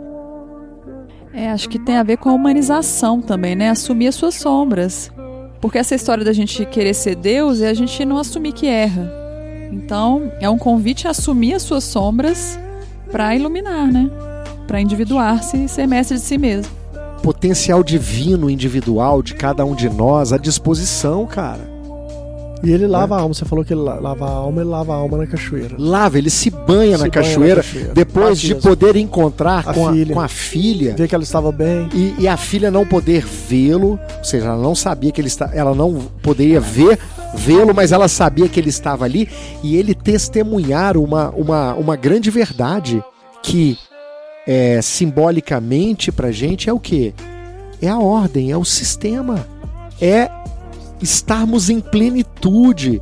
É, 1.32 1.50
acho 1.50 1.68
que 1.68 1.78
tem 1.78 1.96
a 1.96 2.02
ver 2.02 2.16
com 2.16 2.28
a 2.28 2.32
humanização 2.32 3.20
também, 3.20 3.54
né? 3.54 3.70
Assumir 3.70 4.08
as 4.08 4.14
suas 4.14 4.34
sombras. 4.34 5.10
Porque 5.60 5.78
essa 5.78 5.94
história 5.94 6.24
da 6.24 6.32
gente 6.32 6.64
querer 6.64 6.94
ser 6.94 7.14
Deus 7.14 7.60
é 7.60 7.68
a 7.68 7.74
gente 7.74 8.04
não 8.04 8.18
assumir 8.18 8.52
que 8.52 8.66
erra. 8.66 9.12
Então, 9.70 10.32
é 10.40 10.48
um 10.48 10.58
convite 10.58 11.06
a 11.06 11.10
assumir 11.10 11.54
as 11.54 11.62
suas 11.62 11.84
sombras 11.84 12.58
para 13.10 13.34
iluminar, 13.34 13.90
né? 13.90 14.10
Para 14.66 14.80
individuar-se 14.80 15.64
e 15.64 15.68
ser 15.68 15.86
mestre 15.86 16.16
de 16.16 16.22
si 16.22 16.38
mesmo. 16.38 16.72
Potencial 17.22 17.82
divino 17.82 18.48
individual 18.48 19.22
de 19.22 19.34
cada 19.34 19.64
um 19.64 19.74
de 19.74 19.90
nós 19.90 20.32
à 20.32 20.38
disposição, 20.38 21.26
cara. 21.26 21.79
E 22.62 22.70
ele 22.70 22.86
lava 22.86 23.16
a 23.16 23.20
alma. 23.20 23.32
Você 23.34 23.44
falou 23.44 23.64
que 23.64 23.72
ele 23.72 23.80
lava 23.80 24.26
a 24.26 24.30
alma, 24.30 24.60
ele 24.60 24.68
lava 24.70 24.92
a 24.92 24.96
alma 24.96 25.16
na 25.18 25.26
cachoeira. 25.26 25.76
Lava, 25.78 26.18
ele 26.18 26.28
se 26.28 26.50
banha, 26.50 26.98
Se 26.98 27.04
na, 27.04 27.08
banha 27.08 27.10
cachoeira, 27.10 27.56
na 27.56 27.62
cachoeira. 27.62 27.94
depois 27.94 28.38
de 28.40 28.54
poder 28.54 28.96
encontrar 28.96 29.68
A 29.68 29.72
com, 29.74 29.88
a, 29.88 29.92
filha. 29.92 30.14
com 30.14 30.20
a 30.20 30.28
filha. 30.28 30.94
Ver 30.96 31.08
que 31.08 31.14
ela 31.14 31.24
estava 31.24 31.50
bem. 31.50 31.88
E, 31.94 32.14
e 32.18 32.28
a 32.28 32.36
filha 32.36 32.70
não 32.70 32.86
poder 32.86 33.24
vê-lo, 33.24 33.98
ou 34.18 34.24
seja, 34.24 34.46
ela 34.46 34.62
não 34.62 34.74
sabia 34.74 35.10
que 35.10 35.20
ele 35.20 35.28
está, 35.28 35.50
ela 35.54 35.74
não 35.74 35.94
poderia 36.22 36.60
ver 36.60 36.98
vê-lo, 37.34 37.72
mas 37.74 37.92
ela 37.92 38.08
sabia 38.08 38.48
que 38.48 38.58
ele 38.58 38.70
estava 38.70 39.04
ali 39.04 39.28
e 39.62 39.76
ele 39.76 39.94
testemunhar 39.94 40.96
uma, 40.96 41.30
uma, 41.30 41.74
uma 41.74 41.96
grande 41.96 42.30
verdade 42.30 43.02
que 43.42 43.78
é, 44.46 44.80
simbolicamente 44.82 46.10
pra 46.10 46.30
gente 46.32 46.68
é 46.68 46.72
o 46.72 46.80
que? 46.80 47.14
É 47.80 47.88
a 47.88 47.98
ordem, 47.98 48.50
é 48.50 48.56
o 48.56 48.64
sistema, 48.64 49.46
é 50.00 50.28
estarmos 51.02 51.70
em 51.70 51.80
plenitude, 51.80 53.00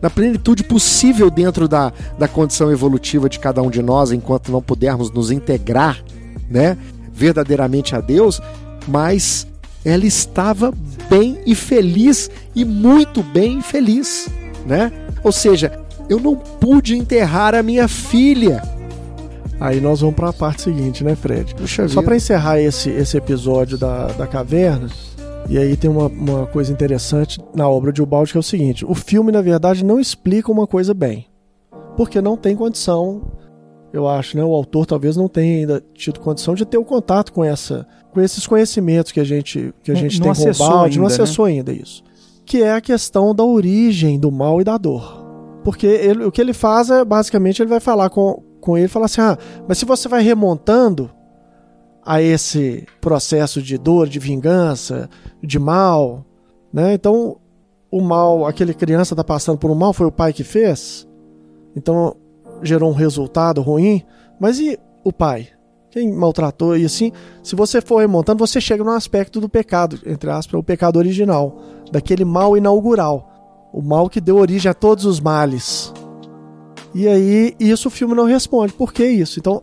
na 0.00 0.10
plenitude 0.10 0.64
possível 0.64 1.30
dentro 1.30 1.68
da, 1.68 1.92
da 2.18 2.28
condição 2.28 2.70
evolutiva 2.70 3.28
de 3.28 3.38
cada 3.38 3.62
um 3.62 3.70
de 3.70 3.82
nós, 3.82 4.12
enquanto 4.12 4.52
não 4.52 4.62
pudermos 4.62 5.10
nos 5.10 5.30
integrar, 5.30 6.02
né, 6.48 6.76
verdadeiramente 7.12 7.94
a 7.94 8.00
Deus, 8.00 8.40
mas 8.86 9.46
ela 9.84 10.04
estava 10.04 10.72
bem 11.08 11.38
e 11.46 11.54
feliz 11.54 12.30
e 12.54 12.64
muito 12.64 13.22
bem 13.22 13.58
e 13.58 13.62
feliz, 13.62 14.28
né? 14.66 14.92
Ou 15.22 15.32
seja, 15.32 15.80
eu 16.08 16.20
não 16.20 16.36
pude 16.36 16.96
enterrar 16.96 17.54
a 17.54 17.62
minha 17.62 17.88
filha. 17.88 18.62
Aí 19.58 19.80
nós 19.80 20.00
vamos 20.00 20.16
para 20.16 20.28
a 20.28 20.32
parte 20.32 20.62
seguinte, 20.62 21.02
né, 21.02 21.16
Fred? 21.16 21.54
Puxa 21.54 21.88
Só 21.88 22.02
para 22.02 22.16
encerrar 22.16 22.60
esse, 22.60 22.90
esse 22.90 23.16
episódio 23.16 23.78
da, 23.78 24.08
da 24.08 24.26
caverna, 24.26 24.88
e 25.48 25.58
aí 25.58 25.76
tem 25.76 25.88
uma, 25.90 26.06
uma 26.06 26.46
coisa 26.46 26.72
interessante 26.72 27.40
na 27.54 27.68
obra 27.68 27.92
de 27.92 28.02
Ubaldi 28.02 28.32
que 28.32 28.38
é 28.38 28.40
o 28.40 28.42
seguinte: 28.42 28.84
o 28.84 28.94
filme, 28.94 29.30
na 29.32 29.40
verdade, 29.42 29.84
não 29.84 30.00
explica 30.00 30.50
uma 30.50 30.66
coisa 30.66 30.92
bem. 30.94 31.26
Porque 31.96 32.20
não 32.20 32.36
tem 32.36 32.54
condição, 32.54 33.22
eu 33.92 34.06
acho, 34.06 34.36
né? 34.36 34.44
O 34.44 34.52
autor 34.54 34.84
talvez 34.86 35.16
não 35.16 35.28
tenha 35.28 35.60
ainda 35.60 35.82
tido 35.94 36.20
condição 36.20 36.54
de 36.54 36.64
ter 36.66 36.76
o 36.78 36.84
contato 36.84 37.32
com 37.32 37.42
essa 37.44 37.86
com 38.12 38.20
esses 38.20 38.46
conhecimentos 38.46 39.12
que 39.12 39.20
a 39.20 39.24
gente, 39.24 39.74
que 39.82 39.90
a 39.90 39.94
Não- 39.94 40.00
gente 40.00 40.20
não 40.20 40.32
tem 40.32 40.42
com 40.44 40.48
o 40.50 40.52
Ubaldi, 40.52 40.98
não 40.98 41.06
né? 41.06 41.12
acessou 41.12 41.44
ainda 41.44 41.72
isso. 41.72 42.02
Que 42.46 42.62
é 42.62 42.72
a 42.72 42.80
questão 42.80 43.34
da 43.34 43.44
origem 43.44 44.18
do 44.18 44.30
mal 44.32 44.60
e 44.60 44.64
da 44.64 44.78
dor. 44.78 45.24
Porque 45.62 45.86
ele- 45.86 46.24
o 46.24 46.32
que 46.32 46.40
ele 46.40 46.52
faz 46.54 46.88
é, 46.90 47.04
basicamente, 47.04 47.60
ele 47.60 47.68
vai 47.68 47.80
falar 47.80 48.08
com, 48.08 48.42
com 48.60 48.76
ele 48.76 48.86
e 48.86 48.88
falar 48.88 49.06
assim: 49.06 49.20
ah, 49.20 49.36
mas 49.68 49.78
se 49.78 49.84
você 49.84 50.08
vai 50.08 50.22
remontando 50.22 51.10
a 52.06 52.22
esse 52.22 52.86
processo 53.00 53.60
de 53.60 53.76
dor, 53.76 54.08
de 54.08 54.20
vingança, 54.20 55.10
de 55.42 55.58
mal, 55.58 56.24
né? 56.72 56.94
Então, 56.94 57.38
o 57.90 58.00
mal, 58.00 58.46
aquele 58.46 58.72
criança 58.72 59.12
está 59.14 59.24
passando 59.24 59.58
por 59.58 59.70
um 59.72 59.74
mal, 59.74 59.92
foi 59.92 60.06
o 60.06 60.12
pai 60.12 60.32
que 60.32 60.44
fez, 60.44 61.06
então 61.74 62.16
gerou 62.62 62.90
um 62.90 62.94
resultado 62.94 63.60
ruim, 63.60 64.04
mas 64.38 64.60
e 64.60 64.78
o 65.02 65.12
pai? 65.12 65.48
Quem 65.90 66.12
maltratou? 66.12 66.76
E 66.76 66.84
assim, 66.84 67.10
se 67.42 67.56
você 67.56 67.80
for 67.80 67.98
remontando, 67.98 68.46
você 68.46 68.60
chega 68.60 68.84
no 68.84 68.90
aspecto 68.90 69.40
do 69.40 69.48
pecado, 69.48 69.98
entre 70.06 70.30
aspas, 70.30 70.60
o 70.60 70.62
pecado 70.62 70.98
original, 70.98 71.58
daquele 71.90 72.24
mal 72.24 72.56
inaugural, 72.56 73.68
o 73.72 73.82
mal 73.82 74.08
que 74.08 74.20
deu 74.20 74.36
origem 74.36 74.70
a 74.70 74.74
todos 74.74 75.04
os 75.04 75.18
males. 75.20 75.92
E 76.94 77.08
aí, 77.08 77.56
isso 77.58 77.88
o 77.88 77.90
filme 77.90 78.14
não 78.14 78.24
responde. 78.24 78.72
Por 78.72 78.92
que 78.92 79.04
isso? 79.04 79.38
Então, 79.38 79.62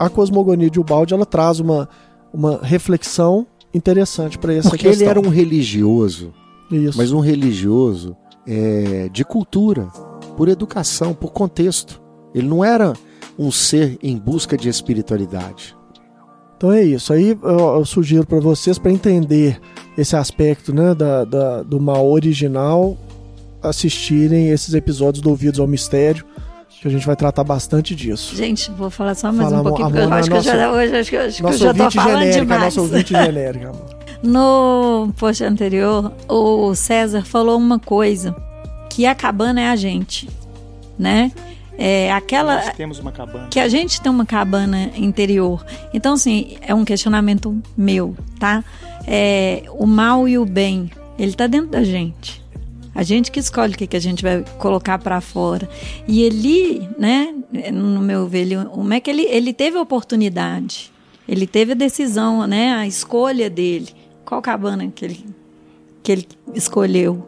a 0.00 0.08
cosmogonia 0.08 0.70
de 0.70 0.80
Ubaldi 0.80 1.14
ela 1.14 1.26
traz 1.26 1.60
uma, 1.60 1.88
uma 2.32 2.58
reflexão 2.62 3.46
interessante 3.72 4.38
para 4.38 4.54
essa 4.54 4.68
Porque 4.70 4.86
ele 4.86 4.94
questão. 4.96 5.10
era 5.10 5.20
um 5.20 5.28
religioso, 5.28 6.32
Isso. 6.72 6.98
mas 6.98 7.12
um 7.12 7.20
religioso 7.20 8.16
é, 8.46 9.08
de 9.12 9.24
cultura, 9.24 9.86
por 10.36 10.48
educação, 10.48 11.12
por 11.14 11.30
contexto. 11.32 12.00
Ele 12.34 12.48
não 12.48 12.64
era 12.64 12.94
um 13.38 13.50
ser 13.52 13.98
em 14.02 14.16
busca 14.16 14.56
de 14.56 14.68
espiritualidade. 14.68 15.76
Então 16.56 16.72
é 16.72 16.82
isso. 16.82 17.12
Aí 17.12 17.36
eu, 17.42 17.58
eu 17.76 17.84
sugiro 17.84 18.26
para 18.26 18.40
vocês, 18.40 18.78
para 18.78 18.90
entender 18.92 19.60
esse 19.96 20.14
aspecto 20.16 20.74
né, 20.74 20.94
da, 20.94 21.24
da- 21.24 21.62
do 21.62 21.78
mal 21.80 22.06
original, 22.10 22.96
assistirem 23.62 24.48
esses 24.50 24.74
episódios 24.74 25.22
do 25.22 25.30
Ouvidos 25.30 25.60
ao 25.60 25.66
Mistério, 25.66 26.24
que 26.80 26.88
a 26.88 26.90
gente 26.90 27.06
vai 27.06 27.14
tratar 27.16 27.44
bastante 27.44 27.94
disso. 27.94 28.34
Gente, 28.34 28.70
vou 28.70 28.88
falar 28.90 29.14
só 29.14 29.30
mais 29.32 29.48
Fala, 29.50 29.60
um 29.60 29.64
pouquinho, 29.64 29.86
amor, 29.88 29.98
porque 30.00 30.12
eu 30.12 30.16
acho 30.18 30.30
que 30.30 30.36
eu 30.36 30.42
já, 30.42 30.54
nossa- 30.66 30.70
hoje 30.78 30.96
acho 30.96 31.10
que, 31.10 31.16
eu- 31.16 31.20
acho 31.26 31.36
que 31.36 31.46
eu 31.46 31.52
já 31.52 31.74
tô 31.74 31.90
falando 31.90 32.18
genérica, 32.18 32.40
demais. 32.40 32.62
nosso 32.62 32.80
ouvinte 32.80 33.08
genérica, 33.12 33.68
amor. 33.68 34.00
No 34.22 35.12
post 35.16 35.42
anterior, 35.44 36.12
o 36.28 36.74
César 36.74 37.24
falou 37.24 37.56
uma 37.56 37.78
coisa, 37.78 38.36
que 38.90 39.06
a 39.06 39.14
cabana 39.14 39.62
é 39.62 39.68
a 39.70 39.76
gente, 39.76 40.28
né? 40.98 41.32
É 41.78 42.12
aquela 42.12 42.56
Nós 42.56 42.74
temos 42.76 42.98
uma 42.98 43.10
cabana. 43.12 43.46
que 43.50 43.58
a 43.58 43.66
gente 43.66 43.98
tem 44.02 44.12
uma 44.12 44.26
cabana 44.26 44.90
interior. 44.94 45.64
Então, 45.94 46.12
assim, 46.12 46.58
é 46.60 46.74
um 46.74 46.84
questionamento 46.84 47.56
meu, 47.74 48.14
tá? 48.38 48.62
É, 49.06 49.62
o 49.70 49.86
mal 49.86 50.28
e 50.28 50.36
o 50.36 50.44
bem, 50.44 50.90
ele 51.18 51.32
tá 51.32 51.46
dentro 51.46 51.68
da 51.70 51.82
gente. 51.82 52.42
A 52.94 53.02
gente 53.02 53.30
que 53.30 53.38
escolhe 53.38 53.74
o 53.74 53.78
que, 53.78 53.86
que 53.86 53.96
a 53.96 54.00
gente 54.00 54.22
vai 54.22 54.44
colocar 54.58 54.98
para 54.98 55.20
fora. 55.20 55.68
E 56.08 56.22
ele, 56.22 56.88
né, 56.98 57.34
no 57.72 58.00
meu 58.00 58.26
ver, 58.26 58.40
ele, 58.40 58.56
o 58.56 58.82
Mac, 58.82 59.06
ele, 59.06 59.22
ele 59.22 59.52
teve 59.52 59.78
a 59.78 59.82
oportunidade. 59.82 60.92
Ele 61.28 61.46
teve 61.46 61.72
a 61.72 61.74
decisão, 61.76 62.46
né, 62.46 62.72
a 62.72 62.86
escolha 62.86 63.48
dele. 63.48 63.88
Qual 64.24 64.42
cabana 64.42 64.88
que 64.88 65.04
ele, 65.04 65.24
que 66.02 66.12
ele 66.12 66.28
escolheu? 66.54 67.26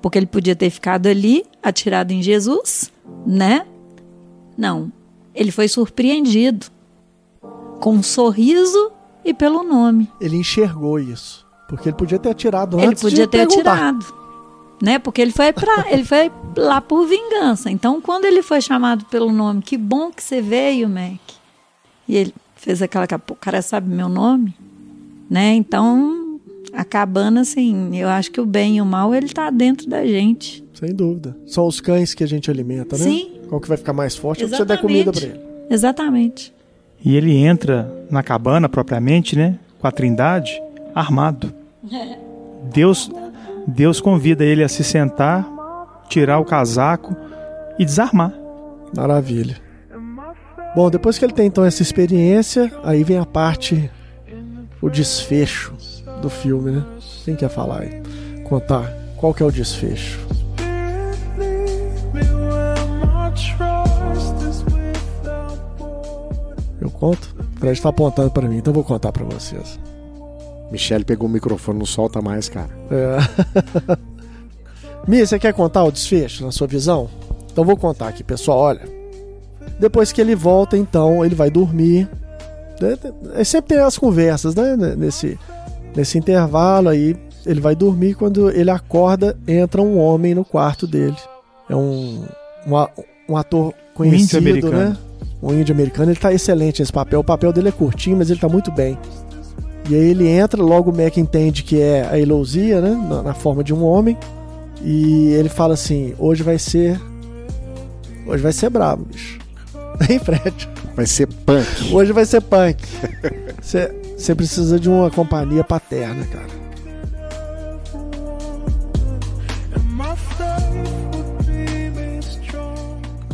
Porque 0.00 0.18
ele 0.18 0.26
podia 0.26 0.56
ter 0.56 0.70
ficado 0.70 1.06
ali, 1.06 1.44
atirado 1.62 2.10
em 2.12 2.22
Jesus, 2.22 2.90
né? 3.26 3.66
Não. 4.56 4.90
Ele 5.34 5.50
foi 5.50 5.68
surpreendido 5.68 6.66
com 7.80 7.94
um 7.94 8.02
sorriso 8.02 8.90
e 9.24 9.32
pelo 9.32 9.62
nome. 9.62 10.10
Ele 10.20 10.36
enxergou 10.36 10.98
isso. 10.98 11.46
Porque 11.68 11.88
ele 11.88 11.96
podia 11.96 12.18
ter 12.18 12.30
atirado 12.30 12.78
Ele 12.78 12.86
antes 12.88 13.02
podia 13.02 13.24
de 13.24 13.30
ter 13.30 13.46
perguntar. 13.46 13.72
atirado, 13.72 14.14
né? 14.82 14.98
Porque 14.98 15.22
ele 15.22 15.30
foi 15.30 15.52
para, 15.52 15.92
ele 15.92 16.04
foi 16.04 16.28
lá 16.56 16.80
por 16.80 17.06
vingança. 17.06 17.70
Então, 17.70 18.00
quando 18.00 18.24
ele 18.24 18.42
foi 18.42 18.60
chamado 18.60 19.04
pelo 19.04 19.30
nome, 19.30 19.62
que 19.62 19.78
bom 19.78 20.10
que 20.10 20.20
você 20.20 20.42
veio, 20.42 20.88
Mac. 20.88 21.20
E 22.08 22.16
ele 22.16 22.34
fez 22.56 22.82
aquela 22.82 23.06
que 23.06 23.14
o 23.14 23.36
cara 23.36 23.62
sabe 23.62 23.88
meu 23.88 24.08
nome, 24.08 24.52
né? 25.30 25.54
Então, 25.54 26.40
a 26.72 26.84
cabana 26.84 27.42
assim, 27.42 27.96
eu 27.96 28.08
acho 28.08 28.32
que 28.32 28.40
o 28.40 28.44
bem 28.44 28.78
e 28.78 28.82
o 28.82 28.84
mal 28.84 29.14
ele 29.14 29.28
tá 29.28 29.50
dentro 29.50 29.88
da 29.88 30.04
gente. 30.04 30.64
Sem 30.74 30.92
dúvida. 30.92 31.36
São 31.46 31.64
os 31.64 31.80
cães 31.80 32.12
que 32.12 32.24
a 32.24 32.26
gente 32.26 32.50
alimenta, 32.50 32.98
né? 32.98 33.04
Sim. 33.04 33.32
Qual 33.48 33.60
que 33.60 33.68
vai 33.68 33.76
ficar 33.76 33.92
mais 33.92 34.16
forte 34.16 34.42
é 34.42 34.46
o 34.46 34.48
que 34.50 34.56
você 34.56 34.64
der 34.64 34.74
Exatamente. 34.74 35.04
comida 35.04 35.12
para 35.12 35.28
ele. 35.28 35.40
Exatamente. 35.70 36.52
E 37.04 37.14
ele 37.16 37.36
entra 37.36 37.88
na 38.10 38.22
cabana 38.22 38.68
propriamente, 38.68 39.36
né? 39.36 39.60
Com 39.78 39.86
a 39.86 39.92
trindade, 39.92 40.60
armado. 40.92 41.54
Deus, 42.72 43.10
Deus 43.66 44.00
convida 44.00 44.44
ele 44.44 44.62
a 44.62 44.68
se 44.68 44.82
sentar, 44.82 45.46
tirar 46.08 46.38
o 46.38 46.44
casaco 46.44 47.16
e 47.78 47.84
desarmar. 47.84 48.32
Maravilha. 48.96 49.56
Bom, 50.74 50.90
depois 50.90 51.18
que 51.18 51.24
ele 51.24 51.32
tem 51.32 51.46
então 51.46 51.64
essa 51.64 51.82
experiência, 51.82 52.72
aí 52.82 53.04
vem 53.04 53.18
a 53.18 53.26
parte, 53.26 53.90
o 54.80 54.88
desfecho 54.88 55.74
do 56.20 56.30
filme, 56.30 56.70
né? 56.70 56.84
Quem 57.24 57.36
quer 57.36 57.48
falar 57.50 57.82
aí? 57.82 58.02
Contar 58.44 59.02
qual 59.16 59.32
que 59.32 59.42
é 59.42 59.46
o 59.46 59.52
desfecho? 59.52 60.18
Eu 66.80 66.90
conto? 66.90 67.32
O 67.56 67.60
Fred 67.60 67.80
tá 67.80 67.90
apontando 67.90 68.30
para 68.32 68.48
mim, 68.48 68.56
então 68.56 68.72
eu 68.72 68.74
vou 68.74 68.82
contar 68.82 69.12
para 69.12 69.24
vocês. 69.24 69.78
Michele 70.72 71.04
pegou 71.04 71.28
o 71.28 71.30
microfone, 71.30 71.78
não 71.78 71.86
solta 71.86 72.22
mais, 72.22 72.48
cara. 72.48 72.70
É. 72.90 73.98
Mia, 75.06 75.26
você 75.26 75.38
quer 75.38 75.52
contar 75.52 75.84
o 75.84 75.92
desfecho 75.92 76.44
na 76.44 76.50
sua 76.50 76.66
visão? 76.66 77.10
Então 77.52 77.62
vou 77.62 77.76
contar 77.76 78.08
aqui, 78.08 78.24
pessoal. 78.24 78.58
Olha, 78.58 78.80
depois 79.78 80.10
que 80.12 80.20
ele 80.20 80.34
volta, 80.34 80.76
então 80.76 81.22
ele 81.22 81.34
vai 81.34 81.50
dormir. 81.50 82.08
É, 83.34 83.44
sempre 83.44 83.76
tem 83.76 83.84
as 83.84 83.98
conversas, 83.98 84.54
né? 84.54 84.74
Nesse, 84.96 85.38
nesse 85.94 86.16
intervalo 86.16 86.88
aí, 86.88 87.14
ele 87.44 87.60
vai 87.60 87.76
dormir. 87.76 88.14
Quando 88.14 88.50
ele 88.50 88.70
acorda, 88.70 89.36
entra 89.46 89.82
um 89.82 89.98
homem 89.98 90.34
no 90.34 90.44
quarto 90.44 90.86
dele. 90.86 91.16
É 91.68 91.76
um, 91.76 92.24
um, 92.66 92.86
um 93.28 93.36
ator 93.36 93.74
conhecido, 93.94 94.38
americano. 94.38 94.78
né? 94.78 94.96
Um 95.42 95.52
índio 95.52 95.74
americano. 95.74 96.10
Ele 96.10 96.18
tá 96.18 96.32
excelente 96.32 96.80
nesse 96.80 96.92
papel. 96.92 97.20
O 97.20 97.24
papel 97.24 97.52
dele 97.52 97.68
é 97.68 97.72
curtinho, 97.72 98.16
mas 98.16 98.30
ele 98.30 98.40
tá 98.40 98.48
muito 98.48 98.70
bem. 98.70 98.96
E 99.88 99.94
aí 99.94 100.10
ele 100.10 100.28
entra, 100.28 100.62
logo 100.62 100.90
o 100.90 100.96
Mac 100.96 101.16
entende 101.16 101.62
que 101.62 101.80
é 101.80 102.06
a 102.08 102.18
Elousia, 102.18 102.80
né? 102.80 102.90
Na, 102.90 103.22
na 103.22 103.34
forma 103.34 103.64
de 103.64 103.74
um 103.74 103.84
homem. 103.84 104.16
E 104.80 105.32
ele 105.32 105.48
fala 105.48 105.74
assim: 105.74 106.14
hoje 106.18 106.42
vai 106.42 106.58
ser. 106.58 107.00
Hoje 108.26 108.42
vai 108.42 108.52
ser 108.52 108.70
brabo, 108.70 109.04
bicho. 109.04 109.38
Hein, 110.08 110.18
Fred? 110.18 110.68
Vai 110.96 111.06
ser 111.06 111.26
punk. 111.26 111.92
Hoje 111.92 112.12
vai 112.12 112.24
ser 112.24 112.40
punk. 112.40 112.82
Você 113.60 114.34
precisa 114.34 114.78
de 114.78 114.88
uma 114.88 115.10
companhia 115.10 115.62
paterna, 115.62 116.24
cara. 116.24 116.62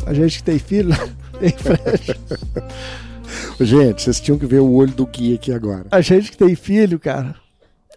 A 0.09 0.15
gente 0.15 0.39
que 0.39 0.45
tem 0.45 0.59
filho, 0.59 0.97
tem 1.39 1.51
Fred. 1.51 2.19
Gente, 3.61 4.03
vocês 4.03 4.21
tinham 4.21 4.39
que 4.39 4.47
ver 4.47 4.61
o 4.61 4.73
olho 4.73 4.93
do 4.93 5.07
Gui 5.07 5.35
aqui 5.35 5.53
agora. 5.53 5.87
A 5.91 6.01
gente 6.01 6.31
que 6.31 6.37
tem 6.37 6.55
filho, 6.55 6.99
cara, 6.99 7.35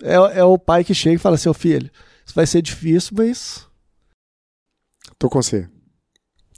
é, 0.01 0.39
é 0.39 0.43
o 0.43 0.57
pai 0.57 0.83
que 0.83 0.93
chega 0.93 1.15
e 1.15 1.19
fala: 1.19 1.37
seu 1.37 1.53
filho, 1.53 1.89
isso 2.25 2.35
vai 2.35 2.47
ser 2.47 2.61
difícil, 2.61 3.13
mas. 3.17 3.67
Tô 5.17 5.29
com 5.29 5.41
você. 5.41 5.69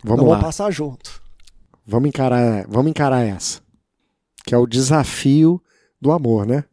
Vamos 0.04 0.22
Nós 0.22 0.30
lá. 0.30 0.36
Vamos 0.36 0.46
passar 0.46 0.72
junto. 0.72 1.22
Vamos 1.86 2.08
encarar, 2.08 2.66
vamos 2.68 2.90
encarar 2.90 3.22
essa. 3.24 3.62
Que 4.46 4.56
é 4.56 4.58
o 4.58 4.68
desafio 4.68 5.62
do 6.00 6.12
amor, 6.12 6.46
né? 6.46 6.64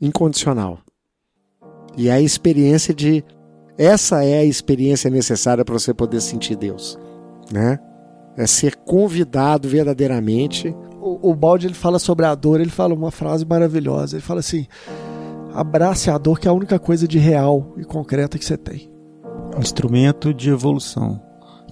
Incondicional. 0.00 0.78
E 1.96 2.08
é 2.08 2.12
a 2.12 2.20
experiência 2.20 2.94
de. 2.94 3.24
Essa 3.76 4.24
é 4.24 4.38
a 4.38 4.44
experiência 4.44 5.10
necessária 5.10 5.64
para 5.64 5.78
você 5.78 5.92
poder 5.92 6.20
sentir 6.20 6.56
Deus, 6.56 6.98
né? 7.50 7.78
É 8.36 8.46
ser 8.46 8.76
convidado 8.76 9.68
verdadeiramente. 9.68 10.74
O, 11.00 11.30
o 11.30 11.34
Balde 11.34 11.66
ele 11.66 11.74
fala 11.74 11.98
sobre 11.98 12.26
a 12.26 12.34
dor, 12.34 12.60
ele 12.60 12.70
fala 12.70 12.94
uma 12.94 13.10
frase 13.10 13.44
maravilhosa. 13.44 14.16
Ele 14.16 14.22
fala 14.22 14.40
assim: 14.40 14.66
abrace 15.54 16.10
a 16.10 16.18
dor, 16.18 16.38
que 16.38 16.46
é 16.46 16.50
a 16.50 16.54
única 16.54 16.78
coisa 16.78 17.08
de 17.08 17.18
real 17.18 17.74
e 17.76 17.84
concreta 17.84 18.38
que 18.38 18.44
você 18.44 18.56
tem. 18.56 18.90
Instrumento 19.58 20.32
de 20.32 20.50
evolução. 20.50 21.20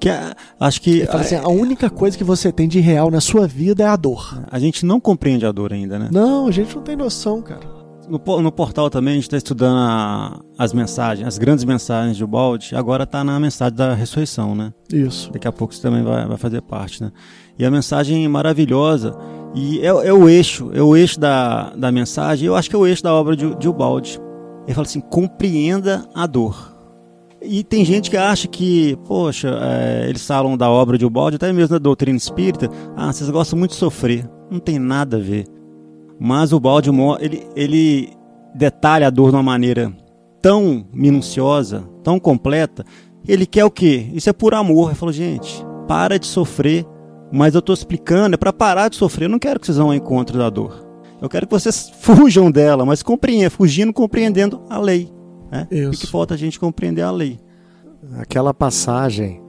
Que 0.00 0.08
é, 0.08 0.32
acho 0.60 0.80
que 0.80 1.02
assim, 1.10 1.34
a 1.34 1.48
única 1.48 1.90
coisa 1.90 2.16
que 2.16 2.22
você 2.22 2.52
tem 2.52 2.68
de 2.68 2.78
real 2.78 3.10
na 3.10 3.20
sua 3.20 3.46
vida 3.48 3.82
é 3.82 3.86
a 3.86 3.96
dor. 3.96 4.40
a 4.48 4.58
gente 4.58 4.86
não 4.86 5.00
compreende 5.00 5.44
a 5.44 5.50
dor 5.50 5.72
ainda, 5.72 5.98
né? 5.98 6.08
Não, 6.12 6.46
a 6.46 6.50
gente 6.52 6.74
não 6.76 6.82
tem 6.82 6.96
noção, 6.96 7.42
cara. 7.42 7.77
No, 8.08 8.40
no 8.42 8.50
portal 8.52 8.88
também 8.88 9.12
a 9.12 9.14
gente 9.16 9.24
está 9.24 9.36
estudando 9.36 9.76
a- 9.76 10.40
as 10.58 10.72
mensagens, 10.72 11.26
as 11.26 11.36
grandes 11.38 11.64
mensagens 11.64 12.16
de 12.16 12.24
Balde. 12.26 12.74
Agora 12.74 13.04
está 13.04 13.22
na 13.22 13.38
mensagem 13.38 13.74
da 13.76 13.94
ressurreição, 13.94 14.54
né? 14.54 14.72
Isso. 14.92 15.30
Daqui 15.32 15.46
a 15.46 15.52
pouco 15.52 15.74
você 15.74 15.82
também 15.82 16.02
vai, 16.02 16.26
vai 16.26 16.36
fazer 16.36 16.62
parte, 16.62 17.02
né? 17.02 17.12
E 17.58 17.64
a 17.64 17.70
mensagem 17.70 18.24
é 18.24 18.28
maravilhosa. 18.28 19.14
E 19.54 19.80
é, 19.80 19.86
é 19.86 20.12
o 20.12 20.28
eixo, 20.28 20.70
é 20.72 20.82
o 20.82 20.96
eixo 20.96 21.18
da, 21.20 21.70
da 21.76 21.90
mensagem. 21.92 22.46
Eu 22.46 22.54
acho 22.56 22.68
que 22.70 22.76
é 22.76 22.78
o 22.78 22.86
eixo 22.86 23.02
da 23.02 23.12
obra 23.12 23.34
de, 23.36 23.54
de 23.56 23.68
Ubaldi. 23.68 24.20
Ele 24.66 24.74
fala 24.74 24.86
assim: 24.86 25.00
compreenda 25.00 26.06
a 26.14 26.26
dor. 26.26 26.76
E 27.40 27.62
tem 27.62 27.84
gente 27.84 28.10
que 28.10 28.16
acha 28.16 28.48
que, 28.48 28.96
poxa, 29.06 29.48
é, 29.62 30.06
eles 30.08 30.26
falam 30.26 30.56
da 30.56 30.68
obra 30.68 30.98
de 30.98 31.06
Ubaldi, 31.06 31.36
até 31.36 31.52
mesmo 31.52 31.68
da 31.70 31.78
doutrina 31.78 32.16
espírita. 32.16 32.68
Ah, 32.96 33.12
vocês 33.12 33.30
gostam 33.30 33.58
muito 33.58 33.70
de 33.72 33.76
sofrer. 33.76 34.28
Não 34.50 34.58
tem 34.58 34.78
nada 34.78 35.16
a 35.18 35.20
ver. 35.20 35.46
Mas 36.18 36.52
o 36.52 36.60
Balde 36.60 36.90
ele, 37.20 37.46
ele 37.54 38.12
detalha 38.54 39.06
a 39.06 39.10
dor 39.10 39.30
de 39.30 39.36
uma 39.36 39.42
maneira 39.42 39.92
tão 40.42 40.86
minuciosa, 40.92 41.88
tão 42.02 42.18
completa. 42.18 42.84
Ele 43.26 43.46
quer 43.46 43.64
o 43.64 43.70
quê? 43.70 44.08
Isso 44.12 44.28
é 44.30 44.32
por 44.32 44.54
amor. 44.54 44.88
Ele 44.88 44.98
falou, 44.98 45.12
gente, 45.12 45.64
para 45.86 46.18
de 46.18 46.26
sofrer. 46.26 46.86
Mas 47.30 47.54
eu 47.54 47.58
estou 47.58 47.74
explicando, 47.74 48.34
é 48.34 48.38
para 48.38 48.52
parar 48.52 48.88
de 48.88 48.96
sofrer. 48.96 49.26
Eu 49.26 49.30
não 49.30 49.38
quero 49.38 49.60
que 49.60 49.66
vocês 49.66 49.76
vão 49.76 49.88
ao 49.88 49.94
encontro 49.94 50.38
da 50.38 50.48
dor. 50.48 50.86
Eu 51.20 51.28
quero 51.28 51.46
que 51.46 51.52
vocês 51.52 51.90
fujam 52.00 52.50
dela, 52.50 52.86
mas 52.86 53.02
compreendam, 53.02 53.50
fugindo, 53.50 53.92
compreendendo 53.92 54.62
a 54.68 54.78
lei. 54.78 55.12
Né? 55.50 55.66
O 55.86 55.90
que 55.90 56.06
falta 56.06 56.34
a 56.34 56.36
gente 56.36 56.58
compreender 56.58 57.02
a 57.02 57.10
lei. 57.10 57.38
Aquela 58.18 58.54
passagem 58.54 59.42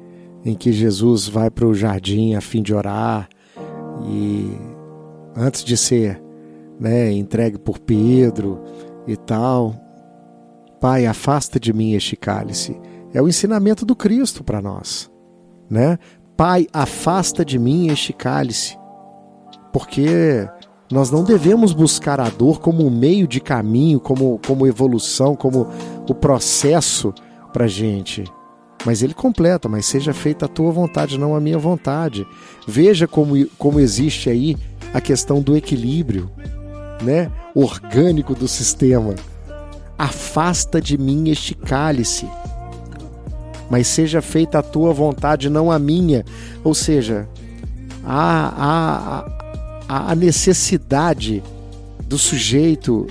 em 0.43 0.55
que 0.55 0.71
Jesus 0.71 1.27
vai 1.27 1.49
para 1.49 1.65
o 1.65 1.73
jardim 1.73 2.33
a 2.33 2.41
fim 2.41 2.61
de 2.61 2.73
orar 2.73 3.27
e 4.05 4.51
antes 5.35 5.63
de 5.63 5.77
ser 5.77 6.21
né, 6.80 7.11
entregue 7.11 7.57
por 7.57 7.80
Pedro 7.80 8.64
e 9.06 9.18
tal, 9.18 9.76
Pai, 10.80 11.06
afasta 11.06 11.60
de 11.60 11.73
mim 11.73 11.93
este 11.93 12.15
cálice. 12.15 12.80
É 13.14 13.22
o 13.22 13.27
ensinamento 13.27 13.85
do 13.85 13.95
Cristo 13.95 14.43
para 14.43 14.61
nós, 14.61 15.11
né? 15.69 15.99
Pai, 16.38 16.68
afasta 16.72 17.43
de 17.43 17.60
mim 17.60 17.89
este 17.89 18.14
cálice. 18.14 18.77
Porque 19.73 20.47
nós 20.89 21.11
não 21.11 21.23
devemos 21.23 21.73
buscar 21.73 22.19
a 22.22 22.30
dor 22.30 22.61
como 22.61 22.85
um 22.85 22.89
meio 22.89 23.27
de 23.27 23.41
caminho, 23.41 23.99
como, 23.99 24.39
como 24.47 24.65
evolução, 24.65 25.35
como 25.35 25.68
o 26.07 26.15
processo 26.15 27.14
para 27.51 27.68
gente. 27.68 28.23
Mas 28.85 29.03
ele 29.03 29.14
completa, 29.14 29.68
mas 29.68 29.85
seja 29.85 30.14
feita 30.14 30.45
a 30.45 30.49
tua 30.49 30.72
vontade, 30.72 31.19
não 31.19 31.35
a 31.35 31.41
minha 31.41 31.57
vontade. 31.57 32.26
Veja 32.65 33.06
como, 33.06 33.45
como 33.57 33.80
existe 33.80 34.30
aí 34.30 34.56
a 34.93 35.01
questão 35.01 35.41
do 35.41 35.57
equilíbrio, 35.57 36.31
né? 37.01 37.31
Orgânico 37.53 38.35
do 38.35 38.47
sistema. 38.47 39.15
Afasta 39.97 40.81
de 40.81 40.97
mim 40.97 41.30
este 41.30 41.53
cálice, 41.53 42.27
mas 43.69 43.88
seja 43.88 44.21
feita 44.21 44.59
a 44.59 44.63
tua 44.63 44.93
vontade, 44.93 45.49
não 45.49 45.71
a 45.71 45.77
minha. 45.77 46.26
Ou 46.63 46.73
seja, 46.73 47.27
há, 48.03 49.26
há, 49.88 50.11
a 50.11 50.15
necessidade 50.15 51.43
do 52.05 52.17
sujeito 52.17 53.07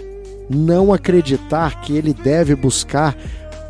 não 0.49 0.93
acreditar 0.93 1.83
que 1.83 1.93
ele 1.93 2.15
deve 2.15 2.57
buscar 2.57 3.15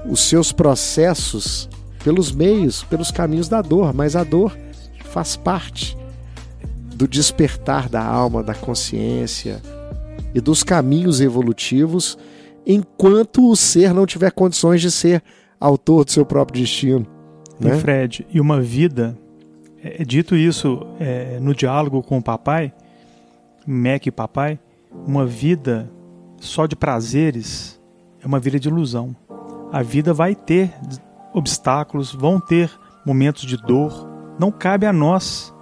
os 0.09 0.21
seus 0.21 0.53
processos 0.53 1.69
pelos 2.05 2.31
meios, 2.31 2.85
pelos 2.85 3.11
caminhos 3.11 3.49
da 3.49 3.61
dor, 3.61 3.93
mas 3.93 4.15
a 4.15 4.23
dor 4.23 4.57
faz 5.11 5.37
parte 5.37 5.99
do 6.95 7.09
despertar 7.09 7.89
da 7.89 8.03
alma, 8.03 8.43
da 8.43 8.55
consciência 8.55 9.61
e 10.39 10.41
dos 10.41 10.63
caminhos 10.63 11.21
evolutivos, 11.21 12.17
enquanto 12.65 13.51
o 13.51 13.57
ser 13.57 13.93
não 13.93 14.07
tiver 14.07 14.31
condições 14.31 14.81
de 14.81 14.89
ser 14.89 15.21
autor 15.59 16.05
do 16.05 16.13
seu 16.13 16.25
próprio 16.25 16.63
destino. 16.63 17.05
Né? 17.59 17.75
E 17.75 17.81
Fred, 17.81 18.25
e 18.33 18.41
uma 18.41 18.61
vida, 18.61 19.19
é, 19.83 20.05
dito 20.05 20.37
isso 20.37 20.87
é, 21.01 21.41
no 21.41 21.55
diálogo 21.57 22.03
com 22.05 22.19
o 22.19 22.23
papai, 22.23 22.73
Mac 23.67 24.07
e 24.07 24.13
papai, 24.13 24.61
uma 25.07 25.27
vida 25.27 25.91
só 26.41 26.67
de 26.67 26.77
prazeres 26.77 27.79
é 28.23 28.27
uma 28.27 28.39
vida 28.39 28.61
de 28.61 28.69
ilusão. 28.69 29.15
A 29.73 29.83
vida 29.83 30.15
vai 30.15 30.37
ter 30.37 30.73
obstáculos, 31.35 32.13
vão 32.13 32.39
ter 32.39 32.71
momentos 33.05 33.43
de 33.43 33.57
dor. 33.57 34.09
Não 34.39 34.53
cabe 34.53 34.87
a 34.87 34.93
nós 34.93 35.53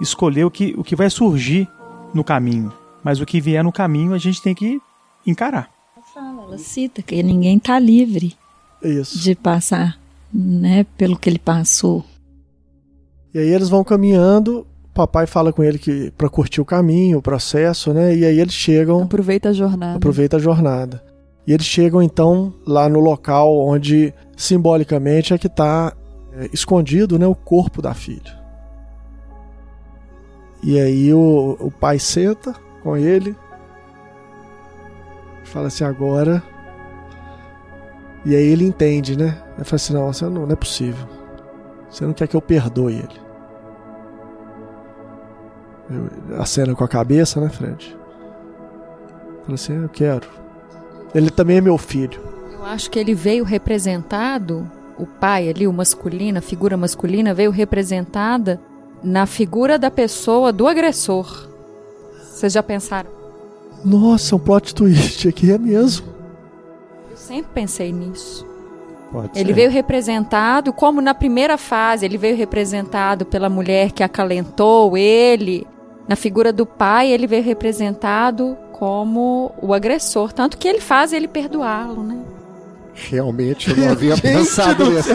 escolher 0.00 0.44
o 0.44 0.50
que, 0.50 0.74
o 0.76 0.82
que 0.82 0.96
vai 0.96 1.10
surgir 1.10 1.68
no 2.14 2.24
caminho. 2.24 2.72
Mas 3.06 3.20
o 3.20 3.24
que 3.24 3.40
vier 3.40 3.62
no 3.62 3.70
caminho 3.70 4.14
a 4.14 4.18
gente 4.18 4.42
tem 4.42 4.52
que 4.52 4.80
encarar. 5.24 5.70
Ela 6.16 6.58
cita 6.58 7.02
que 7.02 7.22
ninguém 7.22 7.56
está 7.56 7.78
livre 7.78 8.34
Isso. 8.82 9.20
de 9.20 9.32
passar 9.36 9.96
né, 10.34 10.84
pelo 10.98 11.16
que 11.16 11.30
ele 11.30 11.38
passou. 11.38 12.04
E 13.32 13.38
aí 13.38 13.48
eles 13.48 13.68
vão 13.68 13.84
caminhando, 13.84 14.66
o 14.86 14.88
papai 14.92 15.24
fala 15.24 15.52
com 15.52 15.62
ele 15.62 15.78
que 15.78 16.10
para 16.18 16.28
curtir 16.28 16.60
o 16.60 16.64
caminho, 16.64 17.18
o 17.18 17.22
processo, 17.22 17.94
né? 17.94 18.12
E 18.12 18.24
aí 18.24 18.40
eles 18.40 18.54
chegam. 18.54 19.04
Aproveita 19.04 19.50
a 19.50 19.52
jornada. 19.52 19.98
Aproveita 19.98 20.36
a 20.36 20.40
jornada. 20.40 21.04
E 21.46 21.52
eles 21.52 21.66
chegam 21.66 22.02
então 22.02 22.52
lá 22.66 22.88
no 22.88 22.98
local 22.98 23.56
onde 23.56 24.12
simbolicamente 24.36 25.32
é 25.32 25.38
que 25.38 25.46
está 25.46 25.92
é, 26.32 26.50
escondido, 26.52 27.20
né, 27.20 27.26
o 27.28 27.36
corpo 27.36 27.80
da 27.80 27.94
filha. 27.94 28.36
E 30.60 30.76
aí 30.76 31.14
o, 31.14 31.56
o 31.60 31.70
pai 31.70 32.00
senta 32.00 32.65
com 32.86 32.96
ele, 32.96 33.36
fala 35.42 35.66
assim 35.66 35.82
agora. 35.82 36.40
E 38.24 38.32
aí 38.36 38.44
ele 38.44 38.64
entende, 38.64 39.18
né? 39.18 39.42
Ele 39.56 39.64
fala 39.64 39.74
assim 39.74 39.92
não, 39.92 40.30
não, 40.30 40.46
não 40.46 40.52
é 40.52 40.56
possível. 40.56 41.04
Você 41.90 42.06
não 42.06 42.12
quer 42.12 42.28
que 42.28 42.36
eu 42.36 42.40
perdoe 42.40 42.94
ele. 42.94 43.20
Eu, 45.90 46.40
a 46.40 46.46
cena 46.46 46.76
com 46.76 46.84
a 46.84 46.88
cabeça, 46.88 47.40
né, 47.40 47.48
Fred? 47.48 47.96
Fala 49.42 49.54
assim, 49.54 49.82
eu 49.82 49.88
quero. 49.88 50.28
Ele 51.12 51.30
também 51.30 51.56
é 51.56 51.60
meu 51.60 51.78
filho. 51.78 52.20
Eu 52.52 52.64
acho 52.64 52.88
que 52.88 53.00
ele 53.00 53.14
veio 53.14 53.42
representado, 53.42 54.70
o 54.96 55.06
pai 55.06 55.48
ali, 55.48 55.66
o 55.66 55.72
masculino, 55.72 56.38
a 56.38 56.42
figura 56.42 56.76
masculina, 56.76 57.34
veio 57.34 57.50
representada 57.50 58.60
na 59.02 59.26
figura 59.26 59.76
da 59.76 59.90
pessoa 59.90 60.52
do 60.52 60.68
agressor. 60.68 61.55
Vocês 62.36 62.52
já 62.52 62.62
pensaram? 62.62 63.08
Nossa, 63.82 64.36
um 64.36 64.38
plot 64.38 64.74
twist 64.74 65.26
aqui 65.26 65.50
é 65.50 65.56
mesmo. 65.56 66.06
Eu 67.10 67.16
sempre 67.16 67.50
pensei 67.54 67.90
nisso. 67.90 68.46
Pode 69.10 69.38
ele 69.38 69.48
ser. 69.48 69.54
veio 69.54 69.70
representado, 69.70 70.70
como 70.70 71.00
na 71.00 71.14
primeira 71.14 71.56
fase, 71.56 72.04
ele 72.04 72.18
veio 72.18 72.36
representado 72.36 73.24
pela 73.24 73.48
mulher 73.48 73.90
que 73.90 74.02
acalentou 74.02 74.98
ele. 74.98 75.66
Na 76.06 76.14
figura 76.14 76.52
do 76.52 76.66
pai, 76.66 77.10
ele 77.10 77.26
veio 77.26 77.42
representado 77.42 78.54
como 78.70 79.52
o 79.62 79.72
agressor. 79.72 80.30
Tanto 80.30 80.58
que 80.58 80.68
ele 80.68 80.80
faz 80.80 81.14
ele 81.14 81.26
perdoá-lo, 81.26 82.02
né? 82.02 82.18
Realmente 82.92 83.70
eu 83.70 83.76
não 83.78 83.88
havia 83.92 84.16
pensado 84.20 84.90
nisso. 84.90 85.08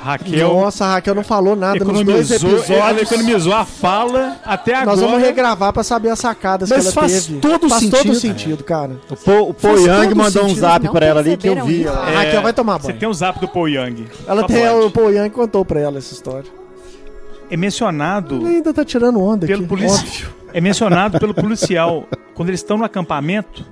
Raquel. 0.00 0.48
Nossa, 0.54 0.84
a 0.84 0.94
Raquel 0.94 1.14
não 1.14 1.24
falou 1.24 1.56
nada 1.56 1.84
nos 1.84 2.04
dois 2.04 2.30
economizou, 2.30 2.50
episódios. 2.60 2.70
ela 2.70 3.00
economizou 3.00 3.52
a 3.54 3.64
fala 3.64 4.36
até 4.44 4.74
agora. 4.74 4.96
Nós 4.96 5.00
vamos 5.00 5.20
regravar 5.20 5.72
pra 5.72 5.82
saber 5.82 6.10
as 6.10 6.18
sacadas 6.18 6.70
Mas 6.70 6.78
que 6.80 6.84
ela 6.86 6.92
faz 6.92 7.26
teve. 7.26 7.38
todo 7.40 7.68
faz 7.68 7.82
sentido. 7.82 8.02
todo 8.02 8.14
sentido, 8.14 8.64
cara. 8.64 9.00
O 9.10 9.16
Po, 9.16 9.32
o 9.50 9.54
po 9.54 9.68
Yang 9.78 10.14
mandou 10.14 10.44
um 10.44 10.54
zap 10.54 10.88
pra 10.90 11.06
ela 11.06 11.20
ali 11.20 11.36
que 11.36 11.48
eu 11.48 11.64
vi. 11.64 11.80
isso? 11.80 11.88
Ela- 11.88 12.06
A 12.06 12.10
Raquel 12.10 12.42
vai 12.42 12.52
tomar 12.52 12.78
Você 12.80 12.88
banho. 12.88 12.98
tem 13.00 13.08
um 13.08 13.14
zap 13.14 13.40
do 13.40 13.48
Paul 13.48 13.68
Young. 13.68 14.06
Ela 14.26 14.40
Só 14.42 14.46
tem 14.46 14.66
pode. 14.66 14.86
o 14.86 14.90
Paul 14.90 15.12
Yang 15.12 15.30
contou 15.30 15.64
pra 15.64 15.80
ela 15.80 15.98
essa 15.98 16.12
história. 16.12 16.50
é 17.50 17.56
mencionado. 17.56 18.36
Ele 18.36 18.56
ainda 18.56 18.72
tá 18.72 18.84
tirando 18.84 19.20
onda 19.20 19.46
pelo 19.46 19.60
aqui. 19.64 19.68
polici- 19.68 19.94
Óbvio. 20.06 20.40
É 20.52 20.60
mencionado 20.60 21.18
pelo 21.20 21.32
policial 21.32 22.08
quando 22.34 22.48
eles 22.48 22.58
estão 22.60 22.76
no 22.76 22.84
acampamento 22.84 23.64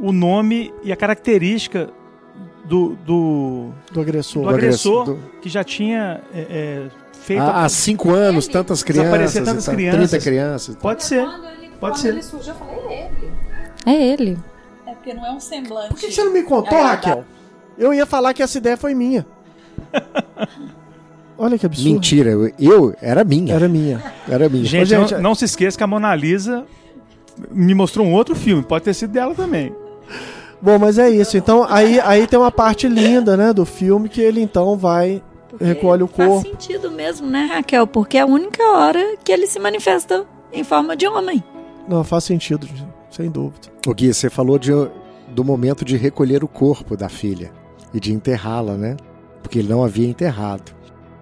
o 0.00 0.12
nome 0.12 0.72
e 0.82 0.90
a 0.90 0.96
característica 0.96 1.90
do, 2.68 2.96
do, 3.06 3.70
Do 3.90 4.00
agressor. 4.00 4.42
do 4.42 4.48
agressor 4.50 5.04
Do- 5.06 5.18
que 5.40 5.48
já 5.48 5.64
tinha 5.64 6.20
é, 6.34 6.40
é, 6.40 6.88
feito. 7.20 7.40
Há, 7.42 7.64
há 7.64 7.68
cinco 7.68 8.10
anos, 8.10 8.46
tantas 8.46 8.82
crianças. 8.82 9.32
Tantas 9.32 9.64
tal, 9.64 9.74
crianças. 9.74 10.10
30 10.10 10.24
crianças. 10.24 10.76
Pode 10.76 11.02
ser. 11.04 11.26
Pode 11.80 11.98
ser. 11.98 12.22
surgiu, 12.22 12.52
eu 12.52 12.58
falei, 12.58 12.76
é 12.76 13.06
ele. 13.06 13.32
É 13.86 14.06
ele. 14.12 14.38
É 14.86 14.92
porque 14.92 15.14
não 15.14 15.24
é 15.24 15.32
um 15.32 15.40
semblante. 15.40 15.88
Por 15.88 15.98
que 15.98 16.10
você 16.12 16.22
não 16.22 16.32
me 16.32 16.42
contou, 16.42 16.80
Raquel? 16.82 17.24
Eu 17.78 17.94
ia 17.94 18.04
falar 18.04 18.34
que 18.34 18.42
essa 18.42 18.58
ideia 18.58 18.76
foi 18.76 18.94
minha. 18.94 19.24
Olha 21.38 21.56
que 21.56 21.64
absurdo. 21.64 21.92
Mentira, 21.92 22.30
eu, 22.30 22.52
eu- 22.58 22.94
era 23.00 23.22
minha. 23.22 23.54
Era 23.54 23.68
minha. 23.68 24.02
Era 24.28 24.48
minha. 24.48 24.64
Gente, 24.64 24.82
Ô, 24.94 25.00
gente, 25.00 25.14
não, 25.14 25.22
não 25.22 25.34
se 25.34 25.44
esqueça 25.44 25.78
que 25.78 25.84
a 25.84 25.86
Mona 25.86 26.12
Lisa 26.14 26.66
me 27.52 27.74
mostrou 27.74 28.04
um 28.04 28.12
outro 28.12 28.34
filme. 28.34 28.62
Pode 28.62 28.84
ter 28.84 28.92
sido 28.94 29.12
dela 29.12 29.34
também. 29.34 29.72
Bom, 30.60 30.78
mas 30.78 30.98
é 30.98 31.08
isso. 31.08 31.36
Então, 31.36 31.64
aí, 31.68 32.00
aí 32.00 32.26
tem 32.26 32.38
uma 32.38 32.50
parte 32.50 32.88
linda, 32.88 33.36
né, 33.36 33.52
do 33.52 33.64
filme 33.64 34.08
que 34.08 34.20
ele 34.20 34.40
então 34.40 34.76
vai, 34.76 35.22
recolhe 35.60 36.02
o 36.02 36.08
Faz 36.08 36.28
corpo. 36.28 36.48
sentido 36.48 36.90
mesmo, 36.90 37.26
né, 37.28 37.44
Raquel? 37.44 37.86
Porque 37.86 38.18
é 38.18 38.22
a 38.22 38.26
única 38.26 38.62
hora 38.64 39.16
que 39.22 39.32
ele 39.32 39.46
se 39.46 39.58
manifesta 39.58 40.26
em 40.52 40.64
forma 40.64 40.96
de 40.96 41.06
homem. 41.06 41.42
Não, 41.88 42.02
faz 42.04 42.24
sentido, 42.24 42.68
sem 43.10 43.30
dúvida. 43.30 43.68
O 43.86 43.94
Gui, 43.94 44.12
você 44.12 44.28
falou 44.28 44.58
de, 44.58 44.72
do 45.28 45.44
momento 45.44 45.84
de 45.84 45.96
recolher 45.96 46.42
o 46.42 46.48
corpo 46.48 46.96
da 46.96 47.08
filha 47.08 47.52
e 47.94 48.00
de 48.00 48.12
enterrá-la, 48.12 48.74
né? 48.74 48.96
Porque 49.42 49.60
ele 49.60 49.68
não 49.68 49.82
havia 49.82 50.08
enterrado. 50.08 50.72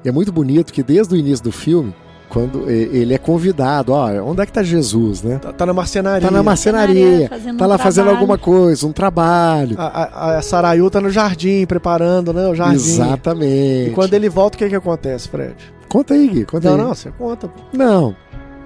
E 0.04 0.08
é 0.08 0.12
muito 0.12 0.32
bonito 0.32 0.72
que 0.72 0.82
desde 0.82 1.14
o 1.14 1.16
início 1.16 1.44
do 1.44 1.52
filme, 1.52 1.94
quando 2.28 2.68
ele 2.70 3.14
é 3.14 3.18
convidado, 3.18 3.92
ó, 3.92 4.08
onde 4.22 4.42
é 4.42 4.46
que 4.46 4.52
tá 4.52 4.62
Jesus, 4.62 5.22
né? 5.22 5.38
Tá, 5.38 5.52
tá 5.52 5.66
na 5.66 5.72
marcenaria. 5.72 6.28
Tá 6.28 6.30
na 6.30 6.42
marcenaria, 6.42 7.28
fazendo 7.28 7.58
tá 7.58 7.64
um 7.64 7.68
lá 7.68 7.78
fazendo 7.78 8.10
alguma 8.10 8.36
coisa, 8.38 8.86
um 8.86 8.92
trabalho. 8.92 9.76
A, 9.78 9.86
a, 9.86 10.38
a 10.38 10.42
Sarayu 10.42 10.90
tá 10.90 11.00
no 11.00 11.10
jardim, 11.10 11.64
preparando, 11.66 12.32
né, 12.32 12.48
o 12.48 12.54
jardim. 12.54 12.76
Exatamente. 12.76 13.90
E 13.90 13.92
quando 13.94 14.14
ele 14.14 14.28
volta, 14.28 14.56
o 14.56 14.58
que 14.58 14.68
que 14.68 14.74
acontece, 14.74 15.28
Fred? 15.28 15.54
Conta 15.88 16.14
aí, 16.14 16.28
Gui, 16.28 16.44
conta 16.44 16.68
Não, 16.68 16.76
aí. 16.76 16.82
não, 16.82 16.94
você 16.94 17.10
conta. 17.10 17.48
pô. 17.48 17.60
Não. 17.72 18.14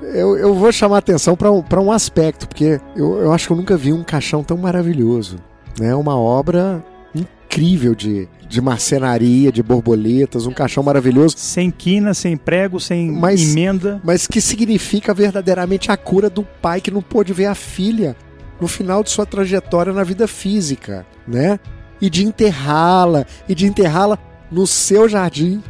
Eu, 0.03 0.37
eu 0.39 0.55
vou 0.55 0.73
chamar 0.73 0.97
a 0.97 0.99
atenção 1.01 1.37
para 1.37 1.53
um, 1.53 1.63
pra 1.63 1.81
um 1.81 1.93
aspecto, 1.93 2.49
porque 2.49 2.81
eu, 2.97 3.19
eu 3.19 3.33
acho 3.33 3.47
que 3.47 3.53
eu 3.53 3.57
nunca 3.57 3.77
vi 3.77 3.93
um 3.93 4.03
caixão 4.03 4.43
tão 4.43 4.57
maravilhoso. 4.57 5.37
Né? 5.79 5.95
Uma 5.95 6.17
obra 6.19 6.83
incrível 7.51 7.95
de, 7.97 8.29
de 8.49 8.61
marcenaria, 8.61 9.51
de 9.51 9.61
borboletas, 9.63 10.47
um 10.47 10.53
caixão 10.53 10.85
maravilhoso, 10.85 11.35
Sem 11.37 11.69
quina, 11.71 12.15
sem 12.15 12.37
prego, 12.37 12.79
sem 12.79 13.11
Mas- 13.11 13.43
emenda. 13.51 14.01
mas 14.05 14.27
que 14.29 14.41
significa 14.41 15.13
verdadeiramente 15.13 15.91
a 15.91 15.97
cura 15.97 16.31
do 16.31 16.45
pai 16.45 16.81
que 16.81 16.93
não 16.93 17.03
pôde 17.03 17.33
ver 17.33 17.47
a 17.47 17.55
filha 17.57 18.15
no 18.61 18.69
final 18.69 19.03
de 19.03 19.11
sua 19.11 19.27
trajetória 19.27 19.93
na 19.93 20.05
vida 20.05 20.29
física, 20.29 21.05
né? 21.27 21.59
E 22.01 22.09
de 22.09 22.25
enterrá-la, 22.25 23.27
e 23.49 23.55
de 23.55 23.67
enterrá-la 23.67 24.17
no 24.51 24.65
seu 24.67 25.09
jardim. 25.09 25.61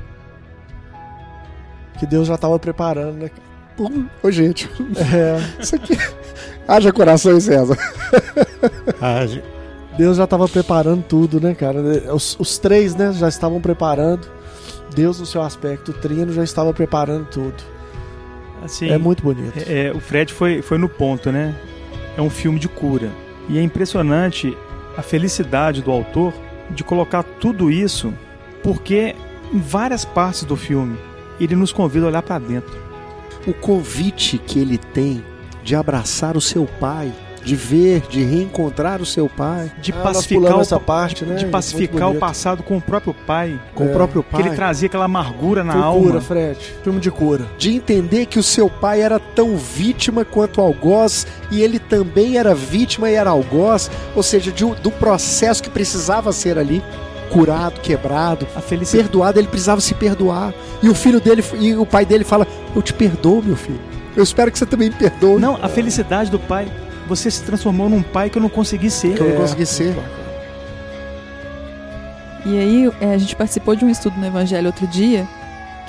Que 1.98 2.06
Deus 2.06 2.28
já 2.28 2.36
tava 2.36 2.58
preparando, 2.58 3.14
né? 3.22 3.30
Ô, 4.22 4.30
gente, 4.30 4.68
É, 5.14 5.40
isso 5.62 5.74
aqui. 5.76 5.96
Haja 6.68 6.92
coração, 6.92 7.40
César? 7.40 7.76
Deus 9.96 10.16
já 10.16 10.26
tava 10.26 10.48
preparando 10.48 11.02
tudo, 11.02 11.40
né, 11.40 11.54
cara? 11.54 11.80
Os, 12.14 12.36
os 12.38 12.58
três, 12.58 12.94
né, 12.94 13.12
já 13.12 13.28
estavam 13.28 13.60
preparando. 13.60 14.26
Deus, 14.94 15.20
no 15.20 15.26
seu 15.26 15.42
aspecto 15.42 15.92
trino, 15.92 16.32
já 16.32 16.42
estava 16.42 16.72
preparando 16.72 17.26
tudo. 17.26 17.54
Assim, 18.62 18.88
É 18.90 18.98
muito 18.98 19.22
bonito. 19.22 19.58
É, 19.68 19.86
é, 19.86 19.92
o 19.92 20.00
Fred 20.00 20.32
foi, 20.32 20.62
foi 20.62 20.78
no 20.78 20.88
ponto, 20.88 21.30
né? 21.30 21.54
É 22.16 22.22
um 22.22 22.30
filme 22.30 22.58
de 22.58 22.68
cura. 22.68 23.10
E 23.48 23.58
é 23.58 23.62
impressionante 23.62 24.56
a 24.96 25.02
felicidade 25.02 25.82
do 25.82 25.90
autor 25.90 26.32
de 26.70 26.84
colocar 26.84 27.22
tudo 27.22 27.70
isso, 27.70 28.12
porque 28.62 29.14
em 29.52 29.58
várias 29.58 30.04
partes 30.04 30.44
do 30.44 30.56
filme 30.56 30.96
ele 31.40 31.56
nos 31.56 31.72
convida 31.72 32.04
a 32.04 32.08
olhar 32.08 32.22
para 32.22 32.38
dentro. 32.38 32.78
o 33.46 33.54
convite 33.54 34.36
que 34.36 34.58
ele 34.58 34.76
tem 34.76 35.24
de 35.64 35.74
abraçar 35.74 36.36
o 36.36 36.40
seu 36.40 36.66
pai, 36.78 37.10
de 37.44 37.56
ver, 37.56 38.00
de 38.08 38.22
reencontrar 38.22 39.00
o 39.00 39.06
seu 39.06 39.28
pai 39.28 39.70
De 39.80 39.92
Ah, 39.92 39.96
pacificar, 40.02 40.58
o, 40.58 40.60
essa 40.60 40.78
parte, 40.78 41.24
né? 41.24 41.36
de 41.36 41.46
pacificar 41.46 42.10
o 42.10 42.16
passado 42.16 42.62
com 42.62 42.76
o 42.76 42.80
próprio 42.80 43.14
pai. 43.26 43.58
com 43.74 43.84
É, 43.84 43.86
o 43.88 43.92
próprio 43.92 44.22
Que 44.22 44.30
pai, 44.30 44.40
ele 44.42 44.50
trazia 44.56 44.86
aquela 44.86 45.06
amargura 45.06 45.64
na 45.64 45.72
Foi 45.72 45.82
alma. 45.82 46.02
cura, 46.06 46.20
Fred. 46.20 46.58
Filme 46.84 47.00
de 47.00 47.10
cura. 47.10 47.46
de 47.58 47.74
entender 47.74 48.26
que 48.26 48.38
o 48.38 48.42
seu 48.42 48.68
pai 48.68 49.00
era 49.00 49.18
tão 49.18 49.56
vítima 49.56 50.24
quanto 50.24 50.60
algoz 50.60 51.26
e 51.50 51.62
ele 51.62 51.78
também 51.78 52.36
era 52.36 52.54
vítima 52.54 53.10
e 53.10 53.14
era 53.14 53.30
algoz, 53.30 53.90
ou 54.14 54.22
seja, 54.22 54.52
de 54.52 54.64
do 54.64 54.90
processo 54.90 55.62
que 55.62 55.70
precisava 55.70 56.32
ser 56.32 56.58
ali 56.58 56.82
curado, 57.30 57.80
quebrado, 57.80 58.46
A 58.56 58.60
felicidade. 58.60 59.08
perdoado, 59.08 59.38
ele 59.38 59.48
precisava 59.48 59.80
se 59.80 59.94
perdoar. 59.94 60.52
E 60.82 60.88
o 60.88 60.94
filho 60.94 61.20
dele 61.20 61.42
e 61.58 61.74
o 61.74 61.86
pai 61.86 62.04
dele 62.04 62.24
fala: 62.24 62.46
"Eu 62.74 62.82
te 62.82 62.92
perdoo, 62.92 63.42
meu 63.42 63.56
filho. 63.56 63.80
Eu 64.16 64.22
espero 64.22 64.50
que 64.50 64.58
você 64.58 64.66
também 64.66 64.88
me 64.90 64.94
perdoe." 64.96 65.40
Não, 65.40 65.56
a 65.62 65.68
felicidade 65.68 66.30
do 66.30 66.38
pai. 66.38 66.66
Você 67.10 67.28
se 67.28 67.42
transformou 67.42 67.88
num 67.90 68.02
pai 68.02 68.30
que 68.30 68.38
eu 68.38 68.42
não 68.42 68.48
consegui 68.48 68.88
ser. 68.88 69.14
que 69.16 69.20
eu 69.20 69.26
não 69.30 69.34
É. 69.34 69.38
consegui 69.38 69.66
ser. 69.66 69.94
E 72.46 72.56
aí 72.58 72.90
é, 73.00 73.14
a 73.14 73.18
gente 73.18 73.34
participou 73.34 73.74
de 73.74 73.84
um 73.84 73.90
estudo 73.90 74.16
no 74.18 74.24
Evangelho 74.26 74.68
outro 74.68 74.86
dia 74.86 75.26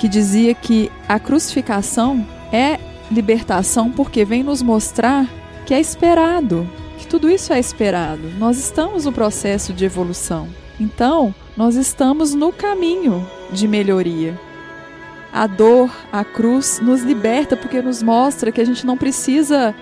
que 0.00 0.08
dizia 0.08 0.52
que 0.52 0.90
a 1.08 1.18
crucificação 1.20 2.26
é 2.52 2.78
libertação 3.10 3.88
porque 3.90 4.24
vem 4.24 4.42
nos 4.42 4.62
mostrar 4.62 5.26
que 5.64 5.72
é 5.72 5.80
esperado, 5.80 6.68
que 6.98 7.06
tudo 7.06 7.30
isso 7.30 7.52
é 7.52 7.60
esperado. 7.60 8.28
Nós 8.36 8.58
estamos 8.58 9.04
no 9.04 9.12
processo 9.12 9.72
de 9.72 9.84
evolução. 9.84 10.48
Então, 10.80 11.32
nós 11.56 11.76
estamos 11.76 12.34
no 12.34 12.52
caminho 12.52 13.24
de 13.52 13.68
melhoria. 13.68 14.36
A 15.32 15.46
dor, 15.46 15.88
a 16.12 16.24
cruz 16.24 16.80
nos 16.82 17.02
liberta 17.02 17.56
porque 17.56 17.80
nos 17.80 18.02
mostra 18.02 18.50
que 18.50 18.60
a 18.60 18.64
gente 18.66 18.84
não 18.84 18.96
precisa 18.96 19.72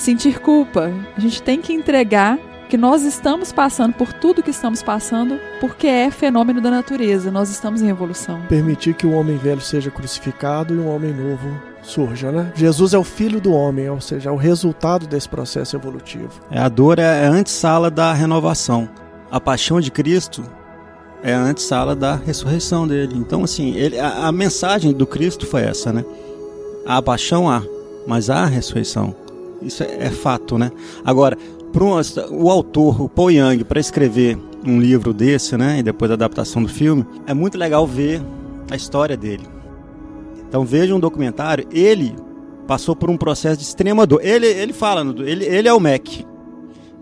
sentir 0.00 0.40
culpa. 0.40 0.92
A 1.16 1.20
gente 1.20 1.42
tem 1.42 1.60
que 1.60 1.72
entregar 1.72 2.38
que 2.68 2.76
nós 2.76 3.02
estamos 3.02 3.50
passando 3.50 3.94
por 3.94 4.12
tudo 4.12 4.42
que 4.42 4.50
estamos 4.50 4.82
passando 4.82 5.40
porque 5.58 5.86
é 5.86 6.10
fenômeno 6.10 6.60
da 6.60 6.70
natureza. 6.70 7.30
Nós 7.30 7.50
estamos 7.50 7.80
em 7.80 7.88
evolução. 7.88 8.42
Permitir 8.48 8.94
que 8.94 9.06
o 9.06 9.12
homem 9.12 9.36
velho 9.36 9.60
seja 9.60 9.90
crucificado 9.90 10.74
e 10.74 10.78
um 10.78 10.88
homem 10.88 11.12
novo 11.12 11.48
surja, 11.82 12.30
né? 12.30 12.52
Jesus 12.54 12.92
é 12.92 12.98
o 12.98 13.04
filho 13.04 13.40
do 13.40 13.52
homem, 13.52 13.88
ou 13.88 14.00
seja, 14.00 14.28
é 14.28 14.32
o 14.32 14.36
resultado 14.36 15.06
desse 15.06 15.28
processo 15.28 15.74
evolutivo. 15.76 16.28
É, 16.50 16.58
a 16.58 16.68
dor 16.68 16.98
é 16.98 17.26
a 17.26 17.30
antessala 17.30 17.90
da 17.90 18.12
renovação. 18.12 18.88
A 19.30 19.40
paixão 19.40 19.80
de 19.80 19.90
Cristo 19.90 20.44
é 21.22 21.32
a 21.32 21.40
antessala 21.40 21.96
da 21.96 22.16
ressurreição 22.16 22.86
dele. 22.86 23.14
Então, 23.16 23.42
assim, 23.42 23.74
ele, 23.74 23.98
a, 23.98 24.26
a 24.26 24.32
mensagem 24.32 24.92
do 24.92 25.06
Cristo 25.06 25.46
foi 25.46 25.62
essa, 25.62 25.92
né? 25.92 26.04
A 26.86 27.00
paixão 27.00 27.50
há, 27.50 27.62
mas 28.06 28.28
há 28.28 28.42
a 28.42 28.46
ressurreição. 28.46 29.14
Isso 29.62 29.82
é, 29.82 30.06
é 30.06 30.10
fato, 30.10 30.56
né? 30.56 30.70
Agora, 31.04 31.36
pro, 31.72 32.00
o 32.30 32.50
autor, 32.50 33.02
o 33.02 33.08
Paul 33.08 33.30
Young, 33.30 33.64
para 33.64 33.80
escrever 33.80 34.38
um 34.64 34.80
livro 34.80 35.12
desse, 35.12 35.56
né? 35.56 35.78
E 35.78 35.82
depois 35.82 36.08
da 36.08 36.14
adaptação 36.14 36.62
do 36.62 36.68
filme, 36.68 37.04
é 37.26 37.34
muito 37.34 37.58
legal 37.58 37.86
ver 37.86 38.22
a 38.70 38.76
história 38.76 39.16
dele. 39.16 39.46
Então 40.48 40.64
veja 40.64 40.94
um 40.94 41.00
documentário, 41.00 41.66
ele 41.70 42.14
passou 42.66 42.96
por 42.96 43.10
um 43.10 43.16
processo 43.16 43.58
de 43.58 43.64
extrema 43.64 44.06
dor. 44.06 44.20
Ele, 44.22 44.46
ele 44.46 44.72
fala, 44.72 45.02
ele, 45.24 45.44
ele 45.44 45.68
é 45.68 45.72
o 45.72 45.80
Mac. 45.80 46.06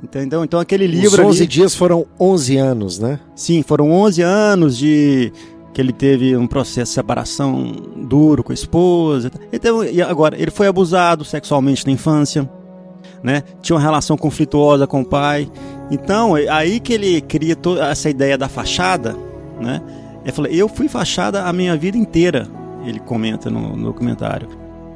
Entendeu? 0.03 0.45
Então 0.45 0.61
aquele 0.61 0.85
Os 0.85 0.91
livro 0.91 1.27
11 1.27 1.39
ali, 1.39 1.47
dias 1.47 1.75
foram 1.75 2.07
11 2.21 2.57
anos, 2.57 2.99
né? 2.99 3.19
sim, 3.35 3.63
foram 3.63 3.91
11 3.91 4.23
anos 4.23 4.77
de 4.77 5.33
que 5.77 5.83
ele 5.83 5.93
teve 5.93 6.35
um 6.35 6.47
processo 6.47 6.93
de 6.93 6.95
separação 6.95 7.71
duro 7.95 8.43
com 8.43 8.51
a 8.51 8.55
esposa. 8.55 9.31
Então, 9.53 9.85
e 9.85 10.01
agora 10.01 10.35
ele 10.41 10.51
foi 10.51 10.67
abusado 10.67 11.23
sexualmente 11.23 11.85
na 11.85 11.93
infância, 11.93 12.49
né? 13.23 13.43
Tinha 13.61 13.77
uma 13.77 13.83
relação 13.83 14.17
conflituosa 14.17 14.87
com 14.87 15.03
o 15.03 15.05
pai. 15.05 15.47
Então, 15.91 16.35
é 16.35 16.49
aí 16.49 16.81
que 16.81 16.95
ele 16.95 17.21
cria 17.21 17.55
toda 17.55 17.87
essa 17.91 18.09
ideia 18.09 18.39
da 18.39 18.49
fachada, 18.49 19.15
né? 19.61 19.83
Ele 20.25 20.59
"Eu 20.59 20.67
fui 20.67 20.89
fachada 20.89 21.45
a 21.45 21.53
minha 21.53 21.77
vida 21.77 21.99
inteira", 21.99 22.49
ele 22.83 22.99
comenta 22.99 23.51
no, 23.51 23.77
no 23.77 23.85
documentário. 23.89 24.49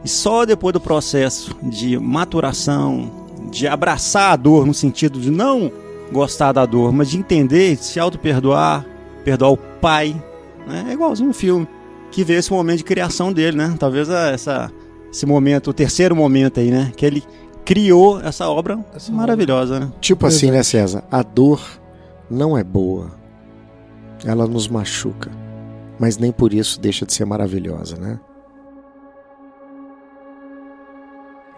E 0.03 0.09
só 0.09 0.47
depois 0.47 0.73
do 0.73 0.81
processo 0.81 1.55
de 1.63 1.99
maturação, 1.99 3.11
de 3.51 3.69
abraçar 3.69 4.33
a 4.33 4.37
dor 4.37 4.65
no 4.65 4.73
sentido 4.73 5.21
de 5.21 5.31
não 5.31 5.71
gostar 6.11 6.53
da 6.53 6.65
dor, 6.65 6.91
mas 6.91 7.11
de 7.11 7.19
entender, 7.19 7.77
se 7.77 8.01
auto-perdoar, 8.01 8.87
perdoar 9.23 9.51
o 9.51 9.59
pai, 9.59 10.17
né? 10.67 10.87
É 10.89 10.93
igualzinho 10.93 11.31
um 11.31 11.33
filme 11.33 11.67
que 12.11 12.25
vê 12.25 12.35
esse 12.35 12.51
momento 12.53 12.79
de 12.79 12.85
criação 12.85 13.33
dele, 13.33 13.57
né? 13.57 13.75
Talvez 13.79 14.11
a- 14.11 14.31
essa 14.31 14.71
esse 15.13 15.27
momento, 15.27 15.71
o 15.71 15.73
terceiro 15.73 16.15
momento 16.15 16.61
aí, 16.61 16.71
né, 16.71 16.93
que 16.97 17.05
ele 17.05 17.25
criou 17.65 18.21
essa 18.21 18.49
obra 18.49 18.79
Essa 18.95 19.11
maravilhosa, 19.13 19.81
né? 19.81 19.93
Tipo 20.01 20.27
assim, 20.27 20.51
né, 20.53 20.63
César? 20.63 21.03
A 21.11 21.23
dor 21.23 21.61
não 22.31 22.57
é 22.57 22.63
boa. 22.63 23.11
Ela 24.25 24.47
nos 24.47 24.69
machuca. 24.69 25.31
Mas 25.99 26.17
nem 26.17 26.31
por 26.33 26.53
isso 26.55 26.81
deixa 26.81 27.05
de 27.05 27.13
ser 27.13 27.25
maravilhosa, 27.25 27.97
né? 27.97 28.19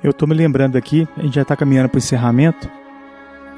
Eu 0.03 0.11
estou 0.11 0.27
me 0.27 0.35
lembrando 0.35 0.77
aqui, 0.77 1.07
a 1.17 1.23
gente 1.23 1.35
já 1.35 1.43
está 1.43 1.55
caminhando 1.55 1.89
para 1.89 1.97
o 1.97 1.99
encerramento. 1.99 2.69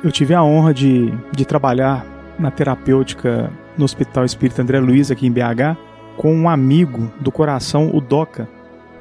Eu 0.03 0.13
tive 0.13 0.35
a 0.35 0.43
honra 0.43 0.75
de, 0.75 1.11
de 1.33 1.45
trabalhar 1.45 2.05
na 2.39 2.51
terapêutica 2.51 3.51
no 3.77 3.85
Hospital 3.85 4.25
Espírita 4.25 4.63
André 4.63 4.79
Luiz, 4.81 5.11
aqui 5.11 5.27
em 5.27 5.33
BH, 5.33 5.77
com 6.17 6.35
um 6.35 6.49
amigo 6.49 7.11
do 7.21 7.31
coração, 7.33 7.91
o 7.93 8.01
Doca. 8.01 8.49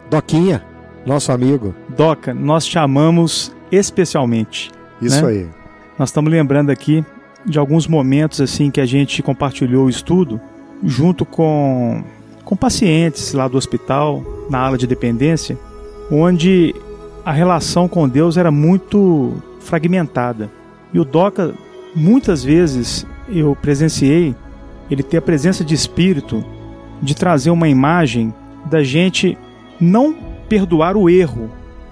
Doquinha, 0.10 0.64
nosso 1.06 1.32
amigo. 1.32 1.74
Doca, 1.90 2.34
nós 2.34 2.68
chamamos 2.68 3.56
especialmente. 3.72 4.72
Isso 5.02 5.26
né? 5.26 5.32
aí. 5.32 5.50
Nós 5.98 6.10
estamos 6.10 6.32
lembrando 6.32 6.70
aqui 6.70 7.06
de 7.46 7.60
alguns 7.60 7.88
momentos 7.88 8.42
assim 8.42 8.72
que 8.72 8.82
a 8.82 8.86
gente 8.86 9.22
compartilhou 9.22 9.86
o 9.86 9.90
estudo 9.90 10.40
junto 10.84 11.26
com, 11.26 12.04
com 12.44 12.56
pacientes 12.56 13.34
lá 13.34 13.48
do 13.48 13.58
hospital, 13.58 14.24
na 14.50 14.60
ala 14.60 14.78
de 14.78 14.88
dependência, 14.88 15.58
onde 16.12 16.76
a 17.26 17.32
relação 17.32 17.88
com 17.88 18.08
Deus 18.08 18.38
era 18.38 18.52
muito 18.52 19.34
fragmentada. 19.60 20.50
E 20.94 21.00
o 21.00 21.06
Doca, 21.06 21.54
muitas 21.96 22.44
vezes, 22.44 23.06
eu 23.30 23.58
presenciei 23.62 24.36
ele 24.94 25.04
ter 25.04 25.18
a 25.18 25.22
presença 25.22 25.64
de 25.64 25.74
espírito 25.74 26.44
de 27.02 27.16
trazer 27.16 27.50
uma 27.50 27.68
imagem 27.68 28.34
da 28.66 28.84
gente 28.84 29.38
não 29.80 30.14
perdoar 30.48 30.96
o 30.96 31.10
erro 31.10 31.50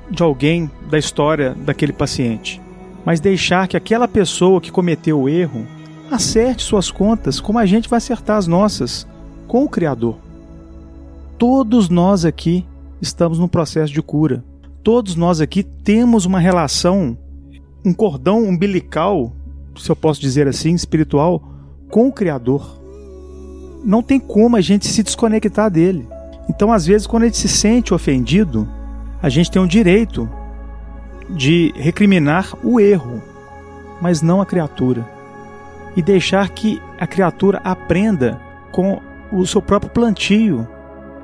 de 0.09 0.23
alguém 0.23 0.69
da 0.89 0.97
história 0.97 1.55
daquele 1.65 1.93
paciente, 1.93 2.61
mas 3.05 3.19
deixar 3.19 3.67
que 3.67 3.75
aquela 3.75 4.07
pessoa 4.07 4.61
que 4.61 4.71
cometeu 4.71 5.21
o 5.21 5.29
erro 5.29 5.65
acerte 6.09 6.63
suas 6.63 6.91
contas 6.91 7.39
como 7.39 7.57
a 7.57 7.65
gente 7.65 7.89
vai 7.89 7.97
acertar 7.97 8.37
as 8.37 8.47
nossas 8.47 9.07
com 9.47 9.63
o 9.63 9.69
Criador. 9.69 10.17
Todos 11.37 11.89
nós 11.89 12.23
aqui 12.23 12.65
estamos 13.01 13.39
no 13.39 13.47
processo 13.47 13.91
de 13.91 14.01
cura. 14.01 14.43
Todos 14.83 15.15
nós 15.15 15.41
aqui 15.41 15.63
temos 15.63 16.25
uma 16.25 16.39
relação, 16.39 17.17
um 17.83 17.93
cordão 17.93 18.43
umbilical, 18.43 19.33
se 19.75 19.89
eu 19.89 19.95
posso 19.95 20.21
dizer 20.21 20.47
assim, 20.47 20.73
espiritual, 20.73 21.41
com 21.89 22.07
o 22.07 22.11
Criador. 22.11 22.80
Não 23.83 24.03
tem 24.03 24.19
como 24.19 24.55
a 24.55 24.61
gente 24.61 24.87
se 24.87 25.03
desconectar 25.03 25.69
dele. 25.69 26.07
Então, 26.49 26.71
às 26.71 26.85
vezes, 26.85 27.07
quando 27.07 27.23
a 27.23 27.25
gente 27.27 27.37
se 27.37 27.47
sente 27.47 27.93
ofendido, 27.93 28.67
a 29.21 29.29
gente 29.29 29.49
tem 29.49 29.61
o 29.61 29.67
direito 29.67 30.29
de 31.29 31.73
recriminar 31.75 32.53
o 32.63 32.79
erro, 32.79 33.21
mas 34.01 34.21
não 34.21 34.41
a 34.41 34.45
criatura. 34.45 35.07
E 35.95 36.01
deixar 36.01 36.49
que 36.49 36.81
a 36.99 37.07
criatura 37.07 37.61
aprenda 37.63 38.39
com 38.71 39.01
o 39.31 39.45
seu 39.45 39.61
próprio 39.61 39.91
plantio 39.91 40.67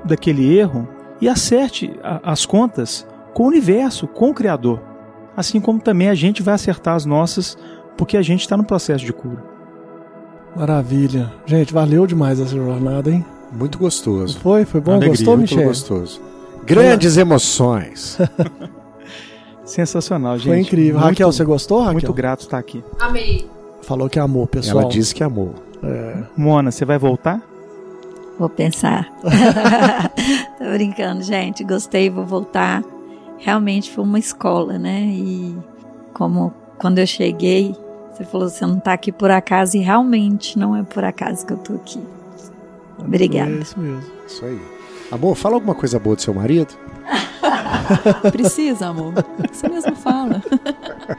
daquele 0.03 0.57
erro 0.57 0.88
e 1.19 1.27
acerte 1.27 1.93
as 2.23 2.45
contas 2.45 3.05
com 3.34 3.43
o 3.43 3.47
universo, 3.47 4.07
com 4.07 4.29
o 4.29 4.34
Criador. 4.34 4.81
Assim 5.35 5.59
como 5.59 5.79
também 5.79 6.09
a 6.09 6.15
gente 6.15 6.41
vai 6.41 6.55
acertar 6.55 6.95
as 6.95 7.05
nossas, 7.05 7.57
porque 7.95 8.17
a 8.17 8.21
gente 8.21 8.41
está 8.41 8.57
no 8.57 8.63
processo 8.63 9.05
de 9.05 9.13
cura. 9.13 9.56
Maravilha. 10.57 11.31
Gente, 11.45 11.73
valeu 11.73 12.07
demais 12.07 12.39
essa 12.39 12.55
jornada, 12.55 13.11
hein? 13.11 13.23
Muito 13.51 13.77
gostoso. 13.77 14.39
Foi, 14.39 14.65
foi 14.65 14.81
bom. 14.81 14.91
Alegria, 14.93 15.11
Gostou, 15.11 15.38
muito 15.38 15.51
Michel? 15.53 15.67
gostoso. 15.67 16.21
Grandes 16.65 17.15
emoções. 17.17 18.17
Sensacional, 19.63 20.38
gente. 20.38 20.47
Foi 20.47 20.59
incrível. 20.59 20.93
Muito- 20.99 21.05
Raquel, 21.09 21.31
você 21.31 21.43
gostou, 21.45 21.79
Raquel? 21.79 21.93
Muito 21.93 22.13
grato 22.13 22.41
estar 22.41 22.57
aqui. 22.57 22.84
Amei. 22.99 23.47
Falou 23.84 24.09
que 24.09 24.19
amou, 24.19 24.47
pessoal. 24.47 24.81
Ela 24.84 24.91
disse 24.91 25.13
que 25.13 25.23
amou. 25.23 25.53
É. 25.84 26.23
Mona, 26.35 26.71
você 26.71 26.84
vai 26.84 26.97
voltar? 26.97 27.41
Vou 28.39 28.49
pensar. 28.49 29.07
Tô 30.57 30.65
brincando, 30.73 31.21
gente. 31.23 31.63
Gostei, 31.63 32.09
vou 32.09 32.25
voltar. 32.25 32.84
Realmente 33.38 33.91
foi 33.91 34.03
uma 34.03 34.19
escola, 34.19 34.77
né? 34.79 35.01
E 35.03 35.55
como 36.13 36.53
quando 36.77 36.99
eu 36.99 37.07
cheguei, 37.07 37.75
você 38.18 38.26
falou, 38.26 38.49
você 38.49 38.65
não 38.65 38.80
tá 38.80 38.94
aqui 38.94 39.11
por 39.11 39.30
acaso, 39.30 39.77
e 39.77 39.80
realmente 39.80 40.57
não 40.57 40.76
é 40.76 40.81
por 40.81 41.03
acaso 41.03 41.45
que 41.45 41.53
eu 41.53 41.57
tô 41.57 41.73
aqui. 41.76 42.02
Obrigada. 42.98 43.52
É 43.52 43.60
isso 43.60 43.80
mesmo. 43.80 44.03
Isso 44.26 44.44
aí. 44.44 44.60
Amor, 45.11 45.35
fala 45.35 45.56
alguma 45.56 45.76
coisa 45.76 45.99
boa 45.99 46.15
do 46.15 46.22
seu 46.22 46.34
marido? 46.34 46.73
Precisa, 48.31 48.88
amor. 48.88 49.14
Você 49.52 49.69
mesmo 49.69 49.95
fala. 49.95 50.41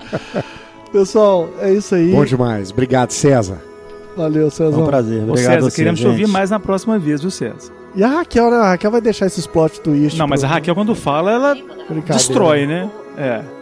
Pessoal, 0.91 1.49
é 1.61 1.73
isso 1.73 1.95
aí. 1.95 2.11
Bom 2.11 2.25
demais. 2.25 2.73
Obrigado, 2.73 3.13
César. 3.13 3.59
Valeu, 4.17 4.51
César. 4.51 4.77
É 4.77 4.83
um 4.83 4.87
prazer. 4.87 5.21
Ô, 5.21 5.31
Obrigado 5.31 5.53
a 5.53 5.55
César, 5.55 5.71
você, 5.71 5.77
queremos 5.77 6.01
te 6.01 6.07
ouvir 6.07 6.27
mais 6.27 6.51
na 6.51 6.59
próxima 6.59 6.99
vez, 6.99 7.21
viu, 7.21 7.31
César? 7.31 7.73
E 7.95 8.03
a 8.03 8.09
Raquel, 8.09 8.51
né? 8.51 8.57
A 8.57 8.71
Raquel 8.71 8.91
vai 8.91 9.01
deixar 9.01 9.27
esses 9.27 9.47
plot 9.47 9.81
twist. 9.81 10.19
Não, 10.19 10.27
mas 10.27 10.43
a 10.43 10.49
Raquel, 10.49 10.75
quando 10.75 10.95
fala, 10.97 11.31
ela 11.31 11.57
destrói, 12.07 12.67
né? 12.67 12.91
É. 13.17 13.58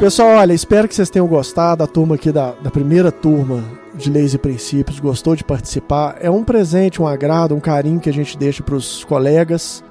Pessoal, 0.00 0.38
olha, 0.38 0.54
espero 0.54 0.88
que 0.88 0.94
vocês 0.94 1.10
tenham 1.10 1.26
gostado. 1.26 1.84
A 1.84 1.86
turma 1.86 2.14
aqui 2.14 2.32
da, 2.32 2.52
da 2.52 2.70
primeira 2.70 3.12
turma 3.12 3.62
de 3.94 4.08
Leis 4.08 4.32
e 4.32 4.38
Princípios 4.38 4.98
gostou 4.98 5.36
de 5.36 5.44
participar. 5.44 6.16
É 6.22 6.30
um 6.30 6.42
presente, 6.42 7.02
um 7.02 7.06
agrado, 7.06 7.54
um 7.54 7.60
carinho 7.60 8.00
que 8.00 8.08
a 8.08 8.12
gente 8.12 8.38
deixa 8.38 8.62
para 8.62 8.74
os 8.74 9.04
colegas. 9.04 9.84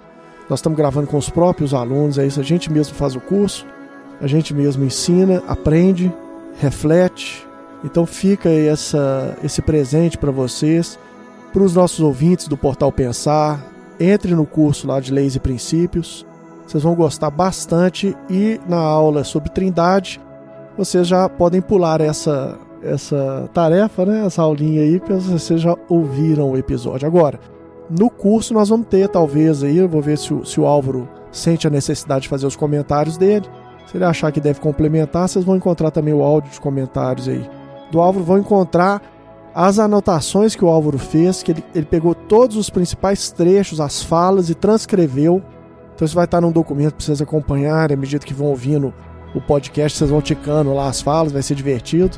Nós 0.50 0.58
estamos 0.62 0.76
gravando 0.76 1.06
com 1.06 1.16
os 1.16 1.30
próprios 1.30 1.76
alunos, 1.76 2.18
é 2.18 2.26
isso. 2.26 2.40
A 2.40 2.44
gente 2.44 2.72
mesmo 2.72 2.96
faz 2.96 3.16
o 3.16 3.20
curso, 3.20 3.68
a 4.20 4.26
gente 4.26 4.52
mesmo 4.52 4.84
ensina, 4.84 5.44
aprende, 5.48 6.12
reflete. 6.60 7.48
Então 7.86 8.04
fica 8.08 8.50
essa, 8.50 9.38
esse 9.44 9.62
presente 9.62 10.18
para 10.18 10.32
vocês, 10.32 10.98
para 11.54 11.62
os 11.62 11.76
nossos 11.76 12.00
ouvintes 12.00 12.48
do 12.48 12.58
Portal 12.58 12.92
Pensar. 12.92 13.64
Entre 14.00 14.34
no 14.34 14.48
curso 14.48 14.88
lá 14.88 15.00
de 15.00 15.14
Leis 15.14 15.36
e 15.36 15.40
Princípios. 15.40 16.26
Vocês 16.70 16.84
vão 16.84 16.94
gostar 16.94 17.32
bastante 17.32 18.16
e 18.30 18.60
na 18.70 18.78
aula 18.78 19.24
sobre 19.24 19.50
Trindade 19.50 20.22
vocês 20.78 21.08
já 21.08 21.28
podem 21.28 21.62
pular 21.62 22.00
essa 22.00 22.60
essa 22.84 23.50
tarefa, 23.52 24.06
né? 24.06 24.24
Essa 24.24 24.44
aulinha 24.44 24.84
aí, 24.84 25.00
porque 25.00 25.14
vocês 25.14 25.60
já 25.60 25.76
ouviram 25.90 26.52
o 26.52 26.58
episódio. 26.58 27.08
Agora, 27.08 27.40
no 27.90 28.08
curso 28.08 28.54
nós 28.54 28.70
vamos 28.70 28.86
ter 28.86 29.10
talvez 29.10 29.64
aí, 29.64 29.78
eu 29.78 29.90
vou 29.90 30.00
ver 30.00 30.16
se 30.20 30.32
o, 30.32 30.46
se 30.46 30.62
o 30.62 30.68
Álvaro 30.68 31.10
sente 31.32 31.66
a 31.66 31.72
necessidade 31.72 32.22
de 32.22 32.30
fazer 32.30 32.46
os 32.46 32.56
comentários 32.56 33.18
dele. 33.18 33.48
Se 33.88 33.98
ele 33.98 34.06
achar 34.06 34.32
que 34.32 34.40
deve 34.40 34.60
complementar, 34.60 35.28
vocês 35.28 35.44
vão 35.44 35.56
encontrar 35.56 35.90
também 35.90 36.14
o 36.14 36.22
áudio 36.22 36.52
de 36.52 36.62
comentários 36.62 37.28
aí. 37.28 37.50
Do 37.92 38.00
Álvaro 38.00 38.24
vão 38.24 38.38
encontrar 38.38 39.02
as 39.56 39.80
anotações 39.80 40.56
que 40.56 40.64
o 40.64 40.70
Álvaro 40.70 41.00
fez, 41.00 41.42
que 41.42 41.52
ele, 41.52 41.64
ele 41.74 41.88
pegou 41.88 42.14
todos 42.14 42.58
os 42.58 42.70
principais 42.70 43.32
trechos, 43.32 43.82
as 43.82 44.04
falas 44.04 44.52
e 44.52 44.54
transcreveu 44.54 45.42
então 46.00 46.06
isso 46.06 46.16
vai 46.16 46.24
estar 46.24 46.40
num 46.40 46.50
documento 46.50 46.94
para 46.94 47.06
vocês 47.06 47.22
acompanharem 47.22 47.94
à 47.94 48.00
medida 48.00 48.26
que 48.26 48.34
vão 48.34 48.48
ouvindo 48.48 48.94
o 49.36 49.42
podcast, 49.42 49.98
vocês 49.98 50.10
vão 50.10 50.22
ticando 50.22 50.74
lá 50.74 50.88
as 50.88 51.02
falas, 51.02 51.34
vai 51.34 51.42
ser 51.42 51.56
divertido. 51.56 52.18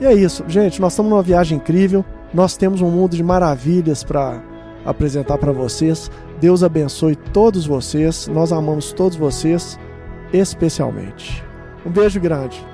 E 0.00 0.06
é 0.06 0.14
isso, 0.14 0.44
gente, 0.46 0.80
nós 0.80 0.92
estamos 0.92 1.10
numa 1.10 1.24
viagem 1.24 1.58
incrível, 1.58 2.04
nós 2.32 2.56
temos 2.56 2.80
um 2.80 2.88
mundo 2.88 3.16
de 3.16 3.24
maravilhas 3.24 4.04
para 4.04 4.40
apresentar 4.84 5.38
para 5.38 5.50
vocês. 5.50 6.08
Deus 6.40 6.62
abençoe 6.62 7.16
todos 7.16 7.66
vocês, 7.66 8.28
nós 8.28 8.52
amamos 8.52 8.92
todos 8.92 9.16
vocês, 9.16 9.76
especialmente. 10.32 11.44
Um 11.84 11.90
beijo 11.90 12.20
grande. 12.20 12.64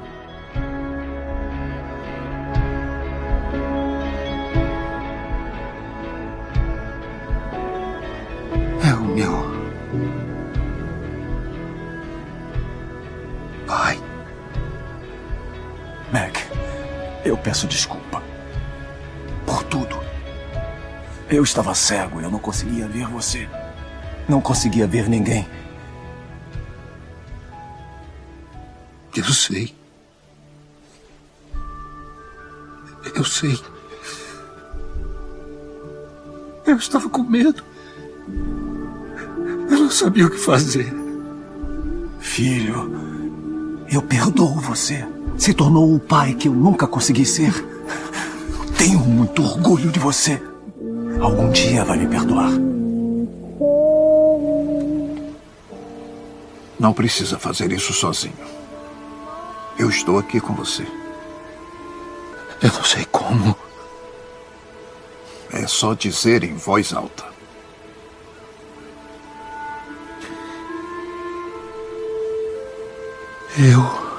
Peço 17.52 17.66
desculpa. 17.66 18.22
Por 19.44 19.62
tudo. 19.64 20.00
Eu 21.28 21.44
estava 21.44 21.74
cego, 21.74 22.18
eu 22.18 22.30
não 22.30 22.38
conseguia 22.38 22.88
ver 22.88 23.06
você. 23.06 23.46
Não 24.26 24.40
conseguia 24.40 24.86
ver 24.86 25.06
ninguém. 25.06 25.46
Eu 29.14 29.24
sei. 29.24 29.76
Eu 33.14 33.24
sei. 33.24 33.62
Eu 36.66 36.76
estava 36.76 37.06
com 37.10 37.22
medo. 37.22 37.62
Eu 39.70 39.78
não 39.78 39.90
sabia 39.90 40.26
o 40.26 40.30
que 40.30 40.38
fazer. 40.38 40.90
Filho, 42.18 42.90
eu 43.90 44.00
perdoo 44.00 44.58
você. 44.58 45.06
Se 45.42 45.52
tornou 45.52 45.92
o 45.92 45.98
pai 45.98 46.34
que 46.34 46.46
eu 46.46 46.52
nunca 46.52 46.86
consegui 46.86 47.26
ser. 47.26 47.52
Tenho 48.78 49.00
muito 49.00 49.42
orgulho 49.42 49.90
de 49.90 49.98
você. 49.98 50.40
Algum 51.20 51.50
dia 51.50 51.84
vai 51.84 51.98
me 51.98 52.06
perdoar. 52.06 52.52
Não 56.78 56.92
precisa 56.92 57.40
fazer 57.40 57.72
isso 57.72 57.92
sozinho. 57.92 58.36
Eu 59.76 59.90
estou 59.90 60.16
aqui 60.16 60.40
com 60.40 60.54
você. 60.54 60.86
Eu 62.62 62.72
não 62.72 62.84
sei 62.84 63.04
como. 63.06 63.56
É 65.52 65.66
só 65.66 65.92
dizer 65.92 66.44
em 66.44 66.54
voz 66.54 66.92
alta. 66.92 67.24
Eu. 73.58 74.11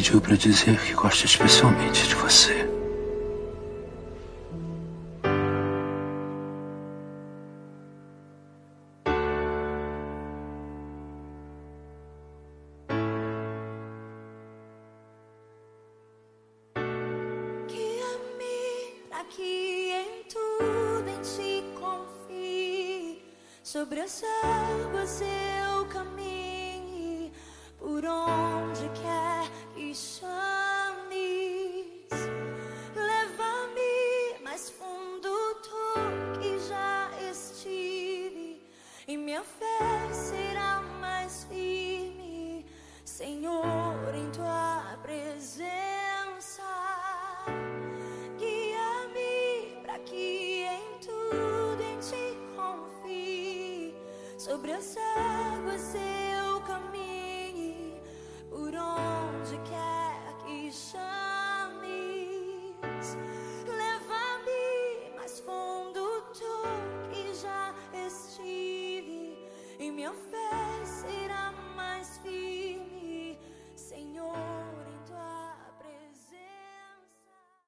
Pediu 0.00 0.18
para 0.18 0.34
dizer 0.34 0.80
que 0.80 0.94
gosta 0.94 1.26
especialmente 1.26 2.08
de 2.08 2.14
você. 2.14 2.79